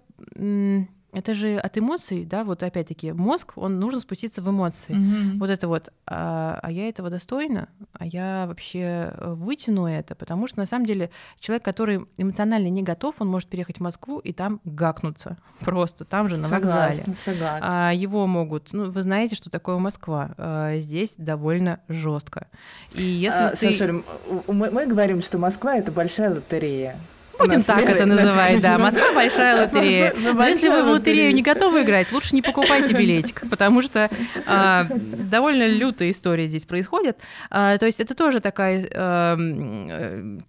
это 1.11 1.33
же 1.33 1.57
от 1.57 1.77
эмоций, 1.77 2.23
да, 2.23 2.43
вот 2.43 2.61
опять-таки 2.61 3.11
мозг, 3.11 3.53
он 3.55 3.79
нужно 3.79 3.99
спуститься 3.99 4.41
в 4.41 4.49
эмоции. 4.49 4.93
Mm-hmm. 4.93 5.39
Вот 5.39 5.49
это 5.49 5.67
вот, 5.67 5.89
а, 6.05 6.59
а 6.61 6.71
я 6.71 6.87
этого 6.87 7.09
достойна, 7.09 7.69
а 7.93 8.05
я 8.05 8.45
вообще 8.47 9.11
э, 9.13 9.33
вытяну 9.33 9.87
это, 9.87 10.13
потому 10.13 10.47
что 10.47 10.59
на 10.59 10.65
самом 10.65 10.85
деле 10.85 11.09
человек, 11.39 11.63
который 11.63 12.05
эмоционально 12.17 12.67
не 12.67 12.83
готов, 12.83 13.21
он 13.21 13.27
может 13.27 13.49
переехать 13.49 13.77
в 13.77 13.81
Москву 13.81 14.19
и 14.19 14.33
там 14.33 14.61
гакнуться 14.65 15.37
просто, 15.61 16.05
там 16.05 16.29
же 16.29 16.37
на 16.37 16.47
согласна, 16.47 17.03
вокзале. 17.03 17.17
Согласна. 17.25 17.89
А, 17.89 17.93
его 17.93 18.27
могут, 18.27 18.71
ну 18.73 18.91
вы 18.91 19.01
знаете, 19.01 19.35
что 19.35 19.49
такое 19.49 19.77
Москва, 19.77 20.35
а, 20.37 20.77
здесь 20.77 21.15
довольно 21.17 21.79
жестко. 21.87 22.47
И 22.93 23.03
если 23.03 23.39
а, 23.39 23.49
ты... 23.51 23.71
Саша, 23.71 24.03
мы, 24.47 24.69
мы 24.69 24.85
говорим, 24.85 25.21
что 25.21 25.39
Москва 25.39 25.75
это 25.75 25.91
большая 25.91 26.29
лотерея. 26.35 26.97
Будем 27.39 27.63
так 27.63 27.89
это 27.89 28.05
называть, 28.05 28.61
да. 28.61 28.77
Москва 28.77 29.13
большая 29.13 29.61
лотерея. 29.61 30.13
Но 30.15 30.47
если 30.47 30.69
вы 30.69 30.83
в 30.83 30.87
лотерею 30.89 31.33
не 31.33 31.41
готовы 31.41 31.83
играть, 31.83 32.11
лучше 32.11 32.35
не 32.35 32.41
покупайте 32.41 32.93
билетик, 32.93 33.49
потому 33.49 33.81
что 33.81 34.09
а, 34.45 34.85
довольно 34.89 35.67
лютая 35.67 36.11
история 36.11 36.47
здесь 36.47 36.65
происходит. 36.65 37.17
А, 37.49 37.77
то 37.77 37.85
есть 37.85 37.99
это 37.99 38.13
тоже 38.15 38.39
такая 38.39 38.87
а, 38.93 39.37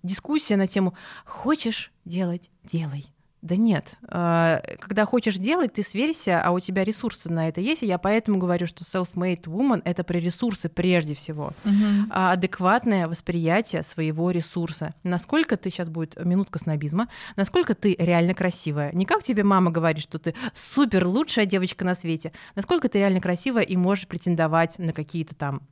дискуссия 0.03 0.57
на 0.57 0.67
тему 0.67 0.95
«хочешь 1.25 1.93
делать– 2.05 2.51
делай». 2.65 3.07
Да 3.43 3.57
нет. 3.57 3.97
А, 4.09 4.62
когда 4.79 5.07
хочешь 5.07 5.37
делать, 5.37 5.73
ты 5.73 5.83
сверься, 5.83 6.43
а 6.43 6.51
у 6.51 6.61
тебя 6.61 6.85
ресурсы 6.85 7.31
на 7.31 7.49
это 7.49 7.61
есть. 7.61 7.83
И 7.83 7.87
я 7.87 7.97
поэтому 7.97 8.39
говорю, 8.39 8.67
что 8.67 8.85
self-made 8.85 9.45
woman— 9.45 9.81
это 9.85 10.05
про 10.05 10.19
ресурсы 10.19 10.69
прежде 10.69 11.15
всего. 11.15 11.53
Угу. 11.65 12.11
Адекватное 12.11 13.09
восприятие 13.09 13.83
своего 13.83 14.31
ресурса. 14.31 14.95
Насколько 15.05 15.57
ты, 15.57 15.71
сейчас 15.71 15.89
будет 15.89 16.23
минутка 16.23 16.59
снобизма, 16.59 17.09
насколько 17.37 17.75
ты 17.75 17.97
реально 17.99 18.35
красивая. 18.35 18.93
Не 18.93 19.07
как 19.07 19.23
тебе 19.23 19.43
мама 19.43 19.71
говорит, 19.71 20.03
что 20.03 20.19
ты 20.19 20.35
супер 20.55 21.07
лучшая 21.07 21.47
девочка 21.47 21.85
на 21.85 21.95
свете. 21.95 22.33
Насколько 22.55 22.91
ты 22.91 22.99
реально 22.99 23.21
красивая 23.21 23.62
и 23.62 23.77
можешь 23.77 24.07
претендовать 24.07 24.79
на 24.79 24.93
какие-то 24.93 25.35
там 25.35 25.57
э, 25.57 25.70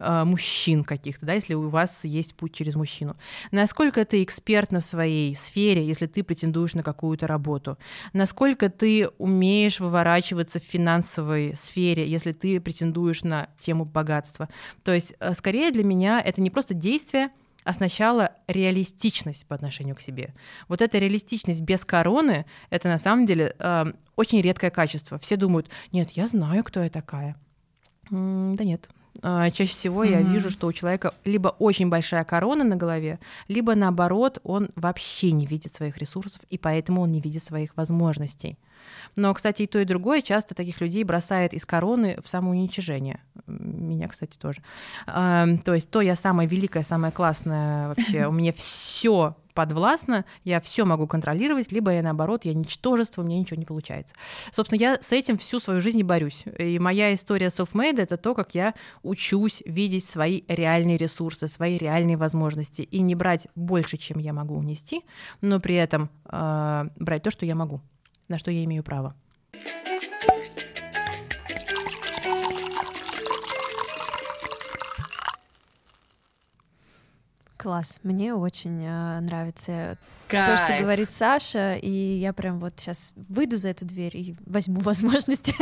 мужчин 0.00 0.84
каких-то, 0.84 1.26
да, 1.26 1.34
если 1.34 1.54
у 1.54 1.68
вас 1.68 2.04
есть 2.04 2.34
путь 2.34 2.54
через 2.54 2.74
мужчину. 2.74 3.16
Насколько 3.50 4.04
ты 4.04 4.22
экспертна 4.22 4.80
в 4.80 4.84
своей 4.84 5.34
сфере, 5.34 5.86
если 5.86 6.06
ты 6.06 6.22
претендуешь 6.22 6.74
на 6.74 6.82
какую-то 6.82 7.26
работу. 7.26 7.78
Насколько 8.12 8.70
ты 8.70 9.08
умеешь 9.18 9.80
выворачиваться 9.80 10.60
в 10.60 10.64
финансовой 10.64 11.54
сфере, 11.56 12.08
если 12.08 12.32
ты 12.32 12.60
претендуешь 12.60 13.24
на 13.24 13.48
тему 13.58 13.84
богатства. 13.84 14.48
То 14.84 14.92
есть, 14.92 15.14
э, 15.18 15.34
скорее 15.34 15.70
для 15.70 15.84
меня 15.84 16.20
это 16.20 16.40
не 16.40 16.50
просто 16.50 16.74
действие, 16.74 17.30
а 17.64 17.74
сначала 17.74 18.32
реалистичность 18.46 19.46
по 19.46 19.54
отношению 19.54 19.94
к 19.94 20.00
себе. 20.00 20.34
Вот 20.68 20.80
эта 20.80 20.98
реалистичность 20.98 21.60
без 21.60 21.84
короны— 21.84 22.46
это 22.70 22.88
на 22.88 22.98
самом 22.98 23.26
деле 23.26 23.54
э, 23.58 23.92
очень 24.16 24.40
редкое 24.40 24.70
качество. 24.70 25.18
Все 25.18 25.36
думают, 25.36 25.68
нет, 25.92 26.10
я 26.10 26.26
знаю, 26.28 26.64
кто 26.64 26.82
я 26.82 26.88
такая. 26.88 27.36
М 28.10 28.54
да 28.56 28.64
нет, 28.64 28.88
а, 28.88 28.97
чаще 29.22 29.72
всего 29.72 30.04
mm-hmm. 30.04 30.10
я 30.10 30.20
вижу, 30.22 30.50
что 30.50 30.66
у 30.66 30.72
человека 30.72 31.14
либо 31.24 31.48
очень 31.58 31.88
большая 31.88 32.24
корона 32.24 32.64
на 32.64 32.76
голове, 32.76 33.18
либо 33.48 33.74
наоборот, 33.74 34.38
он 34.44 34.70
вообще 34.76 35.32
не 35.32 35.46
видит 35.46 35.74
своих 35.74 35.98
ресурсов, 35.98 36.42
и 36.50 36.58
поэтому 36.58 37.02
он 37.02 37.12
не 37.12 37.20
видит 37.20 37.42
своих 37.42 37.76
возможностей. 37.76 38.58
Но, 39.16 39.34
кстати, 39.34 39.62
и 39.62 39.66
то, 39.66 39.78
и 39.78 39.84
другое 39.84 40.22
часто 40.22 40.54
таких 40.54 40.80
людей 40.80 41.04
бросает 41.04 41.52
из 41.54 41.64
короны 41.66 42.18
в 42.22 42.28
самоуничижение. 42.28 43.20
Меня, 43.46 44.08
кстати, 44.08 44.38
тоже. 44.38 44.62
То 45.06 45.74
есть 45.74 45.90
то 45.90 46.00
я 46.00 46.16
самая 46.16 46.46
великая, 46.46 46.82
самая 46.84 47.10
классная 47.10 47.88
вообще, 47.88 48.26
у 48.28 48.32
меня 48.32 48.52
все 48.52 49.36
подвластна, 49.58 50.24
я 50.44 50.60
все 50.60 50.84
могу 50.84 51.08
контролировать, 51.08 51.72
либо 51.72 51.90
я 51.90 52.00
наоборот, 52.00 52.44
я 52.44 52.54
ничтожество, 52.54 53.22
у 53.22 53.24
меня 53.24 53.40
ничего 53.40 53.58
не 53.58 53.64
получается. 53.64 54.14
Собственно, 54.52 54.78
я 54.78 54.98
с 55.02 55.10
этим 55.10 55.36
всю 55.36 55.58
свою 55.58 55.80
жизнь 55.80 55.98
и 55.98 56.04
борюсь. 56.04 56.44
И 56.58 56.78
моя 56.78 57.12
история 57.12 57.48
self-made— 57.48 57.96
это 58.00 58.16
то, 58.16 58.36
как 58.36 58.54
я 58.54 58.74
учусь 59.02 59.64
видеть 59.66 60.04
свои 60.04 60.42
реальные 60.46 60.96
ресурсы, 60.96 61.48
свои 61.48 61.76
реальные 61.76 62.16
возможности 62.16 62.82
и 62.82 63.00
не 63.00 63.16
брать 63.16 63.48
больше, 63.56 63.96
чем 63.96 64.20
я 64.20 64.32
могу 64.32 64.54
унести, 64.54 65.02
но 65.40 65.58
при 65.58 65.74
этом 65.74 66.08
э, 66.26 66.84
брать 66.96 67.24
то, 67.24 67.32
что 67.32 67.44
я 67.44 67.56
могу, 67.56 67.80
на 68.28 68.38
что 68.38 68.52
я 68.52 68.62
имею 68.62 68.84
право. 68.84 69.16
Класс, 77.58 77.98
мне 78.04 78.34
очень 78.34 78.84
э, 78.86 79.18
нравится 79.20 79.98
Кайф. 80.28 80.60
то, 80.60 80.64
что 80.64 80.78
говорит 80.80 81.10
Саша, 81.10 81.74
и 81.74 81.90
я 81.90 82.32
прям 82.32 82.60
вот 82.60 82.74
сейчас 82.76 83.12
выйду 83.28 83.58
за 83.58 83.70
эту 83.70 83.84
дверь 83.84 84.16
и 84.16 84.36
возьму 84.46 84.78
возможность. 84.84 85.52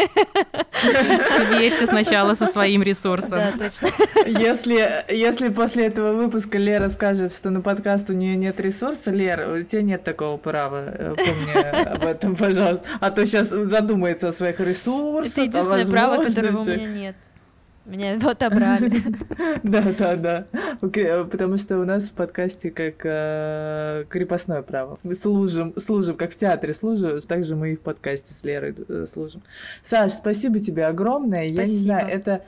Сверься 0.82 1.86
сначала 1.86 2.35
со 2.35 2.48
своим 2.48 2.82
ресурсом. 2.82 3.31
Да, 3.31 3.52
точно. 3.52 3.89
Если, 4.27 5.05
если 5.10 5.48
после 5.48 5.86
этого 5.86 6.12
выпуска 6.12 6.59
Лера 6.59 6.90
скажет, 6.90 7.32
что 7.32 7.48
на 7.48 7.62
подкаст 7.62 8.10
у 8.10 8.12
нее 8.12 8.36
нет 8.36 8.60
ресурса, 8.60 9.10
Лера, 9.10 9.59
у 9.59 9.62
тебя 9.62 9.81
нет 9.81 10.05
такого 10.05 10.36
права. 10.36 10.85
э, 10.86 11.14
Помни 11.16 11.86
об 11.94 12.05
этом, 12.05 12.36
пожалуйста. 12.36 12.85
А 13.01 13.10
то 13.10 13.24
сейчас 13.24 13.48
задумается 13.48 14.28
о 14.28 14.32
своих 14.32 14.60
ресурсах. 14.60 15.32
Это 15.32 15.40
о 15.40 15.44
единственное 15.44 15.86
право, 15.86 16.23
которого 16.23 16.60
у 16.60 16.64
меня 16.64 16.85
нет. 16.86 17.16
Меня 17.87 18.13
его 18.13 18.31
отобрали. 18.31 18.91
Да, 19.63 19.93
да, 19.99 20.17
да. 20.17 20.47
Окей, 20.81 21.07
Потому 21.31 21.57
что 21.57 21.79
у 21.79 21.85
нас 21.85 22.05
в 22.05 22.13
подкасте 22.13 22.71
как 22.71 22.95
э, 23.05 24.05
крепостное 24.09 24.63
право. 24.63 24.99
Мы 25.03 25.15
служим, 25.15 25.73
служим, 25.79 26.17
как 26.17 26.33
в 26.33 26.37
театре 26.37 26.75
служу, 26.75 27.21
так 27.21 27.45
же 27.45 27.57
мы 27.57 27.73
и 27.73 27.77
в 27.77 27.81
подкасте 27.81 28.35
с 28.35 28.45
Лерой 28.45 28.75
э, 28.89 29.07
служим. 29.07 29.43
Саш, 29.83 30.13
спасибо 30.13 30.59
тебе 30.59 30.87
огромное. 30.87 31.45
Я 31.45 31.65
не 31.65 31.77
знаю, 31.77 32.09
это 32.09 32.45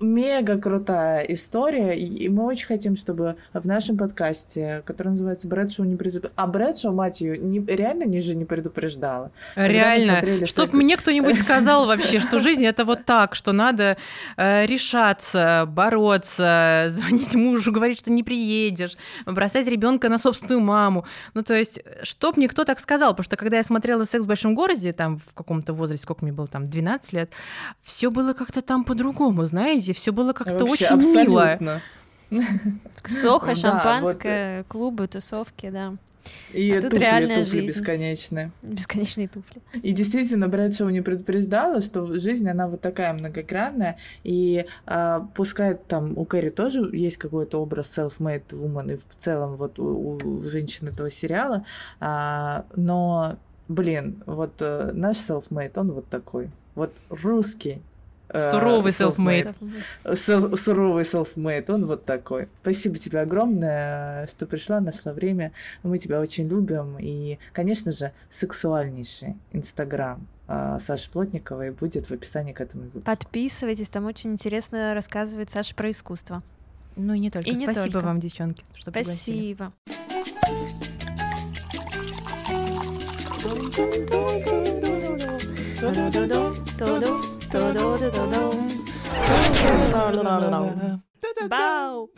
мега 0.00 0.58
крутая 0.58 1.22
история, 1.24 1.96
и 1.96 2.28
мы 2.28 2.44
очень 2.44 2.66
хотим, 2.66 2.96
чтобы 2.96 3.36
в 3.52 3.66
нашем 3.66 3.96
подкасте, 3.96 4.82
который 4.84 5.08
называется 5.08 5.48
Брэдшоу 5.48 5.86
не 5.86 5.96
предупреждала, 5.96 6.32
а 6.36 6.46
Брэдшоу, 6.46 6.92
мать 6.92 7.20
ее, 7.20 7.38
не, 7.38 7.60
реально 7.60 8.04
не 8.04 8.20
же 8.20 8.34
не 8.34 8.44
предупреждала. 8.44 9.30
Реально, 9.56 10.20
чтоб 10.46 10.68
всякие- 10.68 10.76
мне 10.82 10.96
кто-нибудь 10.96 11.38
сказал 11.40 11.86
вообще, 11.86 12.18
что 12.18 12.38
жизнь 12.40 12.64
это 12.66 12.84
вот 12.84 13.04
так, 13.04 13.34
что 13.34 13.52
надо 13.52 13.96
э, 14.36 14.66
решаться, 14.66 15.64
бороться, 15.68 16.86
звонить 16.90 17.34
мужу, 17.34 17.72
говорить, 17.72 17.98
что 17.98 18.12
не 18.12 18.22
приедешь, 18.22 18.96
бросать 19.26 19.66
ребенка 19.66 20.08
на 20.08 20.18
собственную 20.18 20.60
маму. 20.60 21.06
Ну, 21.34 21.42
то 21.42 21.54
есть, 21.54 21.80
чтоб 22.02 22.36
мне 22.36 22.48
кто 22.48 22.64
так 22.64 22.80
сказал, 22.80 23.12
потому 23.12 23.24
что 23.24 23.36
когда 23.36 23.56
я 23.56 23.62
смотрела 23.62 24.04
«Секс 24.04 24.24
в 24.24 24.28
большом 24.28 24.54
городе», 24.54 24.92
там 24.92 25.18
в 25.18 25.32
каком-то 25.34 25.72
возрасте, 25.72 26.02
сколько 26.04 26.24
мне 26.24 26.32
было, 26.32 26.46
там, 26.46 26.64
12 26.64 27.12
лет, 27.12 27.32
все 27.80 28.10
было 28.10 28.32
как-то 28.32 28.60
там 28.60 28.84
по-другому, 28.84 29.44
знаете, 29.44 29.93
все 29.94 30.12
было 30.12 30.32
как-то 30.32 30.64
очень 30.64 30.96
мило. 30.96 31.80
Сохо, 33.04 33.48
Да, 33.48 33.54
шампанское, 33.54 34.64
клубы, 34.64 35.06
тусовки, 35.08 35.70
да. 35.70 35.94
И 36.52 36.72
А 36.72 36.80
тут 36.80 36.90
туфли, 36.92 37.04
реальная 37.04 37.44
туфли 37.44 37.60
жизнь. 37.60 37.66
бесконечные. 37.66 38.50
Бесконечные 38.62 39.28
туфли. 39.28 39.60
И 39.82 39.92
действительно, 39.92 40.48
Брэдшоу 40.48 40.88
не 40.88 41.02
предупреждала, 41.02 41.82
что 41.82 42.18
жизнь, 42.18 42.48
она 42.48 42.66
вот 42.66 42.80
такая 42.80 43.12
многогранная, 43.12 43.98
и 44.22 44.64
а, 44.86 45.28
пускай 45.34 45.74
там 45.74 46.16
у 46.16 46.24
Кэрри 46.24 46.50
тоже 46.50 46.88
есть 46.96 47.18
какой-то 47.18 47.60
образ 47.60 47.92
self-made 47.96 48.48
woman, 48.52 48.94
и 48.94 48.96
в 48.96 49.22
целом 49.22 49.56
вот 49.56 49.78
у, 49.78 50.18
у 50.24 50.42
женщин 50.44 50.88
этого 50.88 51.10
сериала, 51.10 51.66
а, 52.00 52.64
но, 52.74 53.36
блин, 53.68 54.22
вот 54.24 54.54
э, 54.60 54.92
наш 54.94 55.18
self-made, 55.18 55.72
он 55.76 55.92
вот 55.92 56.08
такой, 56.08 56.50
вот 56.74 56.92
русский. 57.10 57.82
Э, 58.34 58.50
Суровый 58.50 58.92
self-made. 58.92 59.54
Сел- 60.14 60.56
суровый 60.56 61.04
self-made, 61.04 61.70
он 61.72 61.86
вот 61.86 62.04
такой. 62.04 62.48
Спасибо 62.62 62.98
тебе 62.98 63.20
огромное, 63.20 64.26
что 64.26 64.46
пришла, 64.46 64.80
нашла 64.80 65.12
время. 65.12 65.52
Мы 65.82 65.98
тебя 65.98 66.20
очень 66.20 66.48
любим. 66.48 66.96
И, 66.98 67.38
конечно 67.52 67.92
же, 67.92 68.12
сексуальнейший 68.30 69.36
инстаграм 69.52 70.26
а, 70.46 70.78
Саши 70.80 71.10
Плотниковой 71.10 71.70
будет 71.70 72.10
в 72.10 72.12
описании 72.12 72.52
к 72.52 72.60
этому 72.60 72.84
выпуску. 72.84 73.04
Подписывайтесь, 73.04 73.88
там 73.88 74.06
очень 74.06 74.32
интересно 74.32 74.94
рассказывает 74.94 75.50
Саша 75.50 75.74
про 75.74 75.90
искусство. 75.90 76.42
Ну 76.96 77.14
и 77.14 77.18
не 77.18 77.30
только. 77.30 77.48
И 77.48 77.54
не 77.54 77.64
Спасибо 77.64 77.92
только. 77.92 78.06
вам, 78.06 78.20
девчонки, 78.20 78.64
что 78.74 78.92
пригласили. 78.92 79.54
Спасибо. 79.54 79.72
Бау. 91.48 92.10